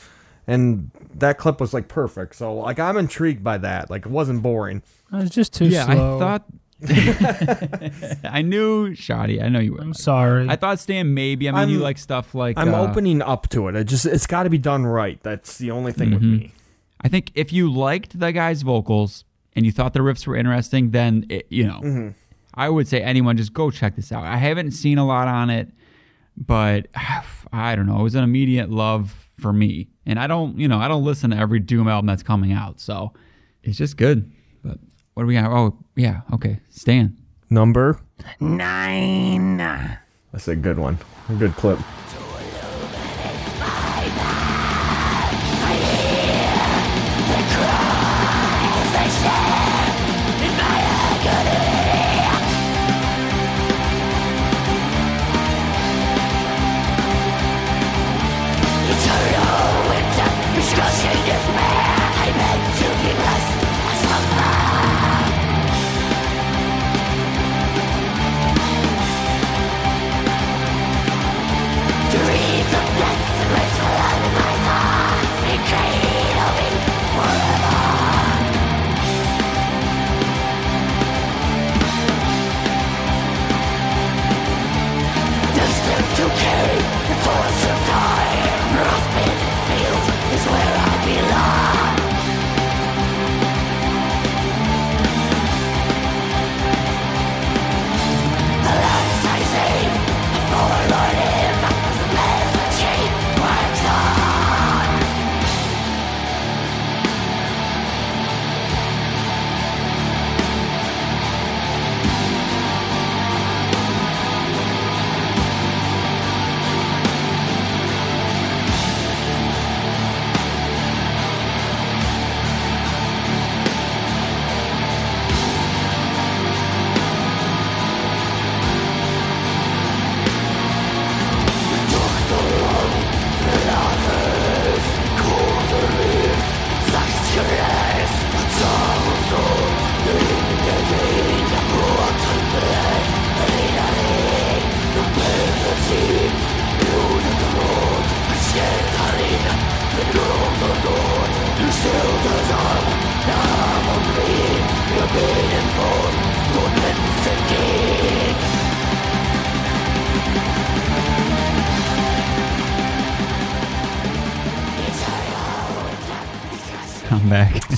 And 0.47 0.91
that 1.15 1.39
clip 1.39 1.59
was 1.59 1.73
like 1.73 1.89
perfect. 1.89 2.35
So 2.37 2.55
like 2.57 2.79
I'm 2.79 2.97
intrigued 2.99 3.43
by 3.43 3.57
that. 3.59 3.89
Like 3.89 4.05
it 4.05 4.11
wasn't 4.13 4.43
boring. 4.43 4.83
It 5.13 5.17
was 5.17 5.31
just 5.31 5.55
too 5.55 5.67
yeah, 5.67 5.87
slow. 5.87 6.17
I 6.17 6.19
thought 6.19 6.45
I 8.25 8.43
knew 8.43 8.95
Shoddy. 8.95 9.41
I 9.41 9.49
know 9.49 9.61
you 9.61 9.73
would. 9.73 9.81
I'm 9.83 9.95
sorry. 9.95 10.49
I 10.49 10.57
thought 10.57 10.79
Stan 10.81 11.15
maybe. 11.15 11.49
I 11.49 11.53
mean, 11.53 11.69
you 11.69 11.77
I'm- 11.77 11.83
like 11.83 11.99
stuff 11.99 12.35
like. 12.35 12.59
I'm 12.59 12.75
uh, 12.75 12.81
opening 12.83 13.23
up 13.23 13.49
to 13.51 13.69
it. 13.69 13.77
It 13.77 13.85
just 13.85 14.07
it's 14.07 14.27
got 14.27 14.45
to 14.45 14.51
be 14.51 14.59
done 14.59 14.85
right. 14.87 15.21
That's 15.23 15.59
the 15.59 15.71
only 15.71 15.93
thing 15.93 16.11
with 16.13 16.23
Mm-hmm. 16.23 16.37
me. 16.39 16.53
I 17.01 17.09
think 17.09 17.33
if 17.35 17.53
you 17.53 17.71
liked 17.73 18.19
the 18.19 18.33
guy's 18.33 18.63
vocals 18.63 19.25
and 19.55 19.67
you 19.67 19.73
thought 19.73 19.93
the 19.93 20.01
riffs 20.01 20.27
were 20.27 20.37
interesting, 20.37 20.91
then 20.91 21.27
it, 21.29 21.47
you 21.51 21.65
know, 21.67 21.81
Mm-hmm. 21.83 22.09
I 22.55 22.69
would 22.69 22.87
say 22.87 23.03
anyone 23.03 23.37
just 23.37 23.53
go 23.53 23.71
check 23.71 23.97
this 23.97 24.13
out. 24.13 24.25
I 24.25 24.37
haven't 24.37 24.71
seen 24.73 24.97
a 24.99 25.05
lot 25.07 25.27
on 25.27 25.51
it, 25.51 25.69
but 26.37 26.87
I 27.53 27.75
don't 27.77 27.87
know. 27.87 27.99
It 27.99 28.03
was 28.05 28.15
an 28.15 28.25
immediate 28.25 28.71
love 28.71 29.29
for 29.39 29.53
me, 29.53 29.89
and 30.07 30.19
I 30.19 30.27
don't, 30.29 30.57
you 30.59 30.69
know, 30.69 30.79
I 30.79 30.87
don't 30.89 31.05
listen 31.05 31.31
to 31.31 31.37
every 31.37 31.59
Doom 31.59 31.89
album 31.89 32.07
that's 32.07 32.23
coming 32.23 32.53
out, 32.53 32.79
so 32.81 33.13
it's 33.65 33.77
just 33.77 33.97
good. 33.97 34.31
But 35.15 35.21
what 35.21 35.23
do 35.25 35.27
we 35.29 35.35
got? 35.35 35.53
Oh, 35.53 35.77
yeah, 35.95 36.23
okay, 36.33 36.59
Stan. 36.71 37.17
Number 37.49 38.01
Nine. 38.41 39.59
that's 40.33 40.49
a 40.49 40.57
good 40.57 40.79
one. 40.79 40.99
A 41.29 41.35
good 41.35 41.55
clip. 41.55 41.79
I'm 62.47 62.74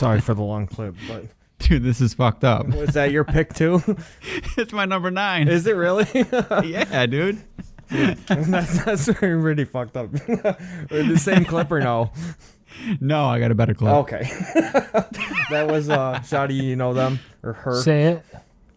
Sorry 0.06 0.20
for 0.20 0.34
the 0.34 0.42
long 0.42 0.68
clip, 0.68 0.94
but 1.08 1.24
dude. 1.58 1.82
This 1.82 2.00
is 2.00 2.14
fucked 2.14 2.44
up. 2.44 2.68
was 2.68 2.90
that 2.90 3.10
your 3.10 3.24
pick 3.24 3.52
too? 3.54 3.82
it's 4.56 4.72
my 4.72 4.84
number 4.84 5.10
nine. 5.10 5.48
Is 5.48 5.66
it 5.66 5.72
really? 5.74 6.06
yeah, 6.64 7.06
dude. 7.06 7.42
that's 7.88 8.84
that's 8.84 9.08
really, 9.20 9.34
really 9.34 9.64
fucked 9.64 9.96
up. 9.96 10.12
the 10.12 11.16
same 11.20 11.44
clip 11.44 11.72
or 11.72 11.80
no? 11.80 12.12
No, 13.00 13.24
I 13.24 13.40
got 13.40 13.50
a 13.50 13.54
better 13.56 13.74
clip. 13.74 13.92
Okay. 13.94 14.22
that 15.50 15.66
was 15.68 15.90
uh 15.90 16.20
Shadi, 16.20 16.62
you 16.62 16.76
know 16.76 16.94
them 16.94 17.18
or 17.42 17.54
her. 17.54 17.82
Say 17.82 18.04
it. 18.04 18.24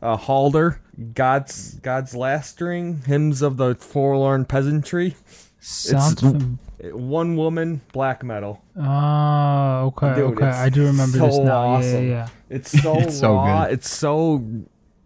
Uh 0.01 0.17
Hulder, 0.17 0.81
God's 1.13 1.75
Godslastering, 1.81 3.05
hymns 3.05 3.43
of 3.43 3.57
the 3.57 3.75
forlorn 3.75 4.45
peasantry. 4.45 5.15
Sounds. 5.59 6.21
fam- 6.21 6.57
One 6.81 7.35
woman, 7.35 7.81
black 7.91 8.23
metal. 8.23 8.63
Oh, 8.77 9.87
okay, 9.97 10.15
Dude, 10.15 10.33
okay. 10.35 10.45
I 10.45 10.69
do 10.69 10.85
remember 10.85 11.17
this 11.17 11.35
so 11.35 11.43
now. 11.43 11.67
Awesome. 11.67 12.03
yeah, 12.05 12.09
yeah. 12.09 12.27
It's 12.49 12.71
so 12.81 12.95
It's 12.99 13.19
so 13.19 13.33
raw. 13.33 13.65
good. 13.65 13.73
It's 13.73 13.89
so 13.89 14.43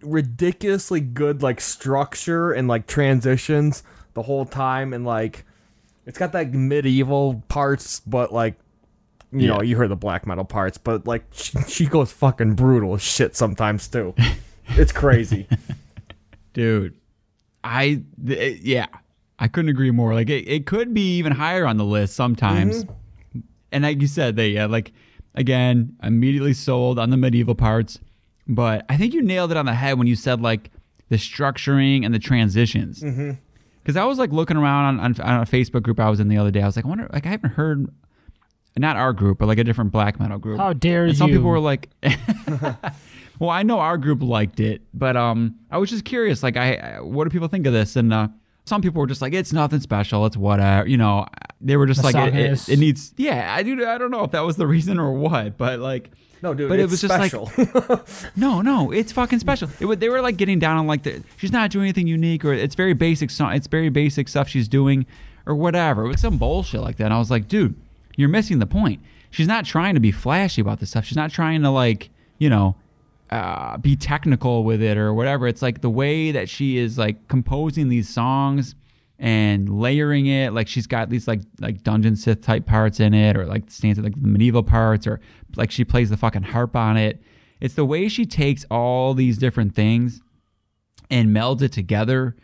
ridiculously 0.01 0.99
good, 1.01 1.41
like 1.41 1.59
structure 1.59 2.51
and 2.51 2.67
like 2.67 2.85
transitions 2.87 3.83
the 4.13 4.21
whole 4.21 4.45
time, 4.45 4.93
and 4.93 5.03
like 5.05 5.45
it's 6.05 6.17
got 6.19 6.31
that 6.33 6.53
medieval 6.53 7.43
parts, 7.47 8.01
but 8.01 8.31
like 8.31 8.55
you 9.31 9.47
know, 9.47 9.63
you 9.63 9.75
heard 9.75 9.89
the 9.89 9.95
black 9.95 10.27
metal 10.27 10.45
parts, 10.45 10.77
but 10.77 11.07
like 11.07 11.23
she, 11.31 11.57
she 11.67 11.85
goes 11.87 12.11
fucking 12.11 12.53
brutal 12.53 12.93
as 12.93 13.01
shit 13.01 13.35
sometimes 13.35 13.87
too. 13.87 14.13
It's 14.69 14.91
crazy. 14.91 15.47
dude 16.53 16.93
i 17.63 17.99
th- 18.23 18.61
yeah 18.61 18.85
i 19.43 19.47
couldn't 19.49 19.69
agree 19.69 19.91
more. 19.91 20.13
Like 20.13 20.29
it, 20.29 20.47
it 20.47 20.65
could 20.65 20.93
be 20.93 21.17
even 21.17 21.33
higher 21.33 21.67
on 21.67 21.75
the 21.75 21.83
list 21.83 22.15
sometimes. 22.15 22.85
And 23.73 23.83
like 23.83 24.01
you 24.01 24.07
said 24.07 24.37
they 24.37 24.49
yeah 24.49 24.67
like 24.67 24.93
again 25.35 25.97
immediately 26.01 26.53
sold 26.53 26.97
on 26.97 27.09
the 27.09 27.17
medieval 27.17 27.53
parts. 27.53 27.99
But 28.47 28.85
i 28.87 28.95
think 28.95 29.13
you 29.13 29.21
nailed 29.21 29.51
it 29.51 29.57
on 29.57 29.65
the 29.65 29.73
head 29.73 29.97
when 29.97 30.07
you 30.07 30.15
said 30.15 30.41
like 30.41 30.71
the 31.09 31.17
structuring 31.17 32.05
and 32.05 32.13
the 32.13 32.19
transitions. 32.19 33.01
Because 33.01 33.97
i 33.97 34.05
was 34.05 34.17
like 34.17 34.31
looking 34.31 34.55
around 34.55 34.99
on, 34.99 35.19
on, 35.19 35.21
on 35.21 35.41
a 35.41 35.45
facebook 35.45 35.83
group 35.83 35.99
i 35.99 36.09
was 36.09 36.21
in 36.21 36.29
the 36.29 36.37
other 36.37 36.51
day. 36.51 36.61
I 36.61 36.65
was 36.65 36.77
like 36.77 36.85
i 36.85 36.87
wonder 36.87 37.09
like 37.11 37.25
i 37.25 37.29
haven't 37.29 37.51
heard 37.51 37.93
not 38.77 38.95
our 38.95 39.11
group 39.11 39.39
but 39.39 39.47
like 39.47 39.59
a 39.59 39.63
different 39.65 39.91
black 39.91 40.21
metal 40.21 40.37
group. 40.37 40.57
How 40.57 40.71
dare 40.71 41.03
and 41.03 41.17
some 41.17 41.29
you. 41.29 41.35
people 41.37 41.49
were 41.49 41.59
like 41.59 41.89
well 43.39 43.49
i 43.49 43.61
know 43.61 43.79
our 43.79 43.97
group 43.97 44.23
liked 44.23 44.61
it 44.61 44.83
but 44.93 45.17
um 45.17 45.55
i 45.69 45.77
was 45.77 45.89
just 45.89 46.05
curious 46.05 46.43
like 46.43 46.55
i, 46.55 46.75
I 46.75 47.01
what 47.01 47.25
do 47.25 47.29
people 47.29 47.49
think 47.49 47.67
of 47.67 47.73
this? 47.73 47.97
And 47.97 48.13
uh 48.13 48.29
some 48.65 48.81
people 48.81 48.99
were 49.01 49.07
just 49.07 49.21
like 49.21 49.33
it's 49.33 49.51
nothing 49.53 49.79
special 49.79 50.25
it's 50.25 50.37
whatever 50.37 50.87
you 50.87 50.97
know 50.97 51.25
they 51.61 51.75
were 51.77 51.85
just 51.85 52.03
like 52.03 52.15
it, 52.15 52.33
it, 52.35 52.69
it 52.69 52.79
needs 52.79 53.13
yeah 53.17 53.53
i 53.55 53.63
do 53.63 53.85
i 53.85 53.97
don't 53.97 54.11
know 54.11 54.23
if 54.23 54.31
that 54.31 54.41
was 54.41 54.55
the 54.55 54.67
reason 54.67 54.99
or 54.99 55.11
what 55.13 55.57
but 55.57 55.79
like 55.79 56.11
No, 56.41 56.53
dude, 56.53 56.69
but 56.69 56.79
it's 56.79 56.87
it 56.87 56.91
was 56.91 57.01
just 57.01 57.19
like 57.19 58.35
no, 58.35 58.61
no, 58.61 58.91
it's 58.91 59.13
fucking 59.13 59.39
special. 59.39 59.69
It, 59.79 59.85
wa- 59.85 59.95
they 59.95 60.09
were 60.09 60.21
like 60.21 60.35
getting 60.35 60.59
down 60.59 60.75
on 60.77 60.87
like 60.87 61.03
the 61.03 61.23
she's 61.37 61.53
not 61.53 61.71
doing 61.71 61.85
anything 61.85 62.05
unique 62.07 62.43
or 62.43 62.53
it's 62.53 62.75
very 62.75 62.93
basic. 62.93 63.29
It's 63.31 63.67
very 63.67 63.87
basic 63.89 64.27
stuff 64.27 64.49
she's 64.49 64.67
doing 64.67 65.05
or 65.45 65.55
whatever. 65.55 66.03
It 66.03 66.09
was 66.09 66.19
some 66.19 66.37
bullshit 66.37 66.81
like 66.81 66.97
that. 66.97 67.05
And 67.05 67.13
I 67.13 67.17
was 67.19 67.31
like, 67.31 67.47
dude, 67.47 67.75
you're 68.17 68.27
missing 68.27 68.59
the 68.59 68.65
point. 68.65 68.99
She's 69.31 69.47
not 69.47 69.63
trying 69.63 69.93
to 69.93 70.01
be 70.01 70.11
flashy 70.11 70.59
about 70.59 70.81
this 70.81 70.89
stuff. 70.89 71.05
She's 71.05 71.15
not 71.15 71.31
trying 71.31 71.61
to 71.61 71.69
like 71.69 72.09
you 72.39 72.49
know 72.49 72.75
uh, 73.33 73.77
be 73.77 73.95
technical 73.95 74.63
with 74.63 74.81
it 74.81 74.97
or 74.97 75.13
whatever. 75.13 75.47
It's 75.47 75.63
like 75.63 75.81
the 75.81 75.89
way 75.89 76.31
that 76.31 76.47
she 76.47 76.77
is 76.77 76.97
like 76.97 77.27
composing 77.27 77.89
these 77.89 78.07
songs 78.07 78.75
and 79.17 79.69
layering 79.69 80.27
it. 80.27 80.53
Like 80.53 80.67
she's 80.67 80.85
got 80.85 81.09
these 81.09 81.27
like 81.27 81.41
like 81.59 81.81
dungeon 81.83 82.13
synth 82.13 82.43
type 82.43 82.65
parts 82.67 82.99
in 82.99 83.13
it, 83.13 83.35
or 83.35 83.45
like 83.45 83.71
stands 83.71 83.99
like 83.99 84.21
the 84.21 84.27
medieval 84.27 84.61
parts, 84.63 85.07
or 85.07 85.19
like 85.55 85.71
she 85.71 85.83
plays 85.83 86.11
the 86.11 86.17
fucking 86.17 86.43
harp 86.43 86.75
on 86.75 86.95
it. 86.95 87.21
It's 87.59 87.73
the 87.73 87.85
way 87.85 88.07
she 88.07 88.25
takes 88.25 88.65
all 88.69 89.13
these 89.13 89.37
different 89.37 89.73
things 89.73 90.21
and 91.09 91.35
melds 91.35 91.61
it 91.61 91.71
together, 91.71 92.35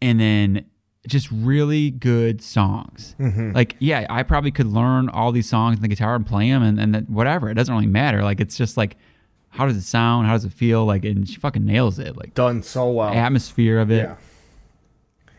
and 0.00 0.18
then 0.18 0.64
just 1.06 1.28
really 1.30 1.90
good 1.90 2.40
songs. 2.40 3.14
Like, 3.52 3.76
yeah, 3.80 4.06
I 4.08 4.22
probably 4.22 4.50
could 4.50 4.68
learn 4.68 5.08
all 5.08 5.32
these 5.32 5.48
songs 5.48 5.76
on 5.76 5.82
the 5.82 5.88
guitar 5.88 6.14
and 6.14 6.26
play 6.26 6.48
them, 6.48 6.62
and, 6.62 6.80
and 6.80 7.08
whatever. 7.08 7.50
It 7.50 7.54
doesn't 7.54 7.74
really 7.74 7.86
matter. 7.86 8.22
Like, 8.22 8.40
it's 8.40 8.56
just 8.56 8.76
like, 8.76 8.96
how 9.52 9.66
does 9.66 9.76
it 9.76 9.82
sound? 9.82 10.26
How 10.26 10.32
does 10.32 10.44
it 10.44 10.52
feel? 10.52 10.84
Like, 10.84 11.04
and 11.04 11.28
she 11.28 11.36
fucking 11.36 11.64
nails 11.64 11.98
it. 11.98 12.16
Like, 12.16 12.34
Done 12.34 12.62
so 12.62 12.90
well. 12.90 13.08
atmosphere 13.12 13.78
of 13.78 13.90
it. 13.90 14.04
Yeah. 14.08 14.16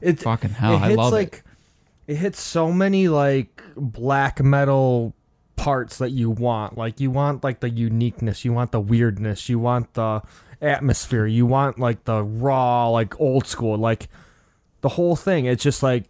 It's 0.01 0.23
Fucking 0.23 0.51
hell, 0.51 0.75
It 0.75 0.79
I 0.81 0.93
love 0.95 1.13
it. 1.13 1.15
like 1.15 1.43
it 2.07 2.15
hits 2.17 2.41
so 2.41 2.71
many 2.71 3.07
like 3.07 3.61
black 3.77 4.43
metal 4.43 5.13
parts 5.55 5.97
that 5.99 6.09
you 6.11 6.29
want. 6.29 6.77
Like 6.77 6.99
you 6.99 7.09
want 7.09 7.43
like 7.43 7.61
the 7.61 7.69
uniqueness, 7.69 8.43
you 8.43 8.51
want 8.51 8.71
the 8.71 8.81
weirdness, 8.81 9.47
you 9.47 9.59
want 9.59 9.93
the 9.93 10.21
atmosphere, 10.61 11.25
you 11.25 11.45
want 11.45 11.79
like 11.79 12.03
the 12.03 12.21
raw, 12.23 12.89
like 12.89 13.19
old 13.21 13.47
school, 13.47 13.77
like 13.77 14.09
the 14.81 14.89
whole 14.89 15.15
thing. 15.15 15.45
It's 15.45 15.63
just 15.63 15.81
like 15.81 16.03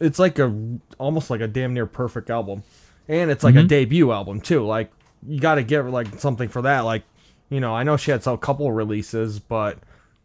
it's 0.00 0.18
like 0.20 0.38
a 0.38 0.54
almost 0.98 1.28
like 1.28 1.40
a 1.40 1.48
damn 1.48 1.74
near 1.74 1.86
perfect 1.86 2.30
album. 2.30 2.62
And 3.08 3.30
it's 3.32 3.42
like 3.42 3.54
Mm-hmm. 3.56 3.64
a 3.64 3.68
debut 3.68 4.12
album 4.12 4.40
too. 4.40 4.64
Like 4.64 4.92
you 5.26 5.40
got 5.40 5.56
to 5.56 5.64
give 5.64 5.88
like 5.88 6.20
something 6.20 6.48
for 6.48 6.62
that. 6.62 6.80
Like 6.82 7.02
you 7.50 7.60
know, 7.60 7.74
I 7.74 7.82
know 7.82 7.96
she 7.96 8.10
had 8.12 8.26
a 8.26 8.38
couple 8.38 8.72
releases, 8.72 9.38
but 9.38 9.78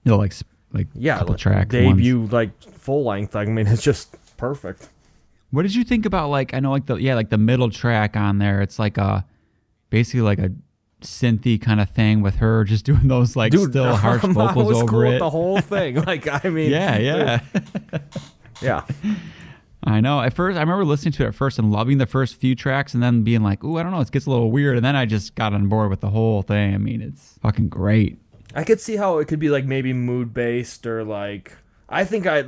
You 0.03 0.11
know, 0.11 0.17
like, 0.17 0.33
like 0.71 0.87
yeah, 0.93 1.17
couple 1.17 1.33
like, 1.33 1.39
track 1.39 1.69
debut 1.69 2.27
like 2.27 2.61
full 2.61 3.03
length. 3.03 3.35
I 3.35 3.45
mean, 3.45 3.67
it's 3.67 3.83
just 3.83 4.15
perfect. 4.37 4.89
What 5.51 5.63
did 5.63 5.75
you 5.75 5.83
think 5.83 6.05
about 6.05 6.29
like 6.29 6.53
I 6.53 6.59
know 6.59 6.71
like 6.71 6.85
the 6.85 6.95
yeah 6.95 7.15
like 7.15 7.29
the 7.29 7.37
middle 7.37 7.69
track 7.69 8.15
on 8.15 8.37
there? 8.37 8.61
It's 8.61 8.79
like 8.79 8.97
a 8.97 9.25
basically 9.89 10.21
like 10.21 10.39
a 10.39 10.51
synthy 11.01 11.61
kind 11.61 11.79
of 11.79 11.89
thing 11.89 12.21
with 12.21 12.35
her 12.35 12.63
just 12.63 12.85
doing 12.91 13.07
those 13.07 13.35
like 13.35 13.53
still 13.53 13.95
harsh 13.95 14.21
vocals 14.23 14.73
over 14.73 14.85
cool 14.85 15.11
it. 15.11 15.19
the 15.19 15.29
whole 15.29 15.59
thing. 15.61 15.95
Like, 15.95 16.27
I 16.45 16.49
mean, 16.49 16.71
yeah, 16.71 16.97
yeah. 16.97 17.39
yeah. 18.61 18.83
I 19.85 20.01
know. 20.01 20.21
At 20.21 20.33
first, 20.33 20.57
I 20.57 20.61
remember 20.61 20.83
listening 20.85 21.11
to 21.13 21.25
it 21.25 21.27
at 21.27 21.35
first 21.35 21.59
and 21.59 21.71
loving 21.71 21.97
the 21.97 22.05
first 22.05 22.35
few 22.35 22.55
tracks, 22.55 22.93
and 22.93 23.03
then 23.03 23.23
being 23.23 23.43
like, 23.43 23.63
"Ooh, 23.63 23.77
I 23.77 23.83
don't 23.83 23.91
know, 23.91 24.01
it 24.01 24.11
gets 24.11 24.25
a 24.25 24.29
little 24.29 24.51
weird." 24.51 24.77
And 24.77 24.85
then 24.85 24.95
I 24.95 25.05
just 25.05 25.35
got 25.35 25.53
on 25.53 25.67
board 25.67 25.89
with 25.89 26.01
the 26.01 26.09
whole 26.09 26.41
thing. 26.41 26.73
I 26.73 26.77
mean, 26.77 27.01
it's 27.01 27.37
fucking 27.41 27.69
great. 27.69 28.17
I 28.55 28.63
could 28.63 28.79
see 28.79 28.95
how 28.95 29.19
it 29.19 29.27
could 29.27 29.39
be 29.39 29.49
like 29.49 29.65
maybe 29.65 29.93
mood 29.93 30.33
based 30.33 30.85
or 30.85 31.03
like. 31.03 31.55
I 31.87 32.03
think 32.03 32.25
I. 32.25 32.45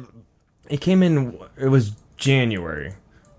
It 0.69 0.81
came 0.81 1.03
in. 1.03 1.39
It 1.57 1.67
was 1.67 1.91
January. 2.17 2.93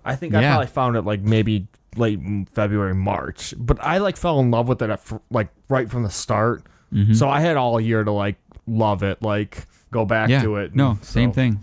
I 0.05 0.15
think 0.15 0.33
I 0.33 0.41
probably 0.41 0.67
found 0.67 0.95
it 0.95 1.01
like 1.01 1.21
maybe 1.21 1.67
late 1.95 2.19
February, 2.53 2.95
March. 2.95 3.53
But 3.57 3.83
I 3.83 3.97
like 3.97 4.17
fell 4.17 4.39
in 4.39 4.49
love 4.51 4.67
with 4.67 4.81
it 4.81 4.89
at, 4.89 5.01
like 5.29 5.49
right 5.67 5.89
from 5.89 6.03
the 6.03 6.09
start. 6.09 6.63
Mm-hmm. 6.93 7.13
So 7.13 7.29
I 7.29 7.41
had 7.41 7.57
all 7.57 7.79
year 7.79 8.03
to 8.03 8.11
like 8.11 8.37
love 8.65 9.03
it, 9.03 9.21
like 9.21 9.67
go 9.91 10.05
back 10.05 10.29
yeah. 10.29 10.41
to 10.41 10.55
it. 10.57 10.75
No, 10.75 10.97
same 11.01 11.31
thing. 11.31 11.59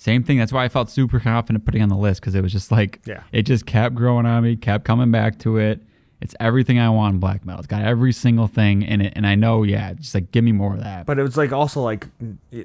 Same 0.00 0.22
thing. 0.24 0.38
That's 0.38 0.50
why 0.50 0.64
I 0.64 0.70
felt 0.70 0.88
super 0.88 1.20
confident 1.20 1.66
putting 1.66 1.82
on 1.82 1.90
the 1.90 1.96
list 1.96 2.22
because 2.22 2.34
it 2.34 2.40
was 2.40 2.52
just 2.52 2.72
like, 2.72 3.00
Yeah. 3.04 3.22
it 3.32 3.42
just 3.42 3.66
kept 3.66 3.94
growing 3.94 4.24
on 4.24 4.42
me, 4.42 4.56
kept 4.56 4.86
coming 4.86 5.10
back 5.10 5.38
to 5.40 5.58
it. 5.58 5.82
It's 6.22 6.34
everything 6.40 6.78
I 6.78 6.88
want 6.88 7.14
in 7.14 7.20
black 7.20 7.44
metal. 7.44 7.60
It's 7.60 7.66
got 7.66 7.82
every 7.82 8.12
single 8.12 8.46
thing 8.46 8.80
in 8.80 9.02
it, 9.02 9.12
and 9.14 9.26
I 9.26 9.34
know, 9.34 9.62
yeah, 9.62 9.92
just 9.92 10.14
like 10.14 10.32
give 10.32 10.42
me 10.42 10.52
more 10.52 10.72
of 10.72 10.80
that. 10.80 11.04
But 11.04 11.18
it 11.18 11.22
was 11.22 11.36
like 11.36 11.52
also 11.52 11.82
like 11.82 12.08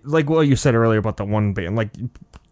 like 0.03 0.29
what 0.29 0.41
you 0.41 0.55
said 0.55 0.75
earlier 0.75 0.99
about 0.99 1.17
the 1.17 1.25
one 1.25 1.53
band. 1.53 1.75
Like 1.75 1.89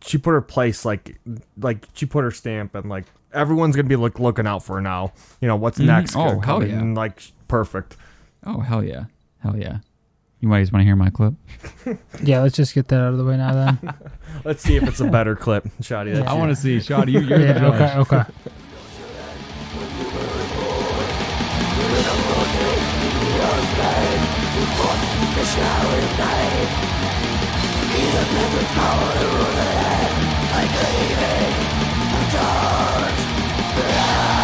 she 0.01 0.17
put 0.17 0.31
her 0.31 0.41
place 0.41 0.83
like 0.83 1.17
like 1.57 1.87
she 1.93 2.05
put 2.05 2.25
her 2.25 2.31
stamp 2.31 2.75
and 2.75 2.89
like 2.89 3.05
everyone's 3.33 3.75
gonna 3.75 3.87
be 3.87 3.95
like 3.95 4.19
looking 4.19 4.47
out 4.47 4.63
for 4.63 4.75
her 4.75 4.81
now. 4.81 5.13
You 5.39 5.47
know 5.47 5.55
what's 5.55 5.77
mm-hmm. 5.77 5.87
next? 5.87 6.15
Oh, 6.15 6.39
gonna 6.39 6.45
hell 6.45 6.65
yeah. 6.65 6.81
Like 6.81 7.21
perfect. 7.47 7.97
oh 8.45 8.59
hell 8.59 8.83
yeah, 8.83 9.05
hell 9.39 9.57
yeah. 9.57 9.79
You 10.43 10.49
might 10.49 10.59
just 10.59 10.73
want 10.73 10.81
to 10.81 10.85
hear 10.85 10.97
my 10.97 11.09
clip. 11.09 11.35
yeah, 12.21 12.41
let's 12.41 12.57
just 12.57 12.75
get 12.75 12.89
that 12.89 12.99
out 12.99 13.13
of 13.13 13.17
the 13.17 13.23
way 13.23 13.37
now. 13.37 13.53
Then 13.53 13.93
let's 14.43 14.61
see 14.61 14.75
if 14.75 14.83
it's 14.83 14.99
a 14.99 15.07
better 15.07 15.37
clip, 15.37 15.63
Shotty. 15.79 16.17
Yeah. 16.17 16.29
I 16.29 16.33
want 16.33 16.49
to 16.49 16.55
see 16.57 16.79
Shotty. 16.79 17.13
You, 17.13 17.33
are 17.33 17.39
yeah, 17.39 17.53
the 17.53 17.59
judge. 17.61 17.97
Okay. 17.99 18.17
Okay. 18.17 18.29
I 32.15 32.17
dark. 32.33 34.42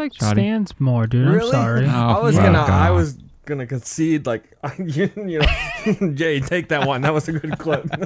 Like 0.00 0.14
Shoddy. 0.14 0.40
Stands 0.42 0.74
more, 0.80 1.06
dude. 1.06 1.28
I'm 1.28 1.48
sorry. 1.48 1.86
Oh, 1.86 1.90
I 2.18 2.20
was 2.20 2.34
fuck 2.36 2.44
gonna. 2.46 2.58
I 2.58 2.90
was 2.90 3.18
gonna 3.46 3.66
concede. 3.66 4.26
Like 4.26 4.44
you, 4.78 5.10
you 5.16 5.38
know, 5.40 6.12
Jay, 6.14 6.40
take 6.40 6.68
that 6.68 6.86
one. 6.86 7.02
That 7.02 7.14
was 7.14 7.28
a 7.28 7.32
good 7.32 7.58
clip. 7.58 7.84
Mean, 7.98 8.04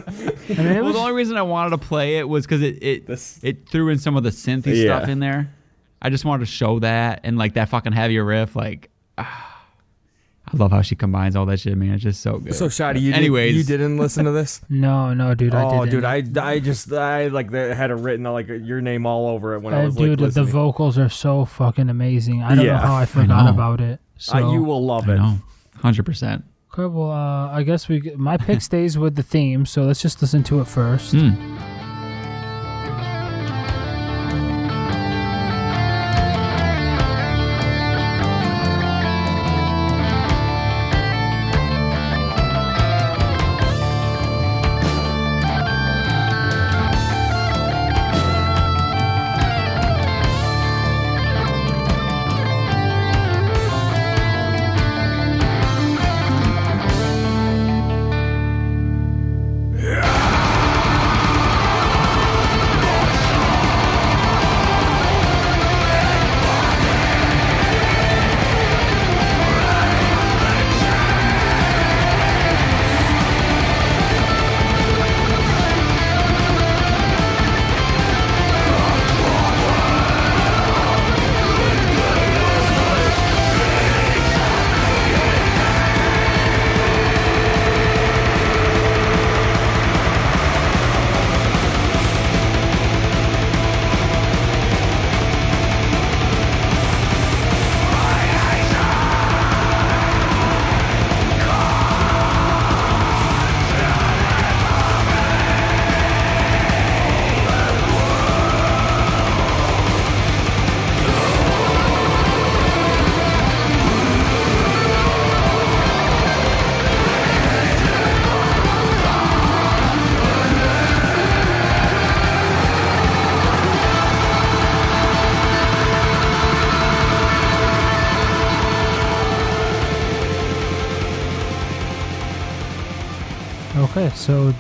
it 0.49 0.83
Well, 0.83 0.93
the 0.93 0.99
only 0.99 1.13
reason 1.13 1.37
I 1.37 1.43
wanted 1.43 1.71
to 1.71 1.79
play 1.79 2.19
it 2.19 2.29
was 2.29 2.45
because 2.47 2.63
it 2.63 2.83
it, 2.83 3.07
This- 3.07 3.41
it 3.43 3.69
threw 3.69 3.89
in 3.89 3.99
some 3.99 4.17
of 4.17 4.23
the 4.23 4.31
synthy 4.31 4.77
Yeah. 4.77 4.99
stuff 4.99 5.09
in 5.09 5.21
there. 5.21 5.53
I 6.03 6.11
just 6.11 6.25
wanted 6.25 6.45
to 6.47 6.51
show 6.53 6.79
that 6.81 7.21
and 7.25 7.39
like 7.39 7.55
that 7.55 7.71
fucking 7.71 7.93
heavier 7.93 8.25
riff. 8.25 8.55
Like, 8.55 8.91
ah, 9.17 9.54
I 10.55 10.57
love 10.57 10.71
how 10.71 10.83
she 10.83 10.95
combines 10.95 11.35
all 11.37 11.47
that 11.47 11.59
shit, 11.61 11.77
man. 11.77 11.95
It's 11.95 12.03
just 12.03 12.21
so 12.21 12.39
good. 12.39 12.55
so, 12.55 12.69
Shotty, 12.69 13.01
you 13.01 13.13
Anyways. 13.13 13.53
did, 13.53 13.59
you 13.59 13.65
didn't 13.65 13.99
listen 13.99 14.25
to 14.25 14.31
this? 14.31 14.61
no, 14.69 15.13
no, 15.15 15.35
dude. 15.35 15.55
I 15.55 15.65
oh, 15.65 15.85
didn't. 15.85 15.91
dude, 15.91 16.37
I, 16.39 16.51
I 16.53 16.59
just 16.61 16.93
I 16.93 17.27
like 17.29 17.53
had 17.53 17.91
it 17.91 17.95
written 17.95 18.25
like 18.25 18.49
your 18.49 18.81
name 18.81 19.05
all 19.07 19.29
over 19.29 19.55
it 19.55 19.61
when 19.61 19.75
I 19.75 19.83
Uh, 19.83 19.87
was 19.87 19.97
like 19.99 20.11
Oh 20.11 20.15
dude, 20.17 20.33
the 20.33 20.45
vocals 20.45 20.97
are 20.99 21.09
so 21.09 21.45
fucking 21.45 21.89
amazing. 21.91 22.43
I 22.43 22.55
don't 22.55 22.65
Yeah, 22.65 22.73
know 22.75 22.79
how 22.79 22.95
I 22.95 23.03
I 23.03 23.07
forgot 23.07 23.45
know. 23.45 23.51
about 23.51 23.81
it. 23.81 24.01
So 24.17 24.35
Uh, 24.39 24.53
you 24.53 24.63
will 24.63 24.85
love 24.85 25.09
I 25.09 25.15
it. 25.15 25.39
hundred 25.81 26.07
percent. 26.07 26.45
Okay, 26.73 26.87
well, 26.93 27.11
uh, 27.11 27.51
I 27.53 27.63
guess 27.63 27.89
we 27.89 28.01
my 28.17 28.37
pick 28.37 28.61
stays 28.71 28.97
with 28.99 29.17
the 29.17 29.23
theme, 29.23 29.67
so 29.67 29.83
let's 29.85 30.01
just 30.03 30.21
listen 30.23 30.43
to 30.45 30.61
it 30.61 30.67
first. 30.69 31.13
Hmm. 31.13 31.31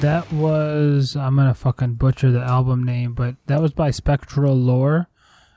That 0.01 0.31
was 0.33 1.17
I'm 1.17 1.37
gonna 1.37 1.55
fucking 1.55 1.95
butcher 1.95 2.31
the 2.31 2.43
album 2.43 2.85
name, 2.85 3.15
but 3.15 3.37
that 3.47 3.63
was 3.63 3.73
by 3.73 3.91
Spectral 3.91 4.55
Lore. 4.55 5.09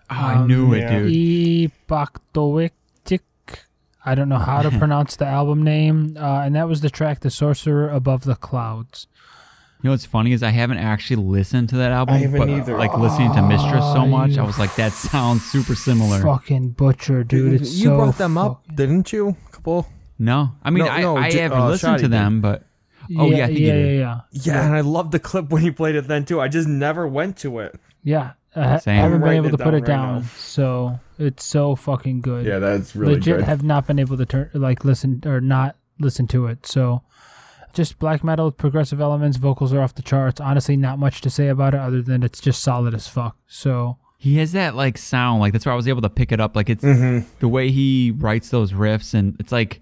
Oh, 0.09 0.15
I 0.15 0.45
knew 0.47 0.73
it, 0.73 0.79
yeah. 0.79 0.99
dude. 0.99 1.71
Epoctoictic. 1.89 3.19
I 4.05 4.15
don't 4.15 4.29
know 4.29 4.37
how 4.37 4.61
to 4.61 4.71
pronounce 4.79 5.17
the 5.17 5.25
album 5.25 5.63
name, 5.63 6.15
uh, 6.17 6.41
and 6.45 6.55
that 6.55 6.69
was 6.69 6.79
the 6.81 6.89
track 6.89 7.19
"The 7.19 7.29
Sorcerer 7.29 7.89
Above 7.89 8.23
the 8.23 8.35
Clouds." 8.35 9.07
You 9.81 9.89
know 9.89 9.91
what's 9.91 10.05
funny 10.05 10.31
is 10.31 10.41
I 10.43 10.49
haven't 10.51 10.77
actually 10.79 11.17
listened 11.23 11.69
to 11.69 11.77
that 11.77 11.91
album, 11.91 12.15
I 12.15 12.25
but 12.27 12.49
either. 12.49 12.77
like 12.77 12.97
listening 12.97 13.31
to 13.33 13.39
Mystras 13.39 13.93
so 13.93 13.99
Oh, 14.01 14.07
much, 14.07 14.37
I 14.37 14.43
was 14.43 14.57
like, 14.57 14.73
that 14.75 14.91
sounds 14.91 15.43
super 15.45 15.75
similar. 15.75 16.19
Fucking 16.21 16.69
butcher, 16.69 17.23
dude. 17.23 17.61
It's 17.61 17.75
you 17.75 17.85
so 17.89 17.97
brought 17.97 18.17
them 18.17 18.37
up, 18.39 18.63
didn't 18.73 19.11
you? 19.13 19.35
A 19.47 19.51
couple. 19.51 19.87
No, 20.17 20.51
I 20.63 20.69
mean 20.71 20.85
No, 20.85 20.89
I, 20.91 21.01
no, 21.01 21.17
I 21.17 21.29
J- 21.29 21.39
have 21.39 21.51
uh, 21.51 21.67
listened 21.67 21.99
to 21.99 22.05
Shotty 22.05 22.09
them, 22.09 22.41
but 22.41 22.63
Oh, 23.17 23.29
yeah, 23.29 23.45
I 23.45 23.49
yeah, 23.49 23.73
yeah, 23.75 23.85
yeah, 23.91 24.19
Yeah, 24.31 24.65
and 24.65 24.75
I 24.75 24.81
love 24.81 25.11
the 25.11 25.19
clip 25.19 25.49
when 25.49 25.61
he 25.61 25.71
played 25.71 25.95
it 25.95 26.07
then 26.07 26.25
too. 26.25 26.41
I 26.41 26.47
just 26.47 26.67
never 26.67 27.07
went 27.07 27.37
to 27.37 27.59
it. 27.59 27.79
yeah. 28.03 28.33
I, 28.55 28.79
Same. 28.79 28.97
I 28.97 29.01
haven't 29.03 29.21
been 29.21 29.33
able 29.33 29.51
to 29.51 29.57
put 29.57 29.65
down 29.65 29.73
it 29.75 29.77
right 29.81 29.85
down, 29.85 30.23
so 30.37 30.99
it's 31.19 31.45
so 31.45 31.75
fucking 31.75 32.21
good. 32.21 32.43
Yeah, 32.43 32.57
that's 32.57 32.95
really 32.95 33.13
legit 33.15 33.37
good. 33.37 33.45
have 33.45 33.61
not 33.61 33.85
been 33.85 33.99
able 33.99 34.17
to 34.17 34.25
turn 34.25 34.49
like 34.55 34.83
listen 34.83 35.21
or 35.27 35.39
not 35.39 35.75
listen 35.99 36.25
to 36.29 36.47
it. 36.47 36.65
So 36.65 37.03
just 37.73 37.99
black 37.99 38.23
metal 38.23 38.51
progressive 38.51 38.99
elements, 38.99 39.37
vocals 39.37 39.73
are 39.73 39.81
off 39.81 39.93
the 39.93 40.01
charts. 40.01 40.41
Honestly, 40.41 40.75
not 40.75 40.97
much 40.97 41.21
to 41.21 41.29
say 41.29 41.49
about 41.49 41.75
it 41.75 41.79
other 41.79 42.01
than 42.01 42.23
it's 42.23 42.39
just 42.41 42.63
solid 42.63 42.95
as 42.95 43.07
fuck. 43.07 43.37
So 43.47 43.97
he 44.17 44.37
has 44.39 44.53
that 44.53 44.73
like 44.73 44.97
sound, 44.97 45.39
like 45.39 45.53
that's 45.53 45.65
where 45.67 45.73
I 45.73 45.75
was 45.75 45.87
able 45.87 46.01
to 46.01 46.09
pick 46.09 46.31
it 46.31 46.39
up. 46.39 46.55
Like 46.55 46.69
it's 46.71 46.83
Mm-hmm. 46.83 47.27
the 47.39 47.47
way 47.47 47.69
he 47.69 48.11
writes 48.17 48.49
those 48.49 48.71
riffs, 48.71 49.13
and 49.13 49.35
it's 49.39 49.51
like 49.51 49.81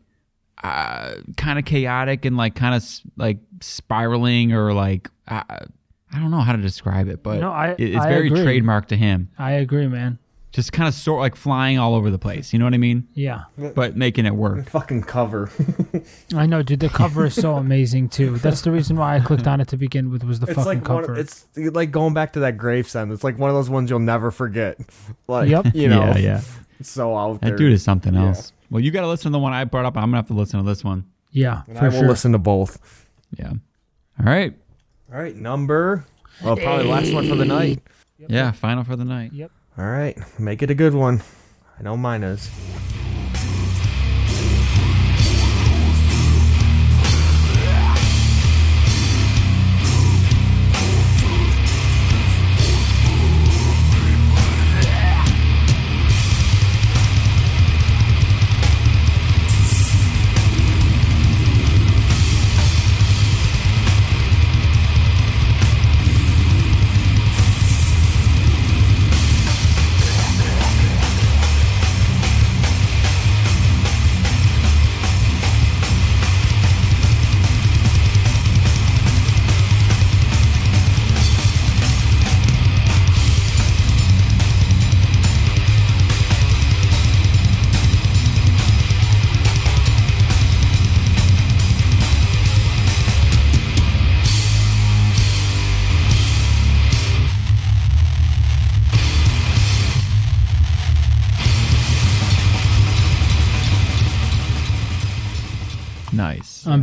uh, 0.63 1.15
kind 1.37 1.59
of 1.59 1.65
chaotic 1.65 2.25
and 2.25 2.37
like 2.37 2.55
kind 2.55 2.75
of 2.75 2.83
like 3.17 3.37
spiraling 3.61 4.53
or 4.53 4.73
like 4.73 5.09
uh, 5.27 5.43
I 5.49 6.19
don't 6.19 6.31
know 6.31 6.41
how 6.41 6.53
to 6.55 6.61
describe 6.61 7.07
it, 7.09 7.21
but 7.23 7.39
No, 7.39 7.51
I- 7.51 7.71
it- 7.71 7.79
it's 7.95 8.05
I 8.05 8.09
very 8.09 8.27
agree. 8.27 8.43
trademark 8.43 8.87
to 8.89 8.95
him. 8.97 9.29
I 9.37 9.51
agree, 9.53 9.87
man. 9.87 10.17
Just 10.51 10.71
kind 10.71 10.87
of 10.87 10.93
sort 10.93 11.19
like 11.19 11.35
flying 11.35 11.77
all 11.79 11.95
over 11.95 12.09
the 12.09 12.17
place. 12.17 12.53
You 12.53 12.59
know 12.59 12.65
what 12.65 12.73
I 12.73 12.77
mean? 12.77 13.09
Yeah. 13.13 13.41
But 13.57 13.97
making 13.97 14.25
it 14.25 14.33
work. 14.35 14.69
Fucking 14.69 15.01
cover. 15.03 15.51
I 16.35 16.45
know, 16.45 16.63
dude. 16.63 16.79
The 16.79 16.87
cover 16.87 17.25
is 17.25 17.33
so 17.35 17.55
amazing 17.55 18.07
too. 18.07 18.37
That's 18.37 18.61
the 18.61 18.71
reason 18.71 18.95
why 18.95 19.17
I 19.17 19.19
clicked 19.19 19.47
on 19.47 19.59
it 19.59 19.67
to 19.69 19.77
begin 19.77 20.09
with 20.11 20.23
was 20.23 20.39
the 20.39 20.45
it's 20.47 20.55
fucking 20.55 20.65
like 20.79 20.83
cover. 20.85 21.11
one, 21.11 21.19
it's 21.19 21.45
like 21.57 21.91
going 21.91 22.13
back 22.13 22.31
to 22.33 22.39
that 22.39 22.55
gravesend. 22.57 23.11
It's 23.11 23.23
like 23.25 23.37
one 23.37 23.49
of 23.49 23.55
those 23.57 23.69
ones 23.69 23.89
you'll 23.89 23.99
never 23.99 24.31
forget. 24.31 24.79
Like 25.27 25.49
Yep. 25.49 25.75
you 25.75 25.89
know, 25.89 26.05
yeah, 26.05 26.17
yeah. 26.19 26.41
it's 26.79 26.89
so 26.89 27.17
out 27.17 27.41
That 27.41 27.47
there. 27.49 27.57
dude 27.57 27.73
is 27.73 27.83
something 27.83 28.13
Yeah. 28.13 28.35
Else. 28.65 28.71
Well, 28.71 28.81
you 28.83 28.91
got 28.91 29.01
to 29.01 29.07
listen 29.07 29.31
to 29.31 29.35
the 29.35 29.39
one 29.39 29.53
I 29.53 29.63
brought 29.63 29.85
up. 29.85 29.95
I'm 29.97 30.05
gonna 30.05 30.17
have 30.17 30.27
to 30.27 30.33
listen 30.33 30.59
to 30.59 30.65
this 30.65 30.83
one. 30.83 31.05
yeah, 31.31 31.61
And 31.67 31.77
for 31.77 31.85
I 31.85 31.87
will 31.89 31.99
sure. 31.99 32.07
listen 32.07 32.31
to 32.33 32.37
both. 32.39 33.05
Yeah. 33.37 33.49
All 34.19 34.25
right. 34.25 34.53
All 35.13 35.19
right, 35.19 35.35
number. 35.35 36.05
Well, 36.43 36.57
probably 36.57 36.85
last 36.85 37.13
one 37.13 37.27
for 37.29 37.35
the 37.35 37.45
night. 37.45 37.81
Yeah. 38.27 38.51
Final 38.51 38.83
for 38.83 38.95
the 38.95 39.05
night. 39.05 39.31
Yep. 39.33 39.51
All 39.77 39.85
right, 39.85 40.17
make 40.39 40.61
it 40.63 40.69
a 40.71 40.75
good 40.75 40.93
one. 40.93 41.21
I 41.77 41.83
know 41.83 41.97
mine 41.97 42.23
is. 42.23 42.49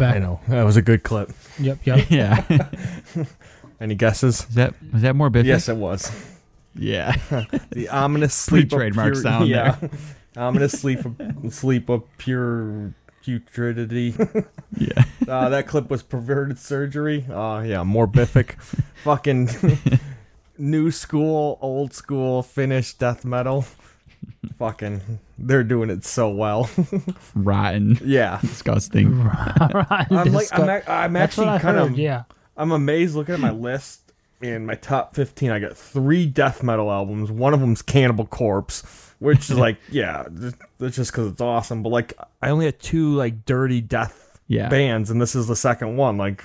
Back. 0.02 0.16
I 0.16 0.18
know 0.18 0.40
that 0.48 0.62
was 0.64 0.76
a 0.76 0.82
good 0.82 1.02
clip. 1.02 1.30
Yep, 1.58 1.78
yep. 1.86 2.10
Yeah. 2.10 2.68
Any 3.80 3.94
guesses? 3.94 4.40
Is 4.48 4.54
that 4.56 4.74
was 4.92 5.02
that 5.02 5.16
more 5.16 5.30
Biffy? 5.30 5.48
Yes, 5.48 5.68
it 5.68 5.76
was 5.76 6.10
Yeah. 6.74 7.16
the 7.70 7.88
ominous 7.88 8.34
sleep. 8.34 8.72
of 8.72 8.78
trademark 8.78 9.12
pure- 9.14 9.22
sound 9.22 9.48
Yeah, 9.48 9.76
ominous 10.36 10.72
sleep. 10.72 11.00
Of, 11.04 11.52
sleep 11.54 11.88
of 11.88 12.02
pure 12.18 12.94
putridity. 13.24 14.46
yeah. 14.76 15.04
Uh, 15.28 15.48
that 15.48 15.66
clip 15.68 15.88
was 15.90 16.02
perverted 16.02 16.58
surgery. 16.58 17.24
Uh, 17.30 17.62
yeah, 17.66 17.82
more 17.82 18.06
biffic. 18.08 18.60
Fucking 19.04 19.48
new 20.58 20.90
school, 20.90 21.58
old 21.60 21.92
school, 21.94 22.42
Finnish 22.42 22.94
death 22.94 23.24
metal. 23.24 23.64
Fucking, 24.58 25.18
they're 25.43 25.64
doing 25.64 25.90
it 25.90 26.05
so 26.05 26.31
well. 26.31 26.70
Rotten. 27.35 27.98
yeah, 28.05 28.39
Disgusting. 28.43 29.19
Right, 29.24 30.06
I'm 30.10 30.32
like, 30.32 30.48
I'm, 30.52 30.66
disgu- 30.66 30.78
ac- 30.81 30.89
I'm 30.89 31.12
That's 31.12 31.36
what 31.36 31.48
actually 31.48 31.48
I 31.48 31.59
kind 31.59 31.78
heard. 31.78 31.93
of, 31.93 31.98
Yeah. 31.98 32.24
I'm 32.56 32.73
amazed 32.73 33.14
looking 33.14 33.35
at 33.35 33.40
my 33.40 33.51
list. 33.51 33.98
In 34.40 34.66
my 34.66 34.74
top 34.74 35.14
15, 35.14 35.52
I 35.52 35.60
got 35.60 35.77
three 35.77 36.27
death 36.27 36.64
metal 36.64 36.90
albums. 36.90 37.31
One 37.31 37.55
of 37.55 37.60
them's 37.60 37.81
Cannibal 37.81 38.27
Corpse, 38.27 38.82
which 39.20 39.48
is 39.51 39.56
like, 39.56 39.77
yeah, 39.89 40.24
th- 40.36 40.55
that's 40.81 40.97
just 40.97 41.12
because 41.12 41.31
it's 41.31 41.40
awesome. 41.40 41.85
But 41.85 41.90
like, 41.90 42.12
I 42.43 42.51
only 42.51 42.64
had 42.64 42.81
two 42.81 43.14
like 43.14 43.44
dirty 43.44 43.81
death 43.81 44.40
Yeah. 44.48 44.69
bands, 44.69 45.10
and 45.10 45.23
this 45.23 45.36
is 45.36 45.47
the 45.47 45.55
second 45.55 45.97
one. 45.97 46.16
Like, 46.19 46.43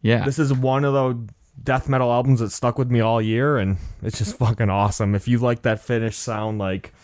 Yeah. 0.00 0.24
this 0.24 0.38
is 0.38 0.50
one 0.52 0.86
of 0.86 0.94
those 0.94 1.16
death 1.62 1.90
metal 1.90 2.10
albums 2.10 2.40
that 2.40 2.52
stuck 2.52 2.78
with 2.78 2.90
me 2.90 3.00
all 3.00 3.20
year, 3.20 3.58
and 3.58 3.76
it's 4.02 4.16
just 4.16 4.38
fucking 4.38 4.70
awesome. 4.70 5.14
If 5.14 5.28
you 5.28 5.38
like 5.38 5.60
that 5.62 5.78
Finnish 5.80 6.16
sound, 6.16 6.58
like 6.58 6.94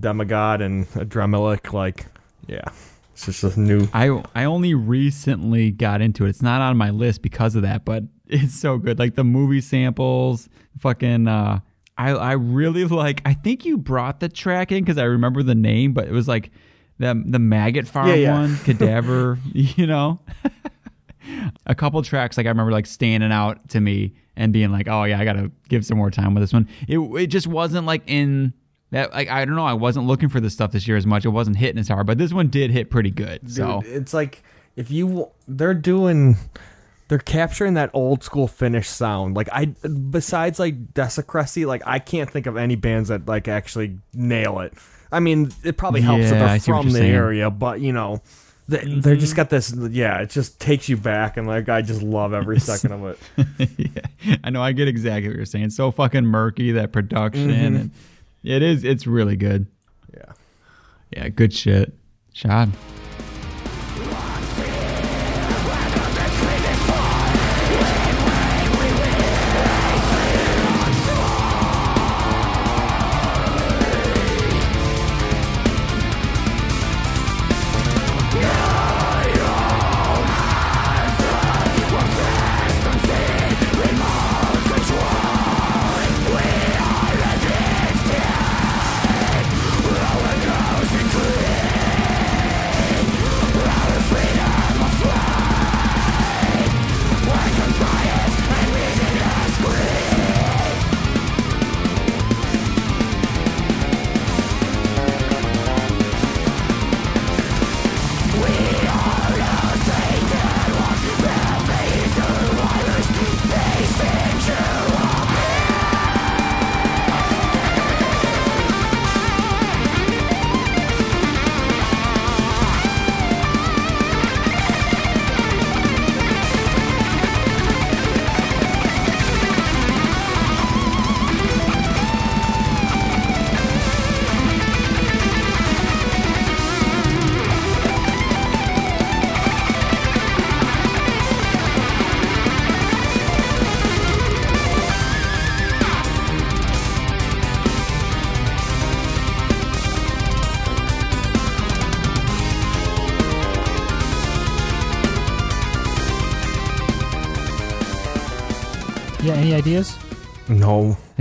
Demigod 0.00 0.60
and 0.60 0.86
Adramelech, 0.90 1.72
like 1.72 2.06
yeah, 2.46 2.64
it's 3.12 3.26
just 3.26 3.44
a 3.44 3.60
new. 3.60 3.88
I 3.92 4.22
I 4.34 4.44
only 4.44 4.74
recently 4.74 5.70
got 5.70 6.00
into 6.00 6.24
it. 6.26 6.30
It's 6.30 6.42
not 6.42 6.60
on 6.60 6.76
my 6.76 6.90
list 6.90 7.22
because 7.22 7.54
of 7.54 7.62
that, 7.62 7.84
but 7.84 8.04
it's 8.26 8.54
so 8.58 8.78
good. 8.78 8.98
Like 8.98 9.14
the 9.14 9.24
movie 9.24 9.60
samples, 9.60 10.48
fucking. 10.78 11.28
uh 11.28 11.60
I 11.96 12.10
I 12.10 12.32
really 12.32 12.84
like. 12.86 13.22
I 13.24 13.34
think 13.34 13.64
you 13.64 13.76
brought 13.78 14.20
the 14.20 14.28
track 14.28 14.72
in 14.72 14.84
because 14.84 14.98
I 14.98 15.04
remember 15.04 15.42
the 15.42 15.54
name, 15.54 15.92
but 15.92 16.06
it 16.06 16.12
was 16.12 16.28
like 16.28 16.50
the 16.98 17.20
the 17.26 17.38
maggot 17.38 17.86
farm 17.86 18.08
Yeah, 18.08 18.14
yeah. 18.14 18.32
one, 18.40 18.56
cadaver. 18.64 19.38
you 19.52 19.86
know, 19.86 20.20
a 21.66 21.74
couple 21.74 22.00
tracks 22.02 22.36
like 22.36 22.46
I 22.46 22.48
remember 22.50 22.72
like 22.72 22.86
standing 22.86 23.32
out 23.32 23.68
to 23.70 23.80
me 23.80 24.14
and 24.36 24.52
being 24.52 24.70
like, 24.70 24.88
oh 24.88 25.04
yeah, 25.04 25.18
I 25.20 25.24
gotta 25.24 25.50
give 25.68 25.84
some 25.84 25.98
more 25.98 26.10
time 26.10 26.34
with 26.34 26.42
this 26.42 26.52
one. 26.52 26.68
It 26.88 26.98
it 26.98 27.26
just 27.28 27.46
wasn't 27.46 27.86
like 27.86 28.02
in. 28.06 28.52
That 28.90 29.12
like 29.12 29.28
I 29.28 29.44
don't 29.44 29.56
know 29.56 29.66
I 29.66 29.74
wasn't 29.74 30.06
looking 30.06 30.28
for 30.28 30.40
this 30.40 30.54
stuff 30.54 30.72
this 30.72 30.88
year 30.88 30.96
as 30.96 31.06
much. 31.06 31.24
It 31.24 31.30
wasn't 31.30 31.56
hitting 31.56 31.78
as 31.78 31.88
hard, 31.88 32.06
but 32.06 32.18
this 32.18 32.32
one 32.32 32.48
did 32.48 32.70
hit 32.70 32.90
pretty 32.90 33.10
good. 33.10 33.50
so 33.50 33.82
it's 33.84 34.14
like 34.14 34.42
if 34.76 34.90
you 34.90 35.30
they're 35.46 35.74
doing 35.74 36.36
they're 37.08 37.18
capturing 37.18 37.74
that 37.74 37.90
old 37.94 38.22
school 38.22 38.46
Finnish 38.46 38.88
sound. 38.88 39.34
Like 39.34 39.48
I 39.52 39.66
besides 39.66 40.58
like 40.58 40.92
Desecresy, 40.94 41.66
like 41.66 41.82
I 41.86 41.98
can't 41.98 42.30
think 42.30 42.46
of 42.46 42.56
any 42.56 42.76
bands 42.76 43.08
that 43.08 43.26
like 43.26 43.48
actually 43.48 43.98
nail 44.14 44.60
it. 44.60 44.74
I 45.10 45.20
mean, 45.20 45.50
it 45.64 45.76
probably 45.78 46.02
helps 46.02 46.24
Yeah, 46.24 46.30
that 46.32 46.62
they're 46.62 46.74
from 46.74 46.86
the 46.90 46.98
saying. 46.98 47.14
area, 47.14 47.50
but 47.50 47.80
you 47.80 47.94
know, 47.94 48.20
they, 48.68 48.84
they're 48.84 49.16
just 49.16 49.34
got 49.36 49.48
this. 49.48 49.74
Yeah, 49.74 50.20
it 50.20 50.28
just 50.28 50.60
takes 50.60 50.90
you 50.90 50.98
back, 50.98 51.38
and 51.38 51.46
like 51.46 51.70
I 51.70 51.80
just 51.80 52.02
love 52.02 52.34
every 52.34 52.60
second 52.72 52.92
of 52.92 53.04
it. 53.06 53.70
yeah, 53.78 54.36
I 54.44 54.50
know. 54.50 54.62
I 54.62 54.72
get 54.72 54.86
exactly 54.88 55.28
what 55.28 55.36
you're 55.36 55.46
saying. 55.46 55.70
So 55.70 55.90
fucking 55.90 56.26
murky 56.26 56.72
that 56.72 56.92
production. 56.92 57.48
Mm-hmm. 57.50 57.76
And 57.76 57.90
it 58.42 58.62
is. 58.62 58.84
It's 58.84 59.06
really 59.06 59.36
good. 59.36 59.66
Yeah. 60.14 60.32
Yeah, 61.10 61.28
good 61.28 61.52
shit. 61.52 61.92
Shad. 62.32 62.70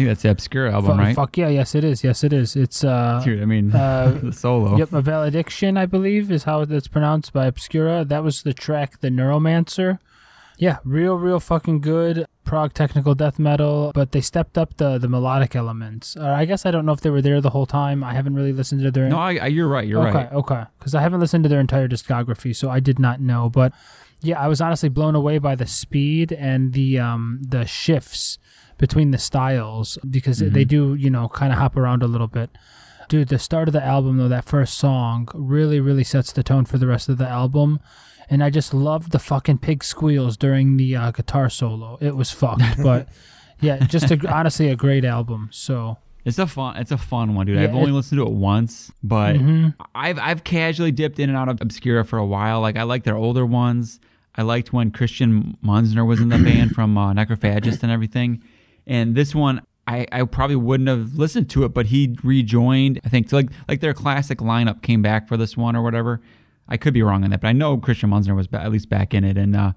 Think 0.07 0.15
that's 0.15 0.23
the 0.23 0.31
Obscura 0.31 0.73
album, 0.73 0.97
Fu- 0.97 1.03
right? 1.03 1.15
Fuck 1.15 1.37
yeah. 1.37 1.49
Yes, 1.49 1.75
it 1.75 1.83
is. 1.83 2.03
Yes, 2.03 2.23
it 2.23 2.33
is. 2.33 2.55
It's 2.55 2.83
uh. 2.83 3.21
Dude, 3.23 3.41
I 3.41 3.45
mean, 3.45 3.73
Uh, 3.73 4.17
the 4.23 4.31
solo. 4.31 4.77
Yep, 4.77 4.93
a 4.93 5.01
valediction, 5.01 5.77
I 5.77 5.85
believe, 5.85 6.31
is 6.31 6.43
how 6.43 6.61
it's 6.61 6.87
pronounced 6.87 7.33
by 7.33 7.45
Obscura. 7.45 8.05
That 8.05 8.23
was 8.23 8.43
the 8.43 8.53
track, 8.53 8.99
the 8.99 9.09
Neuromancer. 9.09 9.99
Yeah, 10.59 10.77
real, 10.83 11.15
real 11.15 11.39
fucking 11.39 11.81
good 11.81 12.25
prog 12.43 12.73
technical 12.73 13.13
death 13.13 13.37
metal, 13.37 13.91
but 13.93 14.11
they 14.11 14.21
stepped 14.21 14.57
up 14.57 14.77
the 14.77 14.97
the 14.97 15.07
melodic 15.07 15.55
elements. 15.55 16.17
Or 16.17 16.31
I 16.31 16.45
guess 16.45 16.65
I 16.65 16.71
don't 16.71 16.85
know 16.85 16.93
if 16.93 17.01
they 17.01 17.11
were 17.11 17.21
there 17.21 17.41
the 17.41 17.51
whole 17.51 17.67
time. 17.67 18.03
I 18.03 18.13
haven't 18.13 18.33
really 18.33 18.53
listened 18.53 18.81
to 18.81 18.89
their. 18.89 19.07
No, 19.07 19.19
I, 19.19 19.35
I, 19.35 19.47
you're 19.47 19.67
right. 19.67 19.87
You're 19.87 20.07
okay, 20.07 20.17
right. 20.17 20.33
Okay, 20.33 20.35
okay, 20.55 20.63
because 20.79 20.95
I 20.95 21.01
haven't 21.01 21.19
listened 21.19 21.43
to 21.43 21.49
their 21.49 21.59
entire 21.59 21.87
discography, 21.87 22.55
so 22.55 22.69
I 22.71 22.79
did 22.79 22.97
not 22.97 23.21
know. 23.21 23.49
But 23.49 23.71
yeah, 24.21 24.39
I 24.41 24.47
was 24.47 24.59
honestly 24.59 24.89
blown 24.89 25.13
away 25.13 25.37
by 25.37 25.53
the 25.53 25.67
speed 25.67 26.31
and 26.31 26.73
the 26.73 26.97
um 26.97 27.39
the 27.47 27.65
shifts 27.65 28.39
between 28.77 29.11
the 29.11 29.17
styles 29.17 29.97
because 30.09 30.39
they 30.39 30.65
do 30.65 30.93
you 30.95 31.09
know 31.09 31.27
kind 31.29 31.51
of 31.51 31.59
hop 31.59 31.75
around 31.77 32.03
a 32.03 32.07
little 32.07 32.27
bit. 32.27 32.49
Dude, 33.09 33.29
the 33.29 33.39
start 33.39 33.69
of 33.69 33.73
the 33.73 33.83
album 33.83 34.17
though, 34.17 34.27
that 34.27 34.45
first 34.45 34.77
song 34.77 35.29
really 35.33 35.79
really 35.79 36.03
sets 36.03 36.31
the 36.31 36.43
tone 36.43 36.65
for 36.65 36.77
the 36.77 36.87
rest 36.87 37.09
of 37.09 37.17
the 37.17 37.27
album. 37.27 37.79
And 38.29 38.43
I 38.43 38.49
just 38.49 38.73
loved 38.73 39.11
the 39.13 39.19
fucking 39.19 39.59
pig 39.59 39.85
squeals 39.85 40.35
during 40.35 40.75
the 40.75 40.97
uh, 40.97 41.11
guitar 41.11 41.49
solo. 41.49 41.97
It 42.01 42.13
was 42.17 42.29
fucked, 42.29 42.61
but 42.83 43.07
yeah, 43.61 43.77
just 43.85 44.11
a, 44.11 44.19
honestly 44.35 44.67
a 44.67 44.75
great 44.75 45.05
album. 45.05 45.47
So 45.53 45.97
It's 46.25 46.37
a 46.37 46.45
fun. 46.45 46.75
It's 46.75 46.91
a 46.91 46.97
fun 46.97 47.35
one, 47.35 47.45
dude. 47.45 47.55
Yeah, 47.55 47.63
I've 47.63 47.73
only 47.75 47.91
it- 47.91 47.93
listened 47.93 48.19
to 48.19 48.25
it 48.27 48.33
once, 48.33 48.91
but 49.01 49.37
Mhm. 49.37 49.73
I've 49.95 50.19
I've 50.19 50.43
casually 50.43 50.91
dipped 50.91 51.19
in 51.19 51.29
and 51.29 51.37
out 51.37 51.47
of 51.47 51.61
Obscura 51.61 52.03
for 52.03 52.17
a 52.19 52.25
while. 52.25 52.59
Like 52.59 52.75
I 52.75 52.83
like 52.83 53.05
their 53.05 53.15
older 53.15 53.45
ones. 53.45 54.01
I 54.35 54.41
liked 54.41 54.73
when 54.73 54.91
Christian 54.91 55.57
Munzner 55.65 56.05
was 56.05 56.19
in 56.19 56.27
the 56.27 56.37
band 56.37 56.71
from 56.71 56.97
uh, 56.97 57.13
Necrophagist 57.13 57.81
and 57.81 57.91
everything. 57.93 58.43
And 58.87 59.13
this 59.13 59.35
one, 59.35 59.61
I, 59.85 60.07
I 60.11 60.23
probably 60.23 60.55
wouldn't 60.55 60.89
have 60.89 61.13
listened 61.15 61.49
to 61.51 61.63
it, 61.65 61.69
but 61.69 61.87
he 61.87 62.15
rejoined. 62.23 62.99
I 63.05 63.09
think 63.09 63.29
so 63.29 63.35
like 63.37 63.49
like 63.67 63.81
their 63.81 63.93
classic 63.93 64.39
lineup 64.39 64.81
came 64.81 65.01
back 65.01 65.27
for 65.27 65.37
this 65.37 65.55
one 65.55 65.75
or 65.75 65.83
whatever. 65.83 66.21
I 66.67 66.77
could 66.77 66.93
be 66.93 67.01
wrong 67.03 67.23
on 67.23 67.29
that, 67.29 67.41
but 67.41 67.47
I 67.47 67.53
know 67.53 67.77
Christian 67.77 68.09
Munzner 68.09 68.35
was 68.35 68.47
ba- 68.47 68.61
at 68.61 68.71
least 68.71 68.89
back 68.89 69.13
in 69.13 69.23
it. 69.23 69.37
And 69.37 69.55
uh, 69.55 69.73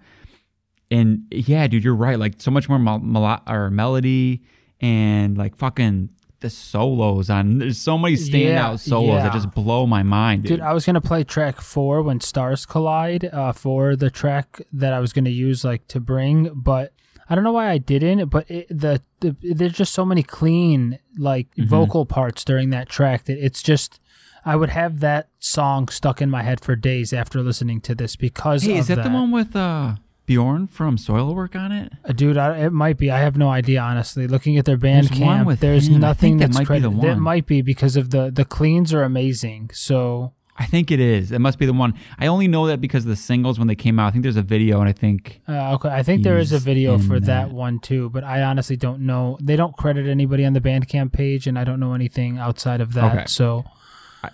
and 0.91 1.24
yeah, 1.31 1.66
dude, 1.66 1.85
you're 1.85 1.95
right. 1.95 2.19
Like 2.19 2.35
so 2.39 2.51
much 2.51 2.69
more 2.69 2.78
mel- 2.78 2.99
melo- 3.01 3.41
or 3.47 3.70
melody 3.70 4.43
and 4.81 5.37
like 5.39 5.57
fucking 5.57 6.09
the 6.41 6.51
solos 6.51 7.28
on. 7.31 7.59
There's 7.59 7.78
so 7.78 7.99
many 7.99 8.15
standout 8.16 8.45
Yeah, 8.45 8.77
solos 8.77 9.16
yeah. 9.19 9.23
that 9.24 9.32
just 9.32 9.51
blow 9.53 9.87
my 9.87 10.03
mind, 10.03 10.45
dude. 10.45 10.53
Dude, 10.53 10.61
I 10.61 10.73
was 10.73 10.87
gonna 10.87 11.01
play 11.01 11.23
track 11.23 11.61
four 11.61 12.03
when 12.03 12.20
stars 12.20 12.66
collide 12.66 13.27
uh, 13.27 13.53
for 13.53 13.95
the 13.95 14.11
track 14.11 14.61
that 14.73 14.93
I 14.93 15.01
was 15.01 15.12
gonna 15.12 15.31
use 15.31 15.65
like 15.65 15.87
to 15.89 16.01
bring, 16.01 16.51
but 16.55 16.93
I 17.31 17.35
don't 17.36 17.44
know 17.44 17.52
why 17.52 17.70
I 17.70 17.78
didn't. 17.78 18.28
But 18.28 18.51
it, 18.51 18.69
the, 18.69 19.01
the 19.20 19.36
there's 19.40 19.73
just 19.73 19.94
so 19.94 20.05
many 20.05 20.23
clean 20.23 20.98
like 21.16 21.47
Mm-hmm. 21.57 21.69
vocal 21.69 22.05
parts 22.07 22.44
during 22.44 22.70
that 22.70 22.89
track 22.89 23.24
that 23.24 23.39
it's 23.43 23.62
just 23.62 24.01
I 24.44 24.57
would 24.57 24.70
have 24.70 25.01
that 25.01 25.28
song 25.39 25.89
stuck 25.89 26.20
in 26.20 26.28
my 26.31 26.43
head 26.43 26.61
for 26.61 26.74
days 26.74 27.12
after 27.12 27.40
listening 27.43 27.81
to 27.82 27.94
this 27.94 28.16
because 28.16 28.65
hey, 28.65 28.73
of 28.73 28.78
is 28.78 28.86
that, 28.89 29.02
the 29.02 29.11
one 29.11 29.31
with 29.31 29.55
uh, 29.55 29.97
Bjorn 30.27 30.66
from 30.66 30.97
Soilwork 30.97 31.55
on 31.55 31.73
it? 31.73 31.93
Uh, 32.05 32.12
Dude, 32.12 32.36
I, 32.39 32.59
it 32.65 32.73
might 32.73 32.97
be. 32.97 33.11
I 33.11 33.19
have 33.19 33.36
no 33.36 33.48
idea, 33.51 33.81
honestly. 33.81 34.27
Looking 34.27 34.57
at 34.59 34.65
their 34.65 34.77
band 34.78 35.11
one 35.11 35.19
camp, 35.19 35.47
with 35.47 35.61
there's 35.61 35.89
him. 35.89 36.01
Nothing 36.01 36.39
that 36.39 36.47
that's 36.47 36.59
might 36.59 36.66
credited. 36.66 37.01
That 37.02 37.19
might 37.19 37.47
be 37.47 37.62
because 37.62 37.97
of 37.97 38.11
the 38.11 38.31
the 38.31 38.44
cleans 38.44 38.94
are 38.94 39.02
amazing. 39.02 39.70
So 39.74 40.32
I 40.61 40.66
think 40.66 40.91
it 40.91 41.01
is. 41.01 41.32
It 41.32 41.39
must 41.41 41.59
be 41.59 41.65
the 41.65 41.73
one. 41.73 41.95
I 42.19 42.27
only 42.27 42.47
know 42.47 42.66
that 42.66 42.82
because 42.82 43.05
of 43.05 43.09
the 43.09 43.16
singles 43.16 43.59
when 43.59 43.66
they 43.66 43.74
came 43.74 43.99
out. 43.99 44.09
I 44.09 44.11
think 44.11 44.23
there's 44.24 44.37
a 44.37 44.43
video, 44.43 44.78
and 44.81 44.89
I 44.89 44.93
think 44.93 45.41
Uh, 45.49 45.73
okay, 45.74 45.89
I 45.89 46.03
think 46.03 46.23
there 46.23 46.37
is 46.39 46.53
a 46.53 46.59
video 46.59 46.99
for 46.99 47.19
that. 47.19 47.49
that. 47.49 47.51
one 47.51 47.78
too, 47.81 48.11
but 48.11 48.24
I 48.24 48.43
honestly 48.43 48.77
don't 48.77 49.01
know. 49.01 49.39
They 49.43 49.57
don't 49.57 49.74
credit 49.77 50.07
anybody 50.07 50.45
on 50.45 50.53
the 50.53 50.61
Bandcamp 50.61 51.12
page, 51.12 51.47
and 51.47 51.59
I 51.59 51.65
don't 51.65 51.81
know 51.81 51.95
anything 51.95 52.37
outside 52.37 52.81
of 52.82 52.93
that. 52.93 53.12
Okay. 53.15 53.24
So 53.27 53.65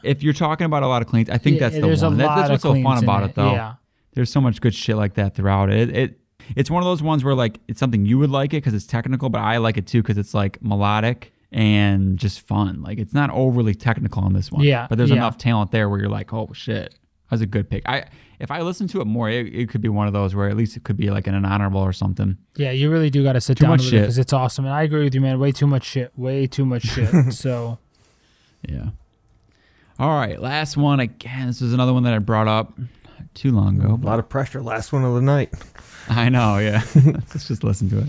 if 0.02 0.22
you're 0.24 0.32
talking 0.34 0.64
about 0.64 0.82
a 0.82 0.88
lot 0.88 1.00
of 1.00 1.08
cleans, 1.08 1.30
I 1.30 1.38
think 1.38 1.54
yeah, 1.56 1.60
that's 1.60 1.76
the 1.76 1.80
there's 1.82 2.02
one. 2.02 2.16
That- 2.18 2.34
that's 2.36 2.50
what's 2.50 2.62
so 2.64 2.82
fun 2.82 3.02
about 3.02 3.22
it, 3.22 3.34
though. 3.36 3.52
Yeah, 3.52 3.74
There's 4.14 4.30
so 4.32 4.40
much 4.40 4.60
good 4.60 4.74
shit 4.74 4.96
like 4.96 5.14
that 5.14 5.36
throughout 5.36 5.70
it. 5.70 5.96
It 5.96 6.20
it's 6.56 6.70
one 6.70 6.82
of 6.82 6.86
those 6.86 7.02
ones 7.02 7.22
where 7.24 7.34
like 7.34 7.60
it's 7.68 7.78
something 7.80 8.04
you 8.04 8.18
would 8.18 8.30
like 8.30 8.52
it 8.52 8.58
because 8.58 8.74
it's 8.74 8.86
technical, 8.86 9.28
but 9.28 9.40
I 9.42 9.58
like 9.58 9.76
it 9.76 9.86
too 9.86 10.02
because 10.02 10.18
it's 10.18 10.34
like 10.34 10.58
melodic 10.62 11.32
and 11.52 12.18
just 12.18 12.40
fun. 12.40 12.82
Like 12.82 12.98
it's 12.98 13.14
not 13.14 13.30
overly 13.30 13.74
technical 13.74 14.22
on 14.22 14.32
this 14.32 14.50
one. 14.50 14.64
Yeah, 14.64 14.86
but 14.88 14.98
there's 14.98 15.10
yeah. 15.10 15.16
enough 15.16 15.38
talent 15.38 15.70
there 15.70 15.88
where 15.88 15.98
you're 15.98 16.08
like, 16.08 16.32
oh 16.32 16.50
shit, 16.52 16.94
that's 17.30 17.42
a 17.42 17.46
good 17.46 17.68
pick. 17.70 17.88
I 17.88 18.06
if 18.38 18.50
I 18.50 18.60
listen 18.60 18.86
to 18.88 19.00
it 19.00 19.06
more, 19.06 19.30
it, 19.30 19.46
it 19.54 19.68
could 19.68 19.80
be 19.80 19.88
one 19.88 20.06
of 20.06 20.12
those 20.12 20.34
where 20.34 20.48
at 20.48 20.56
least 20.56 20.76
it 20.76 20.84
could 20.84 20.96
be 20.96 21.10
like 21.10 21.26
an, 21.26 21.34
an 21.34 21.44
honorable 21.44 21.80
or 21.80 21.92
something. 21.92 22.36
yeah, 22.56 22.70
you 22.70 22.90
really 22.90 23.10
do 23.10 23.22
got 23.22 23.32
to 23.32 23.40
sit 23.40 23.56
Too 23.56 23.62
down 23.62 23.70
much 23.70 23.80
with 23.80 23.86
it 23.88 23.90
shit. 23.90 24.02
because 24.02 24.18
it's 24.18 24.32
awesome, 24.32 24.64
and 24.66 24.74
I 24.74 24.82
agree 24.82 25.04
with 25.04 25.14
you, 25.14 25.20
man. 25.20 25.38
Way 25.38 25.52
too 25.52 25.66
much 25.66 25.84
shit. 25.84 26.12
Way 26.16 26.46
too 26.46 26.64
much 26.66 26.82
shit. 26.84 27.32
so 27.32 27.78
Yeah. 28.68 28.90
All 29.98 30.14
right, 30.14 30.38
last 30.38 30.76
one 30.76 31.00
again. 31.00 31.46
This 31.46 31.62
is 31.62 31.72
another 31.72 31.94
one 31.94 32.02
that 32.02 32.12
I 32.12 32.18
brought 32.18 32.48
up 32.48 32.78
too 33.32 33.52
long 33.52 33.80
ago. 33.80 33.94
A 33.94 34.06
lot 34.06 34.18
of 34.18 34.28
pressure. 34.28 34.60
Last 34.62 34.92
one 34.92 35.04
of 35.04 35.14
the 35.14 35.22
night. 35.22 35.54
I 36.08 36.28
know, 36.28 36.58
yeah. 36.58 36.82
Let's 37.04 37.48
just 37.48 37.64
listen 37.64 37.88
to 37.90 37.98
it. 38.00 38.08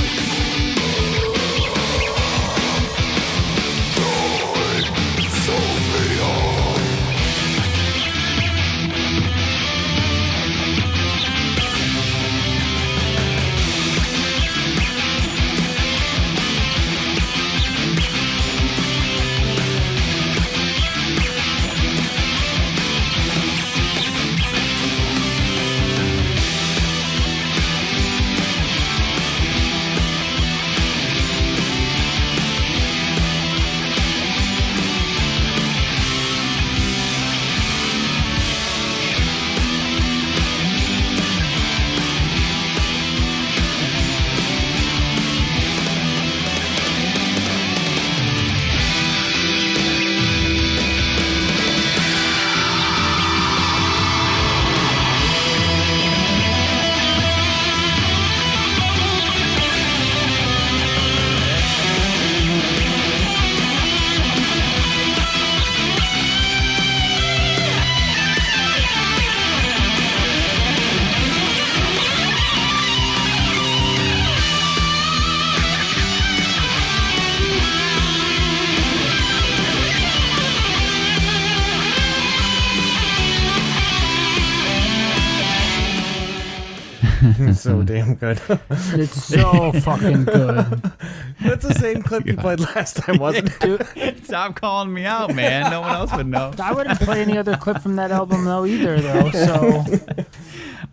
good. 88.21 88.39
it's 88.69 89.25
so 89.25 89.71
fucking 89.81 90.25
good. 90.25 90.55
That's 91.41 91.67
the 91.67 91.73
same 91.73 92.03
clip 92.03 92.27
you 92.27 92.37
played 92.37 92.59
last 92.59 92.97
time, 92.97 93.17
wasn't 93.17 93.49
it? 93.49 93.59
Dude, 93.59 94.23
Stop 94.25 94.55
calling 94.55 94.93
me 94.93 95.05
out, 95.05 95.33
man. 95.33 95.71
No 95.71 95.81
one 95.81 95.93
else 95.93 96.13
would 96.15 96.27
know. 96.27 96.53
I 96.61 96.71
wouldn't 96.71 96.99
play 96.99 97.21
any 97.21 97.37
other 97.37 97.57
clip 97.57 97.81
from 97.81 97.95
that 97.97 98.11
album 98.11 98.45
though 98.45 98.65
either 98.65 99.01
though. 99.01 99.31
So 99.31 99.83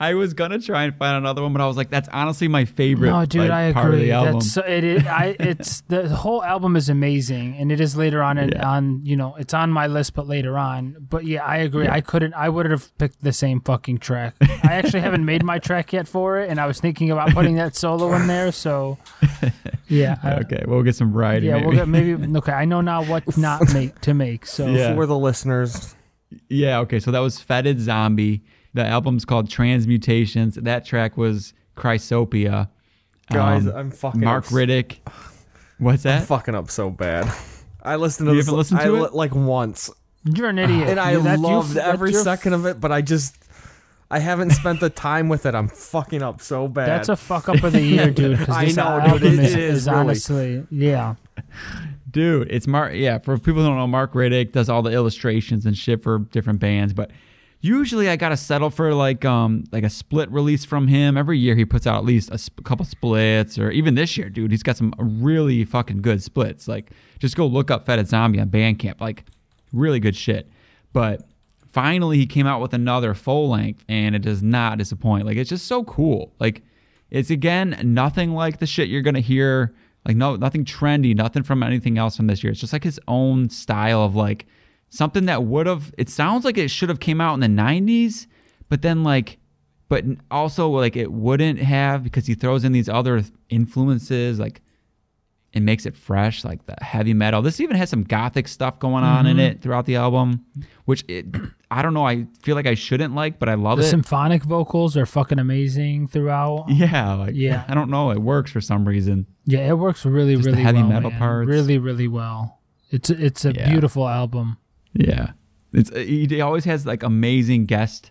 I 0.01 0.15
was 0.15 0.33
gonna 0.35 0.61
try 0.61 0.85
and 0.85 0.97
find 0.97 1.16
another 1.16 1.43
one, 1.43 1.53
but 1.53 1.61
I 1.61 1.66
was 1.66 1.77
like, 1.77 1.91
that's 1.91 2.09
honestly 2.12 2.47
my 2.49 2.65
favorite. 2.65 3.11
no, 3.11 3.27
dude, 3.27 3.49
like, 3.49 3.51
I 3.51 3.73
part 3.73 3.89
of 3.89 3.95
agree. 3.95 4.07
the 4.07 4.12
album. 4.12 4.35
That's 4.35 4.57
it. 4.57 4.85
Is, 4.85 5.07
I 5.07 5.37
it's 5.41 5.81
the 5.89 6.09
whole 6.09 6.45
album 6.45 6.77
is 6.77 6.89
amazing, 6.89 7.57
and 7.57 7.73
it 7.73 7.81
is 7.81 7.97
later 7.97 8.23
on 8.23 8.39
in, 8.39 8.51
Yeah. 8.51 8.69
on 8.69 9.05
you 9.05 9.16
know 9.16 9.35
it's 9.37 9.55
on 9.55 9.70
my 9.70 9.87
list, 9.89 10.15
but 10.15 10.27
later 10.29 10.57
on. 10.57 10.97
But 11.11 11.25
yeah, 11.25 11.45
I 11.45 11.57
agree. 11.59 11.89
I 11.89 12.01
couldn't. 12.01 12.35
I 12.35 12.49
would 12.49 12.70
have 12.70 12.97
picked 12.99 13.23
the 13.25 13.33
same 13.33 13.61
fucking 13.61 13.99
track. 13.99 14.35
I 14.41 14.75
actually 14.75 15.01
haven't 15.01 15.25
made 15.25 15.43
my 15.45 15.59
track 15.59 15.93
yet 15.93 16.07
for 16.07 16.39
it, 16.39 16.49
and 16.51 16.61
I 16.61 16.66
was 16.66 16.81
thinking 16.81 17.11
about 17.11 17.31
putting 17.31 17.57
that 17.57 17.75
solo 17.75 18.12
in 18.15 18.27
there. 18.29 18.53
So 18.53 18.99
yeah, 19.89 20.16
I- 20.23 20.35
okay, 20.41 20.65
we'll 20.66 20.83
get 20.83 20.97
some 20.97 21.12
variety. 21.12 21.47
yeah, 21.47 21.55
maybe. 21.55 21.66
we'll 21.66 21.77
get 21.77 21.89
maybe. 21.89 22.39
Okay, 22.39 22.53
I 22.53 22.65
know 22.65 22.81
now 22.81 23.05
what 23.05 23.37
not 23.37 23.73
make 23.75 24.01
to 24.03 24.15
make. 24.15 24.47
So 24.47 24.66
Yeah. 24.69 24.95
For 24.95 25.07
the 25.07 25.19
listeners, 25.19 25.95
Yeah, 26.49 26.81
okay. 26.81 27.01
So 27.01 27.11
that 27.11 27.20
was 27.20 27.41
Fetid 27.41 27.81
Zombie. 27.81 28.43
The 28.79 28.87
album's 28.87 29.25
called 29.25 29.51
Transmutations. 29.51 30.55
That 30.55 30.85
track 30.87 31.17
was 31.17 31.53
Chrysopoeia. 31.75 32.71
guys, 33.29 33.67
Um, 33.67 33.75
I'm 33.75 33.91
fucking 33.91 34.21
Mark 34.21 34.45
ups- 34.45 34.53
Riddick. 34.53 34.99
What's 35.79 36.05
that? 36.05 36.21
I'm 36.21 36.27
fucking 36.27 36.55
up 36.55 36.71
so 36.71 36.89
bad. 36.89 37.29
I 37.83 37.97
listened 37.97 38.29
to 38.29 38.35
You 38.37 38.41
this 38.43 38.49
listened 38.49 38.79
to 38.81 38.93
li- 38.93 39.03
it? 39.07 39.15
like 39.15 39.35
once, 39.35 39.91
you're 40.25 40.49
an 40.51 40.61
idiot, 40.61 40.89
and 40.91 41.01
I 41.01 41.13
You- 41.13 41.23
that- 41.23 41.39
you- 41.41 41.45
loved 41.45 41.75
that- 41.75 41.89
every 41.89 42.13
you're- 42.13 42.23
second 42.23 42.53
of 42.53 42.67
it. 42.67 42.81
But 42.81 42.93
I 42.93 43.03
just, 43.03 43.37
I 44.13 44.21
haven't 44.21 44.51
spent 44.51 44.79
the 44.79 44.91
time 44.91 45.29
with 45.29 45.45
it. 45.45 45.57
I'm 45.57 45.67
fucking 45.67 46.23
up 46.23 46.41
so 46.41 46.69
bad. 46.69 46.87
That's 46.89 47.09
a 47.09 47.17
fuck 47.17 47.49
up 47.49 47.61
of 47.65 47.73
the 47.73 47.83
year, 47.83 48.11
dude. 48.13 48.49
I 48.49 48.67
know, 48.67 49.19
dude. 49.19 49.23
It- 49.25 49.33
is, 49.45 49.55
it 49.55 49.59
is 49.61 49.77
is 49.81 49.87
really. 49.89 49.99
honestly, 49.99 50.67
yeah. 50.71 51.17
Dude, 52.11 52.47
it's 52.49 52.69
Mark. 52.69 52.93
Yeah, 52.95 53.19
for 53.19 53.37
people 53.39 53.63
who 53.63 53.69
don't 53.69 53.77
know, 53.77 53.87
Mark 53.89 54.13
Riddick 54.15 54.53
does 54.53 54.69
all 54.69 54.83
the 54.83 54.93
illustrations 54.93 55.67
and 55.67 55.77
shit 55.77 56.01
for 56.05 56.21
different 56.31 56.61
bands. 56.61 56.93
But 56.93 57.11
usually, 57.60 58.09
I 58.09 58.16
gotta 58.16 58.36
settle 58.36 58.70
for 58.70 58.94
like 58.94 59.24
um 59.24 59.64
like 59.72 59.85
a 59.85 59.90
split 59.90 60.30
release 60.30 60.64
from 60.64 60.89
him. 60.89 61.16
Every 61.16 61.39
year, 61.39 61.55
he 61.55 61.64
puts 61.64 61.86
out 61.86 61.97
at 61.97 62.05
least 62.05 62.30
a 62.30 62.39
sp- 62.39 62.64
couple 62.64 62.85
splits, 62.85 63.59
or 63.59 63.70
even 63.70 63.94
this 63.94 64.16
year, 64.16 64.28
dude, 64.28 64.51
he's 64.51 64.62
got 64.62 64.76
some 64.76 64.94
really 64.98 65.64
fucking 65.64 66.02
good 66.02 66.22
splits. 66.22 66.68
Like, 66.68 66.90
just 67.18 67.36
go 67.36 67.47
look 67.47 67.70
up 67.70 67.86
Fetid 67.86 68.09
Zombie 68.09 68.40
on 68.40 68.48
Bandcamp. 68.48 69.01
Like, 69.01 69.24
really 69.72 70.01
good 70.01 70.16
shit. 70.16 70.48
But 70.93 71.22
finally, 71.68 72.16
he 72.16 72.26
came 72.26 72.47
out 72.47 72.60
with 72.60 72.74
another 72.74 73.14
full 73.14 73.48
length, 73.48 73.85
and 73.89 74.14
it 74.14 74.22
does 74.22 74.43
not 74.43 74.78
disappoint. 74.78 75.26
Like, 75.26 75.36
it's 75.36 75.51
just 75.51 75.66
so 75.66 75.85
cool. 75.85 76.32
Like, 76.39 76.62
it's 77.10 77.30
again 77.30 77.78
nothing 77.82 78.32
like 78.32 78.59
the 78.59 78.66
shit 78.66 78.89
you're 78.89 79.02
gonna 79.02 79.20
hear. 79.20 79.74
Like 80.06 80.16
no, 80.16 80.36
nothing 80.36 80.64
trendy, 80.64 81.14
nothing 81.14 81.43
from 81.43 81.62
anything 81.62 81.98
else 81.98 82.16
from 82.16 82.28
this 82.28 82.43
year. 82.43 82.51
It's 82.51 82.60
just 82.60 82.72
like 82.72 82.85
his 82.85 83.01
own 83.09 83.51
style 83.51 84.02
of 84.02 84.14
like 84.14 84.47
something 84.90 85.27
that 85.27 85.44
would 85.44 85.66
have. 85.66 85.93
It 85.98 86.09
sounds 86.09 86.44
like 86.44 86.59
it 86.59 86.69
should 86.69 86.89
have 86.89 87.01
came 87.01 87.20
out 87.20 87.35
in 87.35 87.40
the 87.40 87.47
'90s, 87.62 88.27
but 88.69 88.82
then 88.82 89.02
like, 89.05 89.39
but 89.89 90.05
also 90.31 90.69
like 90.69 90.97
it 90.97 91.12
wouldn't 91.12 91.59
have 91.59 92.02
because 92.02 92.27
he 92.27 92.35
throws 92.35 92.65
in 92.65 92.73
these 92.73 92.89
other 92.89 93.23
influences 93.48 94.39
like 94.39 94.62
and 95.55 95.65
makes 95.65 95.86
it 95.86 95.97
fresh, 95.97 96.44
like 96.44 96.65
the 96.66 96.77
heavy 96.82 97.15
metal. 97.15 97.40
This 97.40 97.59
even 97.60 97.77
has 97.77 97.89
some 97.89 98.05
gothic 98.05 98.47
stuff 98.48 98.78
going 98.78 99.02
on 99.02 99.27
in 99.27 99.39
mm-hmm. 99.39 99.47
it 99.47 99.62
throughout 99.62 99.86
the 99.86 99.97
album, 99.97 100.44
which 100.85 101.05
it, 101.09 101.27
I 101.70 101.81
don't 101.81 101.94
know. 101.94 102.06
I 102.06 102.27
feel 102.43 102.55
like 102.55 102.66
I 102.66 102.74
shouldn't 102.74 103.15
like, 103.15 103.39
but 103.39 103.48
I 103.48 103.55
love 103.55 103.78
The 103.78 103.85
it. 103.85 103.89
symphonic 103.89 104.43
vocals 104.43 104.97
are 104.97 105.06
fucking 105.06 105.39
amazing 105.39 106.09
throughout. 106.09 106.66
yeah, 106.69 107.15
like, 107.15 107.35
Yeah. 107.35 107.65
I 107.69 107.74
don't 107.74 107.89
know. 107.90 108.10
It 108.10 108.19
works 108.19 108.51
for 108.52 108.60
some 108.60 108.86
reason. 108.86 109.27
Yeah, 109.47 109.66
it 109.69 109.78
works 109.78 110.05
really, 110.05 110.35
Just 110.35 110.44
the 110.44 110.51
really 110.52 110.62
heavy 110.62 110.78
well. 110.81 110.89
metal 110.89 111.10
man. 111.10 111.19
parts. 111.19 111.48
Really, 111.48 111.78
really 111.78 112.09
well. 112.09 112.60
It's 112.90 113.09
a, 113.09 113.24
it's 113.24 113.44
a 113.47 113.52
Yeah. 113.55 113.70
beautiful 113.70 114.06
album. 114.06 114.59
Yeah, 114.99 115.31
it's 115.73 115.91
he 115.91 116.27
he 116.27 116.41
always 116.41 116.65
has 116.65 116.85
like 116.85 117.03
amazing 117.05 117.66
guest. 117.66 118.11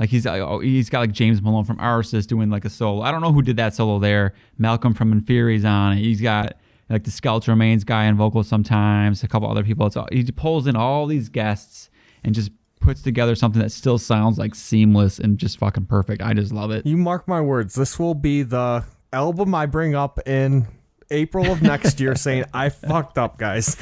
Like 0.00 0.10
he's 0.10 0.26
uh, 0.26 0.58
he's 0.58 0.90
got 0.90 0.98
like 0.98 1.12
James 1.12 1.40
Malone 1.40 1.64
from 1.64 1.78
Arsis 1.78 2.26
doing 2.26 2.50
like 2.50 2.64
a 2.64 2.70
solo. 2.70 3.02
I 3.02 3.12
don't 3.12 3.20
know 3.20 3.32
who 3.32 3.42
did 3.42 3.56
that 3.58 3.74
solo 3.74 4.00
there. 4.00 4.34
Malcolm 4.58 4.94
from 4.94 5.12
Inferi's 5.12 5.64
on 5.64 5.92
it. 5.92 6.00
He's 6.00 6.20
got 6.20 6.56
like 6.90 7.04
the 7.04 7.12
Skeleton 7.12 7.52
Remains 7.52 7.84
guy 7.84 8.08
on 8.08 8.16
vocals 8.16 8.48
sometimes. 8.48 9.22
A 9.22 9.28
couple 9.28 9.48
other 9.48 9.62
people. 9.62 9.86
It's 9.86 9.96
all, 9.96 10.08
he 10.10 10.24
pulls 10.24 10.66
in 10.66 10.74
all 10.74 11.06
these 11.06 11.28
guests 11.28 11.88
and 12.24 12.34
just 12.34 12.50
puts 12.80 13.00
together 13.00 13.36
something 13.36 13.62
that 13.62 13.70
still 13.70 13.96
sounds 13.96 14.36
like 14.36 14.56
seamless 14.56 15.20
and 15.20 15.38
just 15.38 15.58
fucking 15.58 15.86
perfect. 15.86 16.20
I 16.20 16.34
just 16.34 16.52
love 16.52 16.72
it. 16.72 16.84
You 16.84 16.96
mark 16.96 17.28
my 17.28 17.40
words. 17.40 17.74
This 17.74 17.96
will 17.98 18.14
be 18.14 18.42
the 18.42 18.84
album 19.12 19.54
I 19.54 19.66
bring 19.66 19.94
up 19.94 20.18
in 20.26 20.66
April 21.10 21.50
of 21.50 21.62
next 21.62 22.00
year, 22.00 22.14
saying 22.14 22.44
I 22.54 22.68
fucked 22.68 23.18
up, 23.18 23.38
guys. 23.38 23.76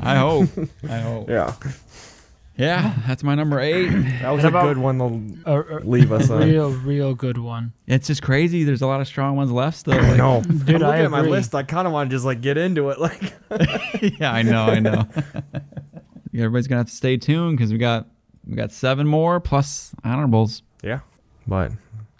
I 0.00 0.16
hope. 0.16 0.48
I 0.88 0.98
hope. 1.00 1.28
Yeah, 1.28 1.54
Yeah, 2.56 2.94
that's 3.06 3.22
my 3.22 3.34
number 3.34 3.60
eight. 3.60 3.88
that 4.22 4.30
was 4.30 4.44
And 4.44 4.54
a 4.54 4.58
about- 4.58 4.64
good 4.64 4.78
one 4.78 4.98
to 4.98 5.50
A, 5.50 5.60
a 5.60 5.80
leave 5.80 6.10
us 6.12 6.28
on. 6.30 6.40
real, 6.48 6.70
real 6.72 7.14
good 7.14 7.38
one. 7.38 7.72
It's 7.86 8.06
just 8.08 8.22
crazy. 8.22 8.64
There's 8.64 8.82
a 8.82 8.86
lot 8.86 9.00
of 9.00 9.06
strong 9.06 9.36
ones 9.36 9.50
left 9.52 9.78
still. 9.78 9.94
I 9.94 10.16
know, 10.16 10.42
Dude, 10.42 10.52
I'm 10.52 10.66
looking 10.66 10.82
I 10.84 10.98
at 11.04 11.10
my 11.10 11.20
list. 11.20 11.54
I 11.54 11.62
kind 11.62 11.86
of 11.86 11.92
want 11.92 12.10
to 12.10 12.16
just 12.16 12.24
like 12.24 12.40
get 12.40 12.58
into 12.58 12.90
it. 12.90 12.98
Like, 12.98 13.32
yeah, 14.20 14.32
I 14.32 14.42
know, 14.42 14.64
I 14.64 14.80
know. 14.80 15.06
Everybody's 16.34 16.66
gonna 16.68 16.80
have 16.80 16.88
to 16.88 16.94
stay 16.94 17.16
tuned 17.16 17.56
because 17.56 17.72
we 17.72 17.78
got 17.78 18.06
we 18.46 18.54
got 18.56 18.70
seven 18.70 19.06
more 19.06 19.40
plus 19.40 19.92
honorables. 20.04 20.62
yeah, 20.82 21.00
but 21.46 21.72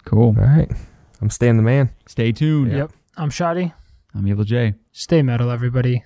Cool. 0.05 0.35
all 0.37 0.45
right, 0.45 0.69
I'm 1.21 1.29
staying 1.29 1.57
the 1.57 1.63
man. 1.63 1.89
Stay 2.07 2.31
tuned. 2.31 2.71
Yep. 2.71 2.91
I'm 3.17 3.29
Shoddy. 3.29 3.73
I'm 4.19 4.27
Evil 4.27 4.43
J. 4.43 4.73
Stay 4.91 5.21
metal, 5.21 5.49
everybody. 5.49 6.03